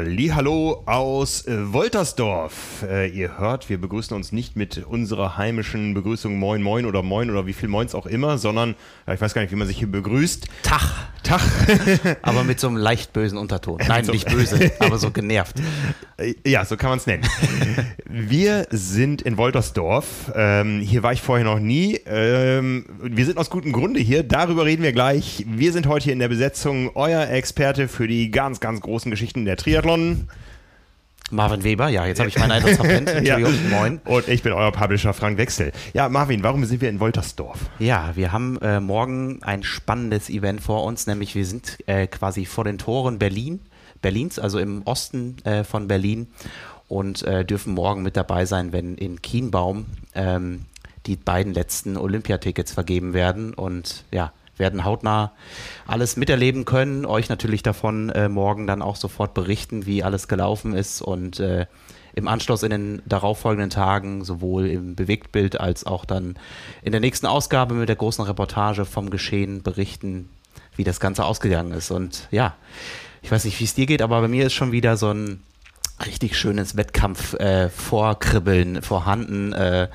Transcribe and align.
Hallo 0.00 0.82
aus 0.86 1.46
äh, 1.46 1.74
Woltersdorf. 1.74 2.86
Äh, 2.88 3.10
ihr 3.10 3.36
hört, 3.36 3.68
wir 3.68 3.78
begrüßen 3.78 4.16
uns 4.16 4.32
nicht 4.32 4.56
mit 4.56 4.78
unserer 4.78 5.36
heimischen 5.36 5.92
Begrüßung 5.92 6.38
Moin 6.38 6.62
Moin 6.62 6.86
oder 6.86 7.02
Moin 7.02 7.28
oder 7.28 7.44
wie 7.46 7.52
viel 7.52 7.68
Moins 7.68 7.94
auch 7.94 8.06
immer, 8.06 8.38
sondern 8.38 8.76
ja, 9.06 9.12
ich 9.12 9.20
weiß 9.20 9.34
gar 9.34 9.42
nicht, 9.42 9.50
wie 9.50 9.56
man 9.56 9.68
sich 9.68 9.76
hier 9.76 9.92
begrüßt. 9.92 10.46
Tag. 10.62 11.10
Tag. 11.22 11.42
aber 12.22 12.44
mit 12.44 12.60
so 12.60 12.68
einem 12.68 12.78
leicht 12.78 13.12
bösen 13.12 13.36
Unterton. 13.36 13.78
Nein, 13.86 14.06
so 14.06 14.12
nicht 14.12 14.26
böse, 14.30 14.72
aber 14.78 14.96
so 14.96 15.10
genervt. 15.10 15.56
Äh, 16.16 16.34
ja, 16.46 16.64
so 16.64 16.78
kann 16.78 16.88
man 16.88 16.98
es 16.98 17.06
nennen. 17.06 17.24
wir 18.06 18.66
sind 18.70 19.20
in 19.20 19.36
Woltersdorf. 19.36 20.32
Ähm, 20.34 20.80
hier 20.80 21.02
war 21.02 21.12
ich 21.12 21.20
vorher 21.20 21.44
noch 21.44 21.60
nie. 21.60 22.00
Ähm, 22.06 22.86
wir 23.02 23.26
sind 23.26 23.36
aus 23.36 23.50
gutem 23.50 23.72
Grunde 23.72 24.00
hier. 24.00 24.22
Darüber 24.22 24.64
reden 24.64 24.82
wir 24.82 24.92
gleich. 24.92 25.44
Wir 25.46 25.72
sind 25.74 25.86
heute 25.86 26.04
hier 26.04 26.14
in 26.14 26.20
der 26.20 26.28
Besetzung 26.28 26.90
euer 26.94 27.28
Experte 27.28 27.86
für 27.86 28.08
die 28.08 28.30
ganz, 28.30 28.60
ganz 28.60 28.80
großen 28.80 29.10
Geschichten 29.10 29.44
der 29.44 29.58
Triathlon. 29.58 29.89
Marvin 31.30 31.62
Weber, 31.62 31.88
ja, 31.88 32.06
jetzt 32.06 32.18
habe 32.18 32.28
ich 32.28 32.38
meinen 32.38 32.52
Einsatz 32.52 32.76
verpennt. 32.76 33.08
Entschuldigung, 33.08 33.54
ja. 33.70 33.78
moin. 33.78 34.00
Und 34.04 34.28
ich 34.28 34.42
bin 34.42 34.52
euer 34.52 34.72
Publisher 34.72 35.12
Frank 35.12 35.38
Wechsel. 35.38 35.72
Ja, 35.94 36.08
Marvin, 36.08 36.42
warum 36.42 36.64
sind 36.64 36.80
wir 36.80 36.88
in 36.88 37.00
Woltersdorf? 37.00 37.58
Ja, 37.78 38.10
wir 38.14 38.32
haben 38.32 38.58
äh, 38.60 38.80
morgen 38.80 39.42
ein 39.42 39.62
spannendes 39.62 40.28
Event 40.28 40.60
vor 40.60 40.84
uns, 40.84 41.06
nämlich 41.06 41.34
wir 41.34 41.46
sind 41.46 41.78
äh, 41.86 42.06
quasi 42.06 42.46
vor 42.46 42.64
den 42.64 42.78
Toren 42.78 43.18
Berlin, 43.18 43.60
Berlins, 44.02 44.38
also 44.38 44.58
im 44.58 44.82
Osten 44.82 45.36
äh, 45.44 45.62
von 45.62 45.86
Berlin 45.86 46.28
und 46.88 47.22
äh, 47.22 47.44
dürfen 47.44 47.74
morgen 47.74 48.02
mit 48.02 48.16
dabei 48.16 48.44
sein, 48.44 48.72
wenn 48.72 48.96
in 48.96 49.22
Kienbaum 49.22 49.86
ähm, 50.14 50.66
die 51.06 51.16
beiden 51.16 51.54
letzten 51.54 51.96
Olympiatickets 51.96 52.72
vergeben 52.72 53.14
werden. 53.14 53.54
Und 53.54 54.04
ja, 54.10 54.32
werden 54.60 54.84
hautnah 54.84 55.32
alles 55.88 56.16
miterleben 56.16 56.64
können, 56.64 57.04
euch 57.04 57.28
natürlich 57.28 57.64
davon 57.64 58.10
äh, 58.10 58.28
morgen 58.28 58.68
dann 58.68 58.82
auch 58.82 58.94
sofort 58.94 59.34
berichten, 59.34 59.86
wie 59.86 60.04
alles 60.04 60.28
gelaufen 60.28 60.72
ist 60.72 61.02
und 61.02 61.40
äh, 61.40 61.66
im 62.14 62.28
Anschluss 62.28 62.62
in 62.62 62.70
den 62.70 63.02
darauffolgenden 63.06 63.70
Tagen 63.70 64.24
sowohl 64.24 64.66
im 64.68 64.94
Bewegtbild 64.94 65.60
als 65.60 65.84
auch 65.86 66.04
dann 66.04 66.36
in 66.82 66.92
der 66.92 67.00
nächsten 67.00 67.26
Ausgabe 67.26 67.74
mit 67.74 67.88
der 67.88 67.96
großen 67.96 68.24
Reportage 68.24 68.84
vom 68.84 69.10
Geschehen 69.10 69.62
berichten, 69.62 70.28
wie 70.76 70.84
das 70.84 71.00
Ganze 71.00 71.24
ausgegangen 71.24 71.72
ist. 71.72 71.90
Und 71.90 72.28
ja, 72.30 72.54
ich 73.22 73.30
weiß 73.30 73.44
nicht, 73.44 73.60
wie 73.60 73.64
es 73.64 73.74
dir 73.74 73.86
geht, 73.86 74.02
aber 74.02 74.20
bei 74.20 74.28
mir 74.28 74.46
ist 74.46 74.54
schon 74.54 74.72
wieder 74.72 74.96
so 74.96 75.10
ein 75.12 75.42
richtig 76.04 76.36
schönes 76.38 76.76
Wettkampf 76.76 77.34
äh, 77.34 77.68
vorkribbeln 77.68 78.82
vorhanden. 78.82 79.52
Äh, 79.52 79.88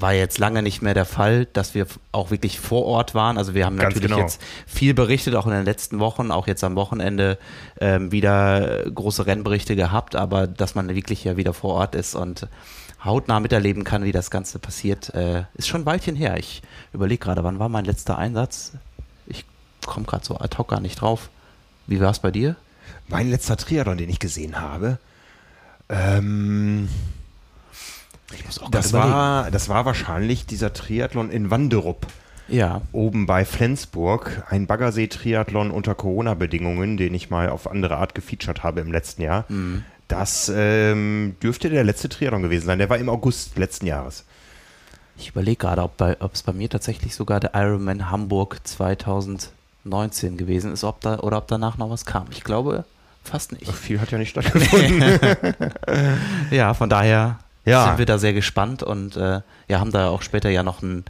war 0.00 0.12
jetzt 0.12 0.38
lange 0.38 0.62
nicht 0.62 0.82
mehr 0.82 0.94
der 0.94 1.04
Fall, 1.04 1.46
dass 1.46 1.74
wir 1.74 1.86
auch 2.12 2.30
wirklich 2.30 2.60
vor 2.60 2.84
Ort 2.84 3.14
waren. 3.14 3.38
Also 3.38 3.54
wir 3.54 3.64
haben 3.64 3.76
Ganz 3.76 3.94
natürlich 3.94 4.10
genau. 4.10 4.22
jetzt 4.22 4.40
viel 4.66 4.94
berichtet, 4.94 5.34
auch 5.34 5.46
in 5.46 5.52
den 5.52 5.64
letzten 5.64 5.98
Wochen, 5.98 6.30
auch 6.30 6.46
jetzt 6.46 6.64
am 6.64 6.76
Wochenende 6.76 7.38
ähm, 7.80 8.12
wieder 8.12 8.84
große 8.90 9.26
Rennberichte 9.26 9.76
gehabt, 9.76 10.16
aber 10.16 10.46
dass 10.46 10.74
man 10.74 10.94
wirklich 10.94 11.24
ja 11.24 11.36
wieder 11.36 11.54
vor 11.54 11.74
Ort 11.74 11.94
ist 11.94 12.14
und 12.14 12.48
hautnah 13.04 13.40
miterleben 13.40 13.84
kann, 13.84 14.04
wie 14.04 14.12
das 14.12 14.30
Ganze 14.30 14.58
passiert, 14.58 15.14
äh, 15.14 15.44
ist 15.54 15.68
schon 15.68 15.82
ein 15.82 15.86
Weilchen 15.86 16.16
her. 16.16 16.36
Ich 16.38 16.62
überlege 16.92 17.24
gerade, 17.24 17.44
wann 17.44 17.58
war 17.58 17.68
mein 17.68 17.84
letzter 17.84 18.18
Einsatz? 18.18 18.72
Ich 19.26 19.44
komme 19.84 20.06
gerade 20.06 20.24
so 20.24 20.38
ad 20.38 20.56
hoc 20.58 20.68
gar 20.68 20.80
nicht 20.80 21.00
drauf. 21.00 21.30
Wie 21.86 22.00
war 22.00 22.10
es 22.10 22.18
bei 22.18 22.30
dir? 22.30 22.56
Mein 23.08 23.30
letzter 23.30 23.56
Triathlon, 23.56 23.98
den 23.98 24.10
ich 24.10 24.18
gesehen 24.18 24.60
habe, 24.60 24.98
ähm, 25.88 26.88
das 28.70 28.92
war, 28.92 29.50
das 29.50 29.68
war 29.68 29.84
wahrscheinlich 29.84 30.46
dieser 30.46 30.72
Triathlon 30.72 31.30
in 31.30 31.50
Wanderup. 31.50 32.06
Ja. 32.48 32.82
Oben 32.92 33.26
bei 33.26 33.44
Flensburg. 33.44 34.44
Ein 34.48 34.66
Baggersee-Triathlon 34.66 35.70
unter 35.70 35.94
Corona-Bedingungen, 35.94 36.96
den 36.96 37.14
ich 37.14 37.30
mal 37.30 37.48
auf 37.48 37.68
andere 37.68 37.96
Art 37.96 38.14
gefeatured 38.14 38.62
habe 38.62 38.80
im 38.80 38.92
letzten 38.92 39.22
Jahr. 39.22 39.44
Mhm. 39.48 39.84
Das 40.08 40.50
ähm, 40.54 41.34
dürfte 41.42 41.68
der 41.68 41.82
letzte 41.82 42.08
Triathlon 42.08 42.42
gewesen 42.42 42.66
sein. 42.66 42.78
Der 42.78 42.88
war 42.88 42.98
im 42.98 43.08
August 43.08 43.58
letzten 43.58 43.86
Jahres. 43.86 44.24
Ich 45.18 45.30
überlege 45.30 45.56
gerade, 45.56 45.82
ob, 45.82 46.00
es 46.32 46.42
bei 46.42 46.52
mir 46.52 46.68
tatsächlich 46.68 47.14
sogar 47.14 47.40
der 47.40 47.52
Ironman 47.54 48.10
Hamburg 48.10 48.60
2019 48.62 50.36
gewesen 50.36 50.72
ist 50.72 50.84
ob 50.84 51.00
da, 51.00 51.20
oder 51.20 51.38
ob 51.38 51.48
danach 51.48 51.78
noch 51.78 51.90
was 51.90 52.04
kam. 52.04 52.26
Ich 52.30 52.44
glaube 52.44 52.84
fast 53.24 53.52
nicht. 53.52 53.72
Viel 53.72 54.00
hat 54.00 54.12
ja 54.12 54.18
nicht 54.18 54.30
stattgefunden. 54.30 55.18
ja, 56.50 56.74
von 56.74 56.88
daher 56.90 57.38
ja. 57.66 57.84
sind 57.84 57.98
wir 57.98 58.06
da 58.06 58.18
sehr 58.18 58.32
gespannt 58.32 58.82
und 58.82 59.16
äh, 59.16 59.40
ja, 59.68 59.80
haben 59.80 59.92
da 59.92 60.08
auch 60.08 60.22
später 60.22 60.48
ja 60.48 60.62
noch 60.62 60.82
ein 60.82 61.04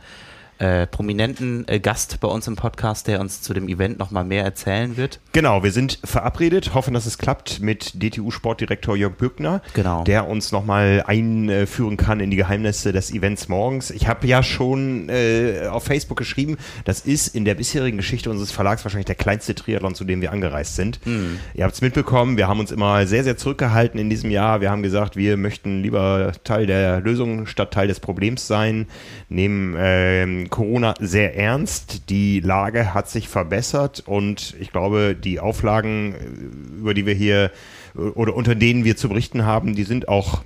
äh, 0.58 0.86
prominenten 0.86 1.66
äh, 1.68 1.80
Gast 1.80 2.18
bei 2.20 2.28
uns 2.28 2.46
im 2.46 2.56
Podcast, 2.56 3.08
der 3.08 3.20
uns 3.20 3.42
zu 3.42 3.52
dem 3.52 3.68
Event 3.68 3.98
nochmal 3.98 4.24
mehr 4.24 4.44
erzählen 4.44 4.96
wird. 4.96 5.20
Genau, 5.32 5.62
wir 5.62 5.72
sind 5.72 5.98
verabredet, 6.02 6.74
hoffen, 6.74 6.94
dass 6.94 7.06
es 7.06 7.18
klappt 7.18 7.60
mit 7.60 8.02
DTU-Sportdirektor 8.02 8.96
Jörg 8.96 9.16
Bürgner, 9.16 9.60
genau. 9.74 10.04
der 10.04 10.26
uns 10.26 10.52
nochmal 10.52 11.04
einführen 11.06 11.96
kann 11.96 12.20
in 12.20 12.30
die 12.30 12.36
Geheimnisse 12.36 12.92
des 12.92 13.12
Events 13.12 13.48
morgens. 13.48 13.90
Ich 13.90 14.08
habe 14.08 14.26
ja 14.26 14.42
schon 14.42 15.08
äh, 15.08 15.68
auf 15.70 15.84
Facebook 15.84 16.16
geschrieben, 16.16 16.56
das 16.84 17.00
ist 17.00 17.34
in 17.34 17.44
der 17.44 17.54
bisherigen 17.54 17.98
Geschichte 17.98 18.30
unseres 18.30 18.50
Verlags 18.50 18.84
wahrscheinlich 18.84 19.06
der 19.06 19.14
kleinste 19.14 19.54
Triathlon, 19.54 19.94
zu 19.94 20.04
dem 20.04 20.22
wir 20.22 20.32
angereist 20.32 20.76
sind. 20.76 21.04
Mhm. 21.06 21.38
Ihr 21.54 21.64
habt 21.64 21.74
es 21.74 21.82
mitbekommen, 21.82 22.36
wir 22.36 22.48
haben 22.48 22.60
uns 22.60 22.72
immer 22.72 23.06
sehr, 23.06 23.24
sehr 23.24 23.36
zurückgehalten 23.36 24.00
in 24.00 24.08
diesem 24.08 24.30
Jahr. 24.30 24.60
Wir 24.60 24.70
haben 24.70 24.82
gesagt, 24.82 25.16
wir 25.16 25.36
möchten 25.36 25.82
lieber 25.82 26.32
Teil 26.44 26.66
der 26.66 27.00
Lösung 27.00 27.46
statt 27.46 27.72
Teil 27.72 27.88
des 27.88 28.00
Problems 28.00 28.46
sein, 28.46 28.86
nehmen 29.28 30.45
Corona 30.48 30.94
sehr 31.00 31.36
ernst. 31.36 32.08
Die 32.08 32.40
Lage 32.40 32.94
hat 32.94 33.08
sich 33.08 33.28
verbessert 33.28 34.02
und 34.06 34.54
ich 34.60 34.72
glaube, 34.72 35.14
die 35.14 35.40
Auflagen, 35.40 36.14
äh, 36.14 36.80
über 36.80 36.94
die 36.94 37.06
wir 37.06 37.14
hier 37.14 37.50
äh, 37.94 38.00
oder 38.00 38.34
unter 38.34 38.54
denen 38.54 38.84
wir 38.84 38.96
zu 38.96 39.08
berichten 39.08 39.44
haben, 39.44 39.74
die 39.74 39.84
sind 39.84 40.08
auch 40.08 40.42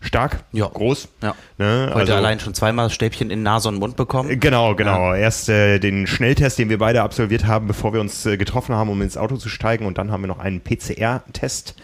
stark, 0.00 0.44
ja. 0.52 0.66
groß. 0.66 1.08
Ja. 1.22 1.34
Ne? 1.58 1.86
Heute 1.88 1.96
also, 1.96 2.14
allein 2.14 2.40
schon 2.40 2.54
zweimal 2.54 2.90
Stäbchen 2.90 3.30
in 3.30 3.42
Nase 3.42 3.68
und 3.68 3.78
Mund 3.78 3.96
bekommen. 3.96 4.30
Äh, 4.30 4.36
genau, 4.36 4.74
genau. 4.74 5.12
Ja. 5.12 5.16
Erst 5.16 5.48
äh, 5.48 5.78
den 5.78 6.06
Schnelltest, 6.06 6.58
den 6.58 6.68
wir 6.68 6.78
beide 6.78 7.02
absolviert 7.02 7.46
haben, 7.46 7.66
bevor 7.66 7.92
wir 7.92 8.00
uns 8.00 8.24
äh, 8.26 8.36
getroffen 8.36 8.74
haben, 8.74 8.90
um 8.90 9.02
ins 9.02 9.16
Auto 9.16 9.36
zu 9.36 9.48
steigen. 9.48 9.86
Und 9.86 9.98
dann 9.98 10.10
haben 10.10 10.22
wir 10.22 10.28
noch 10.28 10.38
einen 10.38 10.60
PCR-Test 10.60 11.74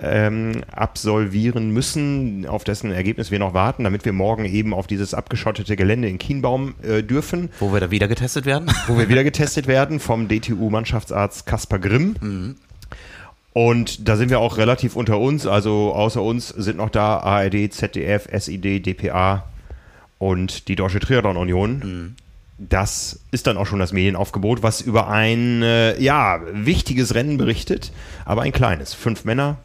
ähm, 0.00 0.62
absolvieren 0.72 1.70
müssen, 1.70 2.46
auf 2.46 2.64
dessen 2.64 2.90
Ergebnis 2.90 3.30
wir 3.30 3.38
noch 3.38 3.54
warten, 3.54 3.84
damit 3.84 4.04
wir 4.04 4.12
morgen 4.12 4.44
eben 4.44 4.74
auf 4.74 4.86
dieses 4.86 5.14
abgeschottete 5.14 5.76
Gelände 5.76 6.08
in 6.08 6.18
Kienbaum 6.18 6.74
äh, 6.82 7.02
dürfen. 7.02 7.50
Wo 7.60 7.72
wir 7.72 7.80
da 7.80 7.90
wieder 7.90 8.08
getestet 8.08 8.44
werden? 8.46 8.70
Wo 8.88 8.98
wir 8.98 9.08
wieder 9.08 9.24
getestet 9.24 9.66
werden 9.66 10.00
vom 10.00 10.28
DTU-Mannschaftsarzt 10.28 11.46
Kaspar 11.46 11.78
Grimm. 11.78 12.16
Mhm. 12.20 12.56
Und 13.52 14.08
da 14.08 14.16
sind 14.16 14.30
wir 14.30 14.40
auch 14.40 14.56
relativ 14.56 14.96
unter 14.96 15.20
uns, 15.20 15.46
also 15.46 15.92
außer 15.94 16.20
uns 16.20 16.48
sind 16.48 16.76
noch 16.76 16.90
da 16.90 17.18
ARD, 17.18 17.72
ZDF, 17.72 18.28
SID, 18.36 18.84
DPA 18.84 19.44
und 20.18 20.66
die 20.66 20.74
Deutsche 20.74 20.98
Triathlon 20.98 21.36
Union. 21.36 21.78
Mhm. 21.78 22.16
Das 22.58 23.20
ist 23.30 23.46
dann 23.46 23.56
auch 23.56 23.66
schon 23.66 23.78
das 23.78 23.92
Medienaufgebot, 23.92 24.64
was 24.64 24.80
über 24.80 25.08
ein 25.08 25.62
äh, 25.62 26.00
ja, 26.00 26.40
wichtiges 26.52 27.14
Rennen 27.14 27.36
berichtet, 27.36 27.92
aber 28.24 28.42
ein 28.42 28.52
kleines. 28.52 28.92
Fünf 28.92 29.24
Männer, 29.24 29.58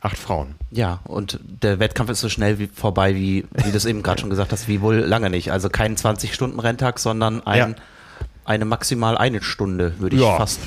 acht 0.00 0.18
Frauen. 0.18 0.54
Ja, 0.70 1.00
und 1.04 1.38
der 1.42 1.78
Wettkampf 1.78 2.10
ist 2.10 2.20
so 2.20 2.28
schnell 2.28 2.58
wie 2.58 2.68
vorbei, 2.68 3.14
wie, 3.14 3.44
wie 3.52 3.70
du 3.70 3.76
es 3.76 3.84
eben 3.84 4.02
gerade 4.02 4.20
schon 4.20 4.30
gesagt 4.30 4.52
hast, 4.52 4.66
wie 4.66 4.80
wohl 4.80 4.96
lange 4.96 5.30
nicht. 5.30 5.52
Also 5.52 5.68
kein 5.68 5.96
20-Stunden-Renntag, 5.96 6.98
sondern 6.98 7.46
ein, 7.46 7.58
ja. 7.58 7.74
eine 8.46 8.64
maximal 8.64 9.18
eine 9.18 9.42
Stunde, 9.42 9.94
würde 9.98 10.16
ich 10.16 10.22
ja, 10.22 10.36
fast 10.36 10.60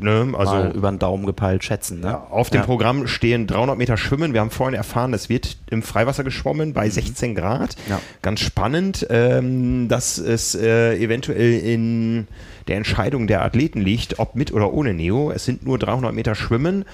ne, 0.00 0.32
also, 0.36 0.76
über 0.76 0.90
den 0.90 0.98
Daumen 0.98 1.24
gepeilt 1.24 1.62
schätzen. 1.62 2.00
Ne? 2.00 2.08
Ja, 2.08 2.26
auf 2.30 2.50
dem 2.50 2.62
Programm 2.62 3.06
stehen 3.06 3.46
300 3.46 3.78
Meter 3.78 3.96
Schwimmen. 3.96 4.32
Wir 4.32 4.40
haben 4.40 4.50
vorhin 4.50 4.74
erfahren, 4.74 5.14
es 5.14 5.28
wird 5.28 5.56
im 5.70 5.82
Freiwasser 5.82 6.24
geschwommen 6.24 6.72
bei 6.72 6.90
16 6.90 7.30
mhm. 7.30 7.34
Grad. 7.36 7.76
Ganz 8.22 8.40
spannend, 8.40 9.06
ähm, 9.08 9.88
dass 9.88 10.18
es 10.18 10.56
äh, 10.56 10.96
eventuell 10.96 11.60
in 11.60 12.26
der 12.66 12.76
Entscheidung 12.76 13.28
der 13.28 13.42
Athleten 13.44 13.80
liegt, 13.80 14.18
ob 14.18 14.34
mit 14.34 14.52
oder 14.52 14.72
ohne 14.72 14.94
Neo. 14.94 15.30
Es 15.30 15.44
sind 15.44 15.64
nur 15.64 15.78
300 15.78 16.12
Meter 16.12 16.34
Schwimmen. 16.34 16.84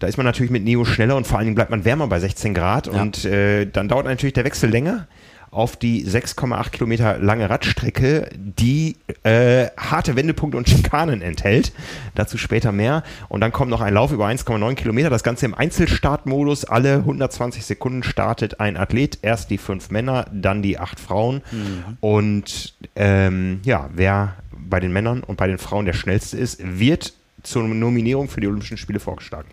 Da 0.00 0.06
ist 0.06 0.16
man 0.16 0.26
natürlich 0.26 0.50
mit 0.50 0.64
Neo 0.64 0.84
schneller 0.84 1.16
und 1.16 1.26
vor 1.26 1.38
allen 1.38 1.46
Dingen 1.46 1.54
bleibt 1.54 1.70
man 1.70 1.84
wärmer 1.84 2.08
bei 2.08 2.18
16 2.18 2.54
Grad 2.54 2.88
ja. 2.88 3.00
und 3.00 3.24
äh, 3.24 3.66
dann 3.66 3.88
dauert 3.88 4.06
natürlich 4.06 4.32
der 4.32 4.44
Wechsel 4.44 4.70
länger 4.70 5.06
auf 5.50 5.76
die 5.76 6.06
6,8 6.06 6.70
Kilometer 6.70 7.18
lange 7.18 7.50
Radstrecke, 7.50 8.30
die 8.36 8.96
äh, 9.24 9.66
harte 9.76 10.14
Wendepunkte 10.14 10.56
und 10.56 10.68
Schikanen 10.68 11.22
enthält. 11.22 11.72
Dazu 12.14 12.38
später 12.38 12.70
mehr. 12.70 13.02
Und 13.28 13.40
dann 13.40 13.52
kommt 13.52 13.70
noch 13.70 13.80
ein 13.80 13.94
Lauf 13.94 14.12
über 14.12 14.26
1,9 14.26 14.74
Kilometer. 14.74 15.10
Das 15.10 15.24
Ganze 15.24 15.46
im 15.46 15.54
Einzelstartmodus. 15.54 16.66
Alle 16.66 16.96
120 16.96 17.64
Sekunden 17.64 18.04
startet 18.04 18.60
ein 18.60 18.76
Athlet. 18.76 19.18
Erst 19.22 19.50
die 19.50 19.58
fünf 19.58 19.90
Männer, 19.90 20.26
dann 20.32 20.62
die 20.62 20.78
acht 20.78 21.00
Frauen. 21.00 21.42
Mhm. 21.50 21.96
Und 22.00 22.74
ähm, 22.94 23.60
ja, 23.64 23.90
wer 23.92 24.36
bei 24.52 24.78
den 24.78 24.92
Männern 24.92 25.24
und 25.24 25.36
bei 25.36 25.48
den 25.48 25.58
Frauen 25.58 25.84
der 25.84 25.94
schnellste 25.94 26.36
ist, 26.36 26.60
wird 26.62 27.14
zur 27.42 27.62
Nominierung 27.62 28.28
für 28.28 28.40
die 28.40 28.46
Olympischen 28.46 28.76
Spiele 28.76 29.00
vorgeschlagen. 29.00 29.48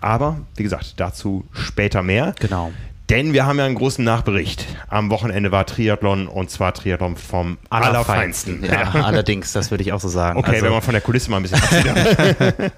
Aber, 0.00 0.40
wie 0.56 0.62
gesagt, 0.62 0.94
dazu 0.98 1.44
später 1.52 2.02
mehr. 2.02 2.34
Genau. 2.38 2.72
Denn 3.10 3.32
wir 3.32 3.46
haben 3.46 3.58
ja 3.58 3.66
einen 3.66 3.74
großen 3.74 4.04
Nachbericht. 4.04 4.66
Am 4.88 5.10
Wochenende 5.10 5.52
war 5.52 5.66
Triathlon 5.66 6.28
und 6.28 6.50
zwar 6.50 6.72
Triathlon 6.72 7.16
vom 7.16 7.58
Allerfeinsten. 7.68 8.64
Ja, 8.64 8.72
ja. 8.72 8.90
allerdings, 9.04 9.52
das 9.52 9.70
würde 9.70 9.82
ich 9.82 9.92
auch 9.92 10.00
so 10.00 10.08
sagen. 10.08 10.38
Okay, 10.38 10.52
also, 10.52 10.64
wenn 10.64 10.72
man 10.72 10.82
von 10.82 10.92
der 10.92 11.02
Kulisse 11.02 11.30
mal 11.30 11.38
ein 11.38 11.42
bisschen 11.42 11.60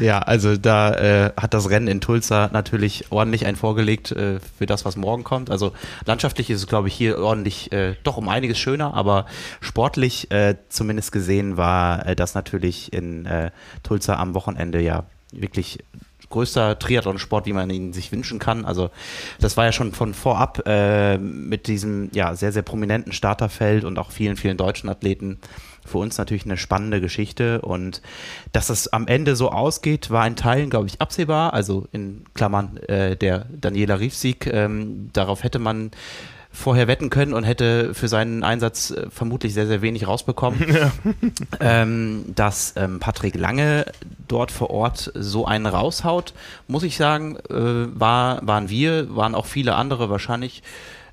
ja, 0.00 0.20
also 0.20 0.56
da 0.56 0.94
äh, 0.94 1.32
hat 1.36 1.54
das 1.54 1.70
Rennen 1.70 1.88
in 1.88 2.00
Tulsa 2.00 2.50
natürlich 2.52 3.06
ordentlich 3.10 3.46
ein 3.46 3.56
vorgelegt 3.56 4.12
äh, 4.12 4.38
für 4.58 4.66
das, 4.66 4.84
was 4.84 4.96
morgen 4.96 5.24
kommt. 5.24 5.50
Also 5.50 5.72
landschaftlich 6.04 6.50
ist 6.50 6.60
es, 6.60 6.66
glaube 6.66 6.88
ich, 6.88 6.94
hier 6.94 7.18
ordentlich 7.18 7.72
äh, 7.72 7.94
doch 8.04 8.18
um 8.18 8.28
einiges 8.28 8.58
schöner, 8.58 8.94
aber 8.94 9.26
sportlich 9.60 10.30
äh, 10.30 10.56
zumindest 10.68 11.12
gesehen 11.12 11.56
war 11.56 12.06
äh, 12.06 12.14
das 12.14 12.34
natürlich 12.34 12.92
in 12.92 13.26
äh, 13.26 13.50
Tulsa 13.82 14.16
am 14.16 14.34
Wochenende 14.34 14.80
ja 14.80 15.04
wirklich 15.32 15.78
größter 16.30 16.78
Triathlon-Sport, 16.78 17.46
wie 17.46 17.52
man 17.52 17.68
ihn 17.70 17.92
sich 17.92 18.10
wünschen 18.12 18.38
kann. 18.38 18.64
Also 18.64 18.90
das 19.40 19.56
war 19.56 19.66
ja 19.66 19.72
schon 19.72 19.92
von 19.92 20.14
vorab 20.14 20.62
äh, 20.66 21.18
mit 21.18 21.66
diesem 21.66 22.10
ja 22.12 22.34
sehr, 22.34 22.52
sehr 22.52 22.62
prominenten 22.62 23.12
Starterfeld 23.12 23.84
und 23.84 23.98
auch 23.98 24.10
vielen, 24.10 24.36
vielen 24.36 24.56
deutschen 24.56 24.88
Athleten 24.88 25.38
für 25.84 25.98
uns 25.98 26.18
natürlich 26.18 26.44
eine 26.44 26.56
spannende 26.56 27.00
Geschichte 27.00 27.60
und 27.62 28.00
dass 28.52 28.70
es 28.70 28.88
am 28.88 29.06
Ende 29.06 29.34
so 29.36 29.50
ausgeht, 29.50 30.10
war 30.10 30.26
in 30.26 30.36
Teilen, 30.36 30.70
glaube 30.70 30.86
ich, 30.86 31.00
absehbar. 31.00 31.52
Also 31.52 31.88
in 31.92 32.24
Klammern 32.34 32.76
äh, 32.88 33.16
der 33.16 33.46
Daniela 33.50 33.98
Riefsieg, 33.98 34.46
ähm, 34.46 35.10
darauf 35.12 35.42
hätte 35.42 35.58
man 35.58 35.90
vorher 36.52 36.88
wetten 36.88 37.10
können 37.10 37.32
und 37.32 37.44
hätte 37.44 37.94
für 37.94 38.08
seinen 38.08 38.42
Einsatz 38.42 38.90
äh, 38.90 39.06
vermutlich 39.10 39.54
sehr, 39.54 39.66
sehr 39.66 39.82
wenig 39.82 40.06
rausbekommen. 40.06 40.60
Ja. 40.80 40.92
Ähm, 41.60 42.24
dass 42.34 42.74
ähm, 42.76 43.00
Patrick 43.00 43.34
Lange 43.34 43.86
dort 44.28 44.50
vor 44.50 44.70
Ort 44.70 45.10
so 45.14 45.44
einen 45.44 45.66
raushaut, 45.66 46.32
muss 46.68 46.82
ich 46.82 46.96
sagen, 46.96 47.36
äh, 47.48 47.52
war, 47.98 48.46
waren 48.46 48.68
wir, 48.68 49.14
waren 49.14 49.34
auch 49.34 49.46
viele 49.46 49.74
andere 49.74 50.08
wahrscheinlich 50.10 50.62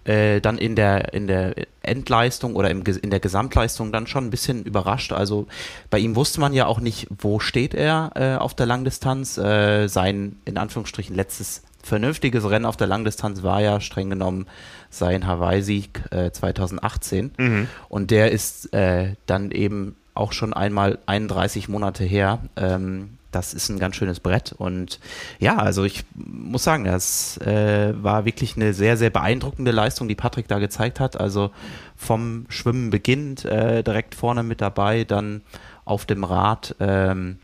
äh, 0.08 0.40
dann 0.40 0.58
in 0.58 0.76
der, 0.76 1.14
in 1.14 1.28
der 1.28 1.56
Endleistung 1.82 2.56
oder 2.56 2.70
im, 2.70 2.84
in 2.84 3.10
der 3.10 3.20
Gesamtleistung 3.20 3.92
dann 3.92 4.08
schon 4.08 4.26
ein 4.26 4.30
bisschen 4.30 4.64
überrascht. 4.64 5.12
Also 5.12 5.48
bei 5.90 6.00
ihm 6.00 6.16
wusste 6.16 6.40
man 6.40 6.54
ja 6.54 6.66
auch 6.66 6.80
nicht, 6.80 7.08
wo 7.10 7.40
steht 7.40 7.74
er 7.74 8.12
äh, 8.16 8.36
auf 8.36 8.54
der 8.54 8.66
Langdistanz. 8.66 9.38
Äh, 9.38 9.88
sein 9.88 10.38
in 10.46 10.58
Anführungsstrichen 10.58 11.16
letztes 11.16 11.64
vernünftiges 11.88 12.50
Rennen 12.50 12.66
auf 12.66 12.78
der 12.78 12.88
Langdistanz 12.88 13.44
war 13.44 13.62
ja 13.62 13.80
streng 13.82 14.10
genommen 14.10 14.46
sein 14.90 15.26
Hawaii-Sieg 15.26 16.04
äh, 16.12 16.32
2018. 16.32 17.32
Mhm. 17.38 17.68
Und 17.90 18.12
der 18.12 18.32
ist 18.32 18.74
äh, 18.74 19.16
dann 19.26 19.52
eben 19.52 19.96
auch 20.14 20.34
schon 20.34 20.54
einmal 20.54 21.00
31 21.06 21.70
Monate 21.70 22.04
her. 22.04 22.40
Ähm, 22.56 23.18
das 23.32 23.54
ist 23.54 23.70
ein 23.70 23.80
ganz 23.80 23.96
schönes 23.96 24.20
Brett. 24.20 24.54
Und 24.58 25.00
ja, 25.40 25.58
also 25.58 25.84
ich 25.84 26.06
muss 26.16 26.64
sagen, 26.64 26.86
das 26.86 27.38
äh, 27.40 27.94
war 28.02 28.26
wirklich 28.26 28.56
eine 28.56 28.74
sehr, 28.74 28.98
sehr 28.98 29.10
beeindruckende 29.10 29.72
Leistung, 29.72 30.08
die 30.08 30.16
Patrick 30.16 30.48
da 30.48 30.60
gezeigt 30.60 31.00
hat. 31.00 31.20
Also 31.20 31.52
vom 31.96 32.46
Schwimmen 32.50 32.90
beginnt, 32.90 33.46
äh, 33.46 33.84
direkt 33.84 34.16
vorne 34.16 34.44
mit 34.44 34.62
dabei, 34.62 35.04
dann 35.04 35.42
auf 35.86 36.06
dem 36.06 36.24
Rad. 36.24 36.76
Ähm, 36.80 37.38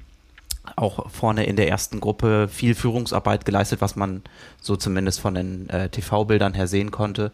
auch 0.75 1.09
vorne 1.09 1.45
in 1.45 1.55
der 1.55 1.69
ersten 1.69 1.99
Gruppe 1.99 2.47
viel 2.47 2.75
Führungsarbeit 2.75 3.45
geleistet, 3.45 3.81
was 3.81 3.95
man 3.95 4.21
so 4.61 4.75
zumindest 4.75 5.19
von 5.19 5.35
den 5.35 5.69
äh, 5.69 5.89
TV-Bildern 5.89 6.53
her 6.53 6.67
sehen 6.67 6.91
konnte. 6.91 7.31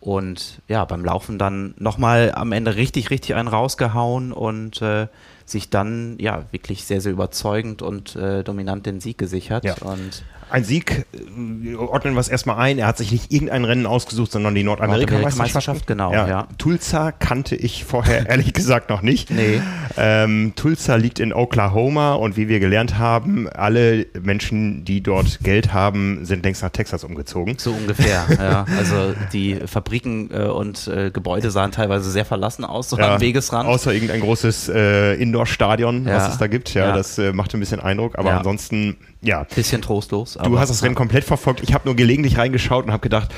Und 0.00 0.60
ja, 0.66 0.84
beim 0.84 1.04
Laufen 1.04 1.38
dann 1.38 1.74
nochmal 1.78 2.32
am 2.34 2.50
Ende 2.50 2.74
richtig, 2.74 3.10
richtig 3.10 3.36
einen 3.36 3.48
rausgehauen 3.48 4.32
und 4.32 4.82
äh, 4.82 5.06
sich 5.44 5.70
dann 5.70 6.16
ja 6.18 6.44
wirklich 6.50 6.84
sehr, 6.84 7.00
sehr 7.00 7.12
überzeugend 7.12 7.82
und 7.82 8.16
äh, 8.16 8.42
dominant 8.44 8.86
den 8.86 9.00
Sieg 9.00 9.18
gesichert. 9.18 9.64
Ja. 9.64 9.74
Und 9.82 10.24
ein 10.52 10.64
Sieg, 10.64 11.06
äh, 11.14 11.74
ordnen 11.76 12.12
wir 12.12 12.20
es 12.20 12.28
erstmal 12.28 12.58
ein, 12.58 12.78
er 12.78 12.86
hat 12.86 12.98
sich 12.98 13.10
nicht 13.10 13.32
irgendein 13.32 13.64
Rennen 13.64 13.86
ausgesucht, 13.86 14.32
sondern 14.32 14.54
die 14.54 14.62
Nordamerika-Meisterschaft. 14.62 15.86
genau, 15.86 16.12
ja. 16.12 16.28
ja. 16.28 16.48
Tulsa 16.58 17.10
kannte 17.10 17.56
ich 17.56 17.86
vorher 17.86 18.26
ehrlich 18.28 18.52
gesagt 18.52 18.90
noch 18.90 19.00
nicht. 19.00 19.30
Nee. 19.30 19.62
Ähm, 19.96 20.52
Tulsa 20.54 20.96
liegt 20.96 21.20
in 21.20 21.32
Oklahoma 21.32 22.14
und 22.14 22.36
wie 22.36 22.48
wir 22.48 22.60
gelernt 22.60 22.98
haben, 22.98 23.48
alle 23.48 24.06
Menschen, 24.20 24.84
die 24.84 25.02
dort 25.02 25.40
Geld 25.42 25.72
haben, 25.72 26.26
sind 26.26 26.44
längst 26.44 26.62
nach 26.62 26.70
Texas 26.70 27.02
umgezogen. 27.02 27.56
So 27.58 27.72
ungefähr, 27.72 28.26
ja. 28.38 28.66
Also 28.76 29.14
die 29.32 29.54
Fabriken 29.64 30.30
äh, 30.32 30.44
und 30.44 30.86
äh, 30.86 31.10
Gebäude 31.10 31.50
sahen 31.50 31.72
teilweise 31.72 32.10
sehr 32.10 32.26
verlassen 32.26 32.66
aus, 32.66 32.90
so 32.90 32.98
ja, 32.98 33.14
am 33.14 33.20
Wegesrand. 33.22 33.66
Außer 33.66 33.94
irgendein 33.94 34.20
großes 34.20 34.68
äh, 34.68 35.14
Indoor-Stadion, 35.32 36.06
ja. 36.06 36.16
was 36.16 36.32
es 36.32 36.38
da 36.38 36.46
gibt. 36.46 36.74
Ja, 36.74 36.94
das 36.94 37.18
äh, 37.18 37.32
machte 37.32 37.56
ein 37.56 37.60
bisschen 37.60 37.80
Eindruck, 37.80 38.18
aber 38.18 38.32
ansonsten 38.32 38.96
ja. 39.22 39.44
Bisschen 39.54 39.82
trostlos. 39.82 40.38
du 40.42 40.58
hast 40.58 40.68
das 40.68 40.82
Rennen 40.82 40.94
komplett 40.94 41.24
verfolgt. 41.24 41.62
Ich 41.62 41.74
habe 41.74 41.86
nur 41.86 41.96
gelegentlich 41.96 42.38
reingeschaut 42.38 42.84
und 42.86 42.92
habe 42.92 43.02
gedacht, 43.02 43.32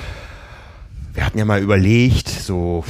wir 1.12 1.24
hatten 1.24 1.38
ja 1.38 1.44
mal 1.44 1.60
überlegt, 1.60 2.28
so 2.28 2.84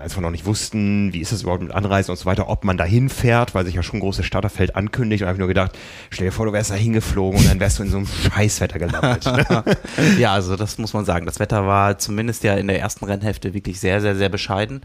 als 0.00 0.16
wir 0.16 0.22
noch 0.22 0.30
nicht 0.30 0.46
wussten, 0.46 1.12
wie 1.12 1.20
ist 1.20 1.32
das 1.32 1.42
überhaupt 1.42 1.62
mit 1.62 1.72
Anreisen 1.72 2.10
und 2.10 2.16
so 2.16 2.24
weiter, 2.24 2.48
ob 2.48 2.64
man 2.64 2.76
da 2.76 2.84
hinfährt, 2.84 3.54
weil 3.54 3.66
sich 3.66 3.74
ja 3.74 3.82
schon 3.82 3.98
ein 3.98 4.00
großes 4.00 4.24
Starterfeld 4.24 4.74
ankündigt. 4.74 5.22
Und 5.22 5.28
habe 5.28 5.36
ich 5.36 5.40
nur 5.40 5.48
gedacht, 5.48 5.76
stell 6.10 6.26
dir 6.26 6.32
vor, 6.32 6.46
du 6.46 6.52
wärst 6.52 6.70
da 6.70 6.74
hingeflogen 6.74 7.38
und 7.38 7.48
dann 7.48 7.60
wärst 7.60 7.78
du 7.78 7.82
in 7.82 7.90
so 7.90 7.98
einem 7.98 8.06
Scheißwetter 8.34 8.78
gelandet. 8.78 9.24
ja, 10.18 10.32
also 10.32 10.56
das 10.56 10.78
muss 10.78 10.94
man 10.94 11.04
sagen. 11.04 11.26
Das 11.26 11.38
Wetter 11.38 11.66
war 11.66 11.98
zumindest 11.98 12.44
ja 12.44 12.54
in 12.54 12.66
der 12.66 12.80
ersten 12.80 13.04
Rennhälfte 13.04 13.52
wirklich 13.52 13.78
sehr, 13.78 14.00
sehr, 14.00 14.16
sehr 14.16 14.30
bescheiden. 14.30 14.82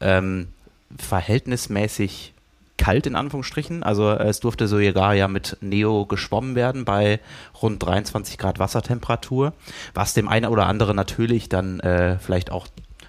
Ähm, 0.00 0.48
verhältnismäßig 0.96 2.32
kalt 2.78 3.06
in 3.06 3.16
Anführungsstrichen. 3.16 3.82
Also 3.82 4.10
es 4.10 4.40
durfte 4.40 4.68
sogar 4.68 5.14
ja 5.14 5.28
mit 5.28 5.56
Neo 5.60 6.06
geschwommen 6.06 6.54
werden 6.54 6.84
bei 6.84 7.20
rund 7.60 7.82
23 7.82 8.38
Grad 8.38 8.58
Wassertemperatur, 8.58 9.52
was 9.94 10.14
dem 10.14 10.28
einen 10.28 10.46
oder 10.46 10.66
anderen 10.66 10.96
natürlich 10.96 11.48
dann 11.48 11.80
äh, 11.80 12.18
vielleicht 12.18 12.50
auch 12.50 12.66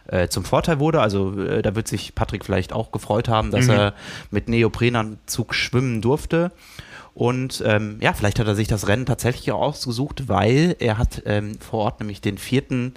äh, 0.08 0.28
zum 0.30 0.46
Vorteil 0.46 0.80
wurde. 0.80 1.02
Also 1.02 1.40
äh, 1.40 1.62
da 1.62 1.75
wird 1.75 1.88
sich 1.88 2.16
Patrick 2.16 2.46
vielleicht 2.46 2.74
auch 2.74 2.92
gefreut 2.92 3.28
haben, 3.28 3.52
dass 3.52 3.66
mhm. 3.66 3.74
er 3.74 3.94
mit 4.31 4.50
Neoprenanzug 4.50 5.54
schwimmen 5.54 6.02
durfte. 6.02 6.52
Und 7.14 7.64
ähm, 7.66 7.98
ja, 8.00 8.14
vielleicht 8.14 8.40
hat 8.40 8.46
er 8.46 8.54
sich 8.54 8.68
das 8.68 8.88
Rennen 8.88 9.08
tatsächlich 9.08 9.52
auch 9.52 9.62
ausgesucht, 9.62 10.28
weil 10.28 10.75
er 10.78 11.00
hat 11.00 11.24
ähm, 11.25 11.58
vor 11.60 11.86
Ort 11.86 12.00
nämlich 12.00 12.22
den 12.22 12.38
vierten 12.38 12.94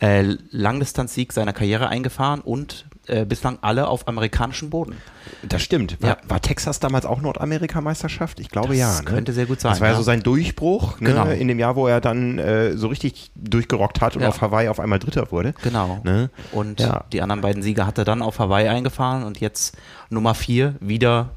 äh, 0.00 0.24
Langdistanzsieg 0.50 1.32
seiner 1.32 1.52
Karriere 1.52 1.88
eingefahren 1.88 2.40
und 2.40 2.86
äh, 3.10 3.24
bislang 3.24 3.58
alle 3.60 3.88
auf 3.88 4.08
amerikanischem 4.08 4.70
Boden. 4.70 4.96
Das 5.42 5.62
stimmt. 5.62 6.00
War, 6.00 6.10
ja. 6.10 6.16
war 6.28 6.40
Texas 6.40 6.80
damals 6.80 7.06
auch 7.06 7.20
Nordamerika-Meisterschaft? 7.20 8.40
Ich 8.40 8.48
glaube 8.48 8.68
das 8.68 8.78
ja. 8.78 8.98
Ne? 8.98 9.04
könnte 9.04 9.32
sehr 9.32 9.46
gut 9.46 9.60
sein. 9.60 9.72
Das 9.72 9.80
war 9.80 9.88
ja, 9.88 9.94
so 9.94 10.02
sein 10.02 10.22
Durchbruch 10.22 11.00
ne? 11.00 11.10
genau. 11.10 11.26
in 11.26 11.48
dem 11.48 11.58
Jahr, 11.58 11.76
wo 11.76 11.86
er 11.86 12.00
dann 12.00 12.38
äh, 12.38 12.76
so 12.76 12.88
richtig 12.88 13.30
durchgerockt 13.34 14.00
hat 14.00 14.16
und 14.16 14.22
ja. 14.22 14.28
auf 14.28 14.40
Hawaii 14.40 14.68
auf 14.68 14.80
einmal 14.80 14.98
Dritter 14.98 15.30
wurde. 15.30 15.54
Genau. 15.62 16.00
Ne? 16.04 16.30
Und 16.52 16.82
die 17.12 17.22
anderen 17.22 17.40
beiden 17.40 17.62
Sieger 17.62 17.86
hat 17.86 17.98
er 17.98 18.04
dann 18.04 18.22
auf 18.22 18.38
Hawaii 18.38 18.68
eingefahren 18.68 19.24
und 19.24 19.40
jetzt 19.40 19.76
Nummer 20.08 20.34
vier 20.34 20.74
wieder 20.80 21.30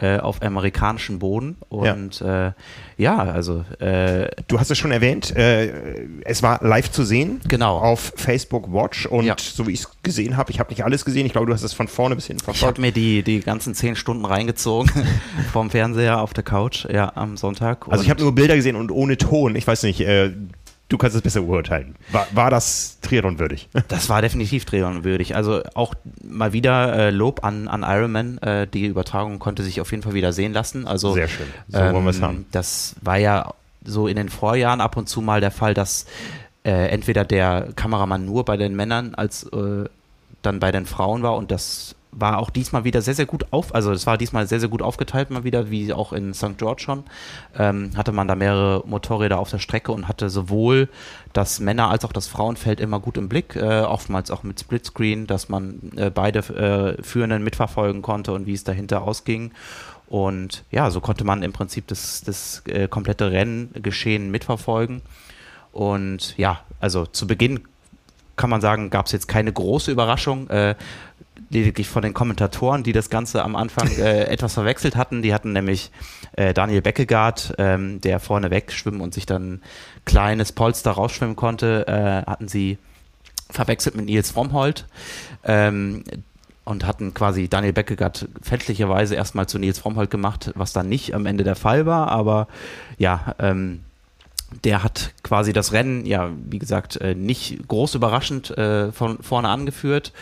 äh, 0.00 0.18
auf 0.18 0.42
amerikanischem 0.42 1.18
Boden. 1.18 1.56
Und 1.68 2.20
ja, 2.20 2.48
äh, 2.48 2.52
ja 2.96 3.18
also. 3.18 3.64
Äh, 3.80 4.30
du 4.46 4.58
hast 4.58 4.70
es 4.70 4.78
schon 4.78 4.92
erwähnt, 4.92 5.34
äh, 5.36 6.06
es 6.24 6.42
war 6.42 6.60
live 6.62 6.90
zu 6.90 7.04
sehen. 7.04 7.40
Genau. 7.48 7.78
Auf 7.78 8.12
Facebook 8.16 8.72
Watch. 8.72 9.06
Und 9.06 9.24
ja. 9.24 9.36
so 9.38 9.66
wie 9.66 9.72
ich 9.72 9.80
es 9.80 9.90
gesehen 10.02 10.36
habe, 10.36 10.50
ich 10.50 10.60
habe 10.60 10.70
nicht 10.70 10.84
alles 10.84 11.04
gesehen. 11.04 11.26
Ich 11.26 11.32
glaube, 11.32 11.46
du 11.46 11.52
hast 11.52 11.62
es 11.62 11.72
von 11.72 11.88
vorne 11.88 12.14
bis 12.14 12.26
hinten 12.26 12.44
verfolgt. 12.44 12.62
Ich 12.62 12.66
habe 12.66 12.80
mir 12.80 12.92
die, 12.92 13.22
die 13.22 13.40
ganzen 13.40 13.74
zehn 13.74 13.96
Stunden 13.96 14.24
reingezogen 14.24 14.90
vom 15.52 15.70
Fernseher 15.70 16.20
auf 16.20 16.32
der 16.32 16.44
Couch, 16.44 16.86
ja, 16.90 17.12
am 17.14 17.36
Sonntag. 17.36 17.86
Also 17.88 18.04
ich 18.04 18.10
habe 18.10 18.22
nur 18.22 18.34
Bilder 18.34 18.56
gesehen 18.56 18.76
und 18.76 18.90
ohne 18.90 19.16
Ton. 19.16 19.56
Ich 19.56 19.66
weiß 19.66 19.82
nicht, 19.82 20.00
äh, 20.00 20.32
Du 20.88 20.96
kannst 20.96 21.14
es 21.14 21.22
besser 21.22 21.42
beurteilen. 21.42 21.96
War, 22.12 22.26
war 22.32 22.50
das 22.50 22.98
Triathlon 23.00 23.38
würdig? 23.38 23.68
Das 23.88 24.08
war 24.08 24.22
definitiv 24.22 24.64
Triathlon 24.64 25.04
würdig. 25.04 25.36
Also 25.36 25.62
auch 25.74 25.94
mal 26.22 26.52
wieder 26.52 26.94
äh, 26.94 27.10
Lob 27.10 27.44
an, 27.44 27.68
an 27.68 27.82
Ironman. 27.82 28.38
Äh, 28.38 28.66
die 28.66 28.86
Übertragung 28.86 29.38
konnte 29.38 29.62
sich 29.62 29.80
auf 29.80 29.90
jeden 29.90 30.02
Fall 30.02 30.14
wieder 30.14 30.32
sehen 30.32 30.52
lassen. 30.52 30.86
Also, 30.86 31.12
Sehr 31.12 31.28
schön. 31.28 31.46
So 31.68 31.78
ähm, 31.78 31.94
wollen 31.94 32.04
wir 32.04 32.10
es 32.10 32.22
haben. 32.22 32.46
Das 32.52 32.96
war 33.02 33.18
ja 33.18 33.52
so 33.84 34.08
in 34.08 34.16
den 34.16 34.28
Vorjahren 34.28 34.80
ab 34.80 34.96
und 34.96 35.08
zu 35.08 35.20
mal 35.20 35.40
der 35.40 35.50
Fall, 35.50 35.74
dass 35.74 36.06
äh, 36.64 36.88
entweder 36.88 37.24
der 37.24 37.68
Kameramann 37.76 38.24
nur 38.24 38.44
bei 38.44 38.56
den 38.56 38.74
Männern 38.74 39.14
als 39.14 39.44
äh, 39.44 39.84
dann 40.42 40.60
bei 40.60 40.72
den 40.72 40.86
Frauen 40.86 41.22
war 41.22 41.36
und 41.36 41.50
das 41.50 41.94
war 42.18 42.38
auch 42.38 42.50
diesmal 42.50 42.84
wieder 42.84 43.02
sehr, 43.02 43.14
sehr 43.14 43.26
gut 43.26 43.46
auf, 43.52 43.74
also 43.74 43.92
es 43.92 44.06
war 44.06 44.18
diesmal 44.18 44.46
sehr, 44.46 44.60
sehr 44.60 44.68
gut 44.68 44.82
aufgeteilt 44.82 45.30
mal 45.30 45.44
wieder, 45.44 45.70
wie 45.70 45.92
auch 45.92 46.12
in 46.12 46.34
St. 46.34 46.58
George 46.58 46.82
schon. 46.82 47.04
Ähm, 47.56 47.90
hatte 47.96 48.12
man 48.12 48.28
da 48.28 48.34
mehrere 48.34 48.86
Motorräder 48.86 49.38
auf 49.38 49.50
der 49.50 49.58
Strecke 49.58 49.92
und 49.92 50.08
hatte 50.08 50.30
sowohl 50.30 50.88
das 51.32 51.60
Männer- 51.60 51.90
als 51.90 52.04
auch 52.04 52.12
das 52.12 52.26
Frauenfeld 52.26 52.80
immer 52.80 53.00
gut 53.00 53.16
im 53.16 53.28
Blick, 53.28 53.56
äh, 53.56 53.82
oftmals 53.82 54.30
auch 54.30 54.42
mit 54.42 54.60
Splitscreen, 54.60 55.26
dass 55.26 55.48
man 55.48 55.92
äh, 55.96 56.10
beide 56.10 56.38
äh, 56.38 57.02
Führenden 57.02 57.44
mitverfolgen 57.44 58.02
konnte 58.02 58.32
und 58.32 58.46
wie 58.46 58.54
es 58.54 58.64
dahinter 58.64 59.02
ausging. 59.02 59.52
Und 60.08 60.64
ja, 60.70 60.90
so 60.90 61.00
konnte 61.00 61.24
man 61.24 61.42
im 61.42 61.52
Prinzip 61.52 61.86
das, 61.86 62.22
das 62.24 62.62
äh, 62.66 62.88
komplette 62.88 63.30
Renngeschehen 63.30 64.30
mitverfolgen. 64.30 65.02
Und 65.72 66.36
ja, 66.38 66.60
also 66.80 67.06
zu 67.06 67.26
Beginn 67.26 67.60
kann 68.36 68.48
man 68.48 68.60
sagen, 68.60 68.88
gab 68.88 69.06
es 69.06 69.12
jetzt 69.12 69.28
keine 69.28 69.52
große 69.52 69.90
Überraschung. 69.90 70.48
Äh, 70.48 70.76
lediglich 71.50 71.88
von 71.88 72.02
den 72.02 72.14
Kommentatoren, 72.14 72.82
die 72.82 72.92
das 72.92 73.10
Ganze 73.10 73.42
am 73.42 73.56
Anfang 73.56 73.90
äh, 73.98 74.24
etwas 74.28 74.54
verwechselt 74.54 74.96
hatten. 74.96 75.22
Die 75.22 75.32
hatten 75.32 75.52
nämlich 75.52 75.90
äh, 76.32 76.52
Daniel 76.54 76.82
Beckegaard, 76.82 77.54
ähm, 77.58 78.00
der 78.00 78.20
vorne 78.20 78.50
wegschwimmen 78.50 79.00
und 79.00 79.14
sich 79.14 79.26
dann 79.26 79.62
kleines 80.04 80.52
Polster 80.52 80.92
rausschwimmen 80.92 81.36
konnte, 81.36 81.86
äh, 81.86 82.30
hatten 82.30 82.48
sie 82.48 82.78
verwechselt 83.50 83.96
mit 83.96 84.06
Nils 84.06 84.30
Fromhold. 84.30 84.86
Ähm, 85.44 86.04
und 86.64 86.84
hatten 86.84 87.14
quasi 87.14 87.48
Daniel 87.48 87.72
Beckegaard 87.72 88.28
fälschlicherweise 88.42 89.14
erstmal 89.14 89.48
zu 89.48 89.58
Nils 89.58 89.78
Fromhold 89.78 90.10
gemacht, 90.10 90.52
was 90.54 90.74
dann 90.74 90.86
nicht 90.86 91.14
am 91.14 91.24
Ende 91.24 91.42
der 91.42 91.56
Fall 91.56 91.86
war, 91.86 92.08
aber 92.08 92.46
ja, 92.98 93.34
ähm, 93.38 93.80
der 94.64 94.82
hat 94.82 95.12
quasi 95.22 95.54
das 95.54 95.72
Rennen, 95.72 96.04
ja, 96.04 96.30
wie 96.50 96.58
gesagt, 96.58 96.96
äh, 96.96 97.14
nicht 97.14 97.66
groß 97.68 97.94
überraschend 97.94 98.50
äh, 98.56 98.92
von 98.92 99.22
vorne 99.22 99.48
angeführt 99.48 100.12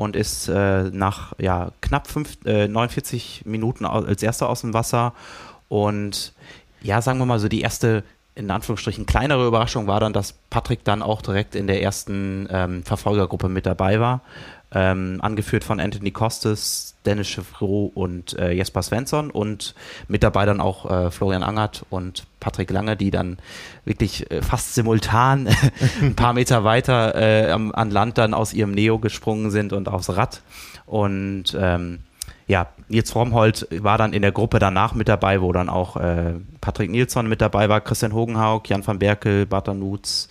und 0.00 0.16
ist 0.16 0.48
äh, 0.48 0.84
nach 0.84 1.34
ja, 1.38 1.72
knapp 1.82 2.06
fünf, 2.06 2.38
äh, 2.46 2.66
49 2.66 3.42
Minuten 3.44 3.84
als 3.84 4.22
erster 4.22 4.48
aus 4.48 4.62
dem 4.62 4.72
Wasser. 4.72 5.12
Und 5.68 6.32
ja, 6.80 7.02
sagen 7.02 7.18
wir 7.18 7.26
mal 7.26 7.38
so, 7.38 7.48
die 7.48 7.60
erste, 7.60 8.02
in 8.34 8.50
Anführungsstrichen, 8.50 9.06
kleinere 9.06 9.46
Überraschung 9.46 9.86
war 9.86 10.00
dann, 10.00 10.12
dass 10.12 10.32
Patrick 10.50 10.84
dann 10.84 11.02
auch 11.02 11.22
direkt 11.22 11.54
in 11.54 11.66
der 11.66 11.82
ersten 11.82 12.48
ähm, 12.50 12.82
Verfolgergruppe 12.84 13.48
mit 13.48 13.66
dabei 13.66 14.00
war 14.00 14.22
ähm, 14.72 15.18
angeführt 15.20 15.64
von 15.64 15.80
Anthony 15.80 16.10
Costes, 16.10 16.94
Dennis 17.04 17.28
Chevreau 17.28 17.90
und 17.94 18.38
äh, 18.38 18.52
Jesper 18.52 18.82
Svensson 18.82 19.30
und 19.30 19.74
mit 20.06 20.22
dabei 20.22 20.46
dann 20.46 20.60
auch 20.60 20.88
äh, 20.88 21.10
Florian 21.10 21.42
Angert 21.42 21.84
und 21.90 22.24
Patrick 22.38 22.70
Lange, 22.70 22.96
die 22.96 23.10
dann 23.10 23.38
wirklich 23.84 24.30
äh, 24.30 24.42
fast 24.42 24.74
simultan 24.74 25.48
ein 26.02 26.14
paar 26.14 26.34
Meter 26.34 26.62
weiter 26.62 27.14
äh, 27.14 27.50
am, 27.50 27.72
an 27.72 27.90
Land 27.90 28.18
dann 28.18 28.34
aus 28.34 28.52
ihrem 28.52 28.72
Neo 28.72 28.98
gesprungen 28.98 29.50
sind 29.50 29.72
und 29.72 29.88
aufs 29.88 30.10
Rad. 30.10 30.42
Und 30.86 31.56
ähm, 31.58 32.00
ja, 32.50 32.66
Nils 32.88 33.12
Fromhold 33.12 33.68
war 33.70 33.96
dann 33.96 34.12
in 34.12 34.22
der 34.22 34.32
Gruppe 34.32 34.58
danach 34.58 34.92
mit 34.92 35.06
dabei, 35.06 35.40
wo 35.40 35.52
dann 35.52 35.68
auch 35.68 35.96
äh, 35.96 36.34
Patrick 36.60 36.90
Nilsson 36.90 37.28
mit 37.28 37.40
dabei 37.40 37.68
war, 37.68 37.80
Christian 37.80 38.12
Hogenhaug, 38.12 38.68
Jan 38.68 38.84
van 38.84 38.98
Berkel, 38.98 39.46
Bata 39.46 39.72
Nutz, 39.72 40.28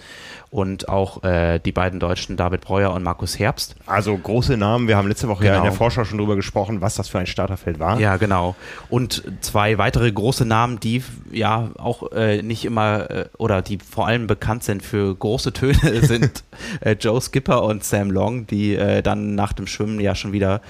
und 0.52 0.90
auch 0.90 1.24
äh, 1.24 1.60
die 1.60 1.72
beiden 1.72 2.00
Deutschen 2.00 2.36
David 2.36 2.62
Breuer 2.62 2.92
und 2.92 3.04
Markus 3.04 3.38
Herbst. 3.38 3.76
Also 3.86 4.18
große 4.18 4.58
Namen. 4.58 4.88
Wir 4.88 4.98
haben 4.98 5.08
letzte 5.08 5.28
Woche 5.28 5.44
genau. 5.44 5.52
ja 5.52 5.58
in 5.58 5.64
der 5.64 5.72
genau. 5.72 5.78
Vorschau 5.78 6.06
schon 6.06 6.18
drüber 6.18 6.36
gesprochen, 6.36 6.82
was 6.82 6.96
das 6.96 7.08
für 7.08 7.20
ein 7.20 7.28
Starterfeld 7.28 7.80
war. 7.80 8.00
Ja, 8.00 8.18
genau. 8.18 8.56
Und 8.90 9.24
zwei 9.42 9.78
weitere 9.78 10.12
große 10.12 10.46
Namen, 10.46 10.80
die 10.80 11.04
ja 11.32 11.70
auch 11.78 12.12
äh, 12.14 12.42
nicht 12.42 12.66
immer 12.66 13.10
äh, 13.12 13.26
oder 13.38 13.62
die 13.62 13.78
vor 13.78 14.08
allem 14.08 14.26
bekannt 14.26 14.64
sind 14.64 14.82
für 14.82 15.16
große 15.16 15.54
Töne, 15.54 16.02
sind 16.02 16.44
äh, 16.82 16.96
Joe 17.00 17.22
Skipper 17.22 17.64
und 17.64 17.84
Sam 17.84 18.10
Long, 18.10 18.48
die 18.48 18.76
äh, 18.76 19.04
dann 19.04 19.36
nach 19.36 19.54
dem 19.54 19.68
Schwimmen 19.68 20.00
ja 20.00 20.16
schon 20.16 20.32
wieder 20.32 20.62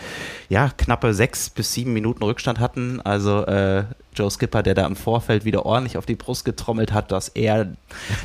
ja 0.50 0.72
knappe 0.78 1.14
sechs 1.14 1.50
bis 1.50 1.74
sieben 1.74 1.94
Minuten 1.94 2.24
Rückstand 2.24 2.60
hatten. 2.60 3.00
Also 3.02 3.46
äh, 3.46 3.86
Joe 4.20 4.30
Skipper, 4.30 4.64
der 4.64 4.74
da 4.74 4.86
im 4.86 4.96
Vorfeld 4.96 5.46
wieder 5.46 5.66
ordentlich 5.66 5.98
auf 5.98 6.06
die 6.06 6.16
Brust 6.16 6.44
getrommelt 6.44 6.92
hat, 6.92 7.12
dass 7.12 7.30
er 7.30 7.68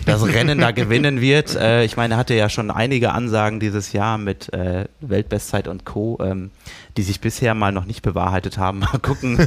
das 0.07 0.25
Rennen 0.25 0.59
da 0.59 0.71
gewinnen 0.73 1.21
wird. 1.21 1.44
Äh, 1.55 1.85
ich 1.85 1.97
meine, 1.97 2.17
hatte 2.17 2.35
ja 2.35 2.49
schon 2.49 2.71
einige 2.71 3.13
Ansagen 3.13 3.61
dieses 3.61 3.93
Jahr 3.93 4.19
mit 4.19 4.53
äh, 4.53 4.87
Weltbestzeit 5.01 5.69
und 5.69 5.85
Co., 5.85 6.19
ähm, 6.23 6.51
die 6.97 7.03
sich 7.03 7.21
bisher 7.21 7.55
mal 7.55 7.73
noch 7.73 7.85
nicht 7.85 8.03
bewahrheitet 8.03 8.59
haben. 8.59 8.79
Mal 8.85 8.99
gucken, 8.99 9.47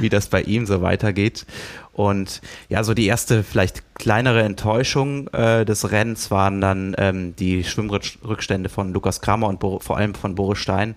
wie 0.00 0.08
das 0.08 0.28
bei 0.28 0.42
ihm 0.42 0.66
so 0.66 0.82
weitergeht. 0.82 1.46
Und 1.92 2.40
ja, 2.68 2.84
so 2.84 2.94
die 2.94 3.06
erste 3.06 3.42
vielleicht 3.42 3.94
kleinere 3.94 4.42
Enttäuschung 4.42 5.28
äh, 5.28 5.64
des 5.64 5.90
Rennens 5.90 6.30
waren 6.30 6.60
dann 6.60 6.94
ähm, 6.98 7.34
die 7.36 7.64
Schwimmrückstände 7.64 8.68
von 8.68 8.92
Lukas 8.92 9.20
Kramer 9.20 9.48
und 9.48 9.60
Bo 9.60 9.78
vor 9.80 9.96
allem 9.96 10.14
von 10.14 10.34
Boris 10.34 10.58
Stein, 10.58 10.96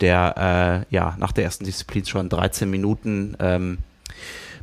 der 0.00 0.84
äh, 0.90 0.94
ja 0.94 1.16
nach 1.18 1.32
der 1.32 1.44
ersten 1.44 1.64
Disziplin 1.64 2.04
schon 2.04 2.28
13 2.28 2.70
Minuten 2.70 3.36
ähm, 3.40 3.78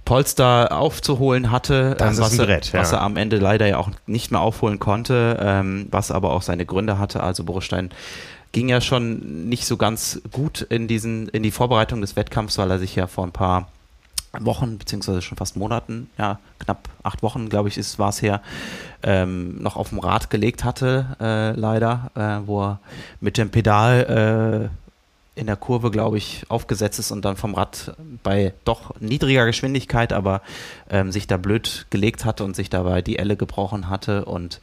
Polster 0.05 0.77
aufzuholen 0.77 1.51
hatte, 1.51 1.97
ähm, 1.99 2.17
was, 2.17 2.37
Brett, 2.37 2.73
er, 2.73 2.73
ja. 2.73 2.79
was, 2.79 2.91
er, 2.91 3.01
am 3.01 3.17
Ende 3.17 3.37
leider 3.37 3.67
ja 3.67 3.77
auch 3.77 3.89
nicht 4.05 4.31
mehr 4.31 4.41
aufholen 4.41 4.79
konnte, 4.79 5.37
ähm, 5.41 5.87
was 5.91 6.11
aber 6.11 6.31
auch 6.31 6.41
seine 6.41 6.65
Gründe 6.65 6.99
hatte. 6.99 7.23
Also 7.23 7.43
Borstein 7.43 7.91
ging 8.51 8.69
ja 8.69 8.81
schon 8.81 9.47
nicht 9.49 9.65
so 9.65 9.77
ganz 9.77 10.21
gut 10.31 10.61
in 10.61 10.87
diesen 10.87 11.27
in 11.29 11.43
die 11.43 11.51
Vorbereitung 11.51 12.01
des 12.01 12.15
Wettkampfs, 12.15 12.57
weil 12.57 12.69
er 12.71 12.79
sich 12.79 12.95
ja 12.95 13.07
vor 13.07 13.25
ein 13.25 13.31
paar 13.31 13.67
Wochen 14.39 14.77
beziehungsweise 14.77 15.21
schon 15.21 15.37
fast 15.37 15.55
Monaten, 15.55 16.09
ja 16.17 16.39
knapp 16.59 16.89
acht 17.03 17.23
Wochen, 17.23 17.49
glaube 17.49 17.69
ich, 17.69 17.77
ist 17.77 17.99
war 17.99 18.09
es 18.09 18.21
her, 18.21 18.41
ähm, 19.03 19.61
noch 19.61 19.75
auf 19.75 19.89
dem 19.89 19.99
Rad 19.99 20.29
gelegt 20.29 20.63
hatte, 20.63 21.17
äh, 21.19 21.51
leider, 21.51 22.11
äh, 22.15 22.47
wo 22.47 22.63
er 22.63 22.79
mit 23.19 23.37
dem 23.37 23.49
Pedal 23.49 24.69
äh, 24.71 24.82
in 25.35 25.47
der 25.47 25.55
Kurve, 25.55 25.89
glaube 25.89 26.17
ich, 26.17 26.45
aufgesetzt 26.49 26.99
ist 26.99 27.11
und 27.11 27.25
dann 27.25 27.37
vom 27.37 27.55
Rad 27.55 27.95
bei 28.21 28.53
doch 28.65 28.99
niedriger 28.99 29.45
Geschwindigkeit, 29.45 30.13
aber 30.13 30.41
ähm, 30.89 31.11
sich 31.11 31.25
da 31.25 31.37
blöd 31.37 31.87
gelegt 31.89 32.23
hatte 32.23 32.43
und 32.43 32.55
sich 32.55 32.69
dabei 32.69 33.01
die 33.01 33.17
Elle 33.17 33.35
gebrochen 33.35 33.89
hatte. 33.89 34.25
Und 34.25 34.61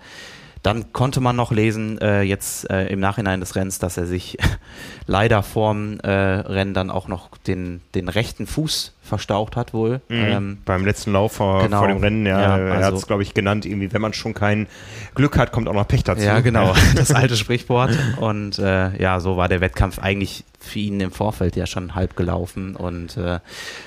dann 0.62 0.93
konnte 0.93 1.21
man 1.21 1.37
noch 1.37 1.52
lesen, 1.52 1.99
äh, 2.00 2.23
jetzt 2.23 2.69
äh, 2.71 2.87
im 2.88 3.00
Nachhinein 3.00 3.40
des 3.40 3.57
Rennens, 3.57 3.79
dass 3.79 3.97
er 3.97 4.07
sich 4.07 4.37
leider 5.07 5.43
vorm 5.43 5.99
äh, 6.00 6.11
Rennen 6.11 6.75
dann 6.75 6.90
auch 6.90 7.09
noch 7.09 7.31
den, 7.47 7.81
den 7.95 8.09
rechten 8.09 8.47
Fuß 8.47 8.95
verstaucht 9.02 9.57
hat 9.57 9.73
wohl. 9.73 10.02
Mhm. 10.09 10.17
Ähm, 10.17 10.59
Beim 10.67 10.85
letzten 10.85 11.12
Lauf 11.12 11.33
vor, 11.33 11.62
genau. 11.62 11.79
vor 11.79 11.88
dem 11.88 11.99
Rennen, 11.99 12.26
ja, 12.26 12.40
ja 12.40 12.59
er 12.59 12.73
also, 12.75 12.87
hat 12.87 12.95
es, 12.95 13.07
glaube 13.07 13.23
ich, 13.23 13.33
genannt, 13.33 13.64
irgendwie, 13.64 13.93
wenn 13.93 14.02
man 14.02 14.12
schon 14.12 14.35
kein 14.35 14.67
Glück 15.14 15.38
hat, 15.38 15.50
kommt 15.50 15.67
auch 15.67 15.75
noch 15.75 15.88
Pech 15.88 16.05
dazu. 16.05 16.23
Ja, 16.23 16.40
genau, 16.40 16.75
das 16.95 17.11
alte 17.11 17.37
Sprichwort. 17.37 17.99
Und 18.19 18.59
äh, 18.59 18.97
ja, 19.00 19.21
so 19.21 19.37
war 19.37 19.49
der 19.49 19.61
Wettkampf 19.61 19.99
eigentlich 19.99 20.45
für 20.59 20.79
ihn 20.79 21.00
im 21.00 21.11
Vorfeld 21.11 21.57
ja 21.57 21.67
schon 21.67 21.95
halb 21.95 22.17
gelaufen. 22.17 22.76
Und 22.76 23.17
äh, 23.17 23.40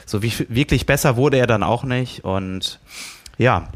so 0.06 0.24
wie, 0.24 0.34
wirklich 0.50 0.88
besser 0.88 1.16
wurde 1.18 1.38
er 1.38 1.48
dann 1.48 1.62
auch 1.62 1.84
nicht. 1.84 2.24
Und 2.24 2.80
ja, 3.38 3.70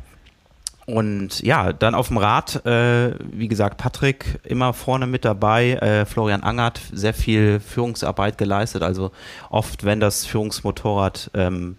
und 0.87 1.41
ja, 1.41 1.73
dann 1.73 1.95
auf 1.95 2.07
dem 2.07 2.15
Rad, 2.15 2.65
äh, 2.65 3.13
wie 3.19 3.49
gesagt, 3.49 3.77
Patrick 3.77 4.39
immer 4.45 4.71
vorne 4.71 5.05
mit 5.05 5.25
dabei, 5.25 5.73
äh, 5.73 6.05
Florian 6.05 6.43
Angert 6.43 6.79
sehr 6.93 7.13
viel 7.13 7.59
Führungsarbeit 7.59 8.37
geleistet. 8.37 8.83
Also 8.83 9.11
oft, 9.49 9.83
wenn 9.83 9.99
das 9.99 10.25
Führungsmotorrad 10.25 11.29
ähm, 11.33 11.75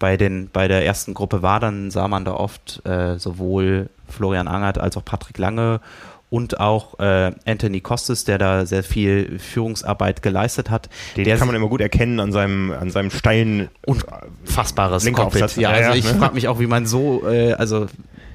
bei, 0.00 0.16
den, 0.16 0.50
bei 0.52 0.66
der 0.66 0.84
ersten 0.84 1.14
Gruppe 1.14 1.42
war, 1.42 1.60
dann 1.60 1.92
sah 1.92 2.08
man 2.08 2.24
da 2.24 2.32
oft 2.32 2.84
äh, 2.84 3.16
sowohl 3.16 3.88
Florian 4.08 4.48
Angert 4.48 4.76
als 4.76 4.96
auch 4.96 5.04
Patrick 5.04 5.38
Lange 5.38 5.80
und 6.28 6.58
auch 6.58 6.98
äh, 6.98 7.30
Anthony 7.46 7.80
Costes, 7.80 8.24
der 8.24 8.38
da 8.38 8.66
sehr 8.66 8.82
viel 8.82 9.38
Führungsarbeit 9.38 10.20
geleistet 10.20 10.68
hat. 10.68 10.88
Den 11.16 11.26
der 11.26 11.36
kann 11.36 11.46
man 11.46 11.54
immer 11.54 11.68
gut 11.68 11.80
erkennen 11.80 12.18
an 12.18 12.32
seinem, 12.32 12.72
an 12.72 12.90
seinem 12.90 13.12
steilen 13.12 13.68
unfassbares 13.86 15.04
Cockpit. 15.12 15.56
Ja, 15.58 15.68
also 15.68 15.96
ich 15.96 16.10
ne? 16.10 16.18
frage 16.18 16.34
mich 16.34 16.48
auch, 16.48 16.58
wie 16.58 16.66
man 16.66 16.86
so, 16.86 17.28
äh, 17.30 17.52
also 17.52 17.86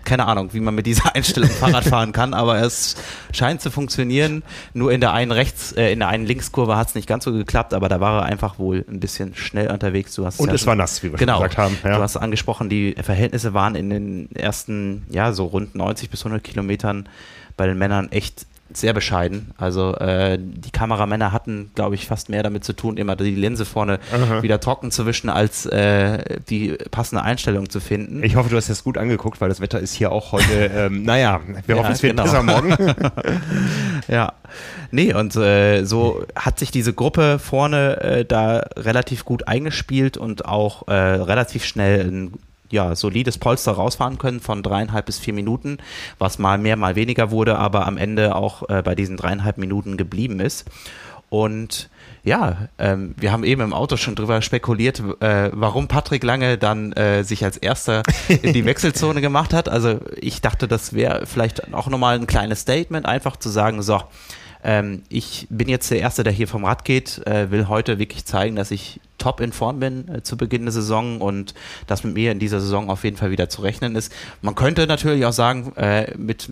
keine 0.08 0.26
Ahnung, 0.26 0.54
wie 0.54 0.60
man 0.60 0.74
mit 0.74 0.88
dieser 0.88 1.14
Einstellung 1.16 1.50
Fahrrad 1.50 1.84
fahren 1.84 2.14
kann, 2.14 2.34
aber 2.34 2.60
es 2.60 2.96
scheint 3.34 3.62
zu 3.62 3.70
funktionieren. 3.70 4.42
Nur 4.74 4.92
in 4.92 5.02
der 5.02 5.14
einen 5.14 5.32
rechts, 5.32 5.74
äh, 5.74 5.92
in 5.92 6.00
der 6.00 6.08
einen 6.08 6.26
Linkskurve 6.26 6.78
hat 6.78 6.88
es 6.90 6.96
nicht 6.96 7.08
ganz 7.08 7.26
so 7.26 7.34
geklappt, 7.34 7.74
aber 7.74 7.90
da 7.90 8.00
war 8.00 8.22
er 8.22 8.26
einfach 8.26 8.58
wohl 8.58 8.86
ein 8.90 9.00
bisschen 9.00 9.36
schnell 9.36 9.70
unterwegs. 9.70 10.16
Du 10.16 10.26
hast 10.26 10.40
Und 10.40 10.50
es, 10.50 10.62
es 10.62 10.68
war 10.68 10.76
nass, 10.76 11.04
wie 11.04 11.12
wir 11.12 11.20
genau, 11.20 11.40
schon 11.40 11.50
gesagt 11.50 11.58
haben. 11.58 11.78
Ja. 11.84 11.98
Du 11.98 12.02
hast 12.02 12.18
angesprochen, 12.18 12.70
die 12.70 12.96
Verhältnisse 13.00 13.54
waren 13.54 13.76
in 13.76 13.90
den 13.90 14.32
ersten, 14.34 15.06
ja, 15.10 15.34
so 15.34 15.46
rund 15.46 15.76
90 15.76 16.10
bis 16.10 16.22
100 16.22 16.44
Kilometern 16.44 17.10
bei 17.58 17.68
den 17.68 17.78
Männern 17.78 18.12
echt 18.12 18.46
sehr 18.74 18.94
bescheiden. 18.94 19.52
Also 19.58 19.96
äh, 19.96 20.38
die 20.40 20.72
Kameramänner 20.72 21.32
hatten, 21.32 21.72
glaube 21.76 21.96
ich, 21.96 22.08
fast 22.08 22.30
mehr 22.30 22.44
damit 22.44 22.64
zu 22.64 22.74
tun, 22.74 22.98
immer 22.98 23.16
die 23.16 23.36
Linse 23.36 23.66
vorne 23.66 24.00
Aha. 24.14 24.44
wieder 24.44 24.60
trocken 24.60 24.92
zu 24.92 25.06
wischen, 25.06 25.30
als 25.30 25.66
äh, 25.66 26.40
die 26.50 26.78
passende 26.92 27.24
Einstellung 27.24 27.70
zu 27.70 27.80
finden. 27.80 28.24
Ich 28.24 28.36
hoffe, 28.36 28.50
du 28.50 28.58
hast 28.58 28.70
das 28.70 28.84
gut 28.84 28.98
angeguckt, 28.98 29.42
weil 29.42 29.50
das 29.50 29.62
Wetter 29.62 29.80
ist 29.80 29.94
hier 29.94 30.12
auch 30.12 30.32
heute, 30.32 30.72
ähm, 30.76 31.04
naja, 31.04 31.42
wir 31.66 31.76
ja, 31.76 31.82
hoffen, 31.82 31.94
es 31.94 32.04
wird 32.04 32.18
genau. 32.18 32.24
besser 32.24 32.44
morgen. 32.44 32.76
ja, 34.08 34.34
nee, 34.92 35.14
und 35.14 35.36
äh, 35.36 35.84
so 35.86 36.26
hat 36.36 36.60
sich 36.60 36.72
diese 36.72 36.94
Gruppe 36.94 37.40
vorne 37.40 38.02
äh, 38.02 38.26
da 38.26 38.66
relativ 38.76 39.26
gut 39.26 39.48
eingespielt 39.48 40.18
und 40.18 40.46
auch 40.46 40.88
äh, 40.88 40.94
relativ 40.94 41.66
schnell 41.66 42.08
ein 42.08 42.34
ja, 42.72 42.96
solides 42.96 43.38
Polster 43.38 43.74
rausfahren 43.74 44.18
können 44.18 44.40
von 44.40 44.64
dreieinhalb 44.64 45.06
bis 45.06 45.20
vier 45.20 45.34
Minuten, 45.34 45.78
was 46.20 46.40
mal 46.40 46.58
mehr, 46.58 46.76
mal 46.76 46.96
weniger 46.96 47.32
wurde, 47.32 47.58
aber 47.58 47.86
am 47.88 47.98
Ende 47.98 48.36
auch 48.36 48.68
äh, 48.70 48.82
bei 48.82 48.96
diesen 48.96 49.18
dreieinhalb 49.18 49.58
Minuten 49.58 49.98
geblieben 49.98 50.40
ist. 50.40 50.66
Und 51.30 51.90
ja, 52.24 52.70
ähm, 52.78 53.16
wir 53.18 53.32
haben 53.32 53.44
eben 53.44 53.62
im 53.62 53.74
Auto 53.74 53.98
schon 53.98 54.16
drüber 54.16 54.42
spekuliert, 54.42 55.02
äh, 55.20 55.50
warum 55.54 55.88
Patrick 55.88 56.24
Lange 56.24 56.58
dann 56.58 56.94
äh, 56.94 57.24
sich 57.24 57.44
als 57.44 57.58
erster 57.58 58.04
in 58.28 58.54
die 58.54 58.66
Wechselzone 58.66 59.22
gemacht 59.22 59.54
hat. 59.54 59.70
Also 59.70 60.00
ich 60.16 60.42
dachte, 60.42 60.68
das 60.68 60.94
wäre 60.94 61.26
vielleicht 61.26 61.74
auch 61.74 61.88
nochmal 61.88 62.16
ein 62.16 62.28
kleines 62.28 62.62
Statement, 62.62 63.06
einfach 63.06 63.38
zu 63.38 63.50
sagen, 63.50 63.82
so, 63.82 64.02
ähm, 64.68 65.04
ich 65.08 65.48
bin 65.50 65.70
jetzt 65.70 65.90
der 65.90 66.02
Erste, 66.02 66.26
der 66.26 66.34
hier 66.34 66.48
vom 66.48 66.66
Rad 66.66 66.84
geht, 66.84 67.26
äh, 67.26 67.50
will 67.52 67.70
heute 67.70 68.00
wirklich 68.00 68.26
zeigen, 68.26 68.58
dass 68.58 68.70
ich 68.70 69.00
top 69.18 69.40
in 69.40 69.54
Form 69.54 69.80
bin 69.80 70.10
äh, 70.10 70.24
zu 70.24 70.36
Beginn 70.36 70.64
der 70.64 70.74
Saison 70.74 71.22
und 71.22 71.54
dass 71.88 72.04
mit 72.04 72.14
mir 72.14 72.34
in 72.34 72.40
dieser 72.40 72.60
Saison 72.60 72.90
auf 72.90 73.06
jeden 73.06 73.16
Fall 73.16 73.32
wieder 73.32 73.48
zu 73.48 73.62
rechnen 73.62 73.96
ist. 73.96 74.12
Man 74.42 74.56
könnte 74.56 74.86
natürlich 74.86 75.26
auch 75.26 75.32
sagen, 75.32 75.72
äh, 75.78 76.14
mit 76.18 76.50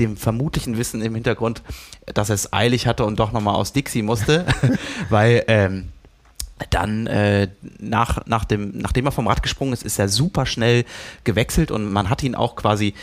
dem 0.00 0.16
vermutlichen 0.16 0.76
Wissen 0.76 1.02
im 1.02 1.14
Hintergrund, 1.14 1.62
dass 2.12 2.30
er 2.30 2.34
es 2.34 2.52
eilig 2.52 2.88
hatte 2.88 3.04
und 3.04 3.20
doch 3.20 3.30
nochmal 3.30 3.54
aus 3.54 3.72
Dixie 3.72 4.02
musste, 4.02 4.44
weil 5.08 5.44
ähm, 5.46 5.90
dann 6.70 7.06
äh, 7.06 7.48
nach, 7.78 8.26
nach 8.26 8.44
dem, 8.44 8.78
nachdem 8.78 9.06
er 9.06 9.12
vom 9.12 9.26
Rad 9.26 9.42
gesprungen 9.42 9.72
ist, 9.72 9.82
ist 9.82 9.98
er 9.98 10.08
super 10.08 10.46
schnell 10.46 10.84
gewechselt 11.24 11.70
und 11.70 11.92
man 11.92 12.10
hat 12.10 12.22
ihn 12.22 12.34
auch 12.34 12.56
quasi 12.56 12.94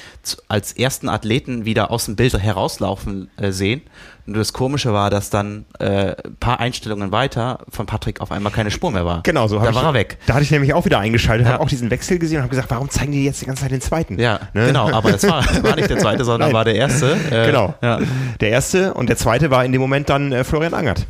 als 0.48 0.74
ersten 0.74 1.10
Athleten 1.10 1.66
wieder 1.66 1.92
aus 1.92 2.06
dem 2.06 2.16
Bild 2.16 2.38
herauslaufen 2.38 3.30
äh, 3.38 3.52
sehen. 3.52 3.82
Und 4.28 4.38
das 4.38 4.54
Komische 4.54 4.94
war, 4.94 5.10
dass 5.10 5.32
dann 5.32 5.66
äh, 5.80 6.12
ein 6.12 6.36
paar 6.40 6.60
Einstellungen 6.60 7.12
weiter 7.12 7.66
von 7.70 7.88
Patrick 7.88 8.22
auf 8.22 8.32
einmal 8.32 8.52
keine 8.52 8.70
Spur 8.70 8.92
mehr 8.92 9.04
war. 9.04 9.24
Genau, 9.24 9.48
so 9.48 9.58
da 9.58 9.74
war 9.74 9.86
er 9.86 9.94
weg. 9.96 10.20
Da 10.28 10.36
hatte 10.36 10.44
ich 10.44 10.52
nämlich 10.52 10.74
auch 10.76 10.86
wieder 10.86 11.00
eingeschaltet, 11.00 11.48
ja. 11.48 11.54
habe 11.54 11.64
auch 11.64 11.68
diesen 11.68 11.90
Wechsel 11.90 12.20
gesehen 12.20 12.38
und 12.38 12.44
habe 12.44 12.52
gesagt, 12.52 12.70
warum 12.70 12.90
zeigen 12.90 13.12
die 13.12 13.26
jetzt 13.26 13.42
die 13.42 13.48
ganze 13.48 13.64
Zeit 13.64 13.72
den 13.72 13.82
zweiten? 13.82 14.20
Ja, 14.20 14.40
ne? 14.54 14.68
genau, 14.68 14.92
aber 14.92 15.12
das 15.12 15.24
war, 15.24 15.44
war 15.64 15.76
nicht 15.76 15.90
der 15.90 15.98
zweite, 15.98 16.24
sondern 16.26 16.50
Nein. 16.50 16.54
war 16.54 16.64
der 16.64 16.76
erste. 16.76 17.18
Äh, 17.32 17.48
genau, 17.48 17.74
ja. 17.82 18.00
der 18.40 18.50
erste 18.50 18.94
und 18.94 19.10
der 19.10 19.18
zweite 19.18 19.50
war 19.50 19.66
in 19.66 19.72
dem 19.72 19.82
Moment 19.82 20.10
dann 20.10 20.32
äh, 20.32 20.44
Florian 20.44 20.76
Angert. 20.76 21.08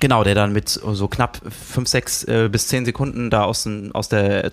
Genau, 0.00 0.22
der 0.22 0.34
dann 0.34 0.52
mit 0.52 0.68
so 0.68 1.08
knapp 1.08 1.40
5, 1.48 1.88
6 1.88 2.24
äh, 2.24 2.48
bis 2.50 2.68
10 2.68 2.84
Sekunden 2.84 3.30
da 3.30 3.44
aus, 3.44 3.62
den, 3.64 3.92
aus 3.92 4.08
der 4.08 4.50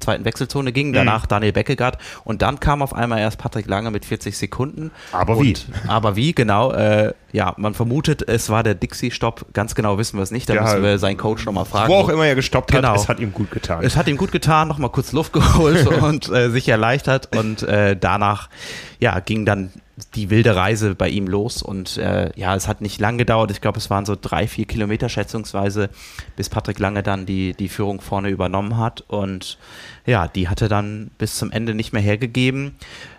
zweiten 0.00 0.24
Wechselzone 0.24 0.72
ging, 0.72 0.92
danach 0.92 1.24
mhm. 1.24 1.28
Daniel 1.28 1.52
Beckegaard 1.52 1.98
und 2.24 2.42
dann 2.42 2.60
kam 2.60 2.82
auf 2.82 2.94
einmal 2.94 3.20
erst 3.20 3.38
Patrick 3.38 3.66
Lange 3.66 3.90
mit 3.90 4.04
40 4.04 4.36
Sekunden. 4.36 4.90
Aber 5.12 5.36
und, 5.36 5.44
wie? 5.44 5.88
Aber 5.88 6.16
wie, 6.16 6.34
genau. 6.34 6.72
Äh, 6.72 7.14
ja, 7.32 7.54
man 7.56 7.74
vermutet, 7.74 8.28
es 8.28 8.50
war 8.50 8.62
der 8.62 8.74
Dixie-Stopp. 8.74 9.54
Ganz 9.54 9.74
genau 9.74 9.96
wissen 9.96 10.18
wir 10.18 10.22
es 10.22 10.30
nicht. 10.30 10.48
Da 10.48 10.54
ja, 10.54 10.62
müssen 10.62 10.82
wir 10.82 10.98
seinen 10.98 11.16
Coach 11.16 11.46
nochmal 11.46 11.64
fragen. 11.64 11.90
Wo 11.90 11.96
auch 11.96 12.08
immer 12.08 12.26
er 12.26 12.34
gestoppt 12.34 12.72
genau. 12.72 12.88
hat, 12.88 12.96
es 12.96 13.08
hat 13.08 13.20
ihm 13.20 13.32
gut 13.32 13.50
getan. 13.50 13.82
Es 13.82 13.96
hat 13.96 14.08
ihm 14.08 14.16
gut 14.16 14.32
getan, 14.32 14.68
nochmal 14.68 14.90
kurz 14.90 15.12
Luft 15.12 15.32
geholt 15.32 15.86
und 16.02 16.28
äh, 16.28 16.50
sich 16.50 16.68
erleichtert 16.68 17.34
und 17.36 17.62
äh, 17.62 17.96
danach 17.96 18.48
ja, 18.98 19.18
ging 19.20 19.46
dann 19.46 19.70
die 20.14 20.30
wilde 20.30 20.56
Reise 20.56 20.94
bei 20.94 21.08
ihm 21.08 21.26
los 21.26 21.62
und 21.62 21.98
äh, 21.98 22.30
ja, 22.34 22.54
es 22.56 22.66
hat 22.66 22.80
nicht 22.80 23.00
lang 23.00 23.18
gedauert. 23.18 23.50
Ich 23.50 23.60
glaube, 23.60 23.78
es 23.78 23.90
waren 23.90 24.06
so 24.06 24.16
drei, 24.20 24.46
vier 24.48 24.64
Kilometer 24.64 25.08
schätzungsweise, 25.08 25.90
bis 26.34 26.48
Patrick 26.48 26.78
Lange 26.78 27.02
dann 27.02 27.26
die, 27.26 27.54
die 27.54 27.68
Führung 27.68 28.00
vorne 28.00 28.30
übernommen 28.30 28.78
hat 28.78 29.02
und 29.08 29.58
ja, 30.06 30.28
die 30.28 30.48
hatte 30.48 30.68
dann 30.68 31.10
bis 31.18 31.36
zum 31.36 31.50
Ende 31.50 31.74
nicht 31.74 31.92
mehr 31.92 32.02
hergegeben. 32.02 32.74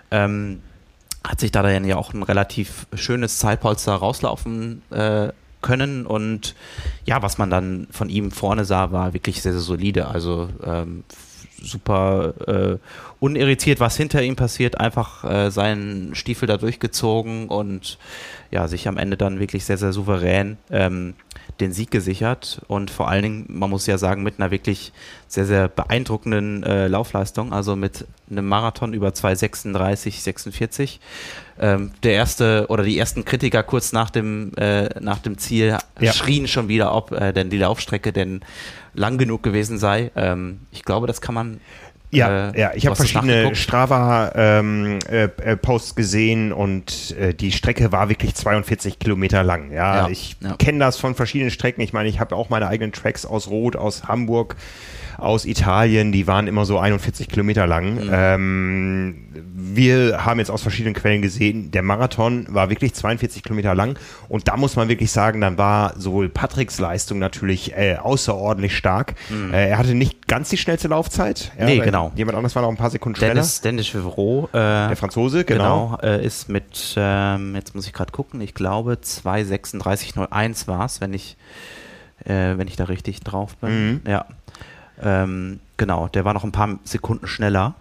Ähm, 0.10 0.62
hat 1.24 1.40
sich 1.40 1.52
da 1.52 1.62
dann 1.62 1.86
ja 1.86 1.96
auch 1.96 2.14
ein 2.14 2.24
relativ 2.24 2.88
schönes 2.94 3.38
Zeitpolster 3.38 3.94
rauslaufen 3.94 4.82
äh, 4.92 5.30
können 5.62 6.06
und 6.06 6.56
ja, 7.06 7.22
was 7.22 7.38
man 7.38 7.50
dann 7.50 7.88
von 7.92 8.10
ihm 8.10 8.32
vorne 8.32 8.66
sah, 8.66 8.92
war 8.92 9.14
wirklich 9.14 9.42
sehr, 9.42 9.54
sehr 9.54 9.62
solide. 9.62 10.08
Also 10.08 10.50
ähm, 10.66 11.04
super 11.62 12.34
äh, 12.48 12.78
unirritiert, 13.24 13.80
was 13.80 13.96
hinter 13.96 14.22
ihm 14.22 14.36
passiert, 14.36 14.82
einfach 14.82 15.24
äh, 15.24 15.50
seinen 15.50 16.14
Stiefel 16.14 16.46
da 16.46 16.58
durchgezogen 16.58 17.48
und 17.48 17.98
ja, 18.52 18.68
sich 18.68 18.86
am 18.90 18.98
Ende 18.98 19.16
dann 19.16 19.40
wirklich 19.40 19.64
sehr, 19.64 19.78
sehr 19.78 19.94
souverän 19.94 20.58
ähm, 20.70 21.14
den 21.62 21.72
Sieg 21.72 21.90
gesichert 21.90 22.62
und 22.68 22.92
vor 22.92 23.08
allen 23.08 23.24
Dingen, 23.24 23.46
man 23.48 23.70
muss 23.70 23.88
ja 23.88 23.98
sagen, 23.98 24.24
mit 24.24 24.40
einer 24.40 24.52
wirklich 24.52 24.92
sehr, 25.30 25.46
sehr 25.46 25.70
beeindruckenden 25.70 26.64
äh, 26.64 26.88
Laufleistung, 26.90 27.54
also 27.54 27.78
mit 27.78 28.06
einem 28.30 28.46
Marathon 28.46 28.94
über 28.94 29.10
2,36, 29.10 30.22
46. 30.22 31.00
Ähm, 31.62 31.92
der 32.04 32.16
erste 32.16 32.66
oder 32.68 32.84
die 32.84 32.98
ersten 32.98 33.24
Kritiker 33.24 33.64
kurz 33.64 33.94
nach 33.94 34.10
dem, 34.10 34.52
äh, 34.58 35.00
nach 35.00 35.20
dem 35.20 35.38
Ziel 35.38 35.78
ja. 35.98 36.12
schrien 36.12 36.50
schon 36.50 36.68
wieder, 36.68 36.94
ob 36.94 37.14
äh, 37.14 37.32
denn 37.32 37.50
die 37.50 37.58
Laufstrecke 37.58 38.12
denn 38.12 38.42
lang 38.94 39.18
genug 39.18 39.44
gewesen 39.44 39.78
sei. 39.78 40.12
Ähm, 40.18 40.60
ich 40.72 40.84
glaube, 40.84 41.08
das 41.08 41.22
kann 41.22 41.36
man 41.36 41.62
ja, 42.16 42.50
äh, 42.50 42.60
ja, 42.60 42.72
ich 42.76 42.86
habe 42.86 42.96
verschiedene 42.96 43.56
Strava-Posts 43.56 44.36
ähm, 44.36 45.00
äh, 45.10 45.24
äh 45.24 45.96
gesehen 45.96 46.54
und 46.54 47.16
äh, 47.18 47.34
die 47.34 47.52
Strecke 47.52 47.92
war 47.92 48.10
wirklich 48.10 48.36
42 48.36 49.00
Kilometer 49.00 49.44
lang. 49.44 49.72
Ja, 49.72 50.04
ja 50.04 50.10
ich 50.10 50.38
ja. 50.42 50.56
kenne 50.56 50.80
das 50.80 50.98
von 50.98 51.16
verschiedenen 51.16 51.52
Strecken. 51.52 51.82
Ich 51.82 51.94
meine, 51.94 52.10
ich 52.10 52.20
habe 52.20 52.36
auch 52.36 52.50
meine 52.50 52.68
eigenen 52.68 52.92
Tracks 52.92 53.26
aus 53.26 53.48
Rot, 53.50 53.76
aus 53.76 54.04
Hamburg 54.08 54.56
aus 55.18 55.46
Italien, 55.46 56.12
die 56.12 56.28
waren 56.28 56.48
immer 56.48 56.66
so 56.66 56.80
41 56.80 57.28
Kilometer 57.28 57.68
lang. 57.68 58.06
Mhm. 58.06 58.10
Ähm, 58.12 59.16
wir 59.76 60.26
haben 60.26 60.40
jetzt 60.40 60.52
aus 60.52 60.62
verschiedenen 60.62 60.94
Quellen 60.94 61.22
gesehen, 61.22 61.72
der 61.72 61.84
Marathon 61.84 62.46
war 62.50 62.70
wirklich 62.70 62.94
42 62.94 63.44
Kilometer 63.44 63.74
lang 63.76 63.98
und 64.30 64.48
da 64.48 64.58
muss 64.58 64.76
man 64.76 64.90
wirklich 64.90 65.12
sagen, 65.12 65.42
dann 65.42 65.58
war 65.58 65.94
sowohl 65.98 66.30
Patricks 66.30 66.80
Leistung 66.80 67.20
natürlich 67.20 67.74
äh, 67.74 67.98
außerordentlich 67.98 68.76
stark. 68.76 69.16
Mhm. 69.30 69.54
Äh, 69.54 69.70
er 69.70 69.78
hatte 69.78 69.96
nicht 69.96 70.28
ganz 70.28 70.50
die 70.50 70.58
schnellste 70.58 70.88
Laufzeit. 70.88 71.52
Ja, 71.58 71.66
nee, 71.66 71.80
genau. 71.80 72.12
Jemand 72.16 72.38
anderes 72.38 72.56
war 72.56 72.62
noch 72.62 72.70
ein 72.70 72.78
paar 72.78 72.90
Sekunden 72.90 73.20
Dennis, 73.20 73.58
schneller. 73.58 73.72
Dennis 73.72 73.88
Chevreau, 73.88 74.50
äh, 74.52 74.54
der 74.54 74.96
Franzose, 74.96 75.44
genau. 75.44 75.98
genau 76.02 76.14
äh, 76.18 76.26
ist 76.26 76.50
mit, 76.50 76.96
ähm, 76.98 77.56
jetzt 77.56 77.76
muss 77.76 77.88
ich 77.88 77.94
gerade 77.94 78.12
gucken, 78.12 78.42
ich 78.42 78.54
glaube 78.54 78.94
2,36,01 79.04 80.68
war 80.68 80.86
es, 80.86 81.02
wenn 81.02 81.14
ich, 81.14 81.38
äh, 82.26 82.58
wenn 82.58 82.68
ich 82.68 82.76
da 82.76 82.86
richtig 82.86 83.22
drauf 83.22 83.56
bin. 83.58 83.92
Mhm. 83.92 84.02
Ja. 84.08 84.26
Ähm, 85.06 85.60
genau, 85.78 86.08
der 86.08 86.26
war 86.26 86.34
noch 86.34 86.44
ein 86.44 86.52
paar 86.52 86.80
Sekunden 86.84 87.28
schneller. 87.28 87.76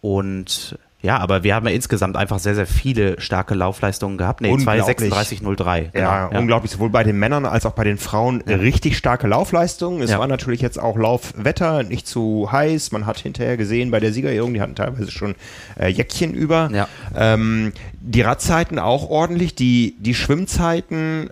Und 0.00 0.78
ja, 1.04 1.18
aber 1.18 1.44
wir 1.44 1.54
haben 1.54 1.66
ja 1.66 1.74
insgesamt 1.74 2.16
einfach 2.16 2.38
sehr, 2.38 2.54
sehr 2.54 2.66
viele 2.66 3.20
starke 3.20 3.54
Laufleistungen 3.54 4.16
gehabt. 4.16 4.40
Nee, 4.40 4.54
2,36,03. 4.54 5.90
Genau. 5.92 5.92
Ja, 5.92 6.30
ja, 6.32 6.38
unglaublich. 6.38 6.72
Sowohl 6.72 6.88
bei 6.88 7.04
den 7.04 7.18
Männern 7.18 7.44
als 7.44 7.66
auch 7.66 7.72
bei 7.72 7.84
den 7.84 7.98
Frauen 7.98 8.42
ja. 8.48 8.56
richtig 8.56 8.96
starke 8.96 9.26
Laufleistungen. 9.26 10.00
Es 10.00 10.12
ja. 10.12 10.18
war 10.18 10.26
natürlich 10.26 10.62
jetzt 10.62 10.80
auch 10.80 10.96
Laufwetter, 10.96 11.82
nicht 11.82 12.06
zu 12.06 12.48
heiß. 12.50 12.90
Man 12.92 13.04
hat 13.04 13.18
hinterher 13.18 13.58
gesehen 13.58 13.90
bei 13.90 14.00
der 14.00 14.14
Siegerehrung, 14.14 14.54
die 14.54 14.62
hatten 14.62 14.76
teilweise 14.76 15.10
schon 15.10 15.34
äh, 15.78 15.88
Jäckchen 15.88 16.32
über. 16.32 16.70
Ja. 16.72 16.88
Ähm, 17.14 17.74
die 18.00 18.22
Radzeiten 18.22 18.78
auch 18.78 19.10
ordentlich. 19.10 19.54
Die, 19.54 19.96
die 19.98 20.14
Schwimmzeiten 20.14 21.28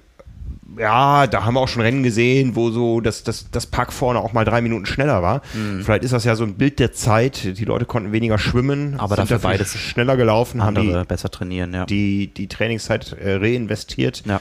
ja, 0.79 1.27
da 1.27 1.45
haben 1.45 1.55
wir 1.55 1.61
auch 1.61 1.69
schon 1.69 1.83
Rennen 1.83 2.03
gesehen, 2.03 2.57
wo 2.57 2.71
so 2.71 3.01
das, 3.01 3.23
das, 3.23 3.51
das 3.51 3.67
Pack 3.67 3.93
vorne 3.93 4.21
auch 4.21 4.33
mal 4.33 4.45
drei 4.45 4.61
Minuten 4.61 4.87
schneller 4.87 5.23
war. 5.23 5.43
Mhm. 5.55 5.83
Vielleicht 5.83 6.05
ist 6.05 6.13
das 6.13 6.25
ja 6.25 6.35
so 6.37 6.45
ein 6.45 6.55
Bild 6.55 6.79
der 6.79 6.93
Zeit. 6.93 7.59
Die 7.59 7.65
Leute 7.65 7.85
konnten 7.85 8.13
weniger 8.13 8.39
schwimmen, 8.39 8.95
aber 8.99 9.17
dafür, 9.17 9.37
dafür 9.37 9.51
beides 9.51 9.79
schneller 9.79 10.17
gelaufen, 10.17 10.61
andere 10.61 10.87
haben 10.87 11.03
die, 11.03 11.07
besser 11.07 11.31
trainieren, 11.31 11.75
ja. 11.75 11.87
Die, 11.87 12.29
die 12.29 12.49
Trainingszeit 12.49 13.13
äh, 13.13 13.35
reinvestiert. 13.35 14.23
Ja. 14.27 14.41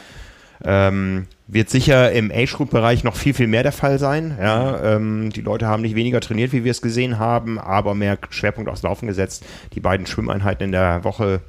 Ähm, 0.63 1.27
wird 1.47 1.69
sicher 1.69 2.11
im 2.11 2.31
Age-Group-Bereich 2.31 3.03
noch 3.03 3.15
viel, 3.15 3.33
viel 3.33 3.47
mehr 3.47 3.63
der 3.63 3.71
Fall 3.71 3.99
sein. 3.99 4.37
Ja, 4.39 4.95
ähm, 4.95 5.31
die 5.31 5.41
Leute 5.41 5.67
haben 5.67 5.81
nicht 5.81 5.95
weniger 5.95 6.21
trainiert, 6.21 6.53
wie 6.53 6.63
wir 6.63 6.71
es 6.71 6.81
gesehen 6.81 7.19
haben, 7.19 7.59
aber 7.59 7.95
mehr 7.95 8.17
Schwerpunkt 8.29 8.69
aufs 8.69 8.83
Laufen 8.83 9.07
gesetzt. 9.07 9.43
Die 9.73 9.79
beiden 9.79 10.05
Schwimmeinheiten 10.05 10.65
in 10.65 10.71
der 10.71 11.03
Woche 11.03 11.41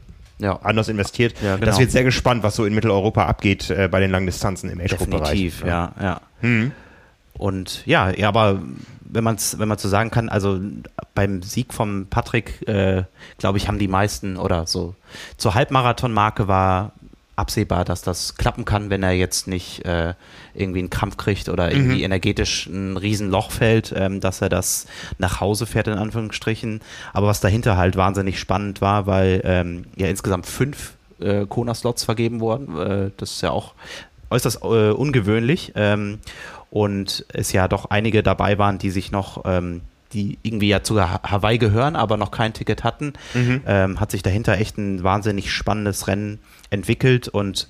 ja. 0.43 0.59
anders 0.63 0.89
investiert. 0.89 1.35
Ja, 1.43 1.55
genau. 1.57 1.67
Das 1.67 1.79
wird 1.79 1.91
sehr 1.91 2.05
gespannt, 2.05 2.43
was 2.43 2.57
so 2.57 2.65
in 2.65 2.75
Mitteleuropa 2.75 3.27
abgeht 3.27 3.71
äh, 3.71 3.89
bei 3.89 4.01
den 4.01 4.11
Langdistanzen 4.11 4.71
im 4.71 4.81
Age-Group-Bereich. 4.81 5.31
Definitiv, 5.31 5.65
ja, 5.65 5.93
ja. 6.01 6.21
Hm. 6.41 6.73
Und 7.35 7.85
ja, 7.87 8.11
ja, 8.11 8.29
aber 8.29 8.63
wenn 9.01 9.25
man 9.25 9.37
es 9.37 9.59
wenn 9.59 9.69
man 9.69 9.79
so 9.79 9.89
sagen 9.89 10.11
kann, 10.11 10.29
also 10.29 10.61
beim 11.15 11.43
Sieg 11.43 11.75
von 11.75 12.07
Patrick, 12.09 12.67
äh, 12.69 13.05
glaube 13.39 13.59
ich, 13.59 13.69
haben 13.69 13.79
die 13.79 13.89
meisten 13.89 14.37
oder 14.37 14.67
so 14.67 14.95
zur 15.37 15.55
Halbmarathon-Marke 15.55 16.49
war 16.49 16.93
absehbar, 17.37 17.85
dass 17.85 18.03
das 18.03 18.37
klappen 18.37 18.65
kann, 18.65 18.91
wenn 18.91 19.03
er 19.03 19.13
jetzt 19.13 19.49
nicht 19.49 19.85
äh, 19.85 20.15
irgendwie 20.55 20.81
einen 20.81 20.91
Krampf 20.91 21.17
kriegt 21.17 21.49
oder 21.49 21.71
irgendwie 21.71 21.99
mhm. 21.99 22.05
energetisch 22.05 22.67
ein 22.67 22.97
Riesenloch 22.97 23.51
fällt, 23.51 23.93
ähm, 23.97 24.21
dass 24.21 24.41
er 24.41 24.49
das 24.49 24.87
nach 25.19 25.41
Hause 25.41 25.67
fährt, 25.67 25.89
in 25.89 25.95
Anführungsstrichen. 25.95 26.81
Aber 27.13 27.27
was 27.27 27.41
dahinter 27.41 27.77
halt 27.77 27.97
wahnsinnig 27.97 28.39
spannend 28.39 28.81
war, 28.81 29.07
weil 29.07 29.41
ähm, 29.45 29.85
ja 29.97 30.09
insgesamt 30.09 30.47
fünf 30.47 30.95
äh, 31.21 31.47
Kona-Slots 31.47 32.05
vergeben 32.05 32.41
wurden. 32.41 32.79
Äh, 32.79 33.11
das 33.17 33.33
ist 33.33 33.43
ja 33.43 33.51
auch 33.51 33.75
äußerst 34.31 34.63
äh, 34.63 34.91
ungewöhnlich. 34.91 35.73
Ähm, 35.75 36.19
und 36.71 37.27
es 37.33 37.53
ja 37.53 37.69
doch 37.69 37.91
einige 37.91 38.23
dabei 38.23 38.59
waren, 38.59 38.79
die 38.79 38.91
sich 38.91 39.13
noch 39.13 39.43
ähm, 39.45 39.83
die 40.13 40.39
irgendwie 40.43 40.69
ja 40.69 40.83
zu 40.83 41.01
Hawaii 41.01 41.59
gehören, 41.59 41.97
aber 41.97 42.17
noch 42.17 42.31
kein 42.31 42.53
Ticket 42.53 42.85
hatten, 42.85 43.15
mhm. 43.35 43.63
ähm, 43.67 44.01
hat 44.01 44.11
sich 44.11 44.23
dahinter 44.23 44.59
echt 44.59 44.79
ein 44.79 45.03
wahnsinnig 45.03 45.53
spannendes 45.53 46.07
Rennen 46.07 46.39
entwickelt 46.71 47.29
und 47.29 47.69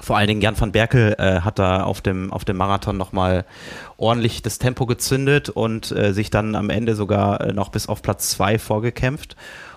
vor 0.00 0.16
allen 0.16 0.28
Dingen 0.28 0.40
Jan 0.40 0.58
van 0.58 0.72
Berkel 0.72 1.14
äh, 1.18 1.40
hat 1.40 1.58
da 1.58 1.82
auf 1.82 2.00
dem, 2.00 2.32
auf 2.32 2.44
dem 2.44 2.56
Marathon 2.56 2.96
nochmal 2.96 3.44
ordentlich 3.96 4.42
das 4.42 4.58
Tempo 4.58 4.86
gezündet 4.86 5.48
und 5.48 5.90
äh, 5.92 6.12
sich 6.12 6.30
dann 6.30 6.54
am 6.54 6.70
Ende 6.70 6.94
sogar 6.94 7.40
äh, 7.40 7.52
noch 7.52 7.70
bis 7.70 7.88
auf 7.88 8.02
Platz 8.02 8.30
zwei 8.30 8.58
vorgekämpft. 8.58 9.36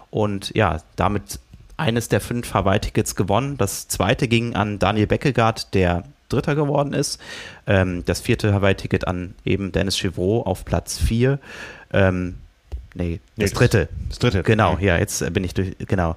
Und 0.09 0.53
ja, 0.55 0.77
damit 0.95 1.39
eines 1.77 2.09
der 2.09 2.21
fünf 2.21 2.53
Hawaii-Tickets 2.53 3.15
gewonnen. 3.15 3.57
Das 3.57 3.87
zweite 3.87 4.27
ging 4.27 4.55
an 4.55 4.77
Daniel 4.77 5.07
Beckegaard, 5.07 5.73
der 5.73 6.03
Dritter 6.29 6.55
geworden 6.55 6.93
ist. 6.93 7.19
Ähm, 7.65 8.03
das 8.05 8.21
vierte 8.21 8.53
Hawaii-Ticket 8.53 9.07
an 9.07 9.33
eben 9.43 9.71
Dennis 9.71 9.97
Chevreau 9.97 10.43
auf 10.43 10.63
Platz 10.63 10.99
vier. 10.99 11.39
Ähm, 11.91 12.37
nee, 12.93 13.19
das 13.37 13.51
nee, 13.51 13.57
dritte. 13.57 13.89
Das 14.09 14.19
dritte. 14.19 14.43
Genau, 14.43 14.77
ja, 14.79 14.97
jetzt 14.97 15.33
bin 15.33 15.43
ich 15.43 15.53
durch, 15.53 15.75
genau. 15.79 16.15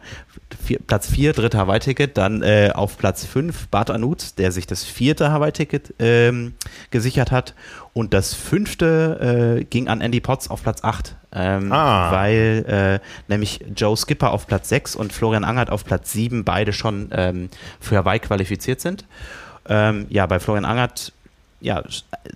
Vier, 0.64 0.78
Platz 0.78 1.08
4, 1.10 1.32
dritter 1.32 1.58
Hawaii-Ticket, 1.58 2.16
dann 2.16 2.42
äh, 2.42 2.70
auf 2.74 2.98
Platz 2.98 3.24
5 3.24 3.68
Bart 3.68 3.90
Anut, 3.90 4.38
der 4.38 4.52
sich 4.52 4.66
das 4.66 4.84
vierte 4.84 5.30
Hawaii-Ticket 5.30 5.94
ähm, 5.98 6.54
gesichert 6.90 7.30
hat 7.30 7.54
und 7.92 8.14
das 8.14 8.34
fünfte 8.34 9.58
äh, 9.60 9.64
ging 9.64 9.88
an 9.88 10.00
Andy 10.00 10.20
Potts 10.20 10.48
auf 10.48 10.62
Platz 10.62 10.82
8, 10.82 11.16
ähm, 11.32 11.72
ah. 11.72 12.12
weil 12.12 13.00
äh, 13.00 13.32
nämlich 13.32 13.60
Joe 13.76 13.96
Skipper 13.96 14.32
auf 14.32 14.46
Platz 14.46 14.68
6 14.68 14.96
und 14.96 15.12
Florian 15.12 15.44
Angert 15.44 15.70
auf 15.70 15.84
Platz 15.84 16.12
7 16.12 16.44
beide 16.44 16.72
schon 16.72 17.10
ähm, 17.12 17.50
für 17.80 17.96
Hawaii 17.96 18.18
qualifiziert 18.18 18.80
sind. 18.80 19.04
Ähm, 19.68 20.06
ja, 20.10 20.26
bei 20.26 20.40
Florian 20.40 20.64
Angert 20.64 21.12
ja, 21.64 21.82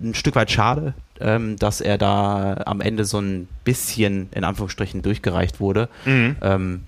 ein 0.01 0.15
Stück 0.15 0.35
weit 0.35 0.49
schade, 0.49 0.93
ähm, 1.19 1.57
dass 1.57 1.81
er 1.81 1.97
da 1.97 2.61
am 2.65 2.81
Ende 2.81 3.05
so 3.05 3.19
ein 3.19 3.47
bisschen 3.63 4.29
in 4.33 4.43
Anführungsstrichen 4.43 5.01
durchgereicht 5.01 5.59
wurde. 5.59 5.89
Mhm. 6.05 6.35
Ähm, 6.41 6.83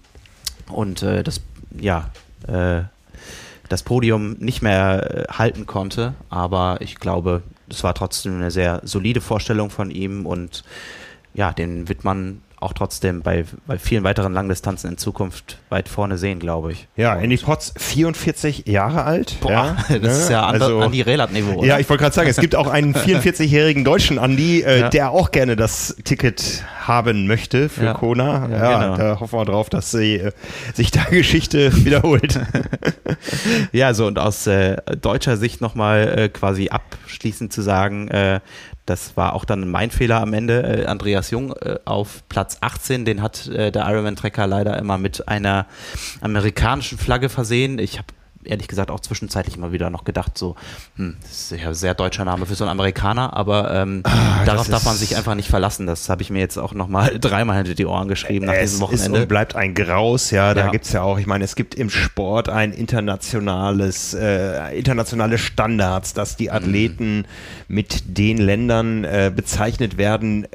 und 0.70 1.04
äh, 1.04 1.24
das, 1.24 1.42
ja, 1.78 2.10
äh, 2.48 2.84
das 3.70 3.84
Podium 3.84 4.34
nicht 4.40 4.62
mehr 4.62 5.28
äh, 5.30 5.34
halten 5.34 5.66
konnte. 5.66 6.14
Aber 6.30 6.78
ich 6.82 6.96
glaube, 6.96 7.42
es 7.70 7.84
war 7.84 7.94
trotzdem 7.94 8.36
eine 8.36 8.52
sehr 8.52 8.82
solide 8.84 9.22
Vorstellung 9.22 9.70
von 9.70 9.92
ihm 9.92 10.26
und 10.26 10.64
ja, 11.34 11.54
den 11.54 11.88
wird 11.88 12.04
man 12.04 12.42
auch 12.62 12.74
trotzdem 12.74 13.22
bei, 13.22 13.46
bei 13.66 13.78
vielen 13.80 14.04
weiteren 14.04 14.34
Langdistanzen 14.34 14.92
in 14.92 14.98
Zukunft 14.98 15.58
weit 15.70 15.90
vorne 15.90 16.18
sehen, 16.18 16.40
glaube 16.40 16.72
ich. 16.72 16.88
Ja, 16.96 17.16
Andy 17.16 17.38
Potts 17.38 17.74
44 17.76 18.68
Jahre 18.68 19.04
alt. 19.04 19.38
Boah, 19.42 19.52
ja, 19.52 19.78
das 19.90 20.02
ne? 20.02 20.08
ist 20.10 20.30
ja 20.30 20.46
also, 20.46 20.80
Andi 20.80 21.02
Relat-Niveau. 21.02 21.64
Ja, 21.64 21.80
ich 21.80 21.90
wollte 21.90 22.04
gerade 22.04 22.16
sagen, 22.16 22.30
es 22.30 22.38
gibt 22.38 22.56
auch 22.56 22.68
einen 22.68 22.94
44-jährigen 22.96 23.84
deutschen 23.84 24.20
Andi, 24.20 24.62
äh, 24.62 24.82
ja. 24.82 24.90
der 24.90 25.12
auch 25.12 25.32
gerne 25.32 25.56
das 25.56 25.96
Ticket 26.04 26.64
haben 26.86 27.26
möchte 27.26 27.68
für 27.68 27.86
ja. 27.86 27.94
Kona. 27.94 28.48
Ja, 28.50 28.72
ja 28.72 28.84
genau. 28.84 28.98
da 28.98 29.20
hoffen 29.20 29.40
wir 29.40 29.46
drauf, 29.46 29.70
dass 29.70 29.92
sie, 29.92 30.18
äh, 30.18 30.32
sich 30.74 30.92
da 30.92 31.04
Geschichte 31.10 31.74
wiederholt. 31.84 32.40
ja, 33.72 33.94
so 33.96 34.06
und 34.06 34.20
aus 34.20 34.46
äh, 34.46 34.78
deutscher 35.02 35.38
Sicht 35.38 35.62
nochmal 35.62 36.14
äh, 36.18 36.30
quasi 36.30 36.70
abschließend 36.70 37.52
zu 37.52 37.64
sagen, 37.64 38.08
äh, 38.10 38.40
das 38.86 39.16
war 39.16 39.34
auch 39.34 39.46
dann 39.46 39.70
mein 39.70 39.92
Fehler 39.92 40.22
am 40.22 40.34
Ende. 40.34 40.84
Äh, 40.84 40.86
Andreas 40.86 41.32
Jung 41.32 41.54
äh, 41.54 41.80
auf 41.86 42.24
Platz 42.30 42.58
18, 42.62 43.06
den 43.06 43.22
hat 43.22 43.48
äh, 43.48 43.72
der 43.72 43.88
Ironman-Trecker 43.88 44.48
leider 44.48 44.78
immer 44.78 44.98
mit 44.98 45.28
einer 45.28 45.68
amerikanischen 46.22 46.98
Flagge 46.98 47.30
versehen. 47.30 47.80
Ich 47.80 47.98
habe 47.98 48.08
ehrlich 48.44 48.68
gesagt 48.68 48.92
auch 48.92 49.00
zwischenzeitlich 49.00 49.58
mal 49.58 49.72
wieder 49.72 49.90
noch 49.90 50.04
gedacht, 50.04 50.38
so, 50.38 50.56
hm, 50.96 51.18
das 51.22 51.32
ist 51.32 51.62
ja 51.62 51.70
ein 51.70 51.74
sehr 51.74 51.94
deutscher 51.94 52.26
Name 52.26 52.46
für 52.46 52.56
so 52.56 52.64
einen 52.64 52.72
Amerikaner, 52.72 53.36
aber 53.36 53.74
ähm, 53.74 54.02
ah, 54.04 54.44
darauf 54.46 54.68
darf 54.68 54.86
man 54.86 54.96
sich 54.96 55.18
einfach 55.18 55.36
nicht 55.36 55.50
verlassen. 55.50 55.88
Das 55.88 56.10
habe 56.10 56.22
ich 56.22 56.30
mir 56.30 56.40
jetzt 56.40 56.58
auch 56.58 56.74
nochmal 56.74 57.18
dreimal 57.22 57.58
hinter 57.58 57.76
die 57.76 57.86
Ohren 57.86 58.08
geschrieben 58.08 58.46
nach 58.46 58.58
diesem 58.58 58.80
Wochenende. 58.80 59.18
Ist 59.18 59.24
und 59.24 59.28
bleibt 59.28 59.56
ein 59.56 59.74
Graus, 59.74 60.32
ja, 60.32 60.54
da 60.54 60.66
ja. 60.66 60.72
gibt 60.72 60.86
es 60.86 60.94
ja 60.94 61.02
auch, 61.02 61.20
ich 61.20 61.28
meine, 61.28 61.44
es 61.44 61.56
gibt 61.56 61.76
im 61.76 61.90
Sport 61.90 62.50
ein 62.50 62.72
internationales, 62.72 64.14
äh, 64.14 64.78
internationale 64.78 65.38
Standards, 65.38 66.14
dass 66.14 66.36
die 66.36 66.50
mhm. 66.50 66.56
Athleten 66.56 67.18
mhm. 67.18 67.26
mit 67.68 68.18
den 68.18 68.38
Ländern 68.38 69.04
äh, 69.04 69.32
bezeichnet 69.34 69.98
werden, 69.98 70.48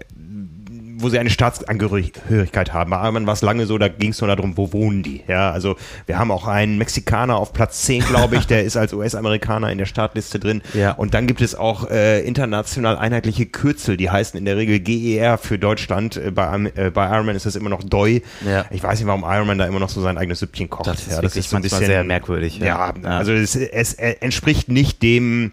wo 0.99 1.09
sie 1.09 1.19
eine 1.19 1.31
Staatsangehörigkeit 1.31 2.73
haben. 2.73 2.91
Bei 2.91 3.03
Ironman 3.03 3.27
war 3.27 3.35
es 3.35 3.43
lange 3.43 3.67
so, 3.67 3.77
da 3.79 3.89
ging 3.89 4.11
es 4.11 4.21
nur 4.21 4.29
darum, 4.29 4.57
wo 4.57 4.73
wohnen 4.73 5.03
die. 5.03 5.23
Ja, 5.29 5.51
also 5.51 5.77
wir 6.07 6.19
haben 6.19 6.31
auch 6.31 6.47
einen 6.47 6.79
Mexikaner 6.79 7.37
auf 7.37 7.53
Platz 7.53 7.83
10, 7.83 8.05
glaube 8.05 8.37
ich, 8.37 8.47
der 8.47 8.65
ist 8.65 8.77
als 8.77 8.93
US-Amerikaner 8.93 9.71
in 9.71 9.79
der 9.79 9.87
Startliste 9.87 10.39
drin. 10.39 10.63
Ja. 10.75 10.93
Und 10.93 11.15
dann 11.15 11.27
gibt 11.27 11.41
es 11.41 11.55
auch 11.55 11.91
äh, 11.91 12.21
international 12.21 12.97
einheitliche 12.97 13.47
Kürzel, 13.47 13.97
die 13.97 14.11
heißen 14.11 14.39
in 14.39 14.45
der 14.45 14.57
Regel 14.57 14.81
GER 14.81 15.39
für 15.39 15.59
Deutschland. 15.59 16.17
Äh, 16.17 16.31
bei, 16.31 16.73
äh, 16.75 16.91
bei 16.91 17.09
Ironman 17.09 17.37
ist 17.37 17.47
das 17.47 17.57
immer 17.57 17.71
noch 17.71 17.83
DOI. 17.83 18.23
Ja. 18.47 18.65
Ich 18.71 18.83
weiß 18.83 18.99
nicht, 18.99 19.07
warum 19.07 19.25
Ironman 19.25 19.59
da 19.59 19.67
immer 19.67 19.81
noch 19.81 19.91
so 19.91 20.01
sein 20.01 20.17
eigenes 20.19 20.41
Süppchen 20.41 20.71
kocht. 20.71 20.87
Das 20.87 21.07
ist, 21.07 21.13
ja, 21.13 21.21
das 21.21 21.37
ist 21.37 21.51
so 21.51 21.57
ein 21.57 21.63
bisschen 21.63 21.85
sehr 21.85 22.05
merkwürdig. 22.05 22.59
Ja, 22.59 22.67
ja 22.67 22.95
also 23.03 23.33
es, 23.33 23.55
es, 23.55 23.95
entspricht 23.95 24.69
nicht 24.69 25.03
dem 25.03 25.53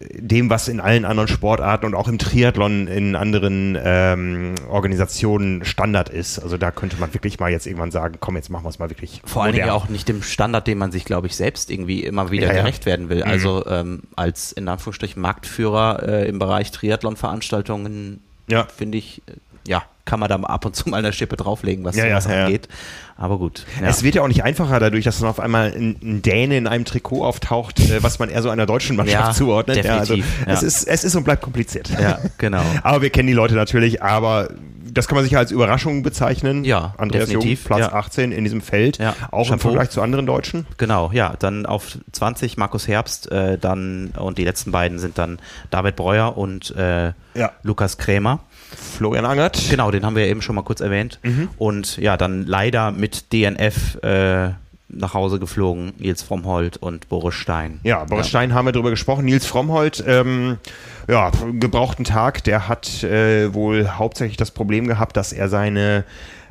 dem, 0.00 0.50
was 0.50 0.68
in 0.68 0.80
allen 0.80 1.04
anderen 1.04 1.28
Sportarten 1.28 1.86
und 1.86 1.94
auch 1.94 2.08
im 2.08 2.18
Triathlon 2.18 2.88
in 2.88 3.14
anderen 3.14 3.78
ähm, 3.80 4.54
Organisationen 4.68 5.64
Standard 5.64 6.08
ist. 6.08 6.38
Also 6.38 6.56
da 6.56 6.70
könnte 6.70 6.96
man 6.96 7.14
wirklich 7.14 7.38
mal 7.38 7.50
jetzt 7.50 7.66
irgendwann 7.66 7.90
sagen, 7.90 8.16
komm, 8.18 8.36
jetzt 8.36 8.50
machen 8.50 8.64
wir 8.64 8.70
es 8.70 8.78
mal 8.78 8.90
wirklich. 8.90 9.22
Vor 9.24 9.44
allen 9.44 9.52
Dingen 9.52 9.70
auch 9.70 9.88
nicht 9.88 10.08
dem 10.08 10.22
Standard, 10.22 10.66
dem 10.66 10.78
man 10.78 10.90
sich, 10.90 11.04
glaube 11.04 11.28
ich, 11.28 11.36
selbst 11.36 11.70
irgendwie 11.70 12.02
immer 12.02 12.30
wieder 12.30 12.48
ja, 12.48 12.54
gerecht 12.54 12.84
ja. 12.84 12.86
werden 12.86 13.08
will. 13.08 13.18
Mhm. 13.18 13.30
Also 13.30 13.66
ähm, 13.66 14.02
als 14.16 14.52
in 14.52 14.68
Anführungsstrichen 14.68 15.22
Marktführer 15.22 16.02
äh, 16.02 16.28
im 16.28 16.38
Bereich 16.38 16.70
Triathlon-Veranstaltungen 16.72 18.22
ja. 18.48 18.64
finde 18.64 18.98
ich, 18.98 19.22
äh, 19.26 19.32
ja, 19.68 19.84
kann 20.08 20.20
man 20.20 20.28
da 20.30 20.36
ab 20.36 20.64
und 20.64 20.74
zu 20.74 20.88
mal 20.88 20.96
eine 20.96 21.12
Schippe 21.12 21.36
drauflegen, 21.36 21.84
was 21.84 21.94
ja, 21.94 22.08
sowas 22.08 22.26
ja, 22.26 22.46
angeht. 22.46 22.66
Aber 23.18 23.36
gut. 23.36 23.66
Ja. 23.80 23.88
Es 23.88 24.02
wird 24.02 24.14
ja 24.14 24.22
auch 24.22 24.28
nicht 24.28 24.42
einfacher 24.42 24.80
dadurch, 24.80 25.04
dass 25.04 25.18
dann 25.18 25.28
auf 25.28 25.38
einmal 25.38 25.72
ein, 25.72 25.96
ein 26.02 26.22
Däne 26.22 26.56
in 26.56 26.66
einem 26.66 26.86
Trikot 26.86 27.24
auftaucht, 27.24 27.78
äh, 27.78 28.02
was 28.02 28.18
man 28.18 28.30
eher 28.30 28.40
so 28.40 28.48
einer 28.48 28.64
deutschen 28.64 28.96
Mannschaft 28.96 29.26
ja, 29.26 29.32
zuordnet. 29.32 29.76
Definitiv, 29.76 30.24
ja, 30.40 30.46
also 30.46 30.66
Es, 30.66 30.76
ist, 30.76 30.88
es 30.88 31.04
ist 31.04 31.14
und 31.14 31.24
bleibt 31.24 31.42
kompliziert. 31.42 31.90
Ja, 31.90 32.20
genau. 32.38 32.62
aber 32.82 33.02
wir 33.02 33.10
kennen 33.10 33.26
die 33.26 33.34
Leute 33.34 33.54
natürlich, 33.54 34.02
aber 34.02 34.48
das 34.90 35.08
kann 35.08 35.16
man 35.16 35.24
sicher 35.24 35.38
als 35.38 35.50
Überraschung 35.50 36.02
bezeichnen. 36.02 36.64
Ja, 36.64 36.94
Andreas 36.96 37.26
definitiv. 37.26 37.60
Jung, 37.60 37.66
Platz 37.66 37.92
ja. 37.92 37.92
18 37.92 38.32
in 38.32 38.44
diesem 38.44 38.62
Feld, 38.62 38.96
ja. 38.96 39.14
auch 39.30 39.44
Shampoo. 39.44 39.52
im 39.52 39.60
Vergleich 39.60 39.90
zu 39.90 40.00
anderen 40.00 40.24
Deutschen. 40.24 40.66
Genau, 40.78 41.10
ja, 41.12 41.34
dann 41.38 41.66
auf 41.66 41.98
20 42.12 42.56
Markus 42.56 42.88
Herbst, 42.88 43.30
äh, 43.30 43.58
dann 43.58 44.12
und 44.16 44.38
die 44.38 44.44
letzten 44.44 44.72
beiden 44.72 44.98
sind 44.98 45.18
dann 45.18 45.38
David 45.70 45.96
Breuer 45.96 46.38
und 46.38 46.74
äh, 46.76 47.12
ja. 47.34 47.52
Lukas 47.62 47.98
Krämer. 47.98 48.40
Florian 48.76 49.24
Angert. 49.24 49.58
Genau, 49.70 49.90
den 49.90 50.04
haben 50.04 50.16
wir 50.16 50.26
eben 50.26 50.42
schon 50.42 50.54
mal 50.54 50.62
kurz 50.62 50.80
erwähnt. 50.80 51.18
Mhm. 51.22 51.48
Und 51.58 51.96
ja, 51.98 52.16
dann 52.16 52.46
leider 52.46 52.90
mit 52.90 53.32
DNF 53.32 54.02
äh, 54.02 54.50
nach 54.88 55.14
Hause 55.14 55.38
geflogen, 55.38 55.92
Nils 55.98 56.22
Frommholt 56.22 56.78
und 56.78 57.08
Boris 57.08 57.34
Stein. 57.34 57.80
Ja, 57.82 58.04
Boris 58.04 58.26
ja. 58.26 58.30
Stein 58.30 58.54
haben 58.54 58.66
wir 58.66 58.72
darüber 58.72 58.90
gesprochen. 58.90 59.24
Nils 59.24 59.46
Frommholt, 59.46 60.02
ähm, 60.06 60.56
ja, 61.08 61.30
gebrauchten 61.52 62.04
Tag, 62.04 62.42
der 62.44 62.68
hat 62.68 63.02
äh, 63.04 63.52
wohl 63.52 63.88
hauptsächlich 63.90 64.36
das 64.36 64.50
Problem 64.50 64.86
gehabt, 64.86 65.16
dass 65.16 65.32
er 65.32 65.48
seine 65.48 66.04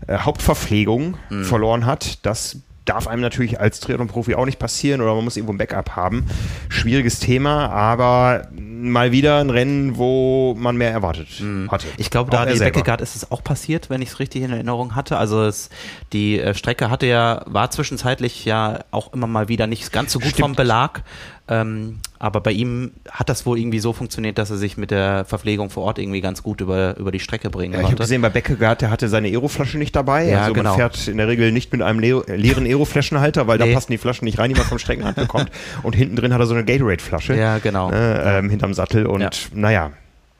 äh, 0.08 0.18
Hauptverpflegung 0.20 1.18
mhm. 1.30 1.44
verloren 1.46 1.86
hat. 1.86 2.26
Das 2.26 2.58
darf 2.86 3.08
einem 3.08 3.22
natürlich 3.22 3.60
als 3.60 3.80
Triathlon-Profi 3.80 4.36
auch 4.36 4.46
nicht 4.46 4.60
passieren 4.60 5.02
oder 5.02 5.14
man 5.16 5.24
muss 5.24 5.36
irgendwo 5.36 5.54
ein 5.54 5.58
Backup 5.58 5.96
haben. 5.96 6.26
Schwieriges 6.70 7.20
Thema, 7.20 7.70
aber 7.70 8.48
mal 8.82 9.12
wieder 9.12 9.40
ein 9.40 9.50
Rennen, 9.50 9.98
wo 9.98 10.56
man 10.58 10.78
mehr 10.78 10.92
erwartet 10.92 11.28
mhm. 11.40 11.70
hatte. 11.72 11.88
Ich 11.98 12.10
glaube, 12.10 12.32
da 12.32 12.44
in 12.44 12.60
Beckegaard 12.60 13.02
ist 13.02 13.16
es 13.16 13.32
auch 13.32 13.44
passiert, 13.44 13.90
wenn 13.90 14.02
ich 14.02 14.10
es 14.10 14.20
richtig 14.20 14.44
in 14.44 14.52
Erinnerung 14.52 14.96
hatte. 14.96 15.18
Also 15.18 15.44
es, 15.44 15.70
die 16.14 16.40
äh, 16.40 16.54
Strecke 16.54 16.90
hatte 16.90 17.08
ja, 17.08 17.44
war 17.46 17.72
zwischenzeitlich 17.72 18.46
ja 18.46 18.80
auch 18.92 19.14
immer 19.14 19.28
mal 19.28 19.48
wieder 19.48 19.68
nicht 19.68 19.92
ganz 19.92 20.12
so 20.12 20.20
gut 20.20 20.30
Stimmt. 20.30 20.42
vom 20.42 20.56
Belag. 20.56 21.04
Ähm, 21.50 22.00
aber 22.20 22.42
bei 22.42 22.52
ihm 22.52 22.92
hat 23.10 23.30
das 23.30 23.46
wohl 23.46 23.60
irgendwie 23.60 23.80
so 23.80 23.94
funktioniert, 23.94 24.38
dass 24.38 24.50
er 24.50 24.58
sich 24.58 24.78
mit 24.78 24.92
der 24.92 25.26
Verpflegung 25.26 25.70
vor 25.70 25.84
Ort 25.84 26.00
irgendwie 26.00 26.22
ganz 26.22 26.44
gut 26.44 26.62
über, 26.62 26.98
über 26.98 27.12
die 27.12 27.20
Strecke 27.20 27.50
bringen 27.50 27.74
ja, 27.74 27.80
konnte. 27.80 27.94
Ich 27.94 28.00
habe 28.00 28.04
gesehen, 28.04 28.22
bei 28.22 28.30
Beckegaard, 28.30 28.82
der 28.82 28.90
hatte 28.90 29.08
seine 29.08 29.28
Aeroflasche 29.28 29.78
nicht 29.78 29.96
dabei. 29.96 30.26
Ja, 30.30 30.42
also 30.42 30.54
genau. 30.54 30.70
man 30.72 30.78
fährt 30.78 31.08
in 31.08 31.18
der 31.18 31.28
Regel 31.28 31.52
nicht 31.52 31.72
mit 31.72 31.82
einem 31.82 32.00
leeren 32.00 32.66
Aeroflaschenhalter, 32.66 33.48
weil 33.48 33.58
nee. 33.60 33.68
da 33.68 33.74
passen 33.74 33.92
die 33.92 33.98
Flaschen 33.98 34.26
nicht 34.26 34.40
rein, 34.40 34.50
die 34.50 34.56
man 34.56 34.66
vom 34.66 34.80
Streckenrand 34.80 35.16
bekommt. 35.16 35.52
Und 35.84 35.96
hinten 35.96 36.16
drin 36.16 36.34
hat 36.34 36.40
er 36.40 36.48
so 36.48 36.54
eine 36.54 36.66
Gatorade-Flasche. 36.66 37.36
Ja, 37.36 37.60
genau. 37.60 37.92
Äh, 37.92 38.40
ähm, 38.40 38.50
hinterm 38.50 38.74
Sattel 38.74 39.06
und 39.06 39.22
ja. 39.22 39.30
naja. 39.54 39.92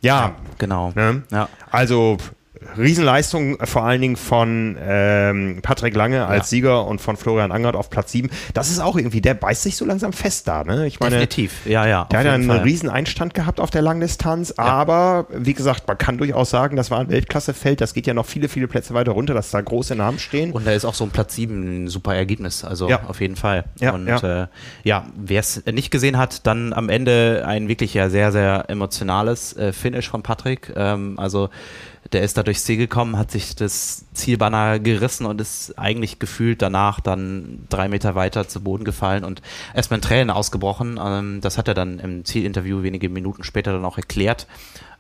Ja, 0.02 0.36
genau. 0.58 0.92
Ne? 0.96 1.24
Ja. 1.32 1.50
Also 1.72 2.18
Riesenleistung 2.78 3.58
vor 3.66 3.84
allen 3.84 4.02
Dingen 4.02 4.16
von 4.16 4.78
ähm, 4.80 5.60
Patrick 5.62 5.96
Lange 5.96 6.26
als 6.26 6.46
ja. 6.46 6.58
Sieger 6.58 6.86
und 6.86 7.02
von 7.02 7.18
Florian 7.18 7.52
Angert 7.52 7.76
auf 7.76 7.90
Platz 7.90 8.12
7. 8.12 8.30
Das 8.54 8.70
ist 8.70 8.80
auch 8.80 8.96
irgendwie, 8.96 9.22
der 9.22 9.34
beißt 9.34 9.64
sich 9.64 9.78
so 9.78 9.86
langsam 9.86 10.14
fest 10.14 10.48
da. 10.48 10.64
Ne? 10.64 10.88
Ich 10.88 11.00
meine, 11.00 11.16
Definitiv, 11.16 11.66
ja, 11.66 11.86
ja. 11.86 12.06
Der 12.06 12.20
hat 12.20 12.26
ja 12.26 12.34
einen 12.34 12.48
Fall. 12.48 12.60
riesen 12.60 12.90
Einstand 12.90 13.34
gehabt 13.34 13.60
auf 13.60 13.70
der 13.70 13.82
Langdistanz, 13.82 14.54
ja. 14.58 14.64
aber 14.64 15.28
wie 15.32 15.54
gesagt, 15.54 15.88
man 15.88 15.98
kann 15.98 16.18
durchaus 16.18 16.50
sagen, 16.50 16.76
das 16.76 16.92
war 16.92 17.00
ein 17.00 17.10
Weltklassefeld. 17.10 17.82
Das 17.82 17.94
geht 17.94 18.08
ja 18.08 18.14
noch 18.14 18.26
viele, 18.26 18.50
viele 18.50 18.68
Plätze 18.68 18.94
weiter 18.94 19.12
runter, 19.12 19.34
dass 19.34 19.52
da 19.52 19.62
große 19.62 19.96
Namen 19.96 20.20
stehen. 20.20 20.52
Und 20.52 20.66
da 20.68 20.72
ist 20.72 20.86
auch 20.86 20.94
so 20.94 21.04
ein 21.04 21.12
Platz 21.12 21.36
7 21.36 21.86
ein 21.86 21.88
super 21.88 22.16
Ergebnis, 22.16 22.64
also 22.64 22.90
ja. 22.90 23.02
auf 23.08 23.22
jeden 23.22 23.36
Fall. 23.36 23.66
Ja, 23.80 23.94
und 23.94 24.08
ja, 24.08 24.44
äh, 24.44 24.48
ja 24.84 25.06
wer 25.16 25.40
es 25.40 25.64
nicht 25.66 25.92
gesehen 25.92 26.18
hat, 26.18 26.46
dann 26.48 26.74
am 26.74 26.90
Ende 26.90 27.44
ein 27.46 27.68
wirklich 27.68 27.94
ja 27.94 28.10
sehr, 28.10 28.32
sehr 28.32 28.66
emotionales 28.70 29.56
äh, 29.56 29.74
Finish 29.74 30.10
von 30.10 30.24
Patrick. 30.24 30.72
Ähm, 30.76 31.18
also 31.18 31.50
der 32.14 32.22
ist 32.22 32.38
da 32.38 32.44
durchs 32.44 32.64
Ziel 32.64 32.78
gekommen, 32.78 33.18
hat 33.18 33.32
sich 33.32 33.56
das 33.56 34.06
Zielbanner 34.14 34.80
gerissen 34.80 35.26
und 35.26 35.42
ist 35.42 35.78
eigentlich 35.78 36.20
gefühlt 36.20 36.62
danach 36.62 37.00
dann 37.00 37.66
drei 37.70 37.88
Meter 37.88 38.16
weiter 38.16 38.48
zu 38.48 38.62
Boden 38.62 38.84
gefallen 38.84 39.24
und 39.24 39.42
erstmal 39.74 39.98
in 39.98 40.02
Tränen 40.02 40.30
ausgebrochen. 40.30 41.00
Ähm, 41.04 41.42
das 41.42 41.58
hat 41.58 41.68
er 41.68 41.74
dann 41.74 42.00
im 42.00 42.26
Zielinterview 42.26 42.84
wenige 42.84 43.10
Minuten 43.10 43.44
später 43.44 43.74
dann 43.74 43.86
auch 43.86 43.98
erklärt, 43.98 44.48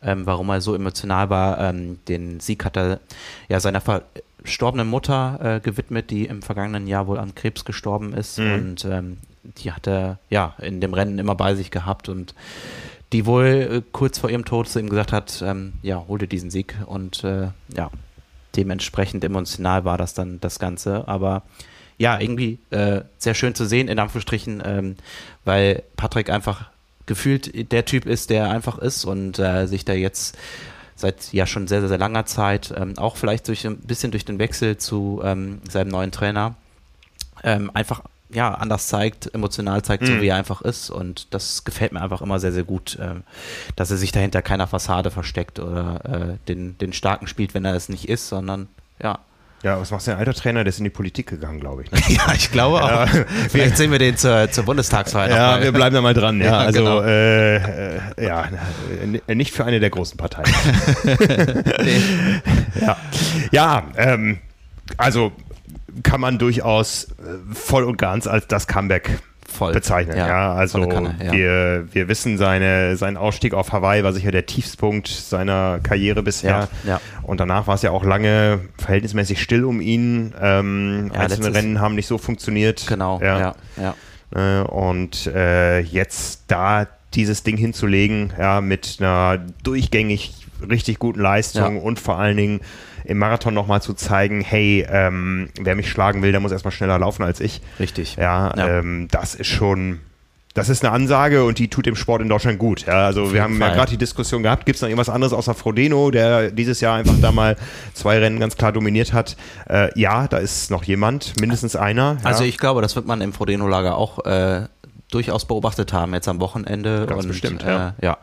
ähm, 0.01 0.25
warum 0.25 0.49
er 0.49 0.61
so 0.61 0.75
emotional 0.75 1.29
war. 1.29 1.59
Ähm, 1.59 1.99
den 2.07 2.39
Sieg 2.39 2.65
hat 2.65 2.77
er 2.77 2.99
ja 3.47 3.59
seiner 3.59 3.81
verstorbenen 3.81 4.87
Mutter 4.87 5.39
äh, 5.41 5.59
gewidmet, 5.61 6.11
die 6.11 6.25
im 6.25 6.41
vergangenen 6.41 6.87
Jahr 6.87 7.07
wohl 7.07 7.19
an 7.19 7.35
Krebs 7.35 7.63
gestorben 7.65 8.13
ist 8.13 8.39
mhm. 8.39 8.53
und 8.53 8.87
die 9.63 9.71
hat 9.71 9.87
er 9.87 10.19
ja 10.29 10.55
in 10.59 10.81
dem 10.81 10.93
Rennen 10.93 11.19
immer 11.19 11.35
bei 11.35 11.55
sich 11.55 11.71
gehabt 11.71 12.09
und 12.09 12.35
die 13.13 13.25
wohl 13.25 13.45
äh, 13.45 13.81
kurz 13.91 14.19
vor 14.19 14.29
ihrem 14.29 14.45
Tod 14.45 14.67
zu 14.67 14.79
ihm 14.79 14.89
gesagt 14.89 15.13
hat, 15.13 15.41
ähm, 15.45 15.73
ja, 15.81 16.03
hol 16.07 16.19
dir 16.19 16.27
diesen 16.27 16.49
Sieg 16.49 16.75
und 16.85 17.23
äh, 17.23 17.49
ja, 17.75 17.89
dementsprechend 18.55 19.23
emotional 19.23 19.85
war 19.85 19.97
das 19.97 20.13
dann 20.13 20.39
das 20.41 20.59
Ganze. 20.59 21.07
Aber 21.07 21.43
ja, 21.97 22.19
irgendwie 22.19 22.59
äh, 22.69 23.01
sehr 23.17 23.33
schön 23.33 23.55
zu 23.55 23.65
sehen, 23.65 23.87
in 23.87 23.99
Anführungsstrichen, 23.99 24.61
ähm, 24.65 24.95
weil 25.45 25.83
Patrick 25.95 26.29
einfach 26.29 26.69
gefühlt 27.05 27.71
der 27.71 27.85
Typ 27.85 28.05
ist, 28.05 28.29
der 28.29 28.49
einfach 28.49 28.77
ist 28.77 29.05
und 29.05 29.39
äh, 29.39 29.65
sich 29.65 29.85
da 29.85 29.93
jetzt 29.93 30.37
seit 30.95 31.31
ja 31.31 31.45
schon 31.45 31.67
sehr, 31.67 31.79
sehr, 31.79 31.89
sehr 31.89 31.97
langer 31.97 32.25
Zeit, 32.25 32.73
ähm, 32.75 32.97
auch 32.97 33.15
vielleicht 33.15 33.47
durch 33.47 33.65
ein 33.65 33.77
bisschen 33.77 34.11
durch 34.11 34.25
den 34.25 34.39
Wechsel 34.39 34.77
zu 34.77 35.21
ähm, 35.23 35.61
seinem 35.69 35.89
neuen 35.89 36.11
Trainer, 36.11 36.55
ähm, 37.43 37.71
einfach 37.73 38.01
ja, 38.29 38.53
anders 38.53 38.87
zeigt, 38.87 39.33
emotional 39.33 39.81
zeigt, 39.83 40.03
mhm. 40.03 40.07
so 40.07 40.21
wie 40.21 40.27
er 40.27 40.35
einfach 40.35 40.61
ist. 40.61 40.89
Und 40.89 41.33
das 41.33 41.63
gefällt 41.63 41.93
mir 41.93 42.01
einfach 42.01 42.21
immer 42.21 42.39
sehr, 42.39 42.51
sehr 42.51 42.63
gut, 42.63 42.97
äh, 42.99 43.15
dass 43.75 43.91
er 43.91 43.97
sich 43.97 44.11
dahinter 44.11 44.41
keiner 44.41 44.67
Fassade 44.67 45.11
versteckt 45.11 45.59
oder 45.59 46.01
äh, 46.05 46.47
den, 46.47 46.77
den 46.77 46.93
Starken 46.93 47.27
spielt, 47.27 47.53
wenn 47.53 47.65
er 47.65 47.75
es 47.75 47.89
nicht 47.89 48.09
ist, 48.09 48.27
sondern 48.27 48.67
ja. 49.01 49.19
Ja, 49.63 49.79
was 49.81 49.89
macht 49.89 50.05
der 50.05 50.19
alter 50.19 50.35
Trainer? 50.35 50.63
Der 50.63 50.69
ist 50.69 50.77
in 50.77 50.83
die 50.83 50.91
Politik 50.91 51.27
gegangen, 51.27 51.59
glaube 51.59 51.81
ich. 51.81 51.91
Ne? 51.91 51.99
ja, 52.09 52.31
ich 52.35 52.51
glaube 52.51 52.83
auch. 52.83 52.89
Ja, 52.89 53.07
Vielleicht 53.49 53.75
sehen 53.77 53.91
wir 53.91 53.97
den 53.97 54.15
zur, 54.15 54.51
zur 54.51 54.65
Bundestagswahl. 54.65 55.31
Ja, 55.31 55.53
mal. 55.53 55.63
wir 55.63 55.71
bleiben 55.71 55.95
da 55.95 56.01
mal 56.01 56.13
dran. 56.13 56.39
Ja, 56.39 56.45
ja 56.45 56.57
also 56.59 56.79
genau. 56.79 57.01
äh, 57.01 57.55
äh, 57.55 57.99
ja, 58.19 58.47
nicht 59.27 59.51
für 59.51 59.65
eine 59.65 59.79
der 59.79 59.89
großen 59.89 60.15
Parteien. 60.15 60.53
ja, 62.79 62.97
ja 63.51 63.83
ähm, 63.97 64.37
also 64.95 65.31
kann 66.03 66.21
man 66.21 66.37
durchaus 66.37 67.05
äh, 67.05 67.53
voll 67.53 67.83
und 67.83 67.97
ganz 67.97 68.27
als 68.27 68.47
das 68.47 68.67
Comeback 68.67 69.19
Voll. 69.47 69.73
bezeichnen. 69.73 70.17
Ja, 70.17 70.27
ja 70.27 70.53
also 70.53 70.87
Kanne, 70.87 71.15
ja. 71.23 71.31
Wir, 71.31 71.87
wir 71.91 72.07
wissen, 72.07 72.37
seine, 72.37 72.97
sein 72.97 73.17
Ausstieg 73.17 73.53
auf 73.53 73.71
Hawaii 73.71 74.03
war 74.03 74.13
sicher 74.13 74.31
der 74.31 74.45
Tiefspunkt 74.45 75.07
seiner 75.07 75.79
Karriere 75.81 76.21
bisher. 76.21 76.67
Ja. 76.85 76.99
Und 77.23 77.39
danach 77.39 77.65
war 77.65 77.75
es 77.75 77.81
ja 77.81 77.91
auch 77.91 78.03
lange 78.03 78.59
verhältnismäßig 78.77 79.41
still 79.41 79.63
um 79.63 79.81
ihn. 79.81 80.33
Ähm, 80.39 81.11
einzelne 81.13 81.53
Rennen 81.53 81.79
haben 81.79 81.95
nicht 81.95 82.07
so 82.07 82.17
funktioniert. 82.17 82.85
Genau. 82.87 83.19
Ja. 83.21 83.55
Ja, 83.77 83.95
äh, 84.35 84.63
und 84.63 85.27
äh, 85.27 85.79
jetzt 85.79 86.43
da 86.47 86.87
dieses 87.13 87.43
Ding 87.43 87.57
hinzulegen, 87.57 88.33
ja, 88.37 88.61
mit 88.61 88.97
einer 88.99 89.39
durchgängig 89.63 90.33
richtig 90.69 90.99
guten 90.99 91.21
Leistung 91.21 91.81
und 91.81 91.99
vor 91.99 92.17
allen 92.17 92.37
Dingen 92.37 92.61
im 93.07 93.19
Marathon 93.19 93.53
nochmal 93.53 93.81
zu 93.81 93.93
zeigen, 93.93 94.41
hey, 94.41 94.85
ähm, 94.89 95.49
wer 95.59 95.75
mich 95.75 95.89
schlagen 95.89 96.21
will, 96.21 96.31
der 96.31 96.41
muss 96.41 96.51
erstmal 96.51 96.73
schneller 96.73 96.99
laufen 96.99 97.23
als 97.23 97.39
ich. 97.39 97.61
Richtig. 97.79 98.17
Ja, 98.17 98.53
ja. 98.55 98.79
Ähm, 98.79 99.07
das 99.09 99.33
ist 99.33 99.47
schon, 99.47 99.99
das 100.53 100.67
ist 100.67 100.83
eine 100.83 100.93
Ansage 100.93 101.45
und 101.45 101.57
die 101.57 101.69
tut 101.69 101.85
dem 101.85 101.95
Sport 101.95 102.21
in 102.21 102.27
Deutschland 102.27 102.59
gut. 102.59 102.85
Ja, 102.85 103.05
also 103.05 103.33
wir 103.33 103.41
haben 103.41 103.59
Fall. 103.59 103.69
ja 103.69 103.75
gerade 103.75 103.91
die 103.91 103.97
Diskussion 103.97 104.43
gehabt, 104.43 104.65
gibt 104.65 104.75
es 104.75 104.81
noch 104.81 104.89
irgendwas 104.89 105.07
anderes 105.07 105.31
außer 105.31 105.53
Frodeno, 105.53 106.11
der 106.11 106.51
dieses 106.51 106.81
Jahr 106.81 106.97
einfach 106.97 107.15
da 107.21 107.31
mal 107.31 107.55
zwei 107.93 108.19
Rennen 108.19 108.41
ganz 108.41 108.57
klar 108.57 108.73
dominiert 108.73 109.13
hat. 109.13 109.37
Äh, 109.69 109.97
ja, 109.97 110.27
da 110.27 110.37
ist 110.37 110.69
noch 110.69 110.83
jemand, 110.83 111.39
mindestens 111.39 111.77
einer. 111.77 112.17
Ja. 112.21 112.25
Also 112.25 112.43
ich 112.43 112.57
glaube, 112.57 112.81
das 112.81 112.97
wird 112.97 113.05
man 113.07 113.21
im 113.21 113.31
Frodeno-Lager 113.31 113.95
auch 113.95 114.25
äh, 114.25 114.65
durchaus 115.11 115.45
beobachtet 115.45 115.93
haben 115.93 116.13
jetzt 116.13 116.27
am 116.27 116.41
Wochenende. 116.41 117.05
Ganz 117.07 117.23
und, 117.23 117.29
bestimmt, 117.29 117.63
ja. 117.63 117.95
Äh, 118.01 118.05
ja. 118.05 118.17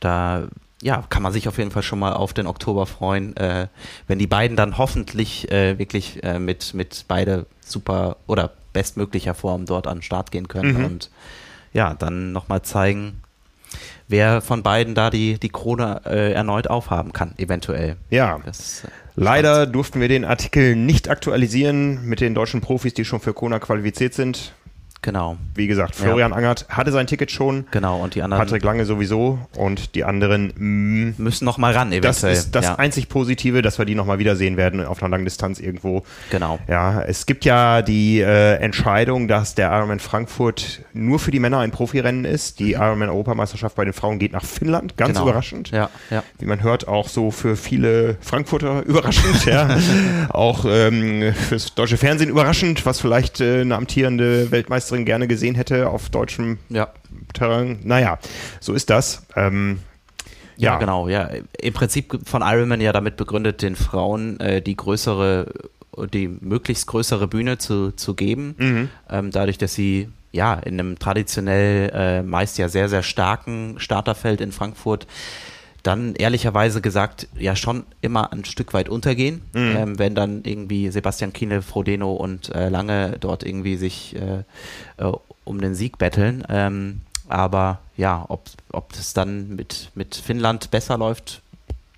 Da 0.00 0.48
ja, 0.82 1.04
kann 1.08 1.22
man 1.22 1.32
sich 1.32 1.48
auf 1.48 1.58
jeden 1.58 1.70
Fall 1.70 1.82
schon 1.82 1.98
mal 1.98 2.12
auf 2.12 2.32
den 2.32 2.46
Oktober 2.46 2.86
freuen, 2.86 3.36
äh, 3.36 3.68
wenn 4.06 4.18
die 4.18 4.26
beiden 4.26 4.56
dann 4.56 4.78
hoffentlich 4.78 5.50
äh, 5.50 5.78
wirklich 5.78 6.22
äh, 6.22 6.38
mit, 6.38 6.74
mit 6.74 7.04
beide 7.08 7.46
super 7.60 8.16
oder 8.26 8.52
bestmöglicher 8.72 9.34
Form 9.34 9.66
dort 9.66 9.86
an 9.86 9.98
den 9.98 10.02
Start 10.02 10.30
gehen 10.30 10.48
können 10.48 10.78
mhm. 10.78 10.84
und 10.84 11.10
ja, 11.72 11.94
dann 11.94 12.32
nochmal 12.32 12.62
zeigen, 12.62 13.20
wer 14.06 14.40
von 14.40 14.62
beiden 14.62 14.94
da 14.94 15.10
die, 15.10 15.38
die 15.38 15.48
Krone 15.48 16.00
äh, 16.06 16.32
erneut 16.32 16.68
aufhaben 16.68 17.12
kann, 17.12 17.34
eventuell. 17.38 17.96
Ja. 18.10 18.40
Das, 18.44 18.84
äh, 18.84 18.88
Leider 19.20 19.66
durften 19.66 20.00
wir 20.00 20.06
den 20.06 20.24
Artikel 20.24 20.76
nicht 20.76 21.08
aktualisieren 21.08 22.04
mit 22.04 22.20
den 22.20 22.36
deutschen 22.36 22.60
Profis, 22.60 22.94
die 22.94 23.04
schon 23.04 23.18
für 23.18 23.34
Kona 23.34 23.58
qualifiziert 23.58 24.14
sind. 24.14 24.52
Genau. 25.00 25.36
Wie 25.54 25.68
gesagt, 25.68 25.94
Florian 25.94 26.32
ja. 26.32 26.36
Angert 26.36 26.66
hatte 26.68 26.90
sein 26.90 27.06
Ticket 27.06 27.30
schon. 27.30 27.66
Genau, 27.70 28.00
und 28.00 28.14
die 28.14 28.22
anderen. 28.22 28.42
Patrick 28.42 28.64
Lange 28.64 28.84
sowieso. 28.84 29.38
Und 29.56 29.94
die 29.94 30.04
anderen 30.04 30.52
mh, 30.56 31.12
mm, 31.12 31.14
müssen 31.18 31.44
noch 31.44 31.56
mal 31.56 31.72
ran, 31.72 31.92
eventuell. 31.92 32.34
Das 32.34 32.38
ist 32.46 32.54
das 32.54 32.64
ja. 32.64 32.74
einzig 32.76 33.08
Positive, 33.08 33.62
dass 33.62 33.78
wir 33.78 33.84
die 33.84 33.94
noch 33.94 34.06
mal 34.06 34.18
wiedersehen 34.18 34.56
werden 34.56 34.84
auf 34.84 35.02
einer 35.02 35.10
langen 35.10 35.24
Distanz 35.24 35.60
irgendwo. 35.60 36.02
Genau. 36.30 36.58
Ja, 36.66 37.00
es 37.02 37.26
gibt 37.26 37.44
ja 37.44 37.82
die 37.82 38.20
äh, 38.20 38.56
Entscheidung, 38.56 39.28
dass 39.28 39.54
der 39.54 39.70
Ironman 39.70 40.00
Frankfurt 40.00 40.80
nur 40.92 41.20
für 41.20 41.30
die 41.30 41.38
Männer 41.38 41.60
ein 41.60 41.70
Profirennen 41.70 42.24
ist. 42.24 42.58
Die 42.58 42.74
mhm. 42.74 42.82
Ironman 42.82 43.08
Europameisterschaft 43.10 43.76
bei 43.76 43.84
den 43.84 43.94
Frauen 43.94 44.18
geht 44.18 44.32
nach 44.32 44.44
Finnland. 44.44 44.96
Ganz 44.96 45.12
genau. 45.12 45.28
überraschend. 45.28 45.70
Ja, 45.70 45.90
ja. 46.10 46.24
Wie 46.40 46.46
man 46.46 46.62
hört, 46.62 46.88
auch 46.88 47.08
so 47.08 47.30
für 47.30 47.56
viele 47.56 48.16
Frankfurter 48.20 48.82
überraschend. 48.86 49.44
ja. 49.44 49.78
Auch 50.30 50.64
ähm, 50.68 51.32
fürs 51.34 51.74
deutsche 51.74 51.96
Fernsehen 51.96 52.30
überraschend, 52.30 52.84
was 52.86 53.00
vielleicht 53.00 53.40
äh, 53.40 53.60
eine 53.60 53.76
amtierende 53.76 54.50
Weltmeisterin 54.50 54.87
Weltmeisterin 54.88 55.04
gerne 55.04 55.28
gesehen 55.28 55.54
hätte 55.54 55.88
auf 55.88 56.10
deutschem 56.10 56.58
ja. 56.68 56.88
Terrain. 57.34 57.80
Naja, 57.84 58.18
so 58.60 58.74
ist 58.74 58.90
das. 58.90 59.26
Ähm, 59.36 59.80
ja. 60.56 60.72
ja. 60.72 60.78
genau, 60.78 61.08
ja. 61.08 61.30
Im 61.60 61.74
Prinzip 61.74 62.18
von 62.24 62.42
Ironman 62.42 62.80
ja 62.80 62.92
damit 62.92 63.16
begründet, 63.16 63.62
den 63.62 63.76
Frauen 63.76 64.40
äh, 64.40 64.60
die 64.62 64.76
größere, 64.76 65.52
die 66.12 66.28
möglichst 66.28 66.86
größere 66.86 67.28
Bühne 67.28 67.58
zu, 67.58 67.92
zu 67.92 68.14
geben. 68.14 68.54
Mhm. 68.58 68.88
Ähm, 69.10 69.30
dadurch, 69.30 69.58
dass 69.58 69.74
sie 69.74 70.08
ja 70.32 70.54
in 70.54 70.78
einem 70.78 70.98
traditionell 70.98 71.90
äh, 71.94 72.22
meist 72.22 72.58
ja 72.58 72.68
sehr, 72.68 72.88
sehr 72.88 73.02
starken 73.02 73.76
Starterfeld 73.78 74.40
in 74.40 74.52
Frankfurt 74.52 75.06
dann 75.88 76.14
ehrlicherweise 76.14 76.82
gesagt 76.82 77.28
ja 77.38 77.56
schon 77.56 77.84
immer 78.02 78.30
ein 78.30 78.44
Stück 78.44 78.74
weit 78.74 78.90
untergehen, 78.90 79.40
mhm. 79.54 79.76
ähm, 79.76 79.98
wenn 79.98 80.14
dann 80.14 80.42
irgendwie 80.44 80.90
Sebastian 80.90 81.32
Kiene, 81.32 81.62
Frodeno 81.62 82.12
und 82.12 82.54
äh, 82.54 82.68
Lange 82.68 83.16
dort 83.18 83.42
irgendwie 83.42 83.76
sich 83.76 84.14
äh, 84.14 84.42
äh, 84.98 85.12
um 85.44 85.60
den 85.62 85.74
Sieg 85.74 85.96
betteln. 85.96 86.44
Ähm, 86.50 87.00
aber 87.26 87.80
ja, 87.96 88.24
ob, 88.28 88.42
ob 88.70 88.92
es 88.92 89.14
dann 89.14 89.56
mit, 89.56 89.90
mit 89.94 90.14
Finnland 90.14 90.70
besser 90.70 90.98
läuft, 90.98 91.40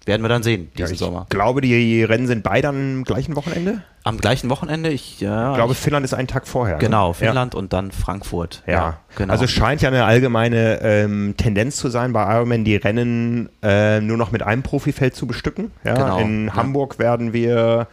werden 0.06 0.22
wir 0.22 0.28
dann 0.28 0.42
sehen 0.42 0.70
diesen 0.76 0.86
ja, 0.86 0.92
ich 0.92 0.98
Sommer. 0.98 1.22
Ich 1.24 1.28
glaube, 1.28 1.60
die 1.60 2.02
Rennen 2.02 2.26
sind 2.26 2.42
beide 2.42 2.68
am 2.68 3.04
gleichen 3.04 3.36
Wochenende. 3.36 3.82
Am 4.02 4.18
gleichen 4.18 4.48
Wochenende? 4.48 4.88
Ich, 4.90 5.20
ja, 5.20 5.50
ich 5.50 5.56
glaube, 5.56 5.72
ich, 5.74 5.78
Finnland 5.78 6.04
ist 6.04 6.14
einen 6.14 6.28
Tag 6.28 6.48
vorher. 6.48 6.76
Ne? 6.76 6.80
Genau, 6.80 7.12
Finnland 7.12 7.54
ja. 7.54 7.60
und 7.60 7.72
dann 7.72 7.90
Frankfurt. 7.90 8.62
Ja, 8.66 8.72
ja 8.72 8.96
genau. 9.16 9.32
Also 9.32 9.44
es 9.44 9.50
scheint 9.50 9.82
ja 9.82 9.90
eine 9.90 10.04
allgemeine 10.04 10.80
ähm, 10.82 11.34
Tendenz 11.36 11.76
zu 11.76 11.90
sein 11.90 12.12
bei 12.12 12.34
Ironman, 12.34 12.64
die 12.64 12.76
Rennen 12.76 13.50
äh, 13.62 14.00
nur 14.00 14.16
noch 14.16 14.32
mit 14.32 14.42
einem 14.42 14.62
Profifeld 14.62 15.14
zu 15.14 15.26
bestücken. 15.26 15.70
Ja, 15.84 15.94
genau. 15.94 16.18
In 16.18 16.54
Hamburg 16.54 16.98
werden 16.98 17.32
wir 17.32 17.88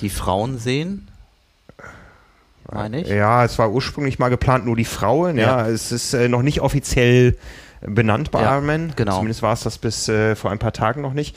die 0.00 0.10
Frauen 0.10 0.58
sehen 0.58 1.10
meine 2.72 3.00
ich. 3.00 3.08
Ja, 3.08 3.44
es 3.44 3.58
war 3.58 3.70
ursprünglich 3.70 4.18
mal 4.18 4.28
geplant 4.28 4.64
nur 4.64 4.76
die 4.76 4.84
Frauen. 4.84 5.36
Ja, 5.36 5.62
ja 5.62 5.68
es 5.68 5.92
ist 5.92 6.14
äh, 6.14 6.28
noch 6.28 6.42
nicht 6.42 6.60
offiziell 6.60 7.36
benannt 7.80 8.30
bei 8.30 8.42
ja, 8.42 8.54
Ironman. 8.54 8.92
Genau. 8.96 9.16
Zumindest 9.16 9.42
war 9.42 9.52
es 9.52 9.62
das 9.62 9.78
bis 9.78 10.08
äh, 10.08 10.36
vor 10.36 10.50
ein 10.50 10.58
paar 10.58 10.72
Tagen 10.72 11.02
noch 11.02 11.12
nicht. 11.12 11.36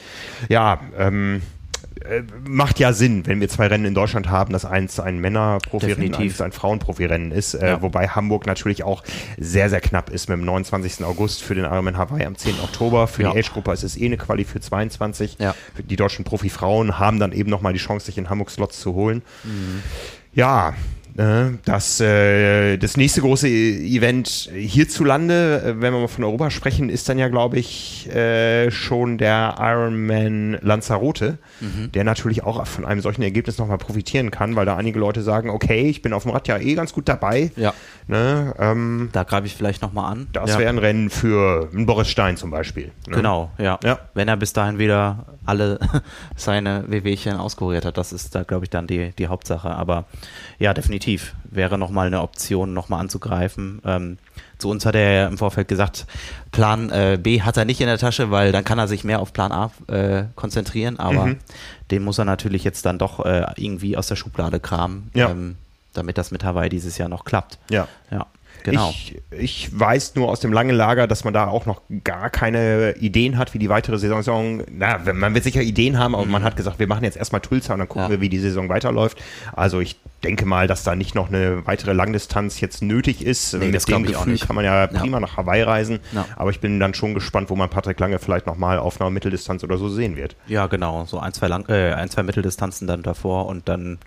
Ja, 0.50 0.80
ähm, 0.98 1.42
äh, 2.06 2.24
macht 2.48 2.80
ja 2.80 2.92
Sinn, 2.92 3.26
wenn 3.28 3.40
wir 3.40 3.48
zwei 3.50 3.68
Rennen 3.68 3.86
in 3.86 3.94
Deutschland 3.94 4.30
haben, 4.30 4.52
dass 4.52 4.66
eins 4.66 5.00
ein 5.00 5.20
Männerprofirennen, 5.20 6.14
eins 6.16 6.42
ein 6.42 6.52
Frauenprofirennen 6.52 7.32
ist, 7.32 7.54
äh, 7.54 7.68
ja. 7.68 7.82
wobei 7.82 8.08
Hamburg 8.08 8.46
natürlich 8.46 8.84
auch 8.84 9.04
sehr, 9.38 9.70
sehr 9.70 9.80
knapp 9.80 10.10
ist 10.10 10.28
mit 10.28 10.38
dem 10.38 10.46
29. 10.46 11.06
August 11.06 11.44
für 11.44 11.56
den 11.56 11.66
Ironman 11.66 11.98
Hawaii 11.98 12.26
am 12.26 12.36
10. 12.36 12.56
Oktober. 12.64 13.08
Für 13.08 13.24
ja. 13.24 13.32
die 13.32 13.40
Age-Gruppe 13.40 13.72
ist 13.72 13.84
es 13.84 13.98
eh 13.98 14.06
eine 14.06 14.18
Quali 14.18 14.44
für 14.44 14.60
22. 14.60 15.38
Ja. 15.40 15.56
Die 15.78 15.96
deutschen 15.96 16.26
Profifrauen 16.26 17.00
haben 17.00 17.20
dann 17.20 17.32
eben 17.32 17.50
nochmal 17.50 17.74
die 17.74 17.80
Chance, 17.80 18.08
sich 18.08 18.18
in 18.18 18.30
Hamburg 18.30 18.50
Slots 18.50 18.80
zu 18.80 18.94
holen. 18.94 19.22
Mhm. 19.44 19.84
Ja? 20.34 20.74
Das, 21.16 22.00
äh, 22.02 22.78
das 22.78 22.98
nächste 22.98 23.22
große 23.22 23.48
Event 23.48 24.50
hierzulande, 24.52 25.62
äh, 25.64 25.82
wenn 25.82 25.94
wir 25.94 26.00
mal 26.00 26.08
von 26.08 26.24
Europa 26.24 26.50
sprechen, 26.50 26.90
ist 26.90 27.08
dann 27.08 27.20
ja, 27.20 27.28
glaube 27.28 27.60
ich, 27.60 28.10
äh, 28.10 28.72
schon 28.72 29.20
der 29.20 29.56
Ironman 29.60 30.58
Lanzarote, 30.62 31.38
mhm. 31.60 31.92
der 31.92 32.04
natürlich 32.04 32.44
auch 32.44 32.66
von 32.66 32.86
einem 32.86 33.02
solchen 33.02 33.22
Ergebnis 33.22 33.60
nochmal 33.60 33.78
profitieren 33.78 34.32
kann, 34.32 34.56
weil 34.56 34.66
da 34.66 34.76
einige 34.76 34.98
Leute 34.98 35.22
sagen, 35.22 35.52
okay, 35.52 35.88
ich 35.88 36.02
bin 36.02 36.14
auf 36.14 36.24
dem 36.24 36.32
Rad 36.32 36.48
ja 36.48 36.58
eh 36.58 36.74
ganz 36.74 36.94
gut 36.94 37.08
dabei. 37.08 37.52
Ja. 37.58 37.74
Ne? 38.08 38.56
Ähm, 38.58 39.10
da 39.12 39.24
greife 39.24 39.46
ich 39.46 39.56
vielleicht 39.56 39.84
nochmal 39.84 40.12
an. 40.12 40.28
Das 40.34 40.52
ja. 40.52 40.60
wäre 40.60 40.70
ein 40.70 40.80
Rennen 40.80 41.10
für 41.12 41.70
einen 41.72 41.86
Boris 41.86 42.10
Stein 42.10 42.38
zum 42.38 42.50
Beispiel. 42.50 42.92
Ne? 43.08 43.18
Genau, 43.18 43.52
ja. 43.60 43.80
ja. 43.84 44.00
Wenn 44.16 44.28
er 44.28 44.38
bis 44.38 44.54
dahin 44.54 44.80
wieder 44.80 45.28
alle 45.46 45.80
seine 46.36 46.86
WWchen 46.88 47.38
auskuriert 47.38 47.86
hat, 47.86 47.98
das 47.98 48.14
ist 48.14 48.34
da, 48.34 48.44
glaube 48.44 48.66
ich, 48.66 48.72
dann 48.72 48.88
die, 48.88 49.12
die 49.12 49.28
Hauptsache. 49.28 49.70
Aber 49.70 50.06
ja, 50.58 50.74
definitiv 50.74 51.03
wäre 51.46 51.78
nochmal 51.78 52.08
eine 52.08 52.22
Option, 52.22 52.74
nochmal 52.74 53.00
anzugreifen. 53.00 53.82
Ähm, 53.86 54.18
zu 54.58 54.70
uns 54.70 54.86
hat 54.86 54.96
er 54.96 55.12
ja 55.12 55.28
im 55.28 55.38
Vorfeld 55.38 55.68
gesagt, 55.68 56.06
Plan 56.52 56.90
äh, 56.90 57.20
B 57.22 57.42
hat 57.42 57.58
er 57.58 57.66
nicht 57.66 57.82
in 57.82 57.88
der 57.88 57.98
Tasche, 57.98 58.32
weil 58.32 58.52
dann 58.52 58.64
kann 58.64 58.80
er 58.80 58.88
sich 58.88 59.04
mehr 59.04 59.20
auf 59.20 59.34
Plan 59.34 59.52
A 59.52 59.72
äh, 59.88 60.26
konzentrieren, 60.36 61.00
aber 61.00 61.28
mhm. 61.28 61.38
den 61.92 62.04
muss 62.04 62.18
er 62.18 62.26
natürlich 62.26 62.64
jetzt 62.64 62.86
dann 62.86 62.98
doch 62.98 63.26
äh, 63.26 63.46
irgendwie 63.58 63.98
aus 63.98 64.08
der 64.08 64.16
Schublade 64.16 64.60
kramen. 64.60 65.12
Ja. 65.14 65.30
Ähm, 65.32 65.56
damit 65.94 66.18
das 66.18 66.32
mit 66.32 66.44
Hawaii 66.44 66.70
dieses 66.70 66.98
Jahr 66.98 67.10
noch 67.10 67.24
klappt. 67.24 67.60
Ja. 67.70 67.88
ja. 68.12 68.26
Genau. 68.64 68.90
Ich, 68.92 69.22
ich, 69.32 69.80
weiß 69.80 70.16
nur 70.16 70.30
aus 70.30 70.40
dem 70.40 70.54
langen 70.54 70.76
Lager, 70.76 71.08
dass 71.08 71.24
man 71.24 71.34
da 71.34 71.48
auch 71.48 71.66
noch 71.66 71.82
gar 72.04 72.30
keine 72.30 72.96
Ideen 72.98 73.38
hat, 73.38 73.54
wie 73.54 73.60
die 73.60 73.70
weitere 73.70 73.98
Saison. 73.98 74.64
Na, 74.72 75.00
man 75.14 75.34
wird 75.34 75.44
sicher 75.44 75.62
Ideen 75.62 76.00
haben, 76.00 76.16
aber 76.16 76.26
mhm. 76.26 76.32
man 76.32 76.44
hat 76.44 76.56
gesagt, 76.56 76.80
wir 76.80 76.88
machen 76.88 77.04
jetzt 77.04 77.18
erstmal 77.18 77.42
Tulsa 77.42 77.74
und 77.74 77.80
dann 77.80 77.90
gucken 77.90 78.06
ja. 78.06 78.10
wir, 78.12 78.22
wie 78.22 78.30
die 78.30 78.40
Saison 78.40 78.70
weiterläuft. 78.70 79.22
Also 79.52 79.82
ich 79.82 79.98
denke 80.24 80.46
mal, 80.46 80.68
dass 80.68 80.84
da 80.84 80.96
nicht 80.96 81.16
noch 81.16 81.28
eine 81.28 81.66
weitere 81.66 81.94
Langdistanz 81.94 82.62
jetzt 82.62 82.82
nötig 82.82 83.26
ist. 83.26 83.54
Nee, 83.54 83.68
Mit 83.68 83.88
dem 83.88 84.04
Gefühl 84.04 84.38
kann 84.38 84.56
man 84.56 84.66
ja 84.66 84.88
prima 84.88 85.18
ja. 85.18 85.20
nach 85.20 85.38
Hawaii 85.38 85.64
reisen. 85.64 86.00
Ja. 86.14 86.26
Aber 86.36 86.50
ich 86.50 86.60
bin 86.60 86.80
dann 86.80 86.94
schon 86.94 87.14
gespannt, 87.14 87.50
wo 87.50 87.56
man 87.56 87.70
Patrick 87.70 88.00
Lange 88.00 88.20
vielleicht 88.20 88.48
nochmal 88.48 88.80
auf 88.80 89.02
einer 89.02 89.10
Mitteldistanz 89.10 89.64
oder 89.64 89.78
so 89.78 89.90
sehen 89.90 90.16
wird. 90.16 90.36
Ja, 90.48 90.68
genau. 90.68 91.06
So 91.06 91.20
ein, 91.20 91.34
zwei, 91.34 91.48
Lang 91.48 91.68
äh, 91.68 91.94
ein, 91.94 92.10
zwei 92.10 92.24
Mitteldistanzen 92.24 92.88
dann 92.88 93.04
davor 93.04 93.48
und 93.48 93.68
dann 93.68 94.00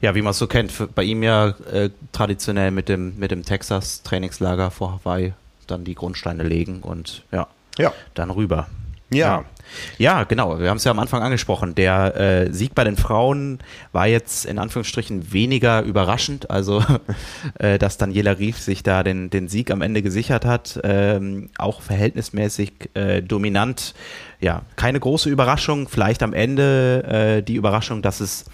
ja, 0.00 0.14
wie 0.14 0.22
man 0.22 0.30
es 0.30 0.38
so 0.38 0.46
kennt, 0.46 0.72
für, 0.72 0.86
bei 0.86 1.02
ihm 1.02 1.22
ja 1.22 1.48
äh, 1.72 1.90
traditionell 2.12 2.70
mit 2.70 2.88
dem, 2.88 3.18
mit 3.18 3.30
dem 3.30 3.44
Texas-Trainingslager 3.44 4.70
vor 4.70 5.00
Hawaii 5.00 5.34
dann 5.66 5.84
die 5.84 5.94
Grundsteine 5.94 6.42
legen 6.42 6.80
und 6.80 7.24
ja, 7.32 7.46
ja. 7.78 7.92
dann 8.14 8.30
rüber. 8.30 8.68
Ja. 9.12 9.44
ja. 9.98 10.24
genau. 10.24 10.58
Wir 10.60 10.70
haben 10.70 10.76
es 10.76 10.84
ja 10.84 10.92
am 10.92 10.98
Anfang 11.00 11.22
angesprochen. 11.22 11.74
Der 11.74 12.16
äh, 12.16 12.52
Sieg 12.52 12.74
bei 12.74 12.84
den 12.84 12.96
Frauen 12.96 13.58
war 13.92 14.06
jetzt 14.06 14.46
in 14.46 14.58
Anführungsstrichen 14.58 15.32
weniger 15.32 15.82
überraschend. 15.82 16.50
Also, 16.50 16.84
äh, 17.58 17.78
dass 17.78 17.98
Daniela 17.98 18.38
Rief 18.38 18.58
sich 18.58 18.82
da 18.82 19.02
den, 19.02 19.30
den 19.30 19.48
Sieg 19.48 19.70
am 19.70 19.82
Ende 19.82 20.02
gesichert 20.02 20.44
hat, 20.44 20.80
ähm, 20.84 21.50
auch 21.58 21.82
verhältnismäßig 21.82 22.72
äh, 22.94 23.20
dominant. 23.20 23.94
Ja, 24.40 24.62
keine 24.76 25.00
große 25.00 25.28
Überraschung. 25.28 25.88
Vielleicht 25.88 26.22
am 26.22 26.32
Ende 26.32 27.38
äh, 27.38 27.42
die 27.42 27.56
Überraschung, 27.56 28.02
dass 28.02 28.20
es 28.20 28.44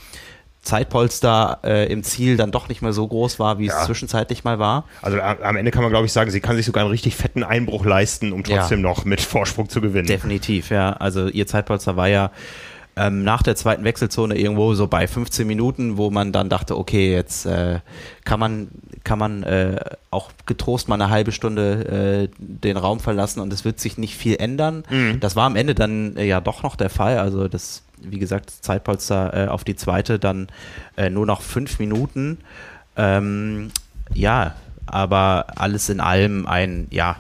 Zeitpolster 0.67 1.61
äh, 1.65 1.91
im 1.91 2.03
Ziel 2.03 2.37
dann 2.37 2.51
doch 2.51 2.69
nicht 2.69 2.83
mehr 2.83 2.93
so 2.93 3.07
groß 3.07 3.39
war, 3.39 3.59
wie 3.59 3.67
ja. 3.67 3.81
es 3.81 3.87
zwischenzeitlich 3.87 4.45
mal 4.45 4.59
war. 4.59 4.85
Also 5.01 5.21
am 5.21 5.57
Ende 5.57 5.71
kann 5.71 5.83
man, 5.83 5.91
glaube 5.91 6.07
ich, 6.07 6.13
sagen, 6.13 6.31
sie 6.31 6.41
kann 6.41 6.57
sich 6.57 6.67
sogar 6.67 6.83
einen 6.83 6.91
richtig 6.91 7.17
fetten 7.17 7.45
Einbruch 7.45 7.85
leisten, 7.85 8.33
um 8.33 8.43
trotzdem 8.43 8.81
ja. 8.81 8.89
noch 8.89 9.05
mit 9.05 9.21
Vorsprung 9.21 9.69
zu 9.69 9.81
gewinnen. 9.81 10.07
Definitiv, 10.07 10.71
ja. 10.71 10.93
Also 10.93 11.29
ihr 11.29 11.47
Zeitpolster 11.47 11.97
war 11.97 12.09
ja 12.09 12.31
ähm, 12.97 13.25
nach 13.25 13.43
der 13.43 13.57
zweiten 13.57 13.85
Wechselzone 13.85 14.39
irgendwo 14.39 14.75
so 14.75 14.87
bei 14.87 15.07
15 15.07 15.47
Minuten, 15.47 15.97
wo 15.97 16.11
man 16.11 16.33
dann 16.33 16.49
dachte, 16.49 16.77
okay, 16.77 17.13
jetzt 17.13 17.47
äh, 17.47 17.81
kann 18.25 18.41
man 18.41 18.69
kann 19.05 19.19
man 19.19 19.45
äh, 19.45 19.79
auch 20.11 20.33
getrost 20.47 20.89
mal 20.89 20.97
eine 20.97 21.11
halbe 21.11 21.31
Stunde 21.31 22.29
äh, 22.29 22.37
den 22.39 22.77
Raum 22.77 22.99
verlassen 22.99 23.41
und 23.41 23.53
es 23.53 23.65
wird 23.65 23.79
sich 23.79 23.99
nicht 23.99 24.17
viel 24.17 24.37
ändern. 24.37 24.83
Mhm. 24.91 25.21
Das 25.21 25.37
war 25.37 25.47
am 25.47 25.55
Ende 25.55 25.75
dann 25.77 26.17
äh, 26.17 26.25
ja 26.25 26.41
doch 26.41 26.63
noch 26.63 26.75
der 26.75 26.91
Fall. 26.91 27.19
Also 27.19 27.47
das 27.47 27.83
wie 27.99 28.19
gesagt, 28.19 28.51
Zeitpolster 28.51 29.47
äh, 29.47 29.49
auf 29.49 29.65
die 29.65 29.77
zweite, 29.77 30.19
dann 30.19 30.49
äh, 30.97 31.11
nur 31.11 31.27
noch 31.27 31.43
fünf 31.43 31.79
Minuten. 31.79 32.39
Ähm, 32.97 33.71
ja, 34.13 34.55
aber 34.87 35.47
alles 35.57 35.89
in 35.89 36.01
allem 36.01 36.47
ein, 36.47 36.87
ja, 36.91 37.17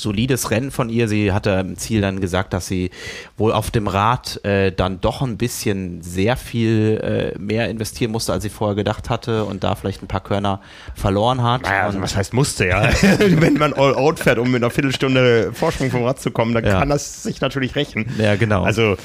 solides 0.00 0.50
Rennen 0.50 0.70
von 0.70 0.88
ihr. 0.88 1.08
Sie 1.08 1.32
hatte 1.32 1.50
im 1.50 1.76
Ziel 1.76 2.00
dann 2.00 2.20
gesagt, 2.20 2.52
dass 2.52 2.66
sie 2.66 2.90
wohl 3.36 3.52
auf 3.52 3.70
dem 3.70 3.88
Rad 3.88 4.44
äh, 4.44 4.72
dann 4.72 5.00
doch 5.00 5.22
ein 5.22 5.36
bisschen 5.36 6.02
sehr 6.02 6.36
viel 6.36 7.34
äh, 7.36 7.38
mehr 7.38 7.68
investieren 7.68 8.12
musste, 8.12 8.32
als 8.32 8.42
sie 8.42 8.50
vorher 8.50 8.76
gedacht 8.76 9.10
hatte 9.10 9.44
und 9.44 9.64
da 9.64 9.74
vielleicht 9.74 10.02
ein 10.02 10.08
paar 10.08 10.22
Körner 10.22 10.60
verloren 10.94 11.42
hat. 11.42 11.62
Naja, 11.62 11.84
also 11.84 12.00
was 12.00 12.16
heißt 12.16 12.32
musste, 12.32 12.66
ja. 12.66 12.88
Wenn 13.18 13.54
man 13.54 13.72
all 13.72 13.94
out 13.94 14.18
fährt, 14.18 14.38
um 14.38 14.50
mit 14.50 14.62
einer 14.62 14.70
Viertelstunde 14.70 15.52
Vorsprung 15.52 15.90
vom 15.90 16.04
Rad 16.04 16.20
zu 16.20 16.30
kommen, 16.30 16.54
dann 16.54 16.64
ja. 16.64 16.78
kann 16.78 16.88
das 16.88 17.22
sich 17.22 17.40
natürlich 17.40 17.76
rächen. 17.76 18.06
Ja, 18.18 18.36
genau. 18.36 18.62
Also 18.62 18.96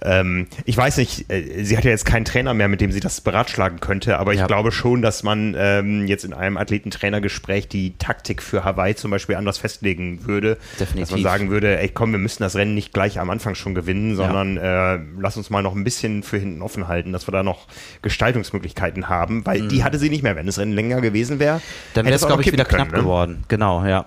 ähm, 0.00 0.46
ich 0.64 0.76
weiß 0.76 0.96
nicht, 0.96 1.30
äh, 1.30 1.64
sie 1.64 1.76
hat 1.76 1.84
ja 1.84 1.90
jetzt 1.90 2.06
keinen 2.06 2.24
Trainer 2.24 2.54
mehr, 2.54 2.68
mit 2.68 2.80
dem 2.80 2.92
sie 2.92 3.00
das 3.00 3.20
beratschlagen 3.20 3.80
könnte, 3.80 4.18
aber 4.18 4.32
ich 4.32 4.40
ja. 4.40 4.46
glaube 4.46 4.72
schon, 4.72 5.02
dass 5.02 5.22
man 5.22 5.54
ähm, 5.56 6.06
jetzt 6.06 6.24
in 6.24 6.32
einem 6.32 6.56
Athletentrainergespräch 6.56 7.68
die 7.68 7.96
Taktik 7.98 8.42
für 8.42 8.64
Hawaii 8.64 8.94
zum 8.94 9.10
Beispiel 9.10 9.36
anders 9.36 9.58
festlegen 9.58 10.20
würde. 10.32 10.58
Definitiv. 10.80 11.00
Dass 11.00 11.10
man 11.12 11.22
sagen 11.22 11.50
würde, 11.50 11.78
ey 11.78 11.88
komm, 11.88 12.10
wir 12.10 12.18
müssen 12.18 12.42
das 12.42 12.56
Rennen 12.56 12.74
nicht 12.74 12.92
gleich 12.92 13.20
am 13.20 13.30
Anfang 13.30 13.54
schon 13.54 13.74
gewinnen, 13.74 14.16
sondern 14.16 14.56
ja. 14.56 14.94
äh, 14.94 15.00
lass 15.20 15.36
uns 15.36 15.50
mal 15.50 15.62
noch 15.62 15.76
ein 15.76 15.84
bisschen 15.84 16.22
für 16.22 16.38
hinten 16.38 16.62
offen 16.62 16.88
halten, 16.88 17.12
dass 17.12 17.28
wir 17.28 17.32
da 17.32 17.42
noch 17.42 17.68
Gestaltungsmöglichkeiten 18.02 19.08
haben, 19.08 19.46
weil 19.46 19.62
mhm. 19.62 19.68
die 19.68 19.84
hatte 19.84 19.98
sie 19.98 20.10
nicht 20.10 20.22
mehr. 20.22 20.34
Wenn 20.34 20.46
das 20.46 20.58
Rennen 20.58 20.72
länger 20.72 21.00
gewesen 21.00 21.38
wäre, 21.38 21.60
dann 21.94 22.06
wäre 22.06 22.16
es, 22.16 22.26
glaube 22.26 22.42
ich, 22.42 22.50
wieder 22.50 22.64
können, 22.64 22.84
knapp 22.84 22.92
ne? 22.96 23.02
geworden. 23.02 23.44
Genau, 23.48 23.84
ja. 23.84 24.06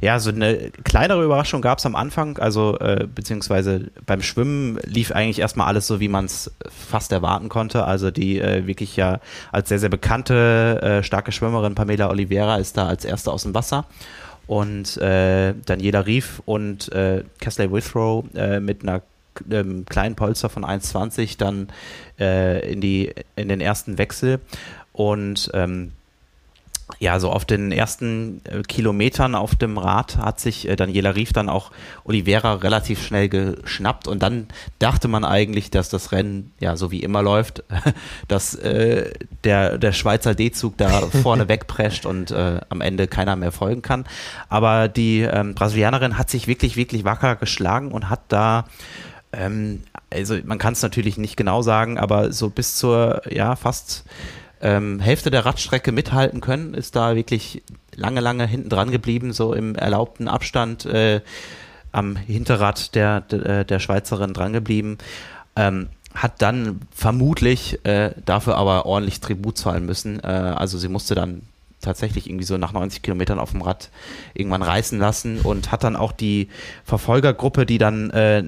Ja, 0.00 0.18
so 0.18 0.30
eine 0.30 0.70
kleinere 0.84 1.24
Überraschung 1.24 1.62
gab 1.62 1.78
es 1.78 1.86
am 1.86 1.96
Anfang, 1.96 2.38
also 2.38 2.78
äh, 2.78 3.06
beziehungsweise 3.12 3.90
beim 4.04 4.22
Schwimmen 4.22 4.78
lief 4.84 5.12
eigentlich 5.12 5.38
erstmal 5.38 5.66
alles 5.68 5.86
so, 5.86 6.00
wie 6.00 6.08
man 6.08 6.26
es 6.26 6.50
fast 6.68 7.12
erwarten 7.12 7.48
konnte. 7.48 7.84
Also 7.84 8.10
die 8.10 8.40
äh, 8.40 8.66
wirklich 8.66 8.96
ja 8.96 9.20
als 9.52 9.68
sehr, 9.68 9.78
sehr 9.78 9.88
bekannte, 9.88 10.80
äh, 10.82 11.02
starke 11.02 11.32
Schwimmerin 11.32 11.74
Pamela 11.74 12.10
Oliveira 12.10 12.56
ist 12.56 12.76
da 12.76 12.86
als 12.86 13.04
erste 13.04 13.32
aus 13.32 13.42
dem 13.42 13.54
Wasser. 13.54 13.86
Und 14.46 14.96
äh, 14.98 15.54
Daniela 15.64 16.06
Rief 16.06 16.40
und 16.44 16.92
äh, 16.92 17.24
Kesley 17.40 17.70
Withrow 17.72 18.24
äh, 18.34 18.60
mit 18.60 18.82
einer 18.82 19.02
ähm, 19.50 19.84
kleinen 19.86 20.14
Polster 20.14 20.48
von 20.48 20.64
1,20 20.64 21.36
dann 21.38 21.68
äh, 22.18 22.72
in, 22.72 22.80
die, 22.80 23.12
in 23.34 23.48
den 23.48 23.60
ersten 23.60 23.98
Wechsel. 23.98 24.40
Und 24.92 25.50
ähm, 25.52 25.92
ja, 27.00 27.18
so 27.18 27.30
auf 27.30 27.44
den 27.44 27.72
ersten 27.72 28.40
äh, 28.44 28.62
Kilometern 28.62 29.34
auf 29.34 29.56
dem 29.56 29.76
Rad 29.76 30.18
hat 30.18 30.38
sich 30.38 30.68
äh, 30.68 30.76
Daniela 30.76 31.16
Rief 31.16 31.32
dann 31.32 31.48
auch 31.48 31.72
Oliveira 32.04 32.54
relativ 32.54 33.04
schnell 33.04 33.28
geschnappt 33.28 34.06
und 34.06 34.22
dann 34.22 34.46
dachte 34.78 35.08
man 35.08 35.24
eigentlich, 35.24 35.70
dass 35.70 35.88
das 35.88 36.12
Rennen 36.12 36.52
ja 36.60 36.76
so 36.76 36.92
wie 36.92 37.02
immer 37.02 37.22
läuft, 37.22 37.64
dass 38.28 38.54
äh, 38.54 39.10
der, 39.42 39.78
der 39.78 39.92
Schweizer 39.92 40.34
D-Zug 40.34 40.76
da 40.76 40.88
vorne 41.22 41.48
wegprescht 41.48 42.06
und 42.06 42.30
äh, 42.30 42.60
am 42.68 42.80
Ende 42.80 43.08
keiner 43.08 43.34
mehr 43.34 43.52
folgen 43.52 43.82
kann. 43.82 44.04
Aber 44.48 44.88
die 44.88 45.20
ähm, 45.22 45.54
Brasilianerin 45.54 46.16
hat 46.16 46.30
sich 46.30 46.46
wirklich, 46.46 46.76
wirklich 46.76 47.04
wacker 47.04 47.34
geschlagen 47.34 47.90
und 47.90 48.08
hat 48.08 48.20
da 48.28 48.64
ähm, 49.32 49.82
also 50.10 50.36
man 50.44 50.58
kann 50.58 50.72
es 50.72 50.82
natürlich 50.82 51.18
nicht 51.18 51.36
genau 51.36 51.62
sagen, 51.62 51.98
aber 51.98 52.32
so 52.32 52.48
bis 52.48 52.76
zur 52.76 53.22
ja 53.28 53.56
fast 53.56 54.04
ähm, 54.60 55.00
Hälfte 55.00 55.30
der 55.30 55.44
Radstrecke 55.44 55.92
mithalten 55.92 56.40
können, 56.40 56.74
ist 56.74 56.96
da 56.96 57.14
wirklich 57.14 57.62
lange, 57.94 58.20
lange 58.20 58.46
hinten 58.46 58.68
dran 58.68 58.90
geblieben, 58.90 59.32
so 59.32 59.52
im 59.52 59.74
erlaubten 59.74 60.28
Abstand 60.28 60.86
äh, 60.86 61.20
am 61.92 62.16
Hinterrad 62.16 62.94
der, 62.94 63.22
der, 63.22 63.46
äh, 63.46 63.64
der 63.64 63.78
Schweizerin 63.78 64.34
dran 64.34 64.52
geblieben. 64.52 64.98
Ähm, 65.56 65.88
hat 66.14 66.40
dann 66.40 66.80
vermutlich 66.94 67.84
äh, 67.84 68.12
dafür 68.24 68.56
aber 68.56 68.86
ordentlich 68.86 69.20
Tribut 69.20 69.58
zahlen 69.58 69.84
müssen. 69.84 70.20
Äh, 70.20 70.26
also 70.26 70.78
sie 70.78 70.88
musste 70.88 71.14
dann 71.14 71.42
tatsächlich 71.82 72.28
irgendwie 72.28 72.44
so 72.44 72.56
nach 72.56 72.72
90 72.72 73.02
Kilometern 73.02 73.38
auf 73.38 73.52
dem 73.52 73.62
Rad 73.62 73.90
irgendwann 74.34 74.62
reißen 74.62 74.98
lassen 74.98 75.40
und 75.40 75.70
hat 75.72 75.84
dann 75.84 75.94
auch 75.94 76.12
die 76.12 76.48
Verfolgergruppe, 76.84 77.66
die 77.66 77.78
dann 77.78 78.10
äh, 78.10 78.42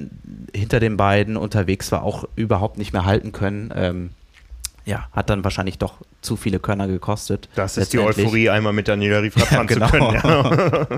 hinter 0.55 0.81
den 0.81 0.97
beiden 0.97 1.37
unterwegs 1.37 1.93
war, 1.93 2.03
auch 2.03 2.25
überhaupt 2.37 2.79
nicht 2.79 2.93
mehr 2.93 3.05
halten 3.05 3.33
können. 3.33 3.73
Ähm, 3.77 4.11
ja, 4.89 5.07
hat 5.13 5.29
dann 5.29 5.45
wahrscheinlich 5.45 5.77
doch 5.77 5.97
zu 6.23 6.37
viele 6.37 6.59
Körner 6.59 6.89
gekostet. 6.89 7.51
Das 7.55 7.77
ist 7.77 7.93
die 7.93 7.99
Euphorie, 7.99 8.49
einmal 8.49 8.73
mit 8.73 8.89
Daniela 8.89 9.19
Rief 9.19 9.35
ja, 9.51 9.63
genau. 9.65 9.87
zu 9.87 9.93
können. 9.93 10.15
Ja. 10.15 10.89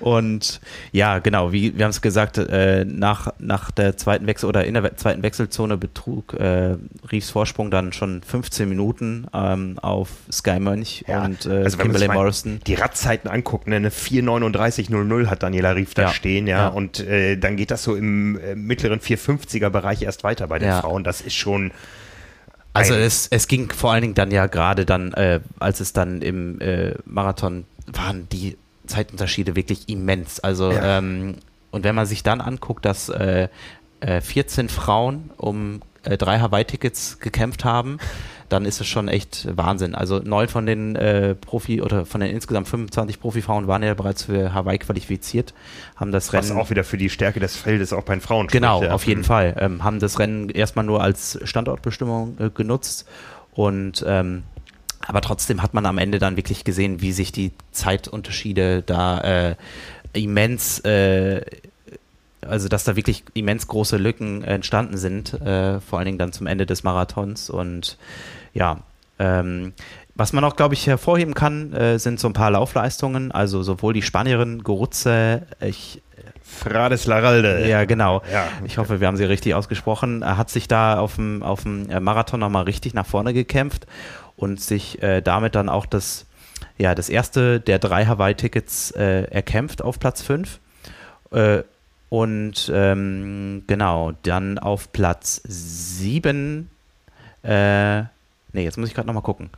und 0.00 0.60
ja, 0.90 1.20
genau, 1.20 1.52
wie 1.52 1.78
wir 1.78 1.84
haben 1.84 1.90
es 1.90 2.02
gesagt, 2.02 2.38
äh, 2.38 2.84
nach, 2.84 3.32
nach 3.38 3.70
der 3.70 3.96
zweiten 3.96 4.26
Wechsel 4.26 4.46
oder 4.46 4.64
in 4.64 4.74
der 4.74 4.96
zweiten 4.96 5.22
Wechselzone 5.22 5.76
betrug 5.76 6.34
äh, 6.34 6.76
Riefs 7.12 7.30
Vorsprung 7.30 7.70
dann 7.70 7.92
schon 7.92 8.22
15 8.24 8.68
Minuten 8.68 9.28
ähm, 9.32 9.78
auf 9.80 10.08
Sky 10.32 10.58
Mönch 10.58 11.04
ja, 11.06 11.24
und 11.24 11.46
äh, 11.46 11.62
also 11.62 11.78
Kimberly 11.78 12.08
Morrison. 12.08 12.60
Die 12.66 12.74
Radzeiten 12.74 13.30
anguckt, 13.30 13.68
ne, 13.68 13.76
eine 13.76 13.90
4,39,00 13.90 15.26
hat 15.28 15.44
Daniela 15.44 15.76
Rief 15.76 15.94
da 15.94 16.08
stehen, 16.08 16.48
ja, 16.48 16.66
und 16.66 16.98
äh, 16.98 17.36
dann 17.36 17.56
geht 17.56 17.70
das 17.70 17.84
so 17.84 17.94
im 17.94 18.36
äh, 18.40 18.56
mittleren 18.56 18.98
450er 18.98 19.70
Bereich 19.70 20.02
erst 20.02 20.24
weiter 20.24 20.48
bei 20.48 20.58
den 20.58 20.72
Frauen. 20.72 21.04
Das 21.04 21.20
ist 21.20 21.36
schon 21.36 21.70
also 22.72 22.94
es, 22.94 23.26
es 23.28 23.48
ging 23.48 23.70
vor 23.70 23.92
allen 23.92 24.02
Dingen 24.02 24.14
dann 24.14 24.30
ja 24.30 24.46
gerade 24.46 24.84
dann, 24.86 25.12
äh, 25.12 25.40
als 25.58 25.80
es 25.80 25.92
dann 25.92 26.22
im 26.22 26.60
äh, 26.60 26.94
Marathon 27.04 27.64
waren 27.86 28.28
die 28.28 28.56
Zeitunterschiede 28.86 29.56
wirklich 29.56 29.88
immens. 29.88 30.40
Also 30.40 30.70
ja. 30.70 30.98
ähm, 30.98 31.36
und 31.70 31.84
wenn 31.84 31.94
man 31.94 32.06
sich 32.06 32.22
dann 32.22 32.40
anguckt, 32.40 32.84
dass 32.84 33.08
äh, 33.08 33.48
14 34.00 34.66
äh, 34.66 34.68
Frauen 34.68 35.30
um 35.36 35.82
äh, 36.02 36.16
drei 36.16 36.40
Hawaii-Tickets 36.40 37.18
gekämpft 37.20 37.64
haben, 37.64 37.98
dann 38.50 38.64
ist 38.64 38.80
es 38.80 38.86
schon 38.86 39.08
echt 39.08 39.48
Wahnsinn. 39.56 39.94
Also 39.94 40.18
neun 40.18 40.48
von 40.48 40.66
den 40.66 40.96
äh, 40.96 41.34
Profi 41.34 41.80
oder 41.80 42.04
von 42.04 42.20
den 42.20 42.30
insgesamt 42.30 42.68
25 42.68 43.20
Profifrauen 43.20 43.66
waren 43.66 43.82
ja 43.82 43.94
bereits 43.94 44.24
für 44.24 44.52
Hawaii 44.52 44.78
qualifiziert, 44.78 45.54
haben 45.96 46.12
das 46.12 46.32
Rennen. 46.32 46.50
Was 46.50 46.56
auch 46.56 46.70
wieder 46.70 46.84
für 46.84 46.98
die 46.98 47.08
Stärke 47.08 47.40
des 47.40 47.56
Feldes 47.56 47.92
auch 47.92 48.02
bei 48.02 48.14
den 48.14 48.20
Frauen 48.20 48.48
Genau, 48.48 48.78
spricht, 48.78 48.90
ja. 48.90 48.94
auf 48.94 49.06
jeden 49.06 49.20
mhm. 49.20 49.24
Fall. 49.24 49.56
Ähm, 49.58 49.84
haben 49.84 50.00
das 50.00 50.18
Rennen 50.18 50.50
erstmal 50.50 50.84
nur 50.84 51.02
als 51.02 51.38
Standortbestimmung 51.44 52.36
äh, 52.38 52.50
genutzt 52.50 53.06
und 53.52 54.04
ähm, 54.06 54.42
aber 55.06 55.22
trotzdem 55.22 55.62
hat 55.62 55.72
man 55.72 55.86
am 55.86 55.96
Ende 55.96 56.18
dann 56.18 56.36
wirklich 56.36 56.64
gesehen, 56.64 57.00
wie 57.00 57.12
sich 57.12 57.32
die 57.32 57.52
Zeitunterschiede 57.72 58.82
da 58.82 59.20
äh, 59.20 59.54
immens 60.12 60.80
äh, 60.80 61.42
also 62.42 62.68
dass 62.68 62.84
da 62.84 62.96
wirklich 62.96 63.24
immens 63.34 63.66
große 63.66 63.96
Lücken 63.96 64.42
entstanden 64.42 64.96
sind, 64.96 65.34
äh, 65.34 65.80
vor 65.80 65.98
allen 65.98 66.06
Dingen 66.06 66.18
dann 66.18 66.32
zum 66.32 66.46
Ende 66.46 66.66
des 66.66 66.82
Marathons 66.82 67.50
und 67.50 67.98
ja, 68.52 68.78
ähm, 69.18 69.72
was 70.14 70.32
man 70.32 70.44
auch, 70.44 70.56
glaube 70.56 70.74
ich, 70.74 70.86
hervorheben 70.86 71.34
kann, 71.34 71.72
äh, 71.72 71.98
sind 71.98 72.20
so 72.20 72.28
ein 72.28 72.34
paar 72.34 72.50
Laufleistungen. 72.50 73.32
Also 73.32 73.62
sowohl 73.62 73.94
die 73.94 74.02
Spanierin 74.02 74.62
Gurutze, 74.62 75.46
ich 75.60 76.02
Frades 76.50 77.06
Laralde. 77.06 77.66
Ja, 77.68 77.84
genau. 77.84 78.22
Ja. 78.30 78.48
Ich 78.64 78.76
hoffe, 78.76 79.00
wir 79.00 79.06
haben 79.06 79.16
sie 79.16 79.24
richtig 79.24 79.54
ausgesprochen. 79.54 80.22
Er 80.22 80.36
hat 80.36 80.50
sich 80.50 80.68
da 80.68 80.98
auf 80.98 81.14
dem, 81.14 81.42
auf 81.42 81.62
dem 81.62 81.88
äh, 81.88 82.00
Marathon 82.00 82.40
nochmal 82.40 82.64
richtig 82.64 82.92
nach 82.92 83.06
vorne 83.06 83.32
gekämpft 83.32 83.86
und 84.36 84.60
sich 84.60 85.02
äh, 85.02 85.22
damit 85.22 85.54
dann 85.54 85.68
auch 85.68 85.86
das, 85.86 86.26
ja, 86.76 86.94
das 86.94 87.08
erste 87.08 87.60
der 87.60 87.78
drei 87.78 88.06
Hawaii-Tickets 88.06 88.90
äh, 88.92 89.22
erkämpft 89.30 89.80
auf 89.82 89.98
Platz 89.98 90.22
5. 90.22 90.58
Äh, 91.30 91.62
und 92.08 92.70
ähm, 92.74 93.62
genau, 93.68 94.12
dann 94.24 94.58
auf 94.58 94.92
Platz 94.92 95.40
7. 95.44 96.68
Äh, 98.52 98.58
nee, 98.58 98.64
jetzt 98.64 98.78
muss 98.78 98.88
ich 98.88 98.94
gerade 98.94 99.06
nochmal 99.06 99.22
gucken. 99.22 99.50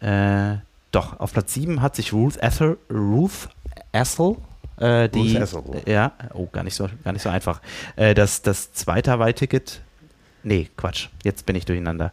Äh, 0.00 0.56
doch, 0.92 1.20
auf 1.20 1.32
Platz 1.32 1.54
7 1.54 1.82
hat 1.82 1.96
sich 1.96 2.12
Ruth 2.12 2.36
Ethel, 2.42 2.78
Ruth 2.90 3.48
Essel 3.92 4.36
äh, 4.78 5.08
die, 5.08 5.38
ja, 5.86 6.12
oh, 6.32 6.46
gar 6.50 6.64
nicht 6.64 6.74
so, 6.74 6.88
gar 7.04 7.12
nicht 7.12 7.22
so 7.22 7.28
einfach. 7.28 7.60
Äh, 7.96 8.14
das, 8.14 8.42
das 8.42 8.72
zweite 8.72 9.12
Hawaii-Ticket, 9.12 9.82
nee, 10.42 10.70
Quatsch, 10.76 11.08
jetzt 11.22 11.44
bin 11.44 11.54
ich 11.54 11.66
durcheinander. 11.66 12.12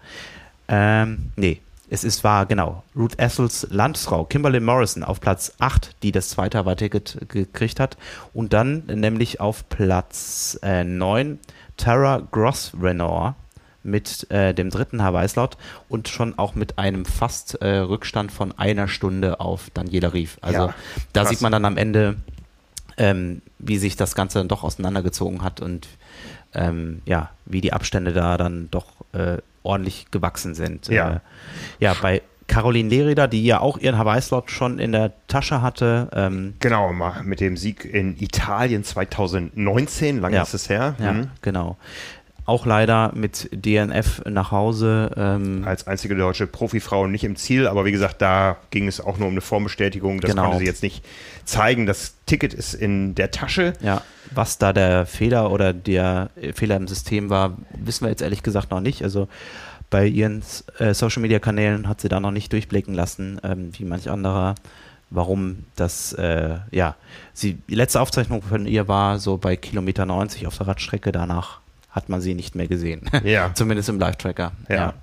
Ähm, 0.67 1.31
nee, 1.37 1.61
es 1.89 2.03
ist 2.03 2.25
wahr, 2.25 2.45
genau. 2.45 2.83
Ruth 2.93 3.17
Essels 3.17 3.67
Landsfrau 3.69 4.25
Kimberly 4.25 4.59
Morrison 4.59 5.03
auf 5.03 5.21
Platz 5.21 5.53
8, 5.59 5.95
die 6.03 6.11
das 6.11 6.29
zweite 6.29 6.57
Hawaii-Ticket 6.57 7.29
gekriegt 7.29 7.79
hat. 7.79 7.97
Und 8.33 8.51
dann 8.51 8.83
nämlich 8.87 9.39
auf 9.39 9.67
Platz 9.69 10.59
äh, 10.61 10.83
9 10.83 11.39
Tara 11.77 12.21
Gross-Renor 12.31 13.35
mit 13.87 14.29
äh, 14.29 14.53
dem 14.53 14.69
dritten 14.69 15.01
Hawaii-Slot 15.01 15.57
und 15.89 16.09
schon 16.09 16.37
auch 16.37 16.53
mit 16.53 16.77
einem 16.77 17.05
fast 17.05 17.55
äh, 17.61 17.77
Rückstand 17.77 18.31
von 18.31 18.57
einer 18.57 18.87
Stunde 18.87 19.39
auf 19.39 19.69
Daniela 19.73 20.13
Rief. 20.13 20.37
Also 20.41 20.67
ja, 20.67 20.73
da 21.13 21.25
sieht 21.25 21.41
man 21.41 21.51
dann 21.51 21.65
am 21.65 21.77
Ende, 21.77 22.17
ähm, 22.97 23.41
wie 23.57 23.77
sich 23.77 23.95
das 23.95 24.13
Ganze 24.13 24.39
dann 24.39 24.49
doch 24.49 24.63
auseinandergezogen 24.63 25.41
hat 25.41 25.61
und 25.61 25.87
ähm, 26.53 27.01
ja, 27.05 27.31
wie 27.45 27.61
die 27.61 27.73
Abstände 27.73 28.13
da 28.13 28.37
dann 28.37 28.69
doch 28.69 28.87
äh, 29.13 29.37
ordentlich 29.63 30.07
gewachsen 30.11 30.53
sind. 30.53 30.87
Ja, 30.87 31.15
äh, 31.15 31.19
ja 31.79 31.95
bei 32.01 32.21
Caroline 32.47 32.89
Lerida, 32.89 33.27
die 33.27 33.43
ja 33.43 33.59
auch 33.59 33.77
ihren 33.77 33.97
Hawaii-Slot 33.97 34.51
schon 34.51 34.79
in 34.79 34.93
der 34.93 35.11
Tasche 35.27 35.61
hatte. 35.61 36.09
Ähm, 36.13 36.55
genau, 36.59 36.93
mit 37.23 37.41
dem 37.41 37.57
Sieg 37.57 37.83
in 37.83 38.17
Italien 38.21 38.83
2019, 38.83 40.21
lange 40.21 40.37
ja, 40.37 40.43
ist 40.43 40.53
es 40.53 40.69
her. 40.69 40.95
Ja, 40.99 41.13
mhm. 41.13 41.29
genau 41.41 41.77
auch 42.47 42.65
leider 42.65 43.11
mit 43.13 43.49
DNF 43.51 44.23
nach 44.25 44.51
Hause. 44.51 45.11
Ähm 45.17 45.63
Als 45.65 45.85
einzige 45.85 46.15
deutsche 46.15 46.47
Profifrau 46.47 47.05
nicht 47.05 47.25
im 47.25 47.35
Ziel, 47.35 47.67
aber 47.67 47.83
wie 47.83 47.91
gesagt, 47.91 48.21
da 48.21 48.55
ging 48.71 48.87
es 48.87 49.01
auch 49.01 49.17
nur 49.17 49.27
um 49.27 49.33
eine 49.33 49.41
Formbestätigung. 49.41 50.21
Das 50.21 50.31
genau. 50.31 50.43
konnte 50.43 50.59
sie 50.59 50.65
jetzt 50.65 50.81
nicht 50.81 51.03
zeigen. 51.43 51.85
Das 51.85 52.15
Ticket 52.25 52.53
ist 52.53 52.73
in 52.73 53.15
der 53.15 53.31
Tasche. 53.31 53.73
Ja, 53.81 54.01
was 54.33 54.57
da 54.57 54.71
der 54.71 55.05
Fehler 55.05 55.51
oder 55.51 55.73
der 55.73 56.29
Fehler 56.53 56.77
im 56.77 56.87
System 56.87 57.29
war, 57.29 57.57
wissen 57.73 58.05
wir 58.05 58.09
jetzt 58.09 58.21
ehrlich 58.21 58.43
gesagt 58.43 58.71
noch 58.71 58.81
nicht. 58.81 59.03
Also 59.03 59.27
bei 59.89 60.07
ihren 60.07 60.41
äh, 60.79 60.93
Social 60.93 61.21
Media 61.21 61.39
Kanälen 61.39 61.87
hat 61.89 61.99
sie 61.99 62.07
da 62.07 62.21
noch 62.21 62.31
nicht 62.31 62.53
durchblicken 62.53 62.93
lassen, 62.93 63.41
ähm, 63.43 63.71
wie 63.77 63.83
manch 63.83 64.09
anderer 64.09 64.55
warum 65.09 65.63
das, 65.77 66.11
äh, 66.13 66.57
ja, 66.71 66.95
sie, 67.33 67.53
die 67.69 67.75
letzte 67.75 68.01
Aufzeichnung 68.01 68.41
von 68.41 68.67
ihr 68.67 68.89
war 68.89 69.19
so 69.19 69.37
bei 69.37 69.55
Kilometer 69.55 70.05
90 70.05 70.47
auf 70.47 70.57
der 70.57 70.67
Radstrecke, 70.67 71.13
danach 71.13 71.61
hat 71.97 72.09
man 72.09 72.21
sie 72.21 72.33
nicht 72.33 72.55
mehr 72.55 72.67
gesehen. 72.67 73.01
Ja. 73.23 73.51
Zumindest 73.53 73.89
im 73.89 73.99
Live-Tracker. 73.99 74.53
Ja. 74.69 74.75
ja. 74.75 74.93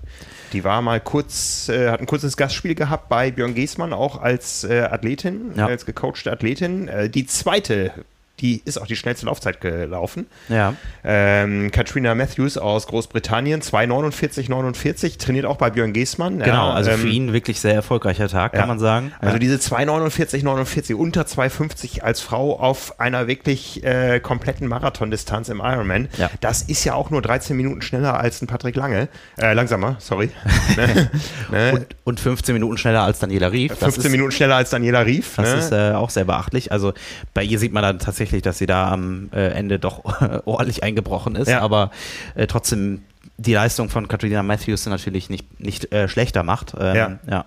Die 0.52 0.64
war 0.64 0.80
mal 0.80 1.00
kurz, 1.00 1.68
äh, 1.68 1.90
hat 1.90 2.00
ein 2.00 2.06
kurzes 2.06 2.36
Gastspiel 2.36 2.74
gehabt 2.74 3.08
bei 3.08 3.30
Björn 3.32 3.54
Giesmann, 3.54 3.92
auch 3.92 4.22
als 4.22 4.64
äh, 4.64 4.82
Athletin, 4.82 5.52
ja. 5.56 5.66
als 5.66 5.84
gecoachte 5.84 6.30
Athletin. 6.30 6.88
Äh, 6.88 7.10
die 7.10 7.26
zweite 7.26 7.92
die 8.44 8.60
ist 8.66 8.78
auch 8.78 8.86
die 8.86 8.94
schnellste 8.94 9.24
Laufzeit 9.24 9.62
gelaufen. 9.62 10.26
Ja. 10.50 10.74
Ähm, 11.02 11.70
Katrina 11.70 12.14
Matthews 12.14 12.58
aus 12.58 12.86
Großbritannien, 12.86 13.62
2,49,49, 13.62 15.18
trainiert 15.18 15.46
auch 15.46 15.56
bei 15.56 15.70
Björn 15.70 15.94
Geßmann. 15.94 16.40
Genau, 16.40 16.68
ja, 16.68 16.74
also 16.74 16.90
ähm, 16.90 16.98
für 17.00 17.08
ihn 17.08 17.32
wirklich 17.32 17.58
sehr 17.60 17.72
erfolgreicher 17.72 18.28
Tag, 18.28 18.52
kann 18.52 18.60
ja. 18.60 18.66
man 18.66 18.78
sagen. 18.78 19.12
Also 19.20 19.38
diese 19.38 19.56
2,49,49 19.56 20.94
unter 20.94 21.22
2,50 21.22 22.02
als 22.02 22.20
Frau 22.20 22.60
auf 22.60 23.00
einer 23.00 23.28
wirklich 23.28 23.82
äh, 23.82 24.20
kompletten 24.20 24.68
Marathondistanz 24.68 25.48
im 25.48 25.60
Ironman, 25.60 26.08
ja. 26.18 26.28
das 26.42 26.60
ist 26.60 26.84
ja 26.84 26.92
auch 26.92 27.08
nur 27.08 27.22
13 27.22 27.56
Minuten 27.56 27.80
schneller 27.80 28.20
als 28.20 28.42
ein 28.42 28.46
Patrick 28.46 28.76
Lange. 28.76 29.08
Äh, 29.38 29.54
langsamer, 29.54 29.96
sorry. 30.00 30.28
ne? 30.76 31.10
ne? 31.50 31.72
Und, 31.72 31.86
und, 32.04 32.20
15 32.20 32.52
Minuten 32.52 32.76
schneller 32.76 33.04
als 33.04 33.20
Daniela 33.20 33.50
Rief. 33.50 33.74
15 33.74 34.04
ist, 34.04 34.10
Minuten 34.10 34.32
schneller 34.32 34.56
als 34.56 34.68
Daniela 34.68 35.00
Rief. 35.00 35.36
Das 35.36 35.50
ne? 35.50 35.58
ist 35.58 35.72
äh, 35.72 35.92
auch 35.94 36.10
sehr 36.10 36.24
beachtlich. 36.26 36.72
Also 36.72 36.92
bei 37.32 37.42
ihr 37.42 37.58
sieht 37.58 37.72
man 37.72 37.82
dann 37.82 37.98
tatsächlich 37.98 38.33
tatsächlich, 38.34 38.42
dass 38.42 38.58
sie 38.58 38.66
da 38.66 38.90
am 38.90 39.30
äh, 39.32 39.48
Ende 39.48 39.78
doch 39.78 40.04
ordentlich 40.44 40.82
eingebrochen 40.82 41.36
ist, 41.36 41.48
ja. 41.48 41.60
aber 41.60 41.90
äh, 42.34 42.46
trotzdem 42.46 43.02
die 43.36 43.54
Leistung 43.54 43.88
von 43.88 44.08
Katrina 44.08 44.42
Matthews 44.42 44.86
natürlich 44.86 45.30
nicht, 45.30 45.60
nicht 45.60 45.92
äh, 45.92 46.08
schlechter 46.08 46.42
macht. 46.42 46.74
Ähm, 46.78 46.96
ja. 46.96 47.18
ja. 47.28 47.44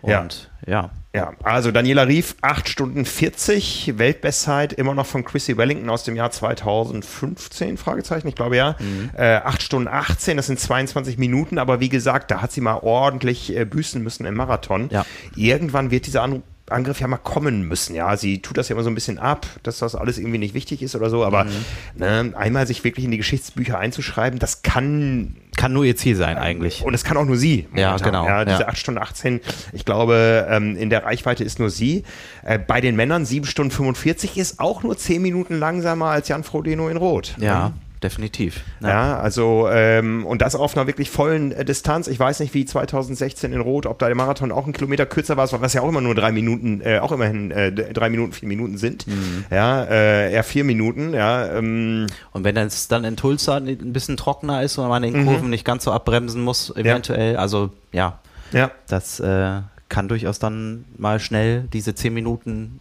Und 0.00 0.50
ja. 0.66 0.90
Ja, 1.14 1.32
also 1.42 1.72
Daniela 1.72 2.02
Rief, 2.06 2.36
8 2.42 2.68
Stunden 2.68 3.04
40, 3.04 3.94
Weltbestzeit, 3.96 4.74
immer 4.74 4.94
noch 4.94 5.06
von 5.06 5.24
Chrissy 5.24 5.56
Wellington 5.56 5.88
aus 5.88 6.04
dem 6.04 6.14
Jahr 6.14 6.30
2015, 6.30 7.78
Fragezeichen, 7.78 8.28
ich 8.28 8.34
glaube 8.34 8.56
ja. 8.56 8.76
Mhm. 8.78 9.10
Äh, 9.16 9.36
8 9.36 9.62
Stunden 9.62 9.88
18, 9.88 10.36
das 10.36 10.46
sind 10.46 10.60
22 10.60 11.18
Minuten, 11.18 11.58
aber 11.58 11.80
wie 11.80 11.88
gesagt, 11.88 12.30
da 12.30 12.42
hat 12.42 12.52
sie 12.52 12.60
mal 12.60 12.78
ordentlich 12.82 13.56
äh, 13.56 13.64
büßen 13.64 14.02
müssen 14.02 14.26
im 14.26 14.34
Marathon. 14.34 14.90
Ja. 14.92 15.04
Irgendwann 15.34 15.90
wird 15.90 16.06
dieser 16.06 16.22
Anruf 16.22 16.42
Angriff 16.70 17.00
ja 17.00 17.06
mal 17.06 17.16
kommen 17.16 17.66
müssen. 17.66 17.94
Ja, 17.94 18.16
sie 18.16 18.40
tut 18.40 18.56
das 18.56 18.68
ja 18.68 18.74
immer 18.74 18.82
so 18.82 18.90
ein 18.90 18.94
bisschen 18.94 19.18
ab, 19.18 19.46
dass 19.62 19.78
das 19.78 19.94
alles 19.94 20.18
irgendwie 20.18 20.38
nicht 20.38 20.54
wichtig 20.54 20.82
ist 20.82 20.94
oder 20.94 21.10
so, 21.10 21.24
aber 21.24 21.44
mhm. 21.44 21.50
ne, 21.96 22.32
einmal 22.36 22.66
sich 22.66 22.84
wirklich 22.84 23.04
in 23.04 23.10
die 23.10 23.16
Geschichtsbücher 23.16 23.78
einzuschreiben, 23.78 24.38
das 24.38 24.62
kann. 24.62 25.36
Kann 25.56 25.72
nur 25.72 25.84
ihr 25.84 25.96
Ziel 25.96 26.14
sein, 26.14 26.38
eigentlich. 26.38 26.84
Und 26.84 26.94
es 26.94 27.02
kann 27.02 27.16
auch 27.16 27.24
nur 27.24 27.36
sie. 27.36 27.66
Momentan. 27.70 27.80
Ja, 27.80 27.96
genau. 27.96 28.26
Ja, 28.26 28.44
diese 28.44 28.60
ja. 28.60 28.68
8 28.68 28.78
Stunden 28.78 29.00
18, 29.00 29.40
ich 29.72 29.84
glaube, 29.84 30.46
ähm, 30.48 30.76
in 30.76 30.88
der 30.88 31.02
Reichweite 31.02 31.42
ist 31.42 31.58
nur 31.58 31.68
sie. 31.68 32.04
Äh, 32.44 32.60
bei 32.60 32.80
den 32.80 32.94
Männern 32.94 33.26
7 33.26 33.44
Stunden 33.44 33.72
45 33.72 34.38
ist 34.38 34.60
auch 34.60 34.84
nur 34.84 34.96
10 34.96 35.20
Minuten 35.20 35.58
langsamer 35.58 36.10
als 36.10 36.28
Jan 36.28 36.44
Frodeno 36.44 36.88
in 36.88 36.96
Rot. 36.96 37.34
Ja. 37.40 37.70
Mhm 37.70 37.87
definitiv. 38.02 38.62
Ja, 38.80 38.88
ja 38.88 39.18
also 39.18 39.68
ähm, 39.70 40.26
und 40.26 40.42
das 40.42 40.54
auf 40.54 40.76
einer 40.76 40.86
wirklich 40.86 41.10
vollen 41.10 41.52
äh, 41.52 41.64
Distanz. 41.64 42.08
Ich 42.08 42.18
weiß 42.18 42.40
nicht, 42.40 42.54
wie 42.54 42.64
2016 42.64 43.52
in 43.52 43.60
Rot, 43.60 43.86
ob 43.86 43.98
da 43.98 44.06
der 44.06 44.14
Marathon 44.14 44.52
auch 44.52 44.64
einen 44.64 44.72
Kilometer 44.72 45.06
kürzer 45.06 45.36
war, 45.36 45.48
was 45.60 45.72
ja 45.72 45.82
auch 45.82 45.88
immer 45.88 46.00
nur 46.00 46.14
drei 46.14 46.32
Minuten, 46.32 46.80
äh, 46.80 46.98
auch 46.98 47.12
immerhin 47.12 47.50
äh, 47.50 47.72
drei 47.72 48.10
Minuten, 48.10 48.32
vier 48.32 48.48
Minuten 48.48 48.78
sind. 48.78 49.06
Mhm. 49.06 49.44
Ja, 49.50 49.84
äh, 49.84 50.32
eher 50.32 50.44
vier 50.44 50.64
Minuten. 50.64 51.14
Ja. 51.14 51.46
Ähm. 51.56 52.06
Und 52.32 52.44
wenn 52.44 52.56
es 52.56 52.88
dann 52.88 53.04
in 53.04 53.16
Tulsa 53.16 53.56
ein 53.56 53.92
bisschen 53.92 54.16
trockener 54.16 54.62
ist 54.62 54.78
und 54.78 54.88
man 54.88 55.02
den 55.02 55.20
mhm. 55.20 55.26
Kurven 55.26 55.50
nicht 55.50 55.64
ganz 55.64 55.84
so 55.84 55.92
abbremsen 55.92 56.42
muss, 56.42 56.74
eventuell, 56.76 57.34
ja. 57.34 57.38
also 57.38 57.70
ja, 57.92 58.18
ja. 58.52 58.70
das 58.88 59.20
äh, 59.20 59.60
kann 59.88 60.08
durchaus 60.08 60.38
dann 60.38 60.84
mal 60.96 61.20
schnell 61.20 61.62
diese 61.72 61.94
zehn 61.94 62.14
Minuten 62.14 62.80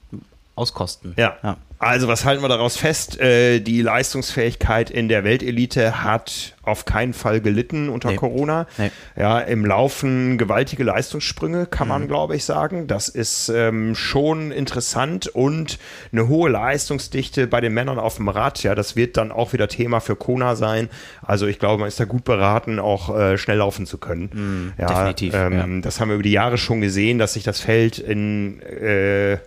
auskosten. 0.56 1.14
Ja. 1.18 1.38
ja. 1.44 1.58
Also, 1.80 2.08
was 2.08 2.26
halten 2.26 2.42
wir 2.42 2.50
daraus 2.50 2.76
fest? 2.76 3.20
Äh, 3.20 3.60
die 3.60 3.84
Leistungsfähigkeit 3.84 4.90
in 4.90 5.10
der 5.10 5.24
Weltelite 5.24 6.04
hat 6.04 6.56
auf 6.64 6.86
keinen 6.86 7.14
Fall 7.14 7.40
gelitten 7.40 7.90
unter 7.90 8.10
nee. 8.10 8.16
Corona. 8.16 8.66
Nee. 8.78 8.90
Ja, 9.16 9.40
im 9.40 9.64
Laufen 9.64 10.40
gewaltige 10.40 10.84
Leistungssprünge, 10.84 11.68
kann 11.68 11.88
man, 11.88 12.04
mhm. 12.04 12.08
glaube 12.08 12.36
ich, 12.36 12.46
sagen. 12.46 12.88
Das 12.88 13.10
ist 13.10 13.50
ähm, 13.50 13.94
schon 13.94 14.52
interessant 14.52 15.28
und 15.28 15.78
eine 16.12 16.28
hohe 16.28 16.50
Leistungsdichte 16.50 17.46
bei 17.46 17.62
den 17.62 17.74
Männern 17.74 18.00
auf 18.00 18.16
dem 18.16 18.28
Rad. 18.28 18.64
Ja, 18.64 18.74
das 18.74 18.96
wird 18.96 19.16
dann 19.16 19.32
auch 19.32 19.54
wieder 19.54 19.68
Thema 19.68 20.00
für 20.00 20.16
Kona 20.16 20.56
sein. 20.56 20.90
Also, 21.22 21.46
ich 21.46 21.60
glaube, 21.60 21.82
man 21.82 21.88
ist 21.88 22.00
da 22.00 22.06
gut 22.06 22.24
beraten, 22.24 22.80
auch 22.80 23.16
äh, 23.16 23.38
schnell 23.38 23.58
laufen 23.58 23.86
zu 23.86 24.00
können. 24.00 24.30
Mhm, 24.34 24.74
ja, 24.80 24.88
definitiv. 24.88 25.36
Ähm, 25.36 25.54
ja. 25.54 25.82
Das 25.82 26.00
haben 26.00 26.10
wir 26.10 26.16
über 26.16 26.24
die 26.24 26.32
Jahre 26.32 26.58
schon 26.58 26.82
gesehen, 26.82 27.20
dass 27.20 27.34
sich 27.34 27.44
das 27.44 27.62
Feld 27.62 28.00
in, 28.00 28.62
äh, 28.64 29.38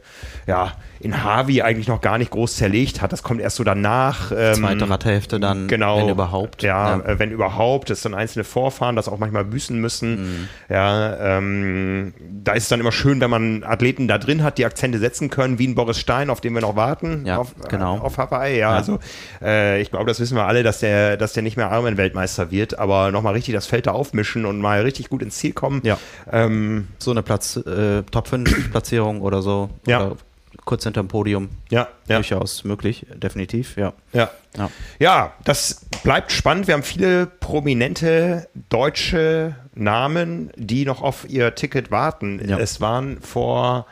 ja, 0.46 0.72
in 1.00 1.24
Harvey 1.24 1.62
eigentlich 1.62 1.88
noch 1.88 2.02
gar 2.02 2.18
nicht 2.18 2.19
groß 2.28 2.56
zerlegt 2.56 3.00
hat. 3.00 3.12
Das 3.12 3.22
kommt 3.22 3.40
erst 3.40 3.56
so 3.56 3.64
danach. 3.64 4.30
Ähm, 4.36 4.56
Zweite 4.56 4.90
Radhälfte 4.90 5.40
dann, 5.40 5.66
genau, 5.68 6.00
wenn 6.00 6.08
überhaupt. 6.10 6.62
Ja, 6.62 6.98
ja. 6.98 7.04
Äh, 7.04 7.18
wenn 7.18 7.30
überhaupt. 7.30 7.88
Das 7.88 8.02
sind 8.02 8.14
einzelne 8.14 8.44
Vorfahren, 8.44 8.96
das 8.96 9.08
auch 9.08 9.18
manchmal 9.18 9.46
büßen 9.46 9.80
müssen. 9.80 10.22
Mhm. 10.22 10.48
Ja, 10.68 11.38
ähm, 11.38 12.12
da 12.44 12.52
ist 12.52 12.64
es 12.64 12.68
dann 12.68 12.80
immer 12.80 12.92
schön, 12.92 13.20
wenn 13.22 13.30
man 13.30 13.64
Athleten 13.64 14.08
da 14.08 14.18
drin 14.18 14.42
hat, 14.42 14.58
die 14.58 14.66
Akzente 14.66 14.98
setzen 14.98 15.30
können, 15.30 15.58
wie 15.58 15.66
ein 15.66 15.74
Boris 15.74 15.98
Stein, 15.98 16.28
auf 16.28 16.42
den 16.42 16.52
wir 16.52 16.60
noch 16.60 16.76
warten. 16.76 17.24
Ja, 17.24 17.38
auf, 17.38 17.54
genau. 17.68 17.96
Äh, 17.96 18.00
auf 18.00 18.18
Hawaii. 18.18 18.58
Ja, 18.58 18.70
ja. 18.70 18.76
also 18.76 18.98
äh, 19.40 19.80
ich 19.80 19.90
glaube, 19.90 20.06
das 20.06 20.20
wissen 20.20 20.36
wir 20.36 20.44
alle, 20.44 20.62
dass 20.62 20.80
der, 20.80 21.16
dass 21.16 21.32
der 21.32 21.42
nicht 21.42 21.56
mehr 21.56 21.70
Ironman-Weltmeister 21.70 22.50
wird, 22.50 22.78
aber 22.78 23.10
nochmal 23.12 23.34
richtig 23.34 23.54
das 23.54 23.66
Feld 23.66 23.86
da 23.86 23.92
aufmischen 23.92 24.44
und 24.44 24.60
mal 24.60 24.82
richtig 24.82 25.08
gut 25.08 25.22
ins 25.22 25.36
Ziel 25.36 25.52
kommen. 25.52 25.80
Ja. 25.84 25.98
Ähm, 26.30 26.88
so 26.98 27.10
eine 27.10 27.22
Platz, 27.22 27.56
äh, 27.56 28.02
Top 28.10 28.28
5 28.28 28.70
Platzierung 28.70 29.22
oder 29.22 29.42
so. 29.42 29.70
Ja. 29.86 30.06
Oder 30.06 30.16
kurz 30.64 30.84
hinterm 30.84 31.08
Podium. 31.08 31.50
Ja, 31.70 31.88
ja. 32.08 32.16
Durchaus 32.16 32.64
möglich, 32.64 33.06
definitiv, 33.14 33.76
ja. 33.76 33.92
Ja. 34.12 34.30
ja. 34.56 34.70
Ja, 34.98 35.32
das 35.44 35.86
bleibt 36.02 36.32
spannend. 36.32 36.66
Wir 36.66 36.74
haben 36.74 36.82
viele 36.82 37.26
prominente 37.26 38.48
deutsche 38.68 39.56
Namen, 39.74 40.50
die 40.56 40.84
noch 40.84 41.02
auf 41.02 41.28
ihr 41.28 41.54
Ticket 41.54 41.90
warten. 41.90 42.40
Ja. 42.46 42.58
Es 42.58 42.80
waren 42.80 43.20
vor 43.20 43.86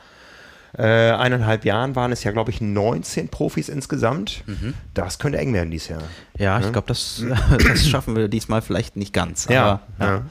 äh, 0.77 0.83
eineinhalb 0.83 1.65
Jahren 1.65 1.97
waren 1.97 2.13
es 2.13 2.25
ja, 2.25 2.31
glaube 2.31 2.51
ich, 2.51 2.61
19 2.61 3.29
Profis 3.29 3.69
insgesamt. 3.69 4.45
Mhm. 4.47 4.75
Das 4.95 5.19
könnte 5.19 5.39
eng 5.39 5.53
werden 5.55 5.71
dieses 5.71 5.89
Jahr. 5.89 6.03
Ja, 6.37 6.61
ja? 6.61 6.67
ich 6.67 6.73
glaube, 6.73 6.87
das, 6.89 7.25
das 7.69 7.89
schaffen 7.89 8.15
wir 8.17 8.29
diesmal 8.29 8.63
vielleicht 8.63 8.97
nicht 8.97 9.13
ganz. 9.13 9.47
ja. 9.47 9.81
ja. 9.99 10.23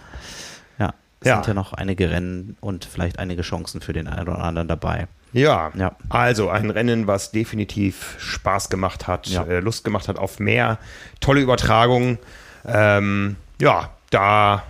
ja. 0.80 0.94
Es 1.20 1.30
sind 1.30 1.48
ja 1.48 1.54
noch 1.54 1.74
einige 1.74 2.12
Rennen 2.12 2.58
und 2.62 2.86
vielleicht 2.86 3.20
einige 3.20 3.42
Chancen 3.42 3.82
für 3.82 3.92
den 3.92 4.08
einen 4.08 4.30
oder 4.30 4.40
anderen 4.40 4.68
dabei. 4.68 5.08
Ja, 5.34 5.72
ja, 5.76 5.96
also 6.10 6.50
ein 6.50 6.70
Rennen, 6.70 7.08
was 7.08 7.32
definitiv 7.32 8.16
Spaß 8.20 8.70
gemacht 8.70 9.08
hat, 9.08 9.28
ja. 9.28 9.44
äh, 9.44 9.60
Lust 9.60 9.84
gemacht 9.84 10.08
hat 10.08 10.18
auf 10.18 10.40
mehr, 10.40 10.78
tolle 11.20 11.42
Übertragungen. 11.42 12.18
Ähm, 12.66 13.36
ja, 13.60 13.92
da, 14.10 14.64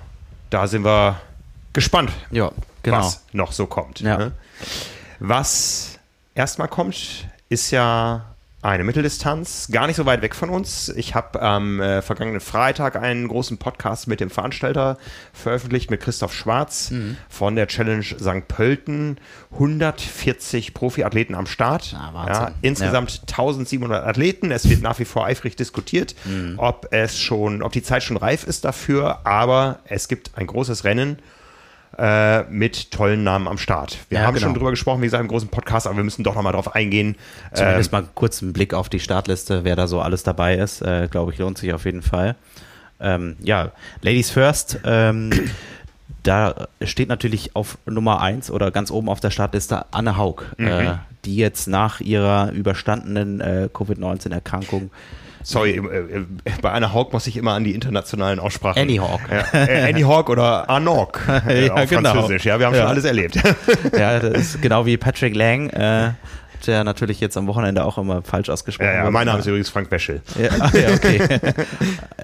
da 0.49 0.67
sind 0.67 0.83
wir 0.83 1.21
gespannt, 1.73 2.11
ja, 2.31 2.51
genau. 2.83 2.97
was 2.97 3.23
noch 3.33 3.51
so 3.51 3.67
kommt. 3.67 3.99
Ja. 4.01 4.17
Ne? 4.17 4.31
Was 5.19 5.99
erstmal 6.35 6.67
kommt, 6.67 7.27
ist 7.49 7.71
ja 7.71 8.25
eine 8.67 8.83
Mitteldistanz, 8.83 9.69
gar 9.71 9.87
nicht 9.87 9.95
so 9.95 10.05
weit 10.05 10.21
weg 10.21 10.35
von 10.35 10.49
uns. 10.49 10.89
Ich 10.89 11.15
habe 11.15 11.41
am 11.41 11.79
äh, 11.79 12.01
vergangenen 12.01 12.41
Freitag 12.41 12.97
einen 12.97 13.29
großen 13.29 13.57
Podcast 13.57 14.07
mit 14.07 14.19
dem 14.19 14.29
Veranstalter 14.29 14.97
veröffentlicht, 15.31 15.89
mit 15.89 16.01
Christoph 16.01 16.33
Schwarz 16.33 16.91
mhm. 16.91 17.15
von 17.29 17.55
der 17.55 17.67
Challenge 17.67 18.03
St. 18.03 18.47
Pölten. 18.49 19.19
140 19.53 20.73
Profiathleten 20.73 21.33
am 21.33 21.47
Start. 21.47 21.95
Ah, 21.97 22.25
ja, 22.27 22.51
insgesamt 22.61 23.11
ja. 23.11 23.21
1700 23.21 24.05
Athleten. 24.05 24.51
Es 24.51 24.69
wird 24.69 24.81
nach 24.81 24.99
wie 24.99 25.05
vor 25.05 25.25
eifrig 25.25 25.55
diskutiert, 25.55 26.15
mhm. 26.25 26.55
ob 26.57 26.89
es 26.91 27.17
schon, 27.17 27.63
ob 27.63 27.71
die 27.71 27.83
Zeit 27.83 28.03
schon 28.03 28.17
reif 28.17 28.43
ist 28.43 28.65
dafür, 28.65 29.25
aber 29.25 29.79
es 29.85 30.09
gibt 30.09 30.31
ein 30.35 30.45
großes 30.45 30.83
Rennen 30.83 31.19
äh, 31.97 32.43
mit 32.43 32.91
tollen 32.91 33.23
Namen 33.23 33.47
am 33.47 33.57
Start. 33.57 33.97
Wir 34.09 34.19
ja, 34.19 34.25
haben 34.25 34.35
genau. 34.35 34.47
schon 34.47 34.53
drüber 34.53 34.69
gesprochen, 34.69 35.01
wie 35.01 35.07
gesagt, 35.07 35.21
im 35.21 35.27
großen 35.27 35.49
Podcast, 35.49 35.87
aber 35.87 35.97
wir 35.97 36.03
müssen 36.03 36.23
doch 36.23 36.35
nochmal 36.35 36.53
drauf 36.53 36.75
eingehen. 36.75 37.15
Zumindest 37.53 37.91
ähm, 37.91 38.01
mal 38.01 38.09
kurz 38.13 38.41
einen 38.41 38.53
Blick 38.53 38.73
auf 38.73 38.89
die 38.89 38.99
Startliste, 38.99 39.63
wer 39.63 39.75
da 39.75 39.87
so 39.87 40.01
alles 40.01 40.23
dabei 40.23 40.55
ist. 40.55 40.81
Äh, 40.81 41.07
Glaube 41.09 41.31
ich, 41.31 41.39
lohnt 41.39 41.57
sich 41.57 41.73
auf 41.73 41.85
jeden 41.85 42.01
Fall. 42.01 42.35
Ähm, 42.99 43.35
ja, 43.41 43.71
Ladies 44.01 44.29
First. 44.29 44.79
Ähm, 44.85 45.31
da 46.23 46.67
steht 46.81 47.09
natürlich 47.09 47.55
auf 47.55 47.77
Nummer 47.85 48.21
1 48.21 48.51
oder 48.51 48.71
ganz 48.71 48.91
oben 48.91 49.09
auf 49.09 49.19
der 49.19 49.31
Startliste 49.31 49.85
Anne 49.91 50.17
Haug, 50.17 50.43
mhm. 50.57 50.67
äh, 50.67 50.93
die 51.25 51.35
jetzt 51.35 51.67
nach 51.67 51.99
ihrer 51.99 52.51
überstandenen 52.51 53.41
äh, 53.41 53.69
Covid-19-Erkrankung 53.73 54.91
Sorry, 55.43 55.77
äh, 55.77 56.19
äh, 56.19 56.25
bei 56.61 56.71
einer 56.71 56.93
Hawk 56.93 57.13
muss 57.13 57.27
ich 57.27 57.37
immer 57.37 57.53
an 57.53 57.63
die 57.63 57.73
internationalen 57.73 58.39
Aussprachen. 58.39 58.81
Annie 58.81 59.01
Hawk. 59.01 59.21
Ja, 59.29 59.59
äh, 59.59 59.89
Annie 59.89 60.07
Hawk 60.07 60.29
oder 60.29 60.69
Anok 60.69 61.21
ja, 61.27 61.73
auf 61.73 61.89
genau. 61.89 62.13
Französisch. 62.13 62.45
Ja, 62.45 62.59
wir 62.59 62.67
haben 62.67 62.73
ja. 62.73 62.81
schon 62.81 62.89
alles 62.89 63.05
erlebt. 63.05 63.35
ja, 63.97 64.19
das 64.19 64.33
ist 64.33 64.61
genau 64.61 64.85
wie 64.85 64.97
Patrick 64.97 65.35
Lang. 65.35 65.69
Äh, 65.69 66.11
der 66.65 66.83
natürlich 66.83 67.19
jetzt 67.19 67.37
am 67.37 67.47
Wochenende 67.47 67.85
auch 67.85 67.97
immer 67.97 68.23
falsch 68.23 68.49
ausgesprochen 68.49 68.87
ja, 68.87 69.05
ja, 69.05 69.11
Mein 69.11 69.27
Name 69.27 69.39
ist 69.39 69.45
übrigens 69.45 69.69
Frank 69.69 69.89
Beschel. 69.89 70.21
Ja, 70.37 70.49
ja 70.77 70.93
okay. 70.93 71.39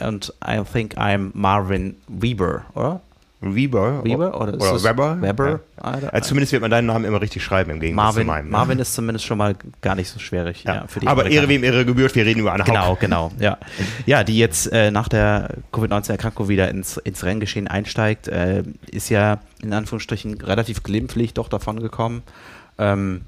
Und 0.06 0.34
I 0.46 0.62
think 0.72 0.98
I'm 0.98 1.30
Marvin 1.34 1.98
Weber, 2.08 2.64
oder? 2.74 3.02
Weber. 3.44 4.04
Weber 4.04 4.40
oder, 4.40 4.54
oder 4.54 4.84
Weber. 4.84 5.22
Weber. 5.22 5.60
Ja. 5.78 6.10
Also 6.12 6.30
zumindest 6.30 6.52
wird 6.54 6.62
man 6.62 6.72
deinen 6.72 6.86
Namen 6.88 7.06
immer 7.06 7.22
richtig 7.22 7.44
schreiben 7.44 7.72
im 7.72 7.80
Gegensatz 7.80 8.06
Marvin, 8.06 8.22
zu 8.22 8.28
meinem. 8.28 8.46
Ne? 8.46 8.52
Marvin 8.52 8.80
ist 8.80 8.94
zumindest 8.94 9.26
schon 9.26 9.38
mal 9.38 9.56
gar 9.82 9.96
nicht 9.96 10.10
so 10.10 10.20
schwierig. 10.20 10.64
Ja. 10.64 10.86
Ja, 11.02 11.10
Aber 11.10 11.26
Ehre 11.26 11.48
wem 11.50 11.64
Ehre 11.64 11.86
gebührt, 11.86 12.16
wir 12.16 12.26
reden 12.26 12.40
über 12.40 12.54
eine 12.54 12.64
Genau, 12.64 12.86
Haupt. 12.86 13.02
genau. 13.02 13.32
Ja, 13.40 13.58
ja 14.06 14.24
die 14.24 14.38
jetzt 14.38 14.72
äh, 14.72 14.92
nach 14.92 15.08
der 15.08 15.50
Covid-19-Erkrankung 15.72 16.48
wieder 16.48 16.70
ins, 16.70 16.98
ins 16.98 17.24
Renngeschehen 17.24 17.68
einsteigt, 17.68 18.28
äh, 18.28 18.64
ist 18.90 19.10
ja 19.10 19.40
in 19.62 19.74
Anführungsstrichen 19.74 20.40
relativ 20.42 20.84
glimpflich 20.84 21.34
doch 21.34 21.50
davon 21.50 21.80
gekommen. 21.80 22.24
Ähm, 22.78 23.22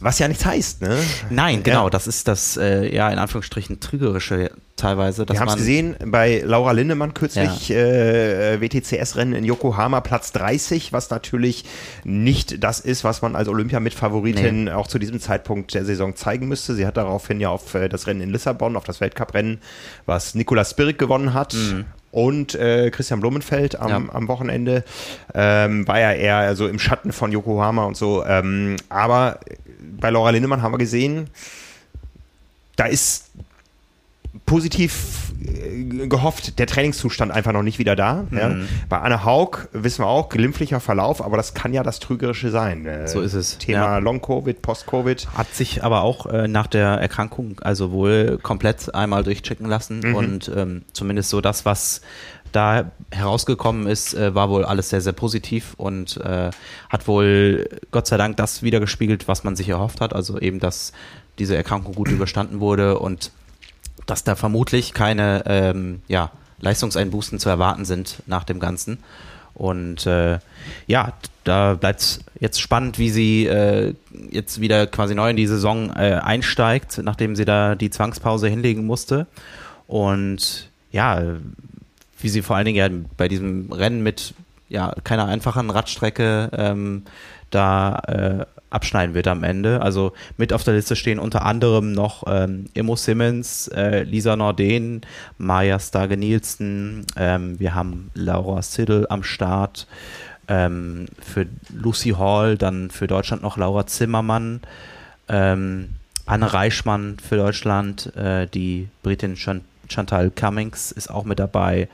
was 0.00 0.20
ja 0.20 0.28
nichts 0.28 0.46
heißt, 0.46 0.82
ne? 0.82 0.96
Nein, 1.28 1.64
genau, 1.64 1.84
ja. 1.84 1.90
das 1.90 2.06
ist 2.06 2.28
das, 2.28 2.56
äh, 2.56 2.94
ja, 2.94 3.08
in 3.10 3.18
Anführungsstrichen 3.18 3.80
trügerische 3.80 4.52
teilweise. 4.76 5.28
Wir 5.28 5.40
haben 5.40 5.48
es 5.48 5.56
gesehen 5.56 5.96
bei 6.06 6.40
Laura 6.44 6.70
Lindemann 6.70 7.14
kürzlich, 7.14 7.70
ja. 7.70 7.76
äh, 7.76 8.60
WTCS-Rennen 8.60 9.34
in 9.34 9.44
Yokohama, 9.44 10.00
Platz 10.00 10.30
30, 10.32 10.92
was 10.92 11.10
natürlich 11.10 11.64
nicht 12.04 12.62
das 12.62 12.78
ist, 12.78 13.02
was 13.02 13.22
man 13.22 13.34
als 13.34 13.48
Olympia 13.48 13.80
mit 13.80 13.92
Favoritin 13.92 14.64
nee. 14.64 14.70
auch 14.70 14.86
zu 14.86 15.00
diesem 15.00 15.18
Zeitpunkt 15.18 15.74
der 15.74 15.84
Saison 15.84 16.14
zeigen 16.14 16.46
müsste. 16.46 16.74
Sie 16.74 16.86
hat 16.86 16.96
daraufhin 16.96 17.40
ja 17.40 17.48
auf 17.48 17.74
äh, 17.74 17.88
das 17.88 18.06
Rennen 18.06 18.20
in 18.20 18.30
Lissabon, 18.30 18.76
auf 18.76 18.84
das 18.84 19.00
Weltcuprennen, 19.00 19.58
was 20.06 20.36
Nicolas 20.36 20.70
Spirik 20.70 20.98
gewonnen 20.98 21.34
hat, 21.34 21.54
mhm 21.54 21.86
und 22.10 22.54
äh, 22.54 22.90
Christian 22.90 23.20
Blumenfeld 23.20 23.78
am, 23.78 23.88
ja. 23.90 24.14
am 24.14 24.28
Wochenende. 24.28 24.84
Ähm, 25.34 25.86
war 25.86 26.00
ja 26.00 26.12
eher 26.12 26.56
so 26.56 26.66
im 26.66 26.78
Schatten 26.78 27.12
von 27.12 27.32
Yokohama 27.32 27.84
und 27.84 27.96
so. 27.96 28.24
Ähm, 28.24 28.76
aber 28.88 29.40
bei 29.80 30.10
Laura 30.10 30.30
Lindemann 30.30 30.62
haben 30.62 30.72
wir 30.72 30.78
gesehen, 30.78 31.28
da 32.76 32.86
ist 32.86 33.30
positiv 34.48 35.32
äh, 35.40 36.06
gehofft, 36.08 36.58
der 36.58 36.66
Trainingszustand 36.66 37.30
einfach 37.30 37.52
noch 37.52 37.62
nicht 37.62 37.78
wieder 37.78 37.94
da. 37.94 38.26
Mhm. 38.30 38.38
Ja. 38.38 38.54
Bei 38.88 38.98
Anne 38.98 39.24
Haug 39.24 39.68
wissen 39.72 40.02
wir 40.02 40.08
auch, 40.08 40.28
glimpflicher 40.28 40.80
Verlauf, 40.80 41.22
aber 41.22 41.36
das 41.36 41.54
kann 41.54 41.72
ja 41.72 41.82
das 41.82 42.00
Trügerische 42.00 42.50
sein. 42.50 42.86
Äh, 42.86 43.06
so 43.06 43.20
ist 43.20 43.34
es. 43.34 43.58
Thema 43.58 43.78
ja. 43.78 43.98
Long-Covid, 43.98 44.60
Post-Covid. 44.62 45.28
Hat 45.36 45.54
sich 45.54 45.84
aber 45.84 46.02
auch 46.02 46.26
äh, 46.26 46.48
nach 46.48 46.66
der 46.66 46.88
Erkrankung 46.88 47.60
also 47.60 47.92
wohl 47.92 48.38
komplett 48.42 48.94
einmal 48.94 49.22
durchchecken 49.22 49.66
lassen 49.66 50.00
mhm. 50.00 50.14
und 50.14 50.52
ähm, 50.54 50.82
zumindest 50.92 51.30
so 51.30 51.40
das, 51.40 51.64
was 51.64 52.00
da 52.52 52.90
herausgekommen 53.10 53.86
ist, 53.86 54.14
äh, 54.14 54.34
war 54.34 54.48
wohl 54.48 54.64
alles 54.64 54.88
sehr, 54.88 55.02
sehr 55.02 55.12
positiv 55.12 55.74
und 55.76 56.16
äh, 56.18 56.50
hat 56.88 57.06
wohl 57.06 57.68
Gott 57.90 58.06
sei 58.06 58.16
Dank 58.16 58.38
das 58.38 58.62
wiedergespiegelt, 58.62 59.28
was 59.28 59.44
man 59.44 59.54
sich 59.54 59.68
erhofft 59.68 60.00
hat. 60.00 60.14
Also 60.14 60.38
eben, 60.38 60.58
dass 60.58 60.92
diese 61.38 61.56
Erkrankung 61.56 61.94
gut 61.94 62.10
überstanden 62.10 62.60
wurde 62.60 62.98
und 62.98 63.30
dass 64.06 64.24
da 64.24 64.34
vermutlich 64.34 64.94
keine 64.94 65.42
ähm, 65.46 66.02
ja, 66.08 66.30
Leistungseinbußen 66.60 67.38
zu 67.38 67.48
erwarten 67.48 67.84
sind 67.84 68.22
nach 68.26 68.44
dem 68.44 68.60
Ganzen. 68.60 68.98
Und 69.54 70.06
äh, 70.06 70.38
ja, 70.86 71.12
da 71.42 71.74
bleibt 71.74 72.00
es 72.00 72.20
jetzt 72.38 72.60
spannend, 72.60 72.98
wie 72.98 73.10
sie 73.10 73.46
äh, 73.46 73.94
jetzt 74.30 74.60
wieder 74.60 74.86
quasi 74.86 75.14
neu 75.14 75.30
in 75.30 75.36
die 75.36 75.46
Saison 75.46 75.90
äh, 75.90 76.20
einsteigt, 76.22 77.00
nachdem 77.02 77.34
sie 77.34 77.44
da 77.44 77.74
die 77.74 77.90
Zwangspause 77.90 78.48
hinlegen 78.48 78.86
musste. 78.86 79.26
Und 79.88 80.68
ja, 80.92 81.22
wie 82.20 82.28
sie 82.28 82.42
vor 82.42 82.56
allen 82.56 82.66
Dingen 82.66 82.76
ja 82.76 82.88
bei 83.16 83.26
diesem 83.26 83.72
Rennen 83.72 84.02
mit 84.02 84.34
ja, 84.68 84.94
keiner 85.02 85.26
einfachen 85.26 85.70
Radstrecke 85.70 86.50
ähm, 86.52 87.02
da 87.50 87.98
äh, 88.06 88.46
abschneiden 88.70 89.14
wird 89.14 89.28
am 89.28 89.44
Ende. 89.44 89.82
Also 89.82 90.12
mit 90.36 90.52
auf 90.52 90.64
der 90.64 90.74
Liste 90.74 90.96
stehen 90.96 91.18
unter 91.18 91.44
anderem 91.44 91.92
noch 91.92 92.24
ähm, 92.26 92.66
Immo 92.74 92.96
Simmons, 92.96 93.68
äh, 93.68 94.02
Lisa 94.02 94.36
Norden, 94.36 95.02
Maya 95.38 95.78
Stage-Nielsen, 95.78 97.06
ähm, 97.16 97.58
wir 97.58 97.74
haben 97.74 98.10
Laura 98.14 98.62
Siddle 98.62 99.06
am 99.10 99.22
Start, 99.22 99.86
ähm, 100.48 101.06
für 101.20 101.46
Lucy 101.72 102.10
Hall, 102.10 102.56
dann 102.56 102.90
für 102.90 103.06
Deutschland 103.06 103.42
noch 103.42 103.56
Laura 103.56 103.86
Zimmermann, 103.86 104.60
ähm, 105.28 105.90
Anne 106.26 106.52
Reichmann 106.52 107.16
für 107.18 107.36
Deutschland, 107.36 108.14
äh, 108.16 108.46
die 108.46 108.88
Britin 109.02 109.36
Chantal 109.36 110.30
Cummings 110.30 110.92
ist 110.92 111.10
auch 111.10 111.24
mit 111.24 111.38
dabei, 111.38 111.88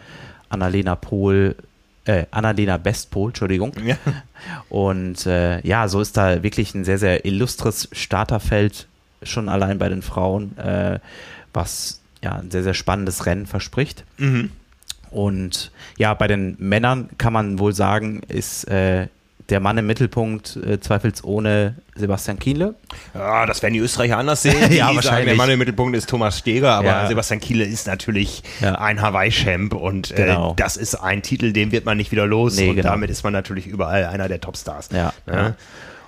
Annalena 0.49 0.97
Pohl 0.97 1.57
äh, 2.05 2.27
Annalena 2.31 2.77
Bestpol, 2.77 3.31
Entschuldigung. 3.31 3.73
Ja. 3.85 3.97
Und 4.69 5.27
äh, 5.27 5.67
ja, 5.67 5.89
so 5.89 6.01
ist 6.01 6.17
da 6.17 6.43
wirklich 6.43 6.75
ein 6.75 6.85
sehr, 6.85 6.99
sehr 6.99 7.25
illustres 7.25 7.89
Starterfeld 7.93 8.87
schon 9.23 9.49
allein 9.49 9.79
bei 9.79 9.89
den 9.89 10.03
Frauen, 10.03 10.57
äh, 10.59 10.99
was 11.53 12.01
ja 12.23 12.33
ein 12.37 12.51
sehr, 12.51 12.63
sehr 12.63 12.75
spannendes 12.75 13.27
Rennen 13.27 13.47
verspricht. 13.47 14.05
Mhm. 14.19 14.51
Und 15.11 15.71
ja, 15.97 16.13
bei 16.15 16.27
den 16.27 16.57
Männern 16.59 17.09
kann 17.19 17.33
man 17.33 17.59
wohl 17.59 17.73
sagen, 17.73 18.23
ist 18.29 18.65
äh, 18.65 19.07
der 19.51 19.61
Mann 19.61 19.77
im 19.77 19.87
Mittelpunkt 19.87 20.57
äh, 20.57 20.81
zweifelsohne 20.81 21.77
Sebastian 21.95 22.39
Kiele. 22.39 22.75
Ja, 23.15 23.47
das 23.47 23.63
werden 23.63 23.75
die 23.75 23.81
Österreicher 23.81 24.19
anders 24.19 24.43
sehen. 24.43 24.57
ja, 24.73 24.87
wahrscheinlich. 24.87 25.05
Sagen, 25.05 25.27
der 25.27 25.37
Mann 25.37 25.51
im 25.51 25.59
Mittelpunkt 25.59 25.97
ist 25.97 26.09
Thomas 26.09 26.39
Steger, 26.39 26.73
aber 26.73 26.89
ja. 26.89 27.07
Sebastian 27.07 27.41
Kiele 27.41 27.65
ist 27.65 27.87
natürlich 27.87 28.43
ja. 28.61 28.77
ein 28.77 29.03
Hawaii-Champ 29.03 29.75
und 29.75 30.13
äh, 30.13 30.15
genau. 30.15 30.55
das 30.57 30.77
ist 30.77 30.95
ein 30.95 31.23
Titel, 31.23 31.53
den 31.53 31.73
wird 31.73 31.85
man 31.85 31.97
nicht 31.97 32.11
wieder 32.11 32.27
los 32.27 32.57
nee, 32.57 32.71
und 32.71 32.77
genau. 32.77 32.91
damit 32.91 33.11
ist 33.11 33.23
man 33.23 33.33
natürlich 33.33 33.67
überall 33.67 34.07
einer 34.07 34.29
der 34.29 34.41
Topstars. 34.41 34.89
Ja. 34.93 35.13
ja. 35.27 35.55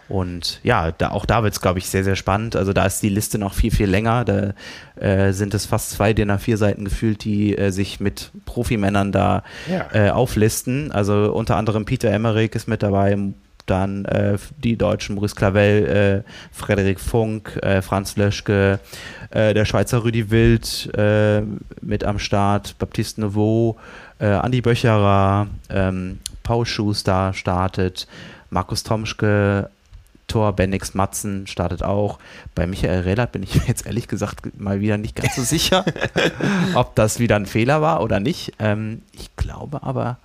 Und 0.08 0.60
ja, 0.62 0.92
da, 0.92 1.10
auch 1.10 1.26
da 1.26 1.42
wird 1.42 1.54
es, 1.54 1.60
glaube 1.60 1.78
ich, 1.78 1.88
sehr, 1.88 2.04
sehr 2.04 2.16
spannend. 2.16 2.54
Also 2.54 2.72
da 2.72 2.86
ist 2.86 3.02
die 3.02 3.08
Liste 3.08 3.38
noch 3.38 3.54
viel, 3.54 3.70
viel 3.70 3.88
länger. 3.88 4.24
Da 4.24 4.54
äh, 5.00 5.32
sind 5.32 5.52
es 5.54 5.66
fast 5.66 5.90
zwei 5.90 6.12
DIN 6.12 6.30
A4 6.30 6.56
Seiten 6.56 6.84
gefühlt, 6.84 7.24
die 7.24 7.56
äh, 7.56 7.70
sich 7.70 7.98
mit 7.98 8.30
Profimännern 8.44 9.10
da 9.10 9.42
ja. 9.68 9.86
äh, 9.92 10.10
auflisten. 10.10 10.92
Also 10.92 11.32
unter 11.32 11.56
anderem 11.56 11.84
Peter 11.84 12.10
Emmerich 12.10 12.54
ist 12.54 12.68
mit 12.68 12.82
dabei, 12.82 13.16
dann 13.66 14.04
äh, 14.04 14.38
die 14.62 14.76
Deutschen 14.76 15.16
Maurice 15.16 15.34
Clavel, 15.34 16.24
äh, 16.24 16.30
Frederik 16.52 17.00
Funk, 17.00 17.58
äh, 17.62 17.82
Franz 17.82 18.16
Löschke, 18.16 18.78
äh, 19.30 19.54
der 19.54 19.64
Schweizer 19.64 20.04
Rüdi 20.04 20.30
Wild 20.30 20.90
äh, 20.96 21.42
mit 21.82 22.04
am 22.04 22.18
Start, 22.18 22.78
Baptiste 22.78 23.20
Nouveau, 23.20 23.76
äh, 24.18 24.26
Andi 24.26 24.60
Böcherer, 24.60 25.48
ähm, 25.68 26.20
Paul 26.44 26.64
Schuster 26.64 27.32
startet, 27.34 28.06
Markus 28.50 28.84
Tomschke, 28.84 29.68
Tor 30.26 30.52
Bendix 30.54 30.94
Matzen 30.94 31.46
startet 31.46 31.82
auch. 31.82 32.18
Bei 32.54 32.66
Michael 32.66 33.00
Rehlert 33.00 33.32
bin 33.32 33.42
ich 33.42 33.54
jetzt 33.66 33.86
ehrlich 33.86 34.08
gesagt 34.08 34.58
mal 34.58 34.80
wieder 34.80 34.98
nicht 34.98 35.16
ganz 35.16 35.36
so 35.36 35.42
sicher, 35.42 35.84
ob 36.74 36.94
das 36.94 37.18
wieder 37.18 37.36
ein 37.36 37.46
Fehler 37.46 37.80
war 37.80 38.02
oder 38.02 38.20
nicht. 38.20 38.54
Ähm, 38.58 39.02
ich 39.12 39.34
glaube 39.36 39.82
aber, 39.82 40.18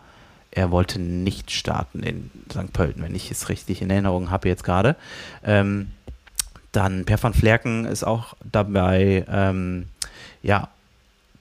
er 0.51 0.71
wollte 0.71 0.99
nicht 0.99 1.51
starten 1.51 2.03
in 2.03 2.29
St. 2.51 2.73
Pölten, 2.73 3.03
wenn 3.03 3.15
ich 3.15 3.31
es 3.31 3.49
richtig 3.49 3.81
in 3.81 3.89
Erinnerung 3.89 4.31
habe 4.31 4.49
jetzt 4.49 4.63
gerade. 4.63 4.95
Ähm, 5.43 5.91
dann 6.71 7.05
Per 7.05 7.21
van 7.21 7.33
Flerken 7.33 7.85
ist 7.85 8.03
auch 8.03 8.35
dabei. 8.43 9.25
Ähm, 9.29 9.87
ja, 10.41 10.69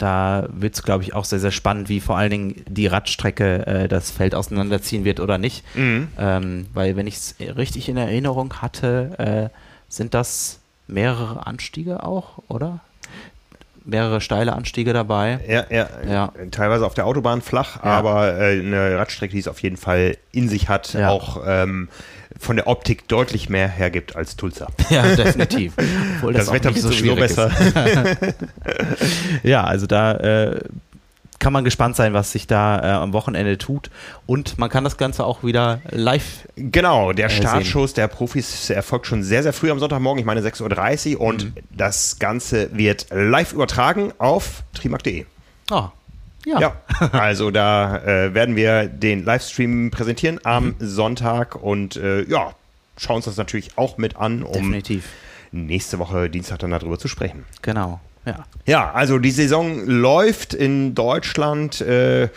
da 0.01 0.47
wird 0.51 0.75
es, 0.75 0.83
glaube 0.83 1.05
ich, 1.05 1.15
auch 1.15 1.25
sehr, 1.25 1.41
sehr 1.41 1.51
spannend, 1.51 1.89
wie 1.89 2.01
vor 2.01 2.17
allen 2.17 2.31
Dingen 2.31 2.65
die 2.69 2.87
Radstrecke 2.87 3.67
äh, 3.67 3.89
das 3.89 4.11
Feld 4.11 4.35
auseinanderziehen 4.35 5.05
wird 5.05 5.21
oder 5.21 5.39
nicht. 5.39 5.65
Mhm. 5.77 6.09
Ähm, 6.19 6.67
weil, 6.73 6.97
wenn 6.97 7.07
ich 7.07 7.17
es 7.17 7.35
richtig 7.39 7.89
in 7.89 7.97
Erinnerung 7.97 8.55
hatte, 8.63 9.51
äh, 9.53 9.57
sind 9.89 10.15
das 10.15 10.61
mehrere 10.87 11.47
Anstiege 11.47 12.03
auch, 12.03 12.43
oder? 12.49 12.81
mehrere 13.85 14.21
steile 14.21 14.53
Anstiege 14.53 14.93
dabei. 14.93 15.41
Ja, 15.49 15.65
ja, 15.71 15.89
ja. 16.09 16.33
teilweise 16.51 16.87
auf 16.87 16.95
der 16.95 17.07
Autobahn 17.07 17.41
flach, 17.41 17.77
ja. 17.77 17.91
aber 17.91 18.39
äh, 18.39 18.61
eine 18.61 18.99
Radstrecke, 18.99 19.33
die 19.33 19.41
es 19.41 19.49
auf 19.49 19.63
jeden 19.63 19.79
Fall 19.79 20.17
in 20.33 20.49
sich 20.49 20.69
hat, 20.69 20.93
ja. 20.93 21.09
auch 21.09 21.43
ähm, 21.47 21.89
von 22.41 22.57
der 22.57 22.67
Optik 22.67 23.07
deutlich 23.07 23.49
mehr 23.49 23.69
hergibt 23.69 24.17
als 24.17 24.35
Tulsa. 24.35 24.69
Ja, 24.91 25.15
definitiv. 25.15 25.75
Obwohl 26.17 26.33
das, 26.33 26.47
das 26.47 26.55
Wetter 26.55 26.75
wird 26.75 26.83
so 26.83 26.91
sowieso 26.91 27.15
besser. 27.15 27.53
ja, 29.45 29.63
also 29.63 29.87
da 29.87 30.15
äh, 30.15 30.61
kann 31.39 31.53
man 31.53 31.65
gespannt 31.65 31.97
sein, 31.97 32.13
was 32.13 32.33
sich 32.33 32.47
da 32.47 32.81
äh, 32.81 32.87
am 32.93 33.13
Wochenende 33.13 33.57
tut. 33.57 33.91
Und 34.27 34.59
man 34.59 34.69
kann 34.69 34.83
das 34.83 34.97
Ganze 34.97 35.25
auch 35.25 35.45
wieder 35.45 35.81
live. 35.91 36.49
Genau, 36.57 37.13
der 37.13 37.27
äh, 37.27 37.31
Startschuss 37.31 37.95
der 37.95 38.09
Profis 38.09 38.69
erfolgt 38.71 39.07
schon 39.07 39.23
sehr, 39.23 39.43
sehr 39.43 39.53
früh 39.53 39.71
am 39.71 39.79
Sonntagmorgen, 39.79 40.19
ich 40.19 40.27
meine 40.27 40.41
6.30 40.41 41.17
Uhr. 41.17 41.21
Und 41.21 41.45
mhm. 41.45 41.53
das 41.71 42.19
Ganze 42.19 42.77
wird 42.77 43.07
live 43.11 43.53
übertragen 43.53 44.13
auf 44.19 44.65
trimark.de. 44.75 45.27
Ah, 45.71 45.93
ja. 46.47 46.61
ja. 46.61 46.77
also 47.13 47.51
da 47.51 47.99
äh, 47.99 48.35
werden 48.35 48.57
wir 48.57 48.87
den 48.87 49.25
Livestream 49.25 49.91
präsentieren 49.91 50.41
am 50.45 50.67
mhm. 50.67 50.75
Sonntag 50.81 51.57
und 51.57 51.97
äh, 51.97 52.23
ja, 52.25 52.55
schauen 52.97 53.17
uns 53.17 53.25
das 53.25 53.37
natürlich 53.37 53.77
auch 53.77 53.99
mit 53.99 54.17
an, 54.17 54.43
um 54.43 54.53
Definitiv. 54.53 55.09
nächste 55.53 55.99
Woche 55.99 56.31
Dienstag 56.31 56.59
dann 56.61 56.71
darüber 56.71 56.99
zu 56.99 57.09
sprechen. 57.09 57.45
Genau. 57.63 58.01
Ja. 58.27 58.45
ja, 58.67 58.93
also 58.93 59.19
die 59.19 59.31
Saison 59.31 59.87
läuft 59.87 60.53
in 60.53 60.95
Deutschland. 60.95 61.81
Äh, 61.81 62.29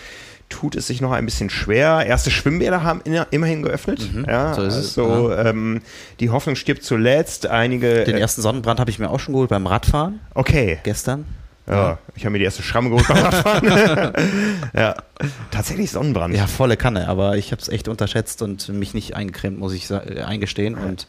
tut 0.49 0.75
es 0.75 0.87
sich 0.87 1.01
noch 1.01 1.11
ein 1.11 1.25
bisschen 1.25 1.49
schwer. 1.49 2.05
Erste 2.05 2.29
Schwimmbäder 2.29 2.83
haben 2.83 3.01
in, 3.03 3.19
immerhin 3.31 3.63
geöffnet. 3.63 4.13
Mhm, 4.13 4.25
ja, 4.25 4.53
so 4.53 4.61
ist 4.61 4.75
es. 4.75 4.97
Also, 4.97 5.31
ja. 5.31 5.45
ähm, 5.45 5.81
die 6.19 6.29
Hoffnung 6.29 6.55
stirbt 6.55 6.83
zuletzt. 6.83 7.47
Einige. 7.47 8.03
Den 8.03 8.17
ersten 8.17 8.41
Sonnenbrand 8.41 8.79
habe 8.79 8.91
ich 8.91 8.99
mir 8.99 9.09
auch 9.09 9.19
schon 9.19 9.33
geholt 9.33 9.49
beim 9.49 9.65
Radfahren. 9.65 10.19
Okay. 10.35 10.79
Gestern. 10.83 11.25
Ja, 11.65 11.97
ich 12.15 12.25
habe 12.25 12.31
mir 12.31 12.39
die 12.39 12.45
erste 12.45 12.61
Schramme 12.61 12.89
geholt 12.89 13.07
beim 13.07 13.17
Radfahren. 13.17 14.13
ja, 14.75 14.95
tatsächlich 15.49 15.91
Sonnenbrand. 15.91 16.35
Ja, 16.35 16.45
volle 16.45 16.75
Kanne, 16.75 17.07
aber 17.07 17.37
ich 17.37 17.51
habe 17.51 17.61
es 17.61 17.69
echt 17.69 17.87
unterschätzt 17.87 18.41
und 18.41 18.67
mich 18.69 18.93
nicht 18.93 19.15
eingecremt, 19.15 19.59
muss 19.59 19.73
ich 19.73 19.89
eingestehen. 19.93 20.75
Und 20.75 21.07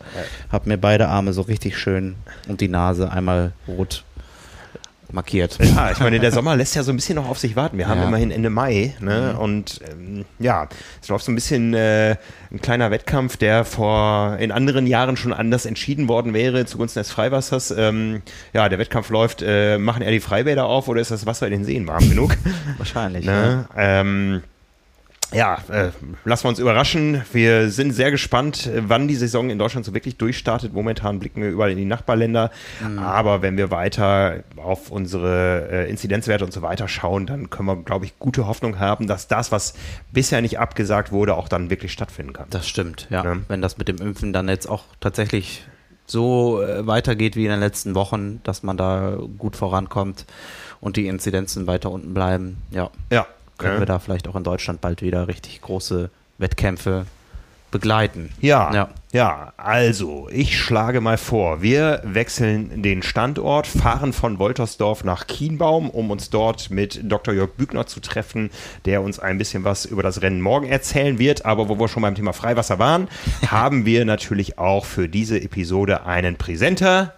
habe 0.53 0.69
mir 0.69 0.79
beide 0.79 1.09
Arme 1.09 1.33
so 1.33 1.43
richtig 1.43 1.77
schön 1.77 2.15
und 2.49 2.61
die 2.61 2.69
Nase 2.69 3.11
einmal 3.11 3.53
rot 3.67 4.05
markiert. 5.15 5.59
Ja, 5.63 5.91
ich 5.91 6.01
meine, 6.01 6.21
der 6.21 6.33
Sommer 6.33 6.57
lässt 6.57 6.75
ja 6.75 6.83
so 6.83 6.93
ein 6.93 6.97
bisschen 6.97 7.17
noch 7.17 7.29
auf 7.29 7.39
sich 7.39 7.57
warten. 7.57 7.79
Wir 7.79 7.89
haben 7.89 8.01
ja. 8.01 8.09
immerhin 8.09 8.31
Ende 8.31 8.51
Mai 8.51 8.95
ne? 9.01 9.33
Mhm. 9.33 9.41
und 9.41 9.81
ähm, 9.91 10.25
ja, 10.39 10.69
es 11.01 11.09
läuft 11.09 11.25
so 11.25 11.33
ein 11.33 11.35
bisschen 11.35 11.73
äh, 11.75 12.17
ein 12.51 12.61
kleiner 12.61 12.91
Wettkampf, 12.91 13.37
der 13.37 13.65
vor 13.65 14.37
in 14.39 14.53
anderen 14.53 14.87
Jahren 14.87 15.17
schon 15.17 15.33
anders 15.33 15.67
entschieden 15.67 16.09
worden 16.09 16.35
wäre 16.35 16.67
zugunsten 16.67 17.01
des 17.01 17.11
Freiwassers. 17.11 17.71
Ähm, 17.71 18.23
ja, 18.53 18.69
der 18.69 18.79
Wettkampf 18.79 19.09
läuft, 19.11 19.43
äh, 19.43 19.79
machen 19.79 20.03
eher 20.03 20.11
die 20.11 20.21
Freibäder 20.21 20.67
auf 20.67 20.89
oder 20.89 21.01
ist 21.01 21.11
das 21.11 21.27
Wasser 21.27 21.47
in 21.47 21.53
den 21.53 21.65
Seen 21.65 21.87
warm 21.87 22.09
genug? 22.09 22.37
Wahrscheinlich. 22.79 23.25
Ne? 23.35 23.67
Ja. 23.75 24.01
Ähm, 24.01 24.43
ja, 25.35 25.59
äh, 25.69 25.91
lassen 26.25 26.45
wir 26.45 26.49
uns 26.49 26.59
überraschen. 26.59 27.23
Wir 27.33 27.71
sind 27.71 27.93
sehr 27.93 28.11
gespannt, 28.11 28.71
wann 28.75 29.09
die 29.09 29.15
Saison 29.15 29.51
in 29.51 29.59
Deutschland 29.59 29.85
so 29.85 29.95
wirklich 29.95 30.17
durchstartet. 30.17 30.73
Momentan 30.73 31.19
blicken 31.19 31.43
wir 31.43 31.51
überall 31.51 31.71
in 31.71 31.79
die 31.79 31.85
Nachbarländer. 31.85 32.51
Mhm. 32.81 32.99
Aber 32.99 33.43
wenn 33.43 33.57
wir 33.57 33.71
weiter 33.71 34.45
auf 34.57 34.91
unsere 34.91 35.69
äh, 35.71 35.91
Inzidenzwerte 35.91 36.45
und 36.45 36.53
so 36.53 36.63
weiter 36.63 36.89
schauen, 36.89 37.27
dann 37.27 37.51
können 37.51 37.69
wir, 37.69 37.77
glaube 37.77 38.05
ich, 38.05 38.19
gute 38.19 38.47
Hoffnung 38.47 38.79
haben, 38.79 39.07
dass 39.07 39.29
das, 39.29 39.53
was 39.53 39.75
bisher 40.13 40.41
nicht 40.41 40.59
abgesagt 40.59 41.13
wurde, 41.13 41.35
auch 41.35 41.49
dann 41.49 41.71
wirklich 41.71 41.93
stattfinden 41.93 42.33
kann. 42.33 42.47
Das 42.51 42.69
stimmt, 42.69 43.09
ja. 43.11 43.25
ja. 43.25 43.37
Wenn 43.49 43.63
das 43.63 43.79
mit 43.79 43.89
dem 43.89 43.97
Impfen 43.99 44.33
dann 44.33 44.49
jetzt 44.49 44.69
auch 44.69 44.85
tatsächlich 45.01 45.65
so 46.07 46.63
äh, 46.63 46.87
weitergeht 46.87 47.37
wie 47.37 47.45
in 47.45 47.51
den 47.51 47.61
letzten 47.61 47.95
Wochen, 47.95 48.41
dass 48.45 48.63
man 48.63 48.77
da 48.77 49.19
gut 49.39 49.57
vorankommt 49.57 50.27
und 50.81 50.97
die 50.97 51.07
Inzidenzen 51.07 51.67
weiter 51.67 51.91
unten 51.91 52.15
bleiben, 52.15 52.59
ja. 52.71 52.91
Ja, 53.11 53.27
können 53.59 53.75
ja. 53.75 53.81
wir 53.81 53.87
da 53.87 53.99
vielleicht 53.99 54.29
auch 54.29 54.37
in 54.37 54.45
Deutschland 54.45 54.81
bald 54.81 55.03
wieder 55.03 55.29
richtig 55.29 55.61
große 55.61 56.11
Wettkämpfe 56.39 57.07
begleiten. 57.75 58.31
Ja, 58.41 58.73
ja, 58.73 58.89
ja, 59.13 59.53
also 59.57 60.29
ich 60.31 60.57
schlage 60.57 61.01
mal 61.01 61.19
vor, 61.19 61.61
wir 61.61 62.01
wechseln 62.05 62.85
den 62.85 63.03
Standort, 63.03 63.67
fahren 63.67 64.13
von 64.13 64.39
Woltersdorf 64.39 65.03
nach 65.03 65.27
Kienbaum, 65.27 65.91
um 65.91 66.13
uns 66.13 66.31
dort 66.31 66.71
mit 66.71 67.01
Dr. 67.03 67.35
Jörg 67.35 67.51
Bügner 67.57 67.89
zu 67.89 67.99
treffen, 67.99 68.51
der 68.85 69.03
uns 69.03 69.19
ein 69.19 69.39
bisschen 69.39 69.65
was 69.65 69.87
über 69.87 70.05
das 70.05 70.23
Rennen 70.23 70.41
morgen 70.41 70.69
erzählen 70.69 71.19
wird. 71.19 71.45
Aber 71.47 71.69
wo 71.69 71.77
wir 71.77 71.89
schon 71.89 72.03
beim 72.05 72.15
Thema 72.15 72.33
Freiwasser 72.33 72.79
waren, 72.79 73.09
haben 73.49 73.85
wir 73.85 74.05
natürlich 74.05 74.57
auch 74.57 74.85
für 74.85 75.09
diese 75.09 75.43
Episode 75.43 76.07
einen 76.07 76.37
Präsenter. 76.37 77.15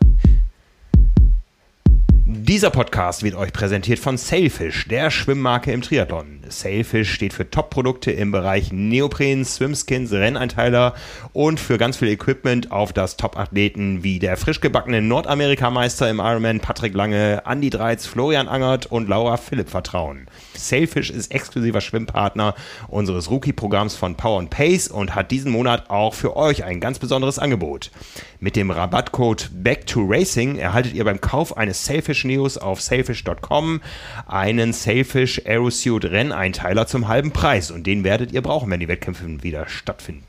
Dieser 2.29 2.71
Podcast 2.71 3.23
wird 3.23 3.37
euch 3.37 3.53
präsentiert 3.53 4.01
von 4.01 4.17
Sailfish, 4.17 4.89
der 4.89 5.13
Schwimmmarke 5.13 5.71
im 5.71 5.81
Triathlon. 5.81 6.36
Sailfish 6.51 7.13
steht 7.13 7.33
für 7.33 7.51
Top-Produkte 7.51 8.11
im 8.11 8.33
Bereich 8.33 8.73
Neopren, 8.73 9.45
Swimskins, 9.45 10.13
Renneinteiler 10.13 10.95
und 11.33 11.61
für 11.61 11.79
ganz 11.79 11.97
viel 11.97 12.09
Equipment, 12.09 12.73
auf 12.73 12.93
das 12.93 13.17
Top-Athleten 13.17 14.03
wie 14.03 14.19
der 14.19 14.37
frisch 14.37 14.61
gebackene 14.61 15.03
Nordamerikameister 15.03 16.09
im 16.09 16.19
Ironman 16.19 16.61
Patrick 16.61 16.95
Lange, 16.95 17.43
Andy 17.47 17.71
Dreiz, 17.71 18.07
Florian 18.07 18.49
Angert 18.49 18.87
und 18.87 19.09
Laura 19.09 19.37
Philipp 19.37 19.69
vertrauen. 19.69 20.27
Sailfish 20.55 21.11
ist 21.11 21.33
exklusiver 21.33 21.81
Schwimmpartner 21.81 22.55
unseres 22.89 23.31
Rookie-Programms 23.31 23.97
von 23.97 24.17
Power 24.17 24.41
and 24.41 24.51
Pace 24.51 24.89
und 24.89 25.15
hat 25.15 25.31
diesen 25.31 25.53
Monat 25.53 25.91
auch 25.91 26.15
für 26.15 26.37
euch 26.37 26.65
ein 26.65 26.81
ganz 26.81 26.99
besonderes 26.99 27.39
Angebot. 27.39 27.91
Mit 28.39 28.57
dem 28.57 28.71
Rabattcode 28.71 29.51
Back 29.53 29.87
to 29.87 30.05
Racing 30.07 30.57
erhaltet 30.57 30.95
ihr 30.95 31.05
beim 31.05 31.21
Kauf 31.21 31.57
eines 31.57 31.85
Sailfish 31.85 32.25
Neos 32.25 32.59
auf 32.59 32.81
sailfish.com 32.81 33.81
einen 34.27 34.73
Sailfish 34.73 35.43
Aerosuit 35.47 36.05
Renneinteiler 36.37 36.87
zum 36.87 37.09
halben 37.09 37.33
Preis 37.33 37.71
und 37.71 37.87
den 37.87 38.05
werdet 38.05 38.33
ihr 38.33 38.43
brauchen, 38.43 38.71
wenn 38.71 38.81
die 38.81 38.89
Wettkämpfe 38.89 39.25
wieder 39.43 39.69
stattfinden. 39.69 40.25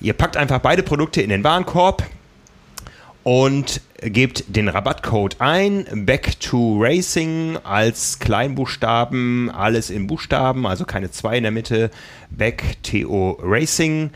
Ihr 0.00 0.12
packt 0.14 0.36
einfach 0.36 0.60
beide 0.60 0.82
Produkte 0.82 1.20
in 1.20 1.30
den 1.30 1.44
Warenkorb, 1.44 2.04
und 3.24 3.82
gebt 4.00 4.44
den 4.48 4.66
Rabattcode 4.66 5.36
ein, 5.38 5.86
Back 6.06 6.40
to 6.40 6.76
Racing 6.80 7.56
als 7.62 8.18
Kleinbuchstaben, 8.18 9.48
alles 9.48 9.90
in 9.90 10.08
Buchstaben, 10.08 10.66
also 10.66 10.84
keine 10.84 11.12
zwei 11.12 11.36
in 11.36 11.44
der 11.44 11.52
Mitte, 11.52 11.92
Back 12.30 12.78
to 12.82 13.38
Racing. 13.40 14.10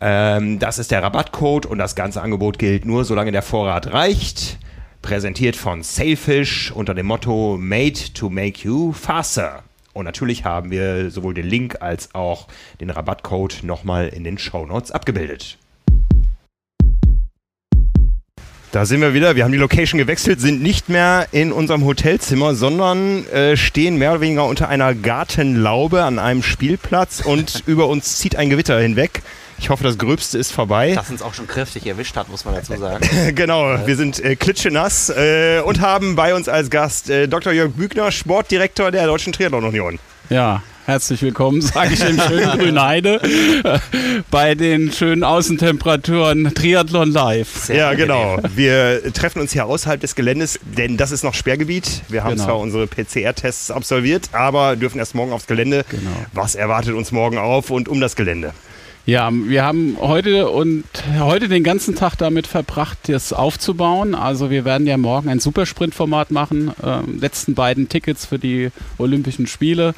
Ähm, 0.00 0.58
das 0.58 0.78
ist 0.78 0.90
der 0.90 1.02
Rabattcode 1.02 1.66
und 1.66 1.76
das 1.76 1.94
ganze 1.96 2.22
Angebot 2.22 2.58
gilt 2.58 2.86
nur, 2.86 3.04
solange 3.04 3.30
der 3.30 3.42
Vorrat 3.42 3.92
reicht. 3.92 4.56
Präsentiert 5.02 5.54
von 5.54 5.82
Sailfish 5.82 6.72
unter 6.72 6.94
dem 6.94 7.04
Motto 7.04 7.58
Made 7.60 8.14
to 8.14 8.30
Make 8.30 8.62
You 8.62 8.92
Faster. 8.92 9.65
Und 9.96 10.04
natürlich 10.04 10.44
haben 10.44 10.70
wir 10.70 11.10
sowohl 11.10 11.32
den 11.32 11.46
Link 11.46 11.80
als 11.80 12.14
auch 12.14 12.48
den 12.80 12.90
Rabattcode 12.90 13.62
nochmal 13.62 14.08
in 14.08 14.24
den 14.24 14.36
Show 14.36 14.66
Notes 14.66 14.90
abgebildet. 14.90 15.56
Da 18.72 18.84
sind 18.84 19.00
wir 19.00 19.14
wieder. 19.14 19.36
Wir 19.36 19.44
haben 19.44 19.52
die 19.52 19.58
Location 19.58 19.96
gewechselt, 19.96 20.38
sind 20.38 20.62
nicht 20.62 20.90
mehr 20.90 21.28
in 21.32 21.50
unserem 21.50 21.82
Hotelzimmer, 21.86 22.54
sondern 22.54 23.26
äh, 23.28 23.56
stehen 23.56 23.96
mehr 23.96 24.10
oder 24.10 24.20
weniger 24.20 24.44
unter 24.44 24.68
einer 24.68 24.94
Gartenlaube 24.94 26.02
an 26.04 26.18
einem 26.18 26.42
Spielplatz 26.42 27.22
und 27.24 27.62
über 27.66 27.88
uns 27.88 28.18
zieht 28.18 28.36
ein 28.36 28.50
Gewitter 28.50 28.78
hinweg. 28.78 29.22
Ich 29.58 29.70
hoffe, 29.70 29.84
das 29.84 29.98
Gröbste 29.98 30.38
ist 30.38 30.52
vorbei. 30.52 30.92
Das 30.94 31.10
uns 31.10 31.22
auch 31.22 31.34
schon 31.34 31.46
kräftig 31.46 31.86
erwischt 31.86 32.16
hat, 32.16 32.28
muss 32.28 32.44
man 32.44 32.54
dazu 32.54 32.76
sagen. 32.76 33.08
genau, 33.34 33.86
wir 33.86 33.96
sind 33.96 34.22
äh, 34.22 34.36
klitschenass 34.36 35.10
äh, 35.10 35.60
und 35.64 35.80
haben 35.80 36.14
bei 36.14 36.34
uns 36.34 36.48
als 36.48 36.70
Gast 36.70 37.08
äh, 37.08 37.26
Dr. 37.26 37.52
Jörg 37.52 37.72
Bügner, 37.72 38.12
Sportdirektor 38.12 38.90
der 38.90 39.06
Deutschen 39.06 39.32
Triathlon 39.32 39.64
Union. 39.64 39.98
Ja, 40.28 40.62
herzlich 40.84 41.22
willkommen, 41.22 41.62
sage 41.62 41.94
ich 41.94 42.00
im 42.04 42.20
schönen 42.20 42.50
Grünheide, 42.58 43.20
bei 44.30 44.54
den 44.54 44.92
schönen 44.92 45.24
Außentemperaturen 45.24 46.52
Triathlon 46.54 47.10
Live. 47.10 47.64
Sehr 47.64 47.76
ja, 47.76 47.94
genau. 47.94 48.38
Wir 48.54 49.12
treffen 49.14 49.40
uns 49.40 49.52
hier 49.52 49.66
außerhalb 49.66 50.00
des 50.00 50.16
Geländes, 50.16 50.60
denn 50.76 50.96
das 50.96 51.12
ist 51.12 51.22
noch 51.24 51.34
Sperrgebiet. 51.34 52.02
Wir 52.08 52.24
haben 52.24 52.34
genau. 52.34 52.44
zwar 52.44 52.58
unsere 52.58 52.86
PCR-Tests 52.86 53.70
absolviert, 53.70 54.30
aber 54.32 54.76
dürfen 54.76 54.98
erst 54.98 55.14
morgen 55.14 55.32
aufs 55.32 55.46
Gelände. 55.46 55.84
Genau. 55.88 56.10
Was 56.32 56.56
erwartet 56.56 56.94
uns 56.94 57.10
morgen 57.10 57.38
auf 57.38 57.70
und 57.70 57.88
um 57.88 58.00
das 58.00 58.16
Gelände? 58.16 58.52
Ja, 59.06 59.30
wir 59.32 59.62
haben 59.62 59.98
heute 60.00 60.50
und 60.50 60.82
heute 61.20 61.46
den 61.46 61.62
ganzen 61.62 61.94
Tag 61.94 62.16
damit 62.16 62.48
verbracht, 62.48 62.98
das 63.06 63.32
aufzubauen. 63.32 64.16
Also 64.16 64.50
wir 64.50 64.64
werden 64.64 64.84
ja 64.84 64.96
morgen 64.96 65.28
ein 65.28 65.38
Supersprint-Format 65.38 66.32
machen, 66.32 66.72
äh, 66.82 67.08
letzten 67.16 67.54
beiden 67.54 67.88
Tickets 67.88 68.26
für 68.26 68.40
die 68.40 68.72
Olympischen 68.98 69.46
Spiele. 69.46 69.94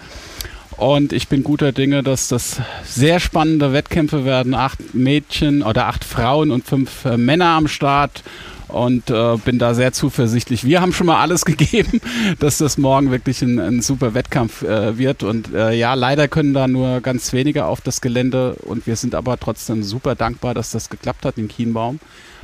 Und 0.76 1.14
ich 1.14 1.26
bin 1.28 1.42
guter 1.42 1.72
Dinge, 1.72 2.02
dass 2.02 2.28
das 2.28 2.60
sehr 2.84 3.18
spannende 3.18 3.72
Wettkämpfe 3.72 4.26
werden. 4.26 4.52
Acht 4.52 4.92
Mädchen 4.92 5.62
oder 5.62 5.86
acht 5.86 6.04
Frauen 6.04 6.50
und 6.50 6.66
fünf 6.66 7.06
äh, 7.06 7.16
Männer 7.16 7.56
am 7.56 7.66
Start 7.66 8.22
und 8.68 9.10
äh, 9.10 9.36
bin 9.44 9.58
da 9.58 9.74
sehr 9.74 9.92
zuversichtlich. 9.92 10.64
Wir 10.64 10.80
haben 10.80 10.92
schon 10.92 11.06
mal 11.06 11.20
alles 11.20 11.44
gegeben, 11.44 12.00
dass 12.38 12.58
das 12.58 12.78
morgen 12.78 13.10
wirklich 13.10 13.42
ein, 13.42 13.58
ein 13.58 13.82
super 13.82 14.14
Wettkampf 14.14 14.62
äh, 14.62 14.98
wird. 14.98 15.22
Und 15.22 15.52
äh, 15.54 15.72
ja, 15.72 15.94
leider 15.94 16.28
können 16.28 16.54
da 16.54 16.68
nur 16.68 17.00
ganz 17.00 17.32
wenige 17.32 17.64
auf 17.64 17.80
das 17.80 18.00
Gelände 18.00 18.54
und 18.64 18.86
wir 18.86 18.96
sind 18.96 19.14
aber 19.14 19.38
trotzdem 19.38 19.82
super 19.82 20.14
dankbar, 20.14 20.54
dass 20.54 20.70
das 20.70 20.90
geklappt 20.90 21.24
hat 21.24 21.38
in 21.38 21.48
Kienbaum. 21.48 21.98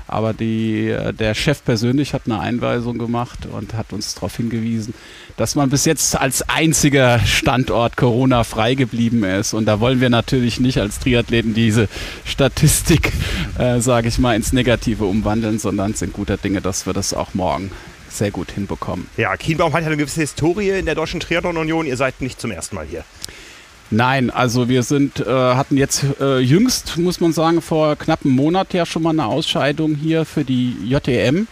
Aber 0.06 0.32
die, 0.34 0.88
äh, 0.88 1.12
der 1.12 1.34
Chef 1.34 1.64
persönlich 1.64 2.12
hat 2.12 2.22
eine 2.26 2.38
Einweisung 2.40 2.98
gemacht 2.98 3.46
und 3.46 3.74
hat 3.74 3.92
uns 3.92 4.14
darauf 4.14 4.36
hingewiesen, 4.36 4.94
dass 5.36 5.54
man 5.54 5.70
bis 5.70 5.84
jetzt 5.84 6.18
als 6.18 6.48
einziger 6.48 7.18
Standort 7.20 7.96
Corona-frei 7.96 8.74
geblieben 8.74 9.24
ist. 9.24 9.54
Und 9.54 9.66
da 9.66 9.80
wollen 9.80 10.00
wir 10.00 10.10
natürlich 10.10 10.60
nicht 10.60 10.78
als 10.78 10.98
Triathleten 10.98 11.54
diese 11.54 11.88
Statistik, 12.24 13.12
äh, 13.58 13.80
sage 13.80 14.08
ich 14.08 14.18
mal, 14.18 14.36
ins 14.36 14.52
Negative 14.52 15.04
umwandeln, 15.04 15.58
sondern 15.58 15.94
sind 15.94 16.12
guter 16.12 16.36
Dinge, 16.36 16.60
dass 16.60 16.86
wir 16.86 16.92
das 16.92 17.14
auch 17.14 17.34
morgen 17.34 17.70
sehr 18.10 18.30
gut 18.30 18.52
hinbekommen. 18.52 19.08
Ja, 19.16 19.36
Kienbaum 19.36 19.72
hat 19.72 19.82
ja 19.82 19.88
eine 19.88 19.96
gewisse 19.96 20.20
Historie 20.20 20.70
in 20.70 20.86
der 20.86 20.94
Deutschen 20.94 21.20
Triathlon 21.20 21.56
Union. 21.56 21.86
Ihr 21.86 21.96
seid 21.96 22.20
nicht 22.20 22.40
zum 22.40 22.50
ersten 22.50 22.76
Mal 22.76 22.86
hier. 22.86 23.04
Nein, 23.90 24.30
also 24.30 24.68
wir 24.68 24.82
sind, 24.82 25.20
äh, 25.20 25.26
hatten 25.26 25.76
jetzt 25.76 26.04
äh, 26.20 26.38
jüngst, 26.38 26.96
muss 26.96 27.20
man 27.20 27.32
sagen, 27.32 27.60
vor 27.60 27.96
knapp 27.96 28.24
einem 28.24 28.34
Monat 28.34 28.72
ja 28.72 28.86
schon 28.86 29.02
mal 29.02 29.10
eine 29.10 29.26
Ausscheidung 29.26 29.94
hier 29.94 30.24
für 30.24 30.42
die 30.42 30.76
JTM, 30.84 31.46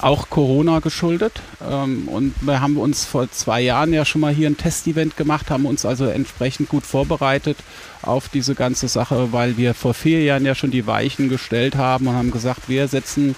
auch 0.00 0.28
Corona 0.28 0.80
geschuldet. 0.80 1.40
Ähm, 1.66 2.08
und 2.08 2.34
wir 2.40 2.60
haben 2.60 2.76
uns 2.76 3.04
vor 3.04 3.30
zwei 3.30 3.60
Jahren 3.60 3.92
ja 3.92 4.04
schon 4.04 4.20
mal 4.20 4.34
hier 4.34 4.48
ein 4.50 4.56
Testevent 4.56 5.16
gemacht, 5.16 5.50
haben 5.50 5.66
uns 5.66 5.86
also 5.86 6.06
entsprechend 6.06 6.68
gut 6.68 6.84
vorbereitet 6.84 7.56
auf 8.02 8.28
diese 8.28 8.54
ganze 8.54 8.88
Sache, 8.88 9.32
weil 9.32 9.56
wir 9.56 9.72
vor 9.72 9.94
vier 9.94 10.22
Jahren 10.22 10.44
ja 10.44 10.54
schon 10.54 10.72
die 10.72 10.86
Weichen 10.86 11.28
gestellt 11.28 11.76
haben 11.76 12.08
und 12.08 12.14
haben 12.14 12.32
gesagt, 12.32 12.68
wir 12.68 12.88
setzen 12.88 13.36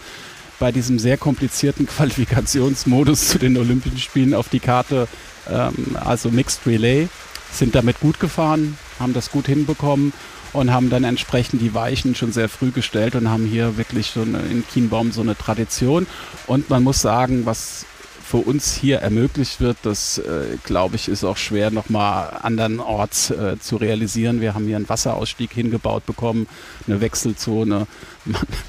bei 0.59 0.73
diesem 0.73 0.99
sehr 0.99 1.19
komplizierten 1.19 1.87
Qualifikationsmodus 1.97 3.29
zu 3.29 3.39
den 3.39 3.57
Olympischen 3.59 3.99
Spielen 3.99 4.35
auf 4.35 4.49
die 4.49 4.61
Karte, 4.61 5.09
ähm, 5.49 5.97
also 6.01 6.31
Mixed 6.31 6.67
Relay 6.67 7.09
sind 7.51 7.75
damit 7.75 8.01
gut 8.01 8.21
gefahren, 8.21 8.79
haben 8.99 9.15
das 9.15 9.31
gut 9.31 9.47
hinbekommen 9.47 10.13
und 10.53 10.73
haben 10.73 10.91
dann 10.91 11.05
entsprechend 11.05 11.61
die 11.61 11.75
Weichen 11.75 12.15
schon 12.15 12.33
sehr 12.33 12.49
früh 12.49 12.71
gestellt 12.71 13.15
und 13.15 13.29
haben 13.29 13.45
hier 13.45 13.77
wirklich 13.77 14.17
eine, 14.17 14.39
in 14.39 14.67
Kienbaum 14.67 15.13
so 15.13 15.21
eine 15.21 15.37
Tradition. 15.37 16.07
Und 16.47 16.71
man 16.71 16.83
muss 16.83 17.01
sagen, 17.01 17.47
was 17.47 17.87
für 18.29 18.37
uns 18.37 18.74
hier 18.74 18.99
ermöglicht 18.99 19.59
wird, 19.59 19.79
das 19.85 20.18
äh, 20.18 20.59
glaube 20.62 20.97
ich 20.97 21.09
ist 21.09 21.24
auch 21.24 21.39
schwer 21.39 21.70
nochmal 21.70 22.37
andernorts 22.43 23.31
äh, 23.31 23.59
zu 23.59 23.76
realisieren. 23.76 24.43
Wir 24.43 24.53
haben 24.53 24.66
hier 24.66 24.76
einen 24.76 24.89
Wasserausstieg 24.89 25.51
hingebaut 25.53 26.05
bekommen, 26.05 26.47
eine 26.87 27.01
Wechselzone. 27.01 27.87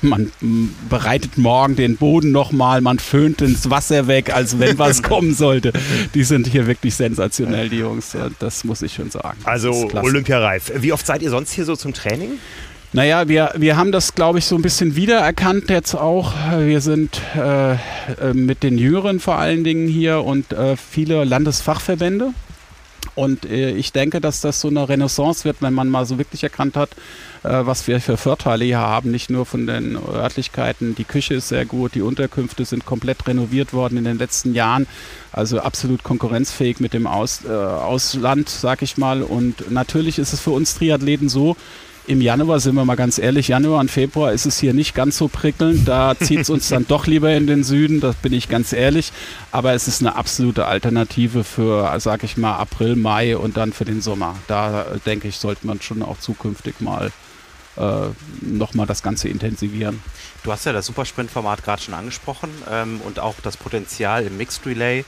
Man, 0.01 0.32
man 0.39 0.76
bereitet 0.89 1.38
morgen 1.38 1.76
den 1.76 1.97
Boden 1.97 2.32
nochmal, 2.32 2.80
man 2.80 2.99
föhnt 2.99 3.41
ins 3.41 3.70
Wasser 3.70 4.07
weg, 4.07 4.34
als 4.34 4.60
wenn 4.60 4.80
was 4.80 5.03
kommen 5.03 5.34
sollte. 5.34 5.74
Die 6.14 6.24
sind 6.24 6.47
hier 6.47 6.66
wirklich 6.66 6.95
sensationell, 6.95 7.68
die 7.68 7.80
Jungs. 7.80 8.16
Das 8.39 8.64
muss 8.64 8.82
ich 8.82 8.93
schon 8.93 9.12
sagen. 9.12 9.39
Also 9.43 9.89
Olympiareif. 9.93 10.72
Wie 10.78 10.93
oft 10.93 11.05
seid 11.05 11.22
ihr 11.22 11.32
sonst 11.32 11.51
hier 11.51 11.66
so 11.66 11.76
zum 11.76 11.93
Training? 11.93 12.39
Naja, 12.92 13.28
wir, 13.28 13.54
wir 13.56 13.78
haben 13.78 13.92
das, 13.92 14.16
glaube 14.16 14.40
ich, 14.40 14.46
so 14.46 14.56
ein 14.56 14.64
bisschen 14.64 14.96
wiedererkannt 14.96 15.70
jetzt 15.70 15.94
auch. 15.94 16.34
Wir 16.58 16.82
sind 16.82 17.22
äh, 17.36 17.74
äh, 17.74 17.78
mit 18.34 18.64
den 18.64 18.80
Jüngeren 18.80 19.20
vor 19.20 19.36
allen 19.36 19.64
Dingen 19.64 19.88
hier 19.88 20.24
und 20.24 20.54
äh, 20.54 20.76
viele 20.76 21.24
Landesfachverbände. 21.24 22.34
Und 23.14 23.46
äh, 23.46 23.72
ich 23.72 23.92
denke, 23.92 24.20
dass 24.22 24.42
das 24.42 24.60
so 24.60 24.70
eine 24.70 24.90
Renaissance 24.90 25.46
wird, 25.46 25.58
wenn 25.62 25.74
man 25.74 25.88
mal 25.88 26.08
so 26.08 26.18
wirklich 26.18 26.42
erkannt 26.42 26.76
hat, 26.76 26.90
äh, 27.44 27.50
was 27.62 27.88
wir 27.88 28.02
für 28.02 28.18
Vorteile 28.18 28.66
hier 28.66 28.80
haben. 28.80 29.12
Nicht 29.12 29.30
nur 29.30 29.46
von 29.46 29.68
den 29.68 29.96
Örtlichkeiten. 29.96 30.96
Die 30.96 31.04
Küche 31.04 31.36
ist 31.36 31.50
sehr 31.50 31.66
gut, 31.66 31.94
die 31.94 32.02
Unterkünfte 32.02 32.66
sind 32.66 32.88
komplett 32.88 33.28
renoviert 33.28 33.72
worden 33.72 34.00
in 34.00 34.06
den 34.06 34.18
letzten 34.18 34.56
Jahren. 34.56 34.88
Also 35.32 35.60
absolut 35.60 36.04
konkurrenzfähig 36.04 36.80
mit 36.80 36.96
dem 36.96 37.06
Aus, 37.06 37.46
äh, 37.46 37.52
Ausland, 37.52 38.50
sag 38.50 38.82
ich 38.82 38.98
mal. 38.98 39.22
Und 39.22 39.70
natürlich 39.70 40.18
ist 40.18 40.34
es 40.34 40.40
für 40.40 40.52
uns 40.52 40.74
Triathleten 40.74 41.30
so, 41.30 41.56
im 42.08 42.22
Januar, 42.22 42.60
sind 42.60 42.76
wir 42.76 42.86
mal 42.86 42.95
ganz 42.95 43.18
ehrlich, 43.18 43.50
Januar 43.50 43.80
und 43.80 43.91
Februar 43.91 44.32
ist 44.32 44.45
es 44.45 44.60
hier 44.60 44.74
nicht 44.74 44.95
ganz 44.95 45.18
so 45.18 45.28
prickelnd. 45.28 45.88
Da 45.88 46.16
zieht 46.20 46.39
es 46.39 46.50
uns 46.50 46.68
dann 46.70 46.88
doch 46.88 47.08
lieber 47.08 47.32
in 47.34 47.47
den 47.47 47.64
Süden, 47.64 48.00
das 48.00 48.16
bin 48.16 48.34
ich 48.34 48.50
ganz 48.50 48.74
ehrlich. 48.74 49.12
Aber 49.52 49.74
es 49.74 49.88
ist 49.88 50.02
eine 50.02 50.16
absolute 50.16 50.66
Alternative 50.66 51.43
für, 51.43 51.95
sag 52.00 52.24
ich 52.24 52.38
mal, 52.38 52.56
April, 52.56 52.95
Mai 52.95 53.38
und 53.38 53.58
dann 53.58 53.74
für 53.74 53.86
den 53.86 54.02
Sommer. 54.02 54.36
Da 54.47 54.86
denke 55.06 55.28
ich, 55.28 55.38
sollte 55.38 55.68
man 55.68 55.82
schon 55.82 56.02
auch 56.02 56.20
zukünftig 56.20 56.80
mal 56.80 57.12
äh, 57.78 58.10
nochmal 58.41 58.88
das 58.88 59.04
Ganze 59.04 59.30
intensivieren. 59.30 60.02
Du 60.43 60.52
hast 60.52 60.66
ja 60.66 60.74
das 60.74 60.86
Supersprint-Format 60.86 61.64
gerade 61.64 61.82
schon 61.82 61.93
angesprochen 61.93 62.50
ähm, 62.70 63.02
und 63.06 63.20
auch 63.20 63.36
das 63.41 63.58
Potenzial 63.58 64.26
im 64.26 64.38
Mixed 64.38 64.66
Relay. 64.66 65.06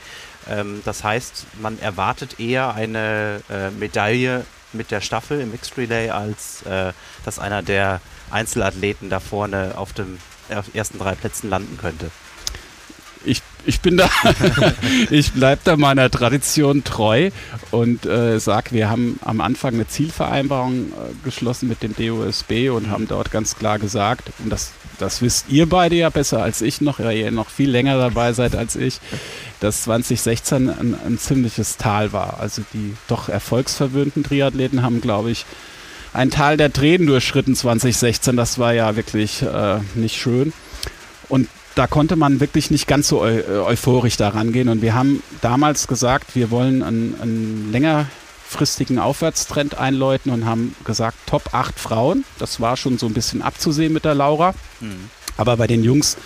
Ähm, 0.50 0.82
das 0.86 1.04
heißt, 1.04 1.48
man 1.62 1.80
erwartet 1.80 2.40
eher 2.40 2.74
eine 2.74 3.42
äh, 3.50 3.72
Medaille 3.72 4.46
mit 4.74 4.92
der 4.92 5.02
Staffel 5.02 5.42
im 5.42 5.52
Mixed 5.52 5.78
Relay, 5.78 6.10
als 6.10 6.64
äh, 6.64 6.94
dass 7.26 7.40
einer 7.40 7.62
der 7.62 8.02
Einzelathleten 8.30 9.10
da 9.10 9.20
vorne 9.20 9.74
auf 9.76 9.94
den 9.94 10.20
ersten 10.74 11.00
drei 11.00 11.16
Plätzen 11.16 11.50
landen 11.50 11.78
könnte. 11.78 12.12
Ich, 13.24 13.42
ich 13.66 13.82
bin 13.82 13.98
da, 13.98 14.10
ich 15.12 15.34
bleibe 15.34 15.62
da 15.64 15.78
meiner 15.78 16.10
Tradition 16.10 16.84
treu 16.84 17.30
und 17.70 18.06
äh, 18.06 18.40
sag, 18.40 18.72
wir 18.72 18.90
haben 18.90 19.20
am 19.24 19.42
Anfang 19.42 19.76
eine 19.76 19.88
Zielvereinbarung 19.88 20.88
äh, 20.88 20.94
geschlossen 21.24 21.70
mit 21.70 21.84
dem 21.84 21.96
DOSB 21.96 22.70
und 22.70 22.90
haben 22.90 23.08
dort 23.08 23.30
ganz 23.30 23.56
klar 23.56 23.78
gesagt, 23.78 24.32
und 24.40 24.50
das, 24.50 24.72
das 25.02 25.22
wisst 25.22 25.48
ihr 25.50 25.68
beide 25.68 25.96
ja 25.96 26.10
besser 26.10 26.42
als 26.42 26.62
ich 26.62 26.82
noch, 26.82 27.00
weil 27.00 27.18
ihr 27.18 27.32
noch 27.32 27.50
viel 27.50 27.70
länger 27.70 27.98
dabei 27.98 28.34
seid 28.34 28.56
als 28.56 28.76
ich, 28.76 29.00
dass 29.60 29.84
2016 29.84 30.70
ein, 30.70 30.96
ein 31.06 31.18
ziemliches 31.18 31.78
Tal 31.78 32.14
war. 32.14 32.40
Also 32.40 32.64
die 32.74 32.96
doch 33.08 33.30
erfolgsverwöhnten 33.30 34.24
Triathleten 34.24 34.82
haben, 34.82 35.02
glaube 35.02 35.32
ich, 35.32 35.46
ein 36.14 36.30
Tal 36.30 36.58
der 36.58 36.72
Tränen 36.74 37.08
durchschritten 37.08 37.56
2016. 37.56 38.36
Das 38.36 38.60
war 38.60 38.74
ja 38.74 38.96
wirklich 38.96 39.42
äh, 39.42 39.80
nicht 39.96 40.18
schön. 40.18 40.54
Und 41.30 41.48
da 41.76 41.88
konnte 41.88 42.16
man 42.16 42.40
wirklich 42.40 42.70
nicht 42.70 42.88
ganz 42.88 43.08
so 43.08 43.22
eu 43.22 43.66
euphorisch 43.66 44.18
daran 44.18 44.52
gehen. 44.52 44.70
Und 44.70 44.82
wir 44.82 44.94
haben 44.94 45.24
damals 45.42 45.88
gesagt, 45.88 46.36
wir 46.36 46.52
wollen 46.52 46.84
einen, 46.84 47.16
einen 47.22 47.72
längerfristigen 48.52 49.00
Aufwärtstrend 49.00 49.78
einläuten 49.78 50.32
und 50.32 50.46
haben 50.46 50.76
gesagt, 50.84 51.18
Top 51.26 51.54
8 51.54 51.80
Frauen. 51.80 52.26
Das 52.38 52.60
war 52.60 52.76
schon 52.76 52.98
so 52.98 53.08
ein 53.08 53.14
bisschen 53.14 53.42
abzusehen 53.42 53.94
mit 53.94 54.04
der 54.04 54.16
Laura. 54.16 54.54
Mhm. 54.82 55.10
Aber 55.38 55.56
bei 55.58 55.68
den 55.68 55.84
Jungs, 55.84 56.18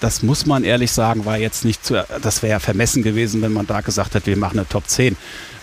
das 0.00 0.22
muss 0.22 0.44
man 0.44 0.64
ehrlich 0.64 0.92
sagen, 0.92 1.24
war 1.24 1.38
jetzt 1.38 1.64
nicht 1.64 1.84
zu, 1.84 2.04
das 2.20 2.42
wäre 2.42 2.52
ja 2.52 2.58
vermessen 2.58 3.02
gewesen, 3.02 3.40
wenn 3.40 3.52
man 3.52 3.66
da 3.66 3.80
gesagt 3.80 4.14
hat, 4.14 4.26
wir 4.26 4.36
machen 4.36 4.58
eine 4.58 4.68
Top 4.68 4.88
10, 4.88 5.16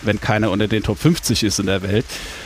wenn 0.04 0.20
keiner 0.20 0.50
unter 0.50 0.68
den 0.68 0.82
Top 0.82 0.98
50 0.98 1.42
ist 1.44 1.58
in 1.58 1.66
der 1.66 1.82
Welt. 1.82 2.04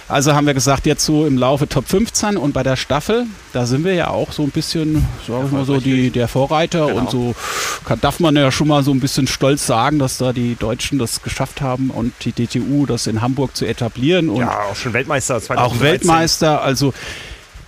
Also 0.09 0.35
haben 0.35 0.47
wir 0.47 0.55
gesagt, 0.55 0.87
jetzt 0.87 1.05
so 1.05 1.27
im 1.27 1.37
Laufe 1.37 1.69
Top 1.69 1.89
15 1.89 2.37
und 2.37 2.53
bei 2.53 2.63
der 2.63 2.77
Staffel, 2.77 3.27
da 3.53 3.67
sind 3.67 3.85
wir 3.85 3.95
ja 3.95 4.09
auch 4.09 4.33
so 4.33 4.43
ein 4.43 4.51
bisschen, 4.51 5.07
sagen 5.27 5.51
wir 5.51 5.59
mal 5.59 5.65
so, 5.65 5.79
die, 5.79 6.11
der 6.11 6.29
Vorreiter 6.29 6.87
genau. 6.87 7.01
und 7.01 7.11
so 7.11 7.35
kann, 7.85 8.01
darf 8.01 8.21
man 8.21 8.37
ja 8.37 8.53
schon 8.53 8.69
mal 8.69 8.83
so 8.83 8.93
ein 8.93 9.01
bisschen 9.01 9.27
stolz 9.27 9.67
sagen, 9.67 9.99
dass 9.99 10.19
da 10.19 10.33
die 10.33 10.55
Deutschen 10.55 10.99
das 10.99 11.23
geschafft 11.23 11.61
haben 11.61 11.91
und 11.91 12.13
die 12.25 12.33
DTU 12.33 12.87
das 12.87 13.07
in 13.07 13.21
Hamburg 13.21 13.57
zu 13.57 13.67
etablieren. 13.67 14.29
Und 14.29 14.41
ja, 14.41 14.61
auch 14.71 14.77
schon 14.77 14.93
Weltmeister 14.93 15.41
2013. 15.41 15.59
Auch 15.59 15.83
Weltmeister, 15.83 16.63
also 16.63 16.93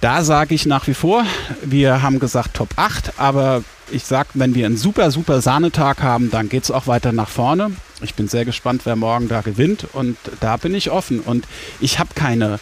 da 0.01 0.23
sage 0.23 0.55
ich 0.55 0.65
nach 0.65 0.87
wie 0.87 0.95
vor, 0.95 1.25
wir 1.63 2.03
haben 2.03 2.21
gesagt 2.21 2.55
Top 2.55 2.71
8, 2.77 3.15
aber 3.19 3.65
ich 3.91 4.05
sage, 4.05 4.29
wenn 4.35 4.55
wir 4.55 4.67
einen 4.67 4.77
super, 4.77 5.11
super 5.11 5.41
Sahnetag 5.41 6.03
haben, 6.03 6.31
dann 6.31 6.49
geht 6.49 6.65
es 6.65 6.71
auch 6.71 6.87
weiter 6.87 7.13
nach 7.13 7.29
vorne. 7.29 7.73
Ich 8.03 8.15
bin 8.15 8.29
sehr 8.29 8.45
gespannt, 8.45 8.83
wer 8.85 8.97
morgen 8.97 9.29
da 9.29 9.41
gewinnt 9.41 9.87
und 9.93 10.17
da 10.41 10.57
bin 10.57 10.75
ich 10.75 10.91
offen 10.91 11.21
und 11.21 11.47
ich 11.81 11.99
habe 11.99 12.11
keine 12.15 12.59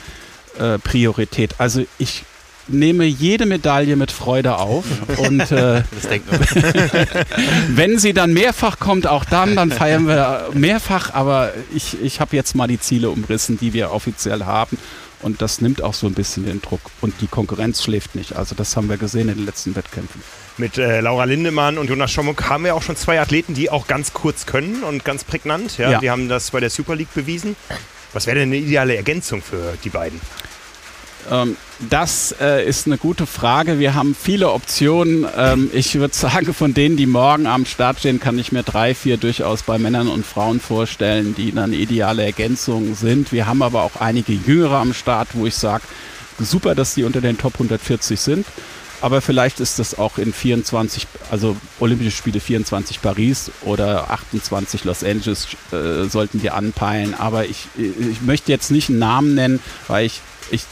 äh, 0.59 0.79
Priorität. 0.79 1.55
Also 1.59 1.85
ich 1.99 2.25
nehme 2.69 3.05
jede 3.05 3.47
Medaille 3.47 3.97
mit 3.97 4.11
Freude 4.11 4.59
auf. 4.59 4.85
Und 5.19 5.53
äh, 5.53 5.83
wenn 7.69 7.99
sie 7.99 8.13
dann 8.13 8.33
mehrfach 8.33 8.79
kommt, 8.79 9.07
auch 9.07 9.25
dann, 9.25 9.57
dann 9.57 9.71
feiern 9.71 10.07
wir 10.07 10.49
mehrfach. 10.53 11.15
Aber 11.15 11.53
ich, 11.75 12.01
ich 12.03 12.21
habe 12.21 12.37
jetzt 12.37 12.55
mal 12.55 12.67
die 12.67 12.81
Ziele 12.81 13.11
umrissen, 13.11 13.59
die 13.59 13.73
wir 13.73 13.93
offiziell 13.93 14.45
haben. 14.45 14.79
Und 15.23 15.43
das 15.43 15.61
nimmt 15.61 15.83
auch 15.83 15.95
so 15.95 16.07
ein 16.07 16.15
bisschen 16.15 16.45
den 16.45 16.61
Druck. 16.61 16.81
Und 17.01 17.15
die 17.21 17.27
Konkurrenz 17.27 17.83
schläft 17.83 18.15
nicht. 18.15 18.35
Also 18.35 18.55
das 18.55 18.77
haben 18.77 18.89
wir 18.89 18.97
gesehen 18.97 19.29
in 19.29 19.37
den 19.37 19.47
letzten 19.47 19.75
Wettkämpfen. 19.75 20.23
Mit 20.59 20.79
äh, 20.79 21.01
Laura 21.01 21.25
Lindemann 21.25 21.77
und 21.77 21.91
Jonas 21.91 22.11
Schommuck 22.11 22.49
haben 22.49 22.65
wir 22.65 22.75
auch 22.75 22.83
schon 22.83 22.97
zwei 22.97 23.21
Athleten, 23.21 23.53
die 23.53 23.69
auch 23.69 23.87
ganz 23.87 24.15
kurz 24.15 24.47
können 24.47 24.83
und 24.85 25.05
ganz 25.05 25.23
prägnant. 25.23 25.77
Ja? 25.77 25.93
ja. 25.93 26.01
Die 26.01 26.11
haben 26.11 26.29
das 26.29 26.51
bei 26.51 26.61
der 26.61 26.71
Super 26.71 26.97
League 26.97 27.13
bewiesen. 27.15 27.57
Was 28.15 28.27
wäre 28.27 28.39
denn 28.39 28.49
eine 28.49 28.57
ideale 28.57 28.97
Ergänzung 28.97 29.43
für 29.43 29.77
die 29.85 29.91
beiden? 29.91 30.19
Ähm, 31.31 31.57
das 31.91 32.35
äh, 32.41 32.67
ist 32.67 32.87
eine 32.87 32.97
gute 32.97 33.27
Frage. 33.27 33.79
Wir 33.79 33.95
haben 33.95 34.17
viele 34.19 34.51
Optionen. 34.51 35.27
Ähm, 35.37 35.71
ich 35.75 35.95
würde 35.97 36.15
sagen, 36.17 36.55
von 36.55 36.73
denen, 36.73 36.97
die 36.97 37.07
morgen 37.07 37.47
am 37.47 37.67
Start 37.67 37.99
stehen, 38.01 38.21
kann 38.21 38.39
ich 38.39 38.53
mir 38.53 38.63
drei, 38.63 38.95
vier 38.95 39.19
durchaus 39.19 39.63
bei 39.63 39.79
Männern 39.79 40.09
und 40.09 40.25
Frauen 40.25 40.61
vorstellen, 40.61 41.35
die 41.35 41.53
dann 41.53 41.73
ideale 41.73 42.25
Ergänzungen 42.25 42.95
sind. 42.95 43.33
Wir 43.33 43.47
haben 43.47 43.63
aber 43.63 43.83
auch 43.83 43.97
einige 44.01 44.33
Jüngere 44.33 44.77
am 44.77 44.95
Start, 44.95 45.29
wo 45.33 45.47
ich 45.47 45.55
sage, 45.55 45.85
super, 46.39 46.75
dass 46.75 46.95
die 46.95 47.05
unter 47.05 47.21
den 47.21 47.39
Top 47.39 47.55
140 47.55 48.19
sind. 48.19 48.47
Aber 49.01 49.21
vielleicht 49.21 49.61
ist 49.61 49.79
das 49.79 49.99
auch 49.99 50.19
in 50.19 50.33
24, 50.33 51.07
also 51.31 51.57
Olympische 51.81 52.11
Spiele 52.11 52.41
24 52.41 53.03
Paris 53.03 53.51
oder 53.63 54.11
28 54.11 54.85
Los 54.85 55.05
Angeles 55.05 55.49
äh, 55.73 56.05
sollten 56.09 56.41
die 56.41 56.51
anpeilen. 56.51 57.15
Aber 57.15 57.45
ich, 57.47 57.69
ich 57.77 58.23
möchte 58.23 58.51
jetzt 58.51 58.71
nicht 58.71 58.89
einen 58.89 58.99
Namen 58.99 59.35
nennen, 59.35 59.61
weil 59.87 60.07
ich, 60.07 60.21
ich 60.51 60.63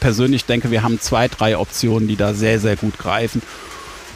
persönlich 0.00 0.44
denke, 0.44 0.70
wir 0.70 0.82
haben 0.82 1.00
zwei, 1.00 1.28
drei 1.28 1.56
Optionen, 1.56 2.08
die 2.08 2.16
da 2.16 2.34
sehr, 2.34 2.58
sehr 2.58 2.76
gut 2.76 2.98
greifen. 2.98 3.42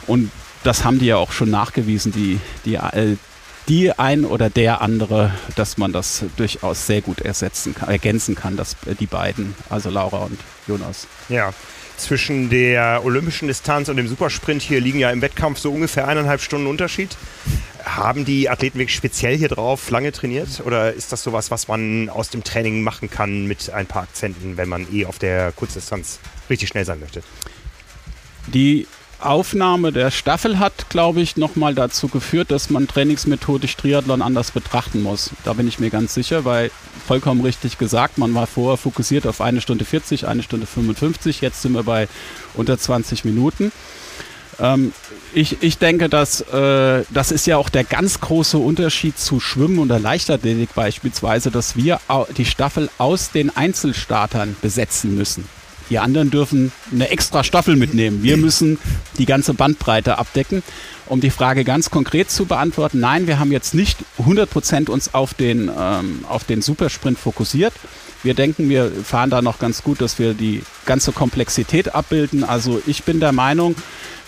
Und 0.07 0.29
das 0.63 0.83
haben 0.83 0.99
die 0.99 1.07
ja 1.07 1.17
auch 1.17 1.31
schon 1.31 1.49
nachgewiesen, 1.49 2.11
die, 2.11 2.39
die, 2.65 2.75
äh, 2.75 3.17
die 3.67 3.91
ein 3.91 4.25
oder 4.25 4.49
der 4.49 4.81
andere, 4.81 5.33
dass 5.55 5.77
man 5.77 5.93
das 5.93 6.23
durchaus 6.35 6.85
sehr 6.85 7.01
gut 7.01 7.21
ersetzen, 7.21 7.75
ergänzen 7.85 8.35
kann, 8.35 8.57
dass 8.57 8.75
äh, 8.85 8.95
die 8.95 9.05
beiden, 9.05 9.55
also 9.69 9.89
Laura 9.89 10.17
und 10.17 10.39
Jonas. 10.67 11.07
Ja, 11.29 11.53
zwischen 11.97 12.49
der 12.49 13.01
olympischen 13.03 13.47
Distanz 13.47 13.89
und 13.89 13.97
dem 13.97 14.07
Supersprint 14.07 14.61
hier 14.61 14.81
liegen 14.81 14.99
ja 14.99 15.11
im 15.11 15.21
Wettkampf 15.21 15.59
so 15.59 15.71
ungefähr 15.71 16.07
eineinhalb 16.07 16.41
Stunden 16.41 16.67
Unterschied. 16.67 17.15
Haben 17.83 18.25
die 18.25 18.49
Athleten 18.49 18.79
wirklich 18.79 18.95
speziell 18.95 19.37
hier 19.37 19.49
drauf 19.49 19.89
lange 19.89 20.11
trainiert 20.11 20.61
oder 20.65 20.93
ist 20.93 21.11
das 21.11 21.23
sowas, 21.23 21.51
was 21.51 21.67
man 21.67 22.09
aus 22.09 22.29
dem 22.29 22.43
Training 22.43 22.81
machen 22.81 23.09
kann 23.09 23.45
mit 23.45 23.69
ein 23.69 23.85
paar 23.85 24.03
Akzenten, 24.03 24.57
wenn 24.57 24.69
man 24.69 24.87
eh 24.93 25.05
auf 25.05 25.19
der 25.19 25.51
Kurzdistanz 25.51 26.19
richtig 26.49 26.69
schnell 26.69 26.85
sein 26.85 26.99
möchte? 26.99 27.21
Die 28.47 28.87
Aufnahme 29.25 29.91
der 29.91 30.11
Staffel 30.11 30.59
hat, 30.59 30.89
glaube 30.89 31.21
ich, 31.21 31.37
nochmal 31.37 31.75
dazu 31.75 32.07
geführt, 32.07 32.51
dass 32.51 32.69
man 32.69 32.87
trainingsmethodisch 32.87 33.75
Triathlon 33.75 34.21
anders 34.21 34.51
betrachten 34.51 35.01
muss. 35.01 35.31
Da 35.43 35.53
bin 35.53 35.67
ich 35.67 35.79
mir 35.79 35.89
ganz 35.89 36.13
sicher, 36.13 36.45
weil 36.45 36.71
vollkommen 37.05 37.41
richtig 37.41 37.77
gesagt, 37.77 38.17
man 38.17 38.33
war 38.35 38.47
vorher 38.47 38.77
fokussiert 38.77 39.27
auf 39.27 39.41
eine 39.41 39.61
Stunde 39.61 39.85
40, 39.85 40.27
eine 40.27 40.43
Stunde 40.43 40.65
55, 40.65 41.41
jetzt 41.41 41.61
sind 41.61 41.73
wir 41.73 41.83
bei 41.83 42.07
unter 42.55 42.77
20 42.77 43.25
Minuten. 43.25 43.71
Ähm, 44.59 44.93
ich, 45.33 45.63
ich 45.63 45.77
denke, 45.77 46.09
dass 46.09 46.41
äh, 46.41 47.03
das 47.09 47.31
ist 47.31 47.47
ja 47.47 47.57
auch 47.57 47.69
der 47.69 47.83
ganz 47.83 48.19
große 48.19 48.57
Unterschied 48.57 49.17
zu 49.17 49.39
Schwimmen 49.39 49.79
und 49.79 49.89
der 49.89 49.99
Leichtathletik 49.99 50.75
beispielsweise, 50.75 51.51
dass 51.51 51.75
wir 51.75 51.99
die 52.37 52.45
Staffel 52.45 52.89
aus 52.97 53.31
den 53.31 53.55
Einzelstartern 53.55 54.55
besetzen 54.61 55.15
müssen. 55.15 55.47
Die 55.89 55.99
anderen 55.99 56.31
dürfen 56.31 56.71
eine 56.91 57.09
extra 57.09 57.43
Staffel 57.43 57.75
mitnehmen. 57.75 58.23
Wir 58.23 58.37
müssen 58.37 58.79
die 59.17 59.25
ganze 59.25 59.53
Bandbreite 59.53 60.17
abdecken. 60.17 60.63
Um 61.05 61.19
die 61.19 61.29
Frage 61.29 61.63
ganz 61.65 61.89
konkret 61.89 62.31
zu 62.31 62.45
beantworten, 62.45 62.99
nein, 62.99 63.27
wir 63.27 63.37
haben 63.37 63.51
jetzt 63.51 63.73
nicht 63.73 63.99
100% 64.19 64.89
uns 64.89 65.13
auf 65.13 65.33
den, 65.33 65.69
ähm, 65.77 66.25
auf 66.27 66.45
den 66.45 66.61
Supersprint 66.61 67.19
fokussiert. 67.19 67.73
Wir 68.23 68.33
denken, 68.33 68.69
wir 68.69 68.89
fahren 69.03 69.29
da 69.29 69.41
noch 69.41 69.59
ganz 69.59 69.83
gut, 69.83 69.99
dass 69.99 70.17
wir 70.17 70.33
die 70.33 70.63
ganze 70.85 71.11
Komplexität 71.11 71.93
abbilden. 71.93 72.45
Also 72.45 72.81
ich 72.87 73.03
bin 73.03 73.19
der 73.19 73.33
Meinung, 73.33 73.75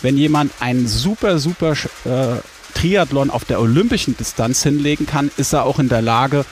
wenn 0.01 0.18
jemand 0.18 0.51
einen 0.60 0.86
super, 0.86 1.39
super 1.39 1.72
äh, 2.03 2.41
Triathlon 2.74 3.30
auf 3.30 3.45
der 3.45 3.62
olympischen 3.62 4.18
Distanz 4.18 4.62
hinlegen 4.64 5.06
kann, 5.06 5.32
ist 5.38 5.53
er 5.53 5.64
auch 5.64 5.80
in 5.80 5.88
der 5.88 6.01
Lage, 6.01 6.45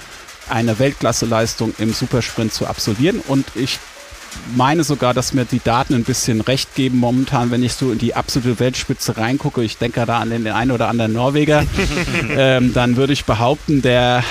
eine 0.49 0.79
Weltklasseleistung 0.79 1.73
im 1.77 1.93
Supersprint 1.93 2.53
zu 2.53 2.65
absolvieren. 2.65 3.21
Und 3.27 3.45
ich 3.55 3.79
meine 4.55 4.83
sogar, 4.83 5.13
dass 5.13 5.33
mir 5.33 5.45
die 5.45 5.61
Daten 5.63 5.93
ein 5.93 6.03
bisschen 6.03 6.41
recht 6.41 6.75
geben 6.75 6.97
momentan, 6.97 7.51
wenn 7.51 7.63
ich 7.63 7.73
so 7.73 7.91
in 7.91 7.97
die 7.97 8.15
absolute 8.15 8.59
Weltspitze 8.59 9.17
reingucke. 9.17 9.63
Ich 9.63 9.77
denke 9.77 10.05
da 10.05 10.19
an 10.19 10.29
den 10.29 10.47
einen 10.47 10.71
oder 10.71 10.89
anderen 10.89 11.13
Norweger. 11.13 11.65
ähm, 12.37 12.73
dann 12.73 12.95
würde 12.95 13.13
ich 13.13 13.25
behaupten, 13.25 13.81
der, 13.81 14.23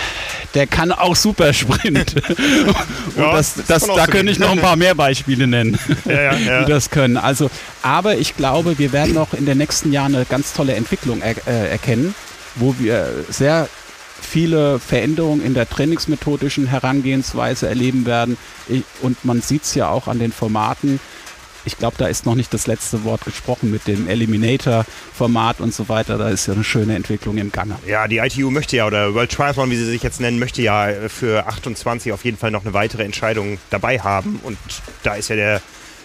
der 0.55 0.67
kann 0.67 0.93
auch 0.93 1.17
super 1.17 1.53
Sprint. 1.53 2.15
ja, 3.17 3.33
das, 3.33 3.55
das, 3.67 3.87
da 3.87 4.07
könnte 4.07 4.33
ich 4.33 4.39
noch 4.39 4.51
ein 4.51 4.61
paar 4.61 4.77
mehr 4.77 4.95
Beispiele 4.95 5.47
nennen, 5.47 5.79
ja, 6.05 6.35
ja, 6.35 6.63
die 6.65 6.71
das 6.71 6.91
können. 6.91 7.17
Also, 7.17 7.51
aber 7.83 8.17
ich 8.17 8.37
glaube, 8.37 8.79
wir 8.79 8.93
werden 8.93 9.15
noch 9.15 9.35
in 9.35 9.47
den 9.47 9.59
nächsten 9.59 9.93
Jahren 9.93 10.15
eine 10.15 10.25
ganz 10.25 10.53
tolle 10.53 10.75
Entwicklung 10.75 11.21
er, 11.21 11.37
äh, 11.47 11.71
erkennen, 11.71 12.15
wo 12.57 12.75
wir 12.79 13.25
sehr 13.29 13.69
viele 14.25 14.79
Veränderungen 14.79 15.45
in 15.45 15.55
der 15.55 15.68
trainingsmethodischen 15.68 16.66
Herangehensweise 16.66 17.68
erleben 17.68 18.07
werden. 18.07 18.37
Und 19.03 19.25
man 19.25 19.43
sieht 19.43 19.64
es 19.64 19.75
ja 19.75 19.89
auch 19.89 20.09
an 20.09 20.18
den 20.18 20.33
Formaten. 20.33 21.01
Ich 21.64 21.79
glaube, 21.79 21.95
da 21.97 22.07
ist 22.09 22.27
noch 22.27 22.35
nicht 22.35 22.53
das 22.53 22.66
letzte 22.66 23.05
Wort 23.05 23.25
gesprochen 23.25 23.70
mit 23.70 23.87
dem 23.87 24.09
Eliminator-Format 24.09 25.61
und 25.61 25.73
so 25.73 25.89
weiter. 25.89 26.18
Da 26.18 26.29
ist 26.29 26.47
ja 26.49 26.55
eine 26.55 26.64
schöne 26.64 26.97
Entwicklung 26.97 27.39
im 27.39 27.53
Gange. 27.53 27.77
Ja, 27.87 28.09
die 28.09 28.18
ITU 28.18 28.51
möchte 28.51 28.77
ja, 28.77 28.87
oder 28.87 29.14
World 29.14 29.31
Triathlon, 29.31 29.70
wie 29.70 29.77
sie 29.77 29.85
sich 29.85 30.03
jetzt 30.03 30.20
nennen, 30.20 30.41
möchte 30.41 30.61
ja 30.61 30.89
für 31.07 31.47
28 31.47 32.12
auf 32.12 32.25
jeden 32.25 32.37
Fall 32.37 32.51
noch 32.51 32.64
eine 32.64 32.75
weitere 32.75 33.05
Entscheidung 33.05 33.59
dabei 33.70 34.01
haben. 34.01 34.41
Und 34.43 34.59
da 35.05 35.14
ist 35.14 35.29
ja 35.29 35.37
der 35.37 35.62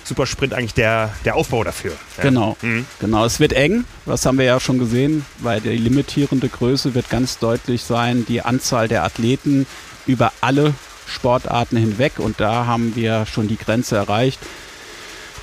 Supersprint 0.08 0.54
eigentlich 0.54 0.74
der, 0.74 1.14
der 1.26 1.36
Aufbau 1.36 1.64
dafür. 1.64 1.92
Ja. 2.18 2.24
Genau, 2.24 2.58
mhm. 2.62 2.86
genau. 3.00 3.26
Es 3.26 3.40
wird 3.40 3.54
eng, 3.54 3.86
das 4.06 4.26
haben 4.26 4.38
wir 4.38 4.46
ja 4.46 4.60
schon 4.60 4.80
gesehen, 4.80 5.26
weil 5.40 5.62
die 5.62 5.70
limitierende 5.70 6.50
Größe 6.50 6.96
wird 6.96 7.10
ganz 7.10 7.40
deutlich 7.40 7.84
sein, 7.84 8.26
die 8.28 8.42
Anzahl 8.42 8.88
der 8.88 9.04
Athleten 9.04 9.68
über 10.06 10.32
alle 10.42 10.74
Sportarten 11.08 11.78
hinweg 11.78 12.14
und 12.18 12.40
da 12.40 12.66
haben 12.66 12.96
wir 12.96 13.26
schon 13.26 13.48
die 13.48 13.58
Grenze 13.58 13.96
erreicht. 13.96 14.40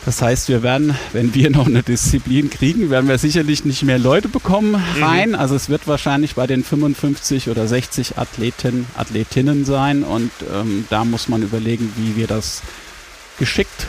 Das 0.04 0.20
heißt, 0.20 0.48
wir 0.48 0.62
werden, 0.62 0.94
wenn 1.14 1.34
wir 1.34 1.48
noch 1.48 1.66
eine 1.66 1.82
Disziplin 1.82 2.50
kriegen, 2.50 2.90
werden 2.90 3.08
wir 3.08 3.16
sicherlich 3.16 3.64
nicht 3.64 3.84
mehr 3.84 3.98
Leute 3.98 4.28
bekommen 4.28 4.72
mhm. 4.72 5.02
rein. 5.02 5.28
Mhm. 5.30 5.34
Also 5.36 5.54
es 5.54 5.70
wird 5.70 5.86
wahrscheinlich 5.86 6.34
bei 6.34 6.46
den 6.46 6.62
55 6.62 7.48
oder 7.48 7.66
60 7.66 8.18
Athleten, 8.18 8.86
Athletinnen 8.96 9.64
sein 9.64 10.02
und 10.02 10.30
ähm, 10.52 10.86
da 10.90 11.04
muss 11.04 11.28
man 11.28 11.42
überlegen, 11.42 11.90
wie 11.96 12.16
wir 12.16 12.26
das 12.26 12.62
geschickt 13.38 13.86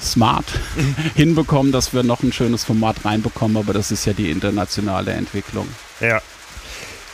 smart 0.00 0.46
hinbekommen, 1.14 1.72
dass 1.72 1.92
wir 1.92 2.02
noch 2.02 2.22
ein 2.22 2.32
schönes 2.32 2.64
Format 2.64 3.04
reinbekommen, 3.04 3.56
aber 3.56 3.72
das 3.72 3.90
ist 3.90 4.04
ja 4.06 4.12
die 4.12 4.30
internationale 4.30 5.12
Entwicklung. 5.12 5.68
Ja. 6.00 6.20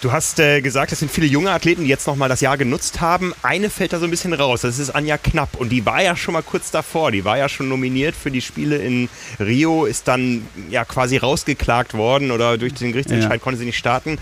Du 0.02 0.10
hast 0.10 0.40
äh, 0.40 0.60
gesagt, 0.60 0.90
es 0.90 0.98
sind 0.98 1.12
viele 1.12 1.28
junge 1.28 1.52
Athleten, 1.52 1.84
die 1.84 1.88
jetzt 1.88 2.08
nochmal 2.08 2.28
das 2.28 2.40
Jahr 2.40 2.58
genutzt 2.58 3.00
haben. 3.00 3.32
Eine 3.44 3.70
fällt 3.70 3.92
da 3.92 4.00
so 4.00 4.06
ein 4.06 4.10
bisschen 4.10 4.32
raus, 4.32 4.62
das 4.62 4.80
ist 4.80 4.90
Anja 4.90 5.16
Knapp. 5.16 5.54
Und 5.54 5.68
die 5.68 5.86
war 5.86 6.02
ja 6.02 6.16
schon 6.16 6.32
mal 6.32 6.42
kurz 6.42 6.72
davor. 6.72 7.12
Die 7.12 7.24
war 7.24 7.38
ja 7.38 7.48
schon 7.48 7.68
nominiert 7.68 8.16
für 8.16 8.32
die 8.32 8.40
Spiele 8.40 8.78
in 8.78 9.08
Rio, 9.38 9.84
ist 9.84 10.08
dann 10.08 10.44
ja 10.70 10.84
quasi 10.84 11.18
rausgeklagt 11.18 11.94
worden 11.94 12.32
oder 12.32 12.58
durch 12.58 12.74
den 12.74 12.90
Gerichtsentscheid 12.90 13.34
ja. 13.34 13.38
konnte 13.38 13.60
sie 13.60 13.64
nicht 13.64 13.78
starten. 13.78 14.18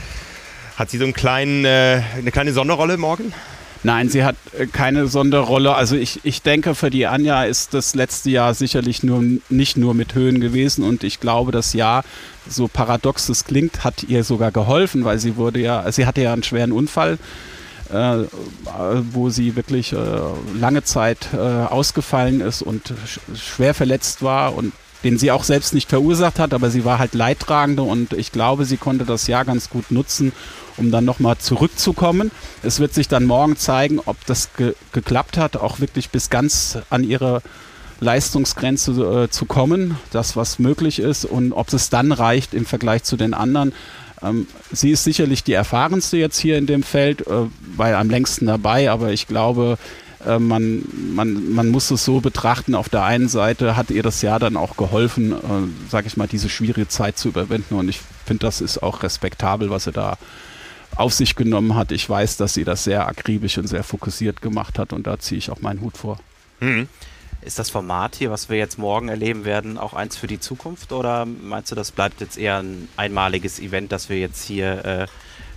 Hat 0.77 0.91
sie 0.91 0.99
so 0.99 1.05
einen 1.05 1.15
kleinen, 1.15 1.65
äh, 1.65 2.03
eine 2.15 2.31
kleine 2.31 2.53
Sonderrolle 2.53 2.99
morgen? 2.99 3.33
Nein, 3.83 4.09
sie 4.09 4.25
hat 4.25 4.37
äh, 4.59 4.67
keine 4.67 5.07
Sonderrolle. 5.07 5.75
Also 5.75 5.97
ich, 5.97 6.21
ich 6.25 6.43
denke, 6.43 6.75
für 6.75 6.91
die 6.91 7.07
Anja 7.07 7.45
ist 7.45 7.73
das 7.73 7.95
letzte 7.95 8.31
Jahr 8.31 8.55
sicherlich 8.55 9.03
nur, 9.03 9.23
nicht 9.49 9.77
nur 9.77 9.95
mit 9.95 10.15
Höhen 10.15 10.41
gewesen 10.41 10.85
und 10.85 11.03
ich 11.03 11.21
glaube, 11.21 11.51
das 11.53 11.73
Jahr, 11.73 12.05
so 12.49 12.69
paradox 12.69 13.29
es 13.29 13.45
klingt, 13.45 13.85
hat 13.85 14.03
ihr 14.05 14.25
sogar 14.25 14.51
geholfen, 14.51 15.05
weil 15.05 15.19
sie 15.19 15.37
wurde 15.37 15.61
ja, 15.61 15.91
sie 15.93 16.07
hatte 16.07 16.21
ja 16.21 16.33
einen 16.33 16.43
schweren 16.43 16.73
Unfall. 16.73 17.19
Äh, 17.93 18.27
wo 19.13 19.31
sie 19.31 19.57
wirklich 19.57 19.93
äh, 19.93 19.97
lange 20.55 20.85
Zeit 20.85 21.31
äh, 21.33 21.39
ausgefallen 21.39 22.41
ist 22.41 22.63
und 22.63 22.95
sch 23.05 23.19
schwer 23.35 23.75
verletzt 23.75 24.23
war 24.23 24.55
und 24.55 24.73
den 25.05 25.19
sie 25.19 25.31
auch 25.31 25.45
selbst 25.45 25.75
nicht 25.75 25.89
verursacht 25.89 26.39
hat, 26.39 26.53
aber 26.53 26.71
sie 26.71 26.85
war 26.85 26.99
halt 26.99 27.15
Leidtragende 27.15 27.83
und 27.83 28.13
ich 28.13 28.33
glaube, 28.33 28.65
sie 28.65 28.77
konnte 28.77 29.05
das 29.05 29.27
Jahr 29.27 29.45
ganz 29.45 29.71
gut 29.71 29.91
nutzen, 29.91 30.33
um 30.77 30.91
dann 30.91 31.05
nochmal 31.05 31.39
zurückzukommen. 31.39 32.31
Es 32.63 32.81
wird 32.81 32.95
sich 32.95 33.09
dann 33.09 33.25
morgen 33.25 33.57
zeigen, 33.57 34.01
ob 34.05 34.25
das 34.27 34.55
ge 34.55 34.75
geklappt 34.93 35.37
hat, 35.37 35.57
auch 35.57 35.81
wirklich 35.81 36.11
bis 36.11 36.31
ganz 36.31 36.79
an 36.91 37.05
ihre 37.05 37.43
Leistungsgrenze 38.01 39.25
äh, 39.25 39.31
zu 39.31 39.45
kommen, 39.45 39.99
das 40.11 40.37
was 40.37 40.59
möglich 40.59 40.99
ist 40.99 41.25
und 41.25 41.53
ob 41.53 41.73
es 41.73 41.91
dann 41.91 42.13
reicht 42.13 42.55
im 42.55 42.65
Vergleich 42.65 43.05
zu 43.05 43.17
den 43.17 43.35
anderen. 43.35 43.73
Ähm, 44.23 44.47
sie 44.73 44.91
ist 44.91 45.05
sicherlich 45.05 45.45
die 45.45 45.53
erfahrenste 45.53 46.17
jetzt 46.17 46.39
hier 46.39 46.59
in 46.59 46.67
dem 46.67 46.83
Feld, 46.83 47.27
äh, 47.27 47.47
war 47.77 47.97
am 47.97 48.11
längsten 48.11 48.47
dabei, 48.47 48.91
aber 48.91 49.13
ich 49.13 49.27
glaube, 49.27 49.79
Äh, 50.27 50.39
man, 50.39 50.85
man, 51.15 51.53
man 51.53 51.69
muss 51.69 51.91
es 51.91 52.05
so 52.05 52.21
betrachten, 52.21 52.75
auf 52.75 52.89
der 52.89 53.05
einen 53.05 53.29
Seite 53.29 53.77
hat 53.77 53.91
ihr 53.91 54.03
das 54.03 54.23
Jahr 54.23 54.39
dann 54.39 54.57
auch 54.57 54.77
geholfen, 54.77 55.33
äh, 55.33 55.91
sage 55.91 56.07
ich 56.07 56.17
mal, 56.17 56.29
diese 56.29 56.49
schwierige 56.49 56.89
Zeit 56.89 57.19
zu 57.19 57.29
überwinden. 57.29 57.75
Und 57.75 57.89
ich 57.89 58.01
finde, 58.27 58.47
das 58.47 58.61
ist 58.61 58.83
auch 58.83 59.03
respektabel, 59.03 59.71
was 59.71 59.85
sie 59.85 59.93
da 59.93 60.19
auf 60.97 61.13
sich 61.13 61.37
genommen 61.37 61.75
hat. 61.75 61.93
Ich 61.93 62.09
weiß, 62.09 62.37
dass 62.37 62.55
sie 62.55 62.65
das 62.65 62.85
sehr 62.85 63.07
akribisch 63.07 63.59
und 63.59 63.67
sehr 63.67 63.85
fokussiert 63.85 64.43
gemacht 64.43 64.79
hat 64.79 64.93
und 64.93 65.07
da 65.07 65.19
ziehe 65.19 65.39
ich 65.39 65.51
auch 65.51 65.61
meinen 65.61 65.81
Hut 65.81 65.97
vor. 65.97 66.19
Mhm. 66.61 66.89
Ist 67.43 67.59
das 67.59 67.71
Format 67.71 68.17
hier, 68.17 68.31
was 68.31 68.51
wir 68.51 68.59
jetzt 68.59 68.79
morgen 68.79 69.09
erleben 69.09 69.47
werden, 69.47 69.79
auch 69.79 69.95
eins 69.95 70.17
für 70.17 70.27
die 70.27 70.41
Zukunft 70.41 70.93
oder 70.93 71.25
meinst 71.25 71.71
du, 71.71 71.75
das 71.75 71.91
bleibt 71.91 72.21
jetzt 72.21 72.37
eher 72.37 72.59
ein 72.59 72.89
einmaliges 72.97 73.61
Event, 73.61 73.93
das 73.93 74.11
wir 74.11 74.19
jetzt 74.19 74.45
hier 74.45 74.85
äh, 74.85 75.07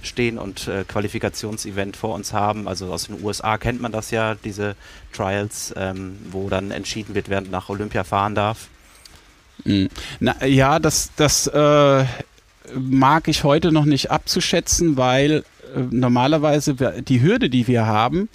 stehen 0.04 0.38
und 0.38 0.68
äh, 0.68 0.84
Qualifikationsevent 0.88 1.98
vor 1.98 2.14
uns 2.16 2.34
haben? 2.34 2.68
Also 2.68 2.92
aus 2.92 3.08
den 3.08 3.24
USA 3.24 3.58
kennt 3.58 3.82
man 3.82 3.92
das 3.92 4.12
ja, 4.12 4.36
diese 4.36 4.76
Trials, 5.12 5.74
ähm, 5.76 6.18
wo 6.32 6.50
dann 6.50 6.72
entschieden 6.72 7.16
wird, 7.16 7.30
wer 7.30 7.42
nach 7.42 7.70
Olympia 7.70 8.04
fahren 8.04 8.36
darf. 8.36 8.68
Mhm. 9.66 9.90
Na, 10.20 10.46
ja, 10.46 10.80
das, 10.80 11.12
das 11.16 11.48
äh, 11.48 12.06
mag 12.76 13.28
ich 13.28 13.44
heute 13.44 13.72
noch 13.72 13.86
nicht 13.86 14.12
abzuschätzen, 14.12 14.98
weil 14.98 15.44
äh, 15.76 15.80
normalerweise 15.90 16.76
die 17.02 17.22
Hürde, 17.22 17.50
die 17.50 17.68
wir 17.68 17.86
haben, 17.86 18.30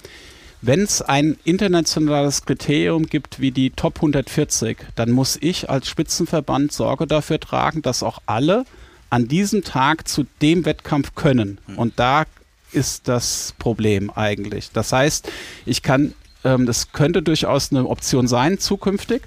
wenn 0.61 0.81
es 0.81 1.01
ein 1.01 1.37
internationales 1.45 2.45
Kriterium 2.45 3.05
gibt 3.05 3.39
wie 3.39 3.51
die 3.51 3.69
Top 3.69 3.95
140, 3.97 4.77
dann 4.95 5.11
muss 5.11 5.37
ich 5.39 5.69
als 5.69 5.87
Spitzenverband 5.87 6.73
Sorge 6.73 7.07
dafür 7.07 7.39
tragen, 7.39 7.81
dass 7.81 8.03
auch 8.03 8.19
alle 8.25 8.65
an 9.09 9.27
diesem 9.27 9.63
Tag 9.63 10.07
zu 10.07 10.25
dem 10.41 10.65
Wettkampf 10.65 11.15
können. 11.15 11.59
Hm. 11.65 11.77
Und 11.77 11.99
da 11.99 12.25
ist 12.71 13.07
das 13.07 13.53
Problem 13.57 14.11
eigentlich. 14.11 14.71
Das 14.71 14.93
heißt, 14.93 15.31
ich 15.65 15.81
kann, 15.81 16.13
ähm, 16.43 16.65
das 16.65 16.91
könnte 16.91 17.21
durchaus 17.21 17.71
eine 17.71 17.87
Option 17.87 18.27
sein 18.27 18.59
zukünftig. 18.59 19.23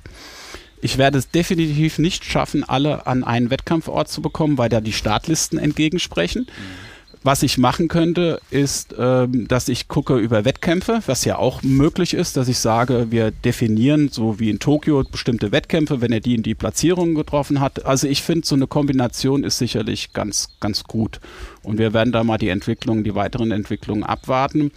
Ich 0.81 0.99
werde 0.99 1.19
es 1.19 1.31
definitiv 1.31 1.99
nicht 1.99 2.25
schaffen, 2.25 2.65
alle 2.65 3.07
an 3.07 3.25
einen 3.25 3.51
Wettkampfort 3.51 4.09
zu 4.09 4.21
bekommen, 4.21 4.59
weil 4.59 4.69
da 4.69 4.81
die 4.81 4.93
Startlisten 4.93 5.59
entgegensprechen. 5.59 6.43
Mhm. 6.43 6.92
Was 7.25 7.45
ich 7.45 7.57
machen 7.57 7.87
könnte, 7.87 8.41
ist, 8.51 8.97
ähm, 8.99 9.47
dass 9.47 9.69
ich 9.69 9.87
gucke 9.87 10.17
über 10.17 10.45
Wettkämpfe, 10.45 11.01
was 11.07 11.25
ja 11.25 11.37
auch 11.37 11.63
möglich 11.63 12.15
ist, 12.15 12.37
dass 12.37 12.49
ich 12.49 12.59
sage, 12.59 13.07
wir 13.11 13.31
definieren, 13.31 14.09
so 14.09 14.41
wie 14.41 14.51
in 14.51 14.59
Tokio, 14.59 15.05
bestimmte 15.05 15.53
Wettkämpfe, 15.53 16.01
wenn 16.01 16.11
er 16.11 16.19
die 16.19 16.35
in 16.35 16.43
die 16.43 16.57
Platzierung 16.57 17.15
getroffen 17.15 17.61
hat. 17.61 17.87
Also 17.87 18.09
ich 18.09 18.23
finde, 18.23 18.47
so 18.47 18.57
eine 18.57 18.67
Kombination 18.67 19.45
ist 19.45 19.59
sicherlich 19.59 20.13
ganz, 20.13 20.49
ganz 20.59 20.83
gut. 20.83 21.21
Und 21.63 21.79
wir 21.79 21.93
werden 21.93 22.13
da 22.13 22.25
mal 22.25 22.39
die 22.39 22.49
Entwicklungen, 22.49 23.05
die 23.05 23.15
weiteren 23.15 23.53
Entwicklungen 23.53 24.03
abwarten. 24.03 24.73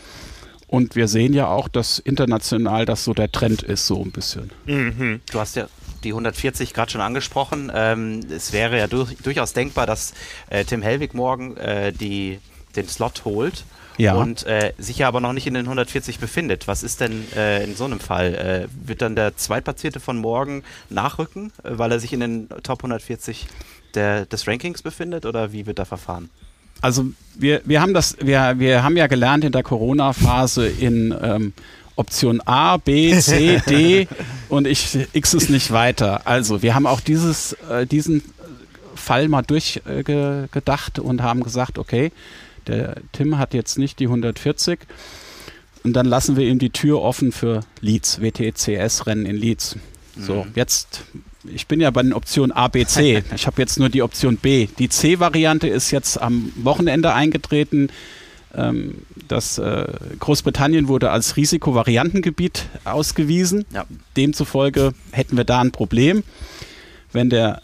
Und 0.68 0.96
wir 0.96 1.08
sehen 1.08 1.34
ja 1.34 1.48
auch, 1.48 1.68
dass 1.68 1.98
international 1.98 2.86
das 2.86 3.04
so 3.04 3.16
der 3.16 3.32
Trend 3.32 3.64
ist, 3.64 3.88
so 3.88 4.04
ein 4.04 4.12
bisschen. 4.12 4.52
Mhm. 4.66 5.22
Du 5.32 5.40
hast 5.40 5.56
ja 5.56 5.68
die 6.06 6.12
140 6.12 6.74
gerade 6.74 6.92
schon 6.92 7.02
angesprochen. 7.02 7.72
Ähm, 7.74 8.22
es 8.30 8.54
wäre 8.54 8.78
ja 8.78 8.88
durch, 8.88 9.18
durchaus 9.18 9.54
denkbar, 9.54 9.86
dass 9.86 10.14
äh, 10.50 10.64
Tim 10.64 10.82
Hellwig 10.82 11.14
morgen 11.14 11.58
äh, 11.58 11.92
die, 11.92 12.40
den 12.76 12.88
Slot 12.88 13.26
holt. 13.26 13.66
Ja. 13.98 14.16
Und 14.16 14.46
äh, 14.46 14.74
sich 14.78 14.98
ja 14.98 15.08
aber 15.08 15.22
noch 15.22 15.32
nicht 15.32 15.48
in 15.48 15.54
den 15.54 15.66
140 15.66 16.20
befindet. 16.20 16.68
Was 16.68 16.84
ist 16.84 17.00
denn 17.00 17.26
äh, 17.34 17.64
in 17.64 17.76
so 17.76 17.86
einem 17.86 18.02
Fall? 18.02 18.36
Äh, 18.36 18.88
wird 18.88 19.02
dann 19.02 19.16
der 19.16 19.38
Zweitplatzierte 19.38 20.02
von 20.02 20.18
morgen 20.18 20.64
nachrücken, 20.90 21.54
äh, 21.64 21.72
weil 21.72 21.94
er 21.94 22.00
sich 22.00 22.12
in 22.12 22.20
den 22.20 22.50
Top 22.64 22.80
140 22.80 23.48
der, 23.94 24.26
des 24.26 24.48
Rankings 24.48 24.82
befindet? 24.82 25.26
Oder 25.26 25.54
wie 25.54 25.66
wird 25.66 25.80
da 25.80 25.86
verfahren? 25.86 26.30
Also 26.82 27.06
wir, 27.36 27.62
wir 27.64 27.82
haben 27.82 27.94
das, 27.94 28.18
wir, 28.20 28.56
wir 28.58 28.84
haben 28.84 28.98
ja 28.98 29.08
gelernt 29.08 29.46
in 29.46 29.54
der 29.54 29.64
Corona-Phase 29.64 30.68
in 30.68 31.16
ähm, 31.22 31.54
Option 31.96 32.42
A, 32.46 32.78
B, 32.78 33.18
C, 33.20 33.62
D 33.68 34.08
und 34.50 34.68
ich 34.68 34.98
x 35.14 35.34
es 35.34 35.50
nicht 35.50 35.72
weiter. 35.72 36.28
Also 36.28 36.62
wir 36.62 36.76
haben 36.76 36.88
auch 36.88 37.00
dieses, 37.00 37.54
äh, 37.70 37.86
diesen 37.86 38.24
Fall 38.96 39.28
mal 39.28 39.42
durchgedacht 39.42 40.98
äh, 40.98 41.02
und 41.02 41.22
haben 41.22 41.44
gesagt, 41.44 41.78
okay, 41.78 42.12
der 42.68 42.96
Tim 43.12 43.38
hat 43.38 43.54
jetzt 43.54 43.78
nicht 43.78 44.00
die 44.00 44.06
140 44.06 44.80
und 45.84 45.94
dann 45.94 46.08
lassen 46.08 46.36
wir 46.36 46.48
ihm 46.48 46.60
die 46.60 46.72
Tür 46.72 47.02
offen 47.02 47.32
für 47.32 47.62
Leeds, 47.80 48.20
WTCS-Rennen 48.20 49.26
in 49.26 49.36
Leeds. 49.36 49.78
So, 50.20 50.46
mhm. 50.46 50.52
jetzt, 50.56 51.04
ich 51.44 51.68
bin 51.68 51.80
ja 51.80 51.92
bei 51.92 52.02
den 52.02 52.14
Optionen 52.14 52.52
A, 52.52 52.68
B, 52.68 52.86
C. 52.86 53.24
Ich 53.36 53.46
habe 53.46 53.62
jetzt 53.62 53.78
nur 53.78 53.90
die 53.90 54.02
Option 54.02 54.38
B. 54.38 54.68
Die 54.80 54.90
C-Variante 54.90 55.68
ist 55.68 55.92
jetzt 55.92 56.20
am 56.20 56.52
Wochenende 56.56 57.14
eingetreten. 57.14 57.90
Ähm, 58.56 58.96
das 59.28 59.58
äh, 59.58 59.86
Großbritannien 60.20 60.88
wurde 60.88 61.12
als 61.12 61.38
Risikovariantengebiet 61.38 62.68
ausgewiesen. 62.84 63.66
Ja. 63.74 63.86
Demzufolge 64.16 64.94
hätten 65.12 65.38
wir 65.38 65.44
da 65.44 65.62
ein 65.62 65.72
Problem. 65.72 66.24
Wenn 67.12 67.30
der 67.30 67.62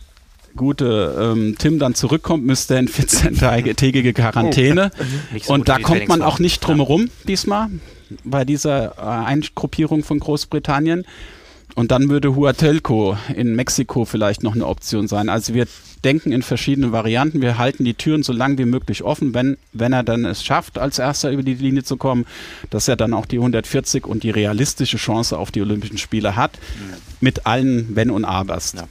gute 0.56 1.34
ähm, 1.36 1.56
Tim 1.58 1.80
dann 1.80 1.96
zurückkommt, 1.96 2.46
müsste 2.46 2.76
er 2.76 2.82
in 2.82 2.90
14-tägige 2.90 4.14
Quarantäne. 4.14 4.92
Oh. 5.00 5.38
So 5.42 5.54
Und 5.54 5.70
da 5.70 5.80
kommt 5.80 6.08
man 6.08 6.22
auch 6.22 6.40
nicht 6.40 6.62
drum 6.62 6.78
herum 6.78 7.04
ja. 7.04 7.10
diesmal 7.28 7.70
bei 8.24 8.44
dieser 8.44 8.98
äh, 8.98 9.26
Eingruppierung 9.26 10.04
von 10.04 10.20
Großbritannien. 10.20 11.06
Und 11.76 11.92
dann 11.92 12.10
würde 12.10 12.36
Huatelco 12.36 13.18
in 13.36 13.56
Mexiko 13.56 14.06
vielleicht 14.06 14.44
noch 14.44 14.56
eine 14.56 14.68
Option 14.68 15.08
sein. 15.08 15.30
Also 15.30 15.54
wir 15.54 15.68
denken 16.04 16.32
in 16.32 16.42
verschiedenen 16.42 16.92
Varianten. 16.92 17.42
Wir 17.42 17.58
halten 17.58 17.86
die 17.86 17.94
Türen 17.94 18.24
so 18.24 18.34
lang 18.34 18.58
wie 18.58 18.66
möglich 18.66 19.04
offen, 19.04 19.34
wenn, 19.34 19.58
wenn 19.72 19.94
er 19.94 20.04
dann 20.04 20.26
es 20.26 20.44
schafft, 20.44 20.78
als 20.78 21.00
erster 21.00 21.32
über 21.32 21.44
die 21.44 21.54
Linie 21.54 21.84
zu 21.84 21.98
kommen, 21.98 22.26
dass 22.70 22.88
er 22.88 22.96
dann 22.96 23.14
auch 23.14 23.26
die 23.26 23.38
140 23.38 24.06
und 24.06 24.24
die 24.24 24.32
realistische 24.32 24.98
Chance 24.98 25.38
auf 25.38 25.52
die 25.52 25.62
Olympischen 25.62 25.98
Spiele 25.98 26.36
hat, 26.36 26.54
mhm. 26.54 26.96
mit 27.20 27.46
allen 27.46 27.96
Wenn 27.96 28.10
und 28.10 28.26
Abers. 28.26 28.74
Ja. 28.74 28.88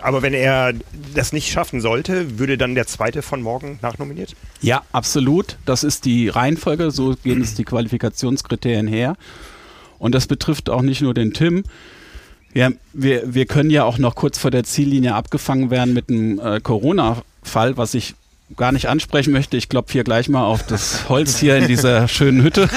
Aber 0.00 0.22
wenn 0.22 0.34
er 0.34 0.72
das 1.14 1.32
nicht 1.32 1.52
schaffen 1.52 1.80
sollte, 1.80 2.38
würde 2.38 2.58
dann 2.58 2.74
der 2.74 2.86
zweite 2.88 3.22
von 3.22 3.40
morgen 3.40 3.78
nachnominiert? 3.82 4.34
Ja, 4.60 4.82
absolut. 4.90 5.58
Das 5.64 5.84
ist 5.84 6.04
die 6.04 6.28
Reihenfolge. 6.28 6.90
So 6.90 7.14
gehen 7.22 7.40
es 7.40 7.54
die 7.54 7.64
Qualifikationskriterien 7.64 8.88
her. 8.88 9.16
Und 10.02 10.16
das 10.16 10.26
betrifft 10.26 10.68
auch 10.68 10.82
nicht 10.82 11.00
nur 11.00 11.14
den 11.14 11.32
Tim. 11.32 11.62
Ja, 12.54 12.70
wir, 12.92 13.22
wir 13.34 13.46
können 13.46 13.70
ja 13.70 13.84
auch 13.84 13.98
noch 13.98 14.16
kurz 14.16 14.36
vor 14.36 14.50
der 14.50 14.64
Ziellinie 14.64 15.14
abgefangen 15.14 15.70
werden 15.70 15.94
mit 15.94 16.10
einem 16.10 16.40
äh, 16.40 16.58
Corona-Fall, 16.60 17.76
was 17.76 17.94
ich 17.94 18.16
gar 18.56 18.72
nicht 18.72 18.88
ansprechen 18.88 19.32
möchte. 19.32 19.56
Ich 19.56 19.68
klopfe 19.68 19.92
hier 19.92 20.02
gleich 20.02 20.28
mal 20.28 20.44
auf 20.44 20.66
das 20.66 21.08
Holz 21.08 21.38
hier 21.38 21.56
in 21.56 21.68
dieser 21.68 22.08
schönen 22.08 22.42
Hütte 22.42 22.68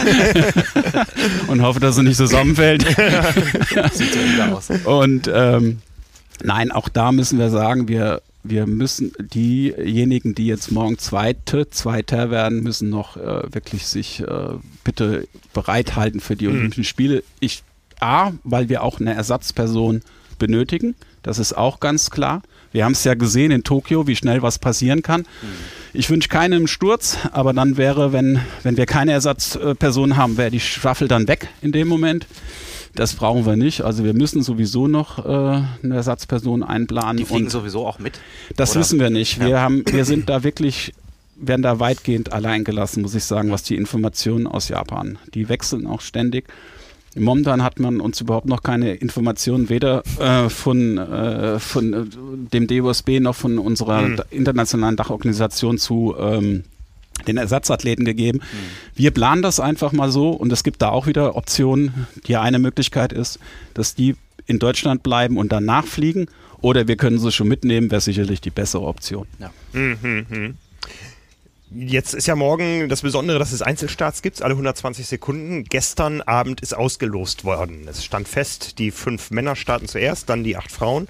und 1.48 1.64
hoffe, 1.64 1.80
dass 1.80 1.98
es 1.98 2.04
nicht 2.04 2.16
zusammenfällt. 2.16 2.84
Sieht 3.94 4.16
ja 4.38 4.52
aus. 4.52 4.70
Und 4.84 5.28
ähm, 5.34 5.80
nein, 6.44 6.72
auch 6.72 6.90
da 6.90 7.12
müssen 7.12 7.40
wir 7.40 7.50
sagen, 7.50 7.88
wir, 7.88 8.22
wir 8.48 8.68
müssen 8.68 9.12
diejenigen, 9.20 10.36
die 10.36 10.48
jetzt 10.48 10.72
morgen 10.72 10.98
Zweite, 10.98 11.70
Zweiter 11.70 12.30
werden, 12.30 12.62
müssen 12.62 12.90
noch 12.90 13.18
äh, 13.18 13.54
wirklich 13.54 13.88
sich 13.88 14.22
äh, 14.22 14.50
bitte 14.84 15.28
bereithalten 15.54 16.20
für 16.20 16.36
die 16.36 16.48
mhm. 16.48 16.56
Olympischen 16.56 16.84
Spiele. 16.84 17.24
Ich 17.40 17.64
A, 18.00 18.32
weil 18.44 18.70
wir 18.70 18.84
auch 18.84 19.00
eine 19.00 19.14
Ersatzperson 19.14 20.02
benötigen. 20.38 20.96
Das 21.24 21.40
ist 21.40 21.58
auch 21.58 21.80
ganz 21.80 22.12
klar. 22.12 22.44
Wir 22.72 22.86
haben 22.86 22.92
es 22.92 23.04
ja 23.04 23.14
gesehen 23.14 23.52
in 23.52 23.64
Tokio, 23.64 24.06
wie 24.06 24.16
schnell 24.16 24.42
was 24.42 24.60
passieren 24.60 25.02
kann. 25.02 25.22
Mhm. 25.22 25.26
Ich 25.94 26.10
wünsche 26.10 26.30
keinem 26.30 26.68
Sturz, 26.68 27.18
aber 27.32 27.54
dann 27.54 27.78
wäre, 27.78 28.12
wenn, 28.12 28.42
wenn 28.64 28.78
wir 28.78 28.86
keine 28.86 29.14
Ersatzperson 29.14 30.18
haben, 30.18 30.38
wäre 30.38 30.52
die 30.52 30.60
Staffel 30.60 31.08
dann 31.08 31.28
weg 31.28 31.48
in 31.62 31.72
dem 31.72 31.88
Moment. 31.88 32.28
Das 32.96 33.14
brauchen 33.14 33.46
wir 33.46 33.56
nicht. 33.56 33.82
Also 33.82 34.04
wir 34.04 34.14
müssen 34.14 34.42
sowieso 34.42 34.88
noch 34.88 35.20
äh, 35.20 35.30
eine 35.30 35.96
Ersatzperson 35.96 36.64
einplanen. 36.64 37.18
Die 37.18 37.26
fliegen 37.26 37.50
sowieso 37.50 37.86
auch 37.86 38.00
mit? 38.00 38.20
Das 38.56 38.72
oder? 38.72 38.80
wissen 38.80 39.00
wir 39.00 39.10
nicht. 39.10 39.40
Wir, 39.40 39.50
ja. 39.50 39.62
haben, 39.62 39.84
wir 39.86 40.06
sind 40.06 40.30
da 40.30 40.44
wirklich 40.44 40.94
werden 41.38 41.62
da 41.62 41.80
weitgehend 41.80 42.32
allein 42.32 42.64
gelassen, 42.64 43.02
muss 43.02 43.14
ich 43.14 43.26
sagen, 43.26 43.52
was 43.52 43.64
die 43.64 43.76
Informationen 43.76 44.48
aus 44.48 44.70
Japan. 44.70 45.18
Die 45.34 45.50
wechseln 45.50 45.86
auch 45.86 46.02
ständig. 46.02 46.48
Momentan 47.18 47.64
hat 47.64 47.80
man 47.80 48.02
uns 48.02 48.20
überhaupt 48.20 48.48
noch 48.48 48.62
keine 48.62 48.96
Informationen, 48.96 49.70
weder 49.70 50.04
äh, 50.20 50.50
von, 50.50 50.98
äh, 50.98 51.60
von 51.60 51.94
äh, 51.94 52.06
dem 52.54 52.68
DOSB 52.68 53.22
noch 53.22 53.36
von 53.36 53.58
unserer 53.58 54.02
mhm. 54.02 54.20
internationalen 54.32 54.98
Dachorganisation 54.98 55.78
zu 55.78 56.16
ähm, 56.20 56.64
den 57.28 57.38
Ersatzathleten 57.38 58.06
gegeben. 58.06 58.40
Mhm. 58.40 58.96
Wir 58.96 59.12
planen 59.12 59.42
das 59.42 59.60
einfach 59.60 59.92
mal 59.92 60.12
so 60.12 60.30
und 60.32 60.52
es 60.52 60.64
gibt 60.64 60.82
da 60.82 60.90
auch 60.90 61.08
wieder 61.08 61.36
Optionen. 61.36 62.08
Die 62.28 62.38
eine 62.38 62.60
Möglichkeit 62.60 63.14
ist, 63.14 63.40
dass 63.74 63.96
die 63.96 64.16
in 64.48 64.60
Deutschland 64.60 65.04
bleiben 65.04 65.38
und 65.38 65.52
danach 65.52 65.86
fliegen 65.86 66.28
oder 66.62 66.88
wir 66.88 66.98
können 66.98 67.20
sie 67.20 67.32
schon 67.32 67.48
mitnehmen, 67.48 67.92
wäre 67.92 68.02
sicherlich 68.02 68.42
die 68.42 68.50
bessere 68.50 68.84
Option. 68.84 69.28
Ja. 69.40 69.52
Mhm, 69.74 70.26
mh. 70.30 70.54
Jetzt 71.78 72.14
ist 72.14 72.28
ja 72.28 72.36
morgen 72.36 72.88
das 72.90 73.02
Besondere, 73.02 73.38
dass 73.38 73.52
es 73.52 73.62
Einzelstarts 73.62 74.22
gibt, 74.22 74.42
alle 74.42 74.54
120 74.54 75.08
Sekunden. 75.08 75.66
Gestern 75.66 76.22
Abend 76.22 76.62
ist 76.62 76.74
ausgelost 76.74 77.44
worden. 77.44 77.88
Es 77.90 78.06
stand 78.06 78.28
fest, 78.28 78.80
die 78.80 78.92
fünf 78.92 79.32
Männer 79.32 79.56
starten 79.56 79.88
zuerst, 79.88 80.30
dann 80.30 80.44
die 80.44 80.56
acht 80.56 80.72
Frauen. 80.72 81.08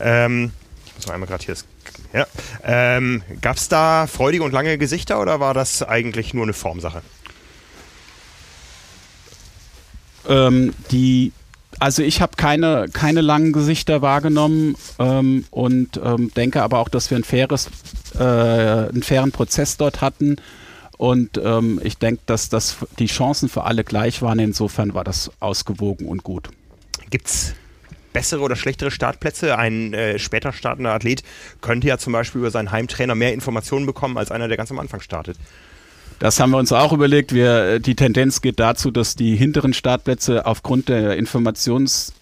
Ähm, 0.00 0.52
ich 0.86 0.94
muss 0.94 1.06
mal 1.08 1.14
einmal 1.14 1.28
gerade 1.28 1.44
hier 1.44 1.54
das. 1.54 1.66
Ja. 2.12 2.26
Ähm, 2.64 3.22
Gab 3.40 3.56
es 3.56 3.68
da 3.68 4.06
freudige 4.06 4.44
und 4.44 4.52
lange 4.52 4.78
Gesichter 4.78 5.20
oder 5.20 5.40
war 5.40 5.54
das 5.54 5.82
eigentlich 5.82 6.34
nur 6.34 6.44
eine 6.44 6.54
Formsache? 6.54 7.02
Ähm, 10.28 10.74
die 10.90 11.32
also 11.80 12.02
ich 12.02 12.20
habe 12.20 12.32
keine, 12.36 12.86
keine 12.92 13.20
langen 13.20 13.52
Gesichter 13.52 14.02
wahrgenommen 14.02 14.74
ähm, 14.98 15.44
und 15.50 16.00
ähm, 16.02 16.32
denke 16.34 16.62
aber 16.62 16.78
auch, 16.78 16.88
dass 16.88 17.10
wir 17.10 17.18
ein 17.18 17.24
faires, 17.24 17.68
äh, 18.18 18.22
einen 18.22 19.02
fairen 19.02 19.32
Prozess 19.32 19.76
dort 19.76 20.00
hatten. 20.00 20.36
Und 20.96 21.38
ähm, 21.42 21.80
ich 21.84 21.98
denke, 21.98 22.22
dass 22.26 22.48
das 22.48 22.78
die 22.98 23.06
Chancen 23.06 23.48
für 23.48 23.64
alle 23.64 23.84
gleich 23.84 24.20
waren. 24.22 24.40
Insofern 24.40 24.94
war 24.94 25.04
das 25.04 25.30
ausgewogen 25.38 26.08
und 26.08 26.24
gut. 26.24 26.48
Gibt 27.10 27.28
es 27.28 27.54
bessere 28.12 28.42
oder 28.42 28.56
schlechtere 28.56 28.90
Startplätze? 28.90 29.56
Ein 29.56 29.94
äh, 29.94 30.18
später 30.18 30.52
startender 30.52 30.92
Athlet 30.92 31.22
könnte 31.60 31.88
ja 31.88 31.98
zum 31.98 32.12
Beispiel 32.12 32.40
über 32.40 32.50
seinen 32.50 32.72
Heimtrainer 32.72 33.14
mehr 33.14 33.32
Informationen 33.34 33.86
bekommen 33.86 34.18
als 34.18 34.30
einer, 34.30 34.48
der 34.48 34.56
ganz 34.56 34.70
am 34.70 34.78
Anfang 34.78 35.00
startet. 35.00 35.36
Das 36.18 36.40
haben 36.40 36.50
wir 36.50 36.58
uns 36.58 36.72
auch 36.72 36.92
überlegt. 36.92 37.32
Wir, 37.32 37.64
äh, 37.64 37.80
die 37.80 37.94
Tendenz 37.94 38.40
geht 38.40 38.58
dazu, 38.58 38.90
dass 38.90 39.14
die 39.14 39.36
hinteren 39.36 39.72
Startplätze 39.72 40.46
aufgrund 40.46 40.88
der 40.88 41.16
Informations 41.16 42.12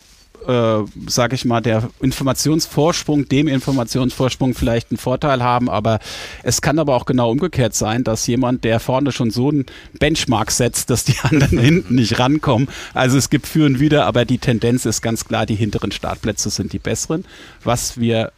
äh, 0.46 0.84
sage 1.08 1.34
ich 1.34 1.44
mal, 1.44 1.60
der 1.60 1.88
Informationsvorsprung, 2.00 3.28
dem 3.28 3.48
Informationsvorsprung 3.48 4.54
vielleicht 4.54 4.90
einen 4.90 4.98
Vorteil 4.98 5.42
haben, 5.42 5.68
aber 5.68 5.98
es 6.42 6.62
kann 6.62 6.78
aber 6.78 6.94
auch 6.94 7.04
genau 7.04 7.30
umgekehrt 7.30 7.74
sein, 7.74 8.04
dass 8.04 8.26
jemand, 8.26 8.64
der 8.64 8.80
vorne 8.80 9.12
schon 9.12 9.30
so 9.30 9.48
einen 9.50 9.66
Benchmark 9.98 10.50
setzt, 10.50 10.90
dass 10.90 11.04
die 11.04 11.16
anderen 11.22 11.58
hinten 11.58 11.94
nicht 11.94 12.18
rankommen. 12.18 12.68
Also 12.94 13.18
es 13.18 13.30
gibt 13.30 13.46
für 13.46 13.66
und 13.66 13.80
wieder, 13.80 14.06
aber 14.06 14.24
die 14.24 14.38
Tendenz 14.38 14.86
ist 14.86 15.02
ganz 15.02 15.24
klar, 15.24 15.46
die 15.46 15.56
hinteren 15.56 15.92
Startplätze 15.92 16.50
sind 16.50 16.72
die 16.72 16.78
besseren. 16.78 17.24
Was 17.64 17.98
wir 17.98 18.32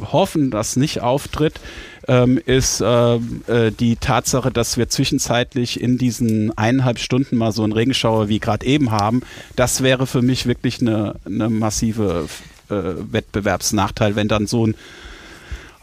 hoffen, 0.00 0.50
dass 0.50 0.76
nicht 0.76 1.00
auftritt, 1.00 1.60
ähm, 2.08 2.40
ist 2.44 2.80
äh, 2.80 3.14
äh, 3.14 3.70
die 3.70 3.96
Tatsache, 3.96 4.50
dass 4.50 4.76
wir 4.76 4.88
zwischenzeitlich 4.88 5.80
in 5.80 5.98
diesen 5.98 6.56
eineinhalb 6.56 6.98
Stunden 6.98 7.36
mal 7.36 7.52
so 7.52 7.62
einen 7.62 7.72
Regenschauer 7.72 8.28
wie 8.28 8.38
gerade 8.38 8.66
eben 8.66 8.90
haben. 8.90 9.22
Das 9.56 9.82
wäre 9.82 10.06
für 10.06 10.22
mich 10.22 10.46
wirklich 10.46 10.80
eine, 10.80 11.16
eine 11.24 11.48
massive 11.48 12.28
äh, 12.68 12.74
Wettbewerbsnachteil, 12.74 14.16
wenn 14.16 14.28
dann 14.28 14.46
so 14.46 14.66
ein 14.66 14.74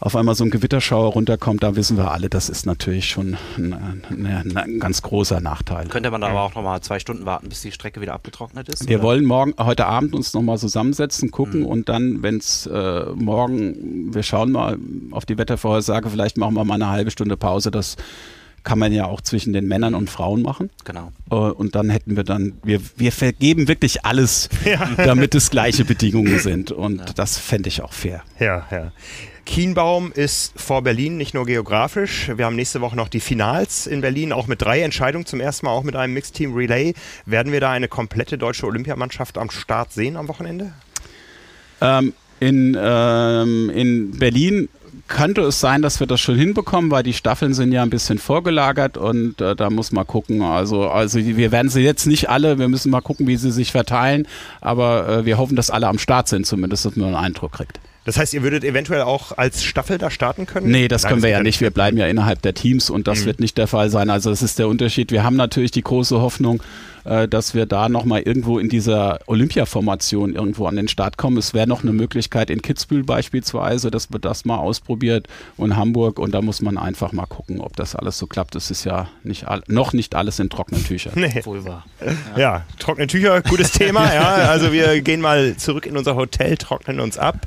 auf 0.00 0.14
einmal 0.14 0.34
so 0.34 0.44
ein 0.44 0.50
Gewitterschauer 0.50 1.12
runterkommt, 1.12 1.62
da 1.62 1.74
wissen 1.74 1.96
wir 1.96 2.12
alle, 2.12 2.28
das 2.28 2.48
ist 2.48 2.66
natürlich 2.66 3.08
schon 3.08 3.36
ein, 3.56 3.72
ein, 3.72 4.56
ein 4.56 4.80
ganz 4.80 5.02
großer 5.02 5.40
Nachteil. 5.40 5.88
Könnte 5.88 6.10
man 6.10 6.20
da 6.20 6.28
aber 6.28 6.42
auch 6.42 6.54
nochmal 6.54 6.80
zwei 6.82 7.00
Stunden 7.00 7.26
warten, 7.26 7.48
bis 7.48 7.62
die 7.62 7.72
Strecke 7.72 8.00
wieder 8.00 8.14
abgetrocknet 8.14 8.68
ist? 8.68 8.88
Wir 8.88 8.98
oder? 8.98 9.06
wollen 9.08 9.24
morgen, 9.24 9.54
heute 9.58 9.86
Abend 9.86 10.14
uns 10.14 10.34
nochmal 10.34 10.58
zusammensetzen, 10.58 11.32
gucken 11.32 11.60
mhm. 11.60 11.66
und 11.66 11.88
dann, 11.88 12.22
wenn 12.22 12.36
es 12.36 12.66
äh, 12.66 13.06
morgen, 13.14 14.14
wir 14.14 14.22
schauen 14.22 14.52
mal 14.52 14.78
auf 15.10 15.26
die 15.26 15.36
Wettervorhersage, 15.36 16.10
vielleicht 16.10 16.36
machen 16.36 16.54
wir 16.54 16.64
mal 16.64 16.74
eine 16.74 16.90
halbe 16.90 17.10
Stunde 17.10 17.36
Pause, 17.36 17.72
das 17.72 17.96
kann 18.62 18.78
man 18.78 18.92
ja 18.92 19.06
auch 19.06 19.20
zwischen 19.20 19.52
den 19.52 19.66
Männern 19.66 19.94
und 19.94 20.10
Frauen 20.10 20.42
machen. 20.42 20.70
Genau. 20.84 21.10
Äh, 21.30 21.34
und 21.34 21.74
dann 21.74 21.90
hätten 21.90 22.16
wir 22.16 22.24
dann, 22.24 22.54
wir, 22.62 22.80
wir 22.96 23.12
vergeben 23.12 23.66
wirklich 23.66 24.04
alles, 24.04 24.48
ja. 24.64 24.90
damit 24.96 25.34
es 25.34 25.50
gleiche 25.50 25.84
Bedingungen 25.84 26.38
sind. 26.38 26.70
Und 26.70 26.98
ja. 26.98 27.06
das 27.14 27.38
fände 27.38 27.68
ich 27.68 27.82
auch 27.82 27.92
fair. 27.92 28.22
Ja, 28.38 28.66
ja. 28.70 28.92
Kienbaum 29.48 30.12
ist 30.12 30.52
vor 30.60 30.82
Berlin 30.82 31.16
nicht 31.16 31.32
nur 31.32 31.46
geografisch. 31.46 32.30
Wir 32.36 32.44
haben 32.44 32.54
nächste 32.54 32.82
Woche 32.82 32.94
noch 32.94 33.08
die 33.08 33.18
Finals 33.18 33.86
in 33.86 34.02
Berlin, 34.02 34.30
auch 34.30 34.46
mit 34.46 34.60
drei 34.60 34.82
Entscheidungen 34.82 35.24
zum 35.24 35.40
ersten 35.40 35.64
Mal, 35.64 35.72
auch 35.72 35.84
mit 35.84 35.96
einem 35.96 36.12
Mixed 36.12 36.34
Team 36.34 36.54
Relay. 36.54 36.92
Werden 37.24 37.50
wir 37.50 37.58
da 37.58 37.70
eine 37.70 37.88
komplette 37.88 38.36
deutsche 38.36 38.66
Olympiamannschaft 38.66 39.38
am 39.38 39.50
Start 39.50 39.90
sehen 39.90 40.18
am 40.18 40.28
Wochenende? 40.28 40.74
Ähm, 41.80 42.12
in, 42.40 42.76
ähm, 42.78 43.70
in 43.70 44.18
Berlin 44.18 44.68
könnte 45.08 45.40
es 45.40 45.58
sein, 45.58 45.80
dass 45.80 45.98
wir 45.98 46.06
das 46.06 46.20
schon 46.20 46.36
hinbekommen, 46.36 46.90
weil 46.90 47.02
die 47.02 47.14
Staffeln 47.14 47.54
sind 47.54 47.72
ja 47.72 47.82
ein 47.82 47.90
bisschen 47.90 48.18
vorgelagert 48.18 48.98
und 48.98 49.40
äh, 49.40 49.56
da 49.56 49.70
muss 49.70 49.92
man 49.92 50.06
gucken. 50.06 50.42
Also, 50.42 50.90
also 50.90 51.18
wir 51.20 51.52
werden 51.52 51.70
sie 51.70 51.80
jetzt 51.80 52.06
nicht 52.06 52.28
alle, 52.28 52.58
wir 52.58 52.68
müssen 52.68 52.90
mal 52.90 53.00
gucken, 53.00 53.26
wie 53.26 53.36
sie 53.36 53.50
sich 53.50 53.72
verteilen, 53.72 54.28
aber 54.60 55.08
äh, 55.08 55.24
wir 55.24 55.38
hoffen, 55.38 55.56
dass 55.56 55.70
alle 55.70 55.88
am 55.88 55.98
Start 55.98 56.28
sind, 56.28 56.46
zumindest, 56.46 56.84
dass 56.84 56.96
man 56.96 57.06
einen 57.06 57.16
Eindruck 57.16 57.52
kriegt. 57.52 57.80
Das 58.08 58.16
heißt, 58.16 58.32
ihr 58.32 58.42
würdet 58.42 58.64
eventuell 58.64 59.02
auch 59.02 59.36
als 59.36 59.62
Staffel 59.62 59.98
da 59.98 60.10
starten 60.10 60.46
können? 60.46 60.70
Nee, 60.70 60.88
das 60.88 61.02
Nein, 61.02 61.10
können 61.10 61.20
das 61.20 61.28
wir 61.28 61.30
ja 61.30 61.42
nicht. 61.42 61.60
Wir 61.60 61.68
bleiben 61.68 61.98
ja 61.98 62.06
innerhalb 62.06 62.40
der 62.40 62.54
Teams 62.54 62.88
und 62.88 63.06
das 63.06 63.20
mhm. 63.20 63.26
wird 63.26 63.40
nicht 63.40 63.58
der 63.58 63.66
Fall 63.66 63.90
sein. 63.90 64.08
Also 64.08 64.30
das 64.30 64.40
ist 64.40 64.58
der 64.58 64.66
Unterschied. 64.66 65.12
Wir 65.12 65.24
haben 65.24 65.36
natürlich 65.36 65.72
die 65.72 65.82
große 65.82 66.18
Hoffnung, 66.18 66.62
äh, 67.04 67.28
dass 67.28 67.52
wir 67.52 67.66
da 67.66 67.90
nochmal 67.90 68.22
irgendwo 68.22 68.58
in 68.58 68.70
dieser 68.70 69.18
Olympia-Formation 69.26 70.34
irgendwo 70.34 70.64
an 70.64 70.76
den 70.76 70.88
Start 70.88 71.18
kommen. 71.18 71.36
Es 71.36 71.52
wäre 71.52 71.66
noch 71.66 71.82
eine 71.82 71.92
Möglichkeit 71.92 72.48
in 72.48 72.62
Kitzbühel 72.62 73.04
beispielsweise, 73.04 73.90
dass 73.90 74.10
wir 74.10 74.20
das 74.20 74.46
mal 74.46 74.56
ausprobiert 74.56 75.28
und 75.58 75.76
Hamburg 75.76 76.18
und 76.18 76.32
da 76.32 76.40
muss 76.40 76.62
man 76.62 76.78
einfach 76.78 77.12
mal 77.12 77.26
gucken, 77.26 77.60
ob 77.60 77.76
das 77.76 77.94
alles 77.94 78.16
so 78.16 78.26
klappt. 78.26 78.56
Es 78.56 78.70
ist 78.70 78.84
ja 78.84 79.08
nicht 79.22 79.44
noch 79.66 79.92
nicht 79.92 80.14
alles 80.14 80.38
in 80.38 80.48
trockenen 80.48 80.82
Tüchern. 80.82 81.12
Nee. 81.14 81.42
Wohl 81.44 81.62
wahr. 81.66 81.84
Ja. 82.32 82.38
ja, 82.38 82.66
trockene 82.78 83.06
Tücher, 83.06 83.42
gutes 83.42 83.72
Thema. 83.72 84.14
ja, 84.14 84.48
also 84.48 84.72
wir 84.72 85.02
gehen 85.02 85.20
mal 85.20 85.58
zurück 85.58 85.84
in 85.84 85.94
unser 85.94 86.16
Hotel, 86.16 86.56
trocknen 86.56 87.00
uns 87.00 87.18
ab. 87.18 87.46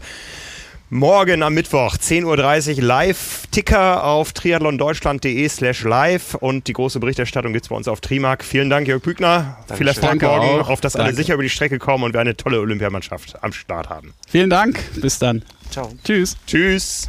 Morgen 0.93 1.41
am 1.41 1.53
Mittwoch, 1.53 1.95
10.30 1.95 2.75
Uhr 2.75 2.83
live. 2.83 3.47
Ticker 3.49 4.03
auf 4.03 4.33
triathlondeutschland.de 4.33 5.47
slash 5.47 5.85
live 5.85 6.35
und 6.35 6.67
die 6.67 6.73
große 6.73 6.99
Berichterstattung 6.99 7.53
gibt 7.53 7.63
es 7.63 7.69
bei 7.69 7.77
uns 7.77 7.87
auf 7.87 8.01
Trimark. 8.01 8.43
Vielen 8.43 8.69
Dank, 8.69 8.89
Jörg 8.89 9.01
Bügner. 9.01 9.55
Dankeschön. 9.69 9.77
Viel 9.77 9.87
Erfolg 9.87 10.21
morgen, 10.21 10.61
auf 10.69 10.81
dass 10.81 10.91
Danke. 10.91 11.05
alle 11.05 11.15
sicher 11.15 11.35
über 11.35 11.43
die 11.43 11.49
Strecke 11.49 11.79
kommen 11.79 12.03
und 12.03 12.11
wir 12.11 12.19
eine 12.19 12.35
tolle 12.35 12.59
Olympiamannschaft 12.59 13.41
am 13.41 13.53
Start 13.53 13.89
haben. 13.89 14.13
Vielen 14.27 14.49
Dank. 14.49 14.81
Bis 14.99 15.17
dann. 15.17 15.43
Ciao. 15.69 15.93
Tschüss. 16.03 16.35
Tschüss. 16.45 17.07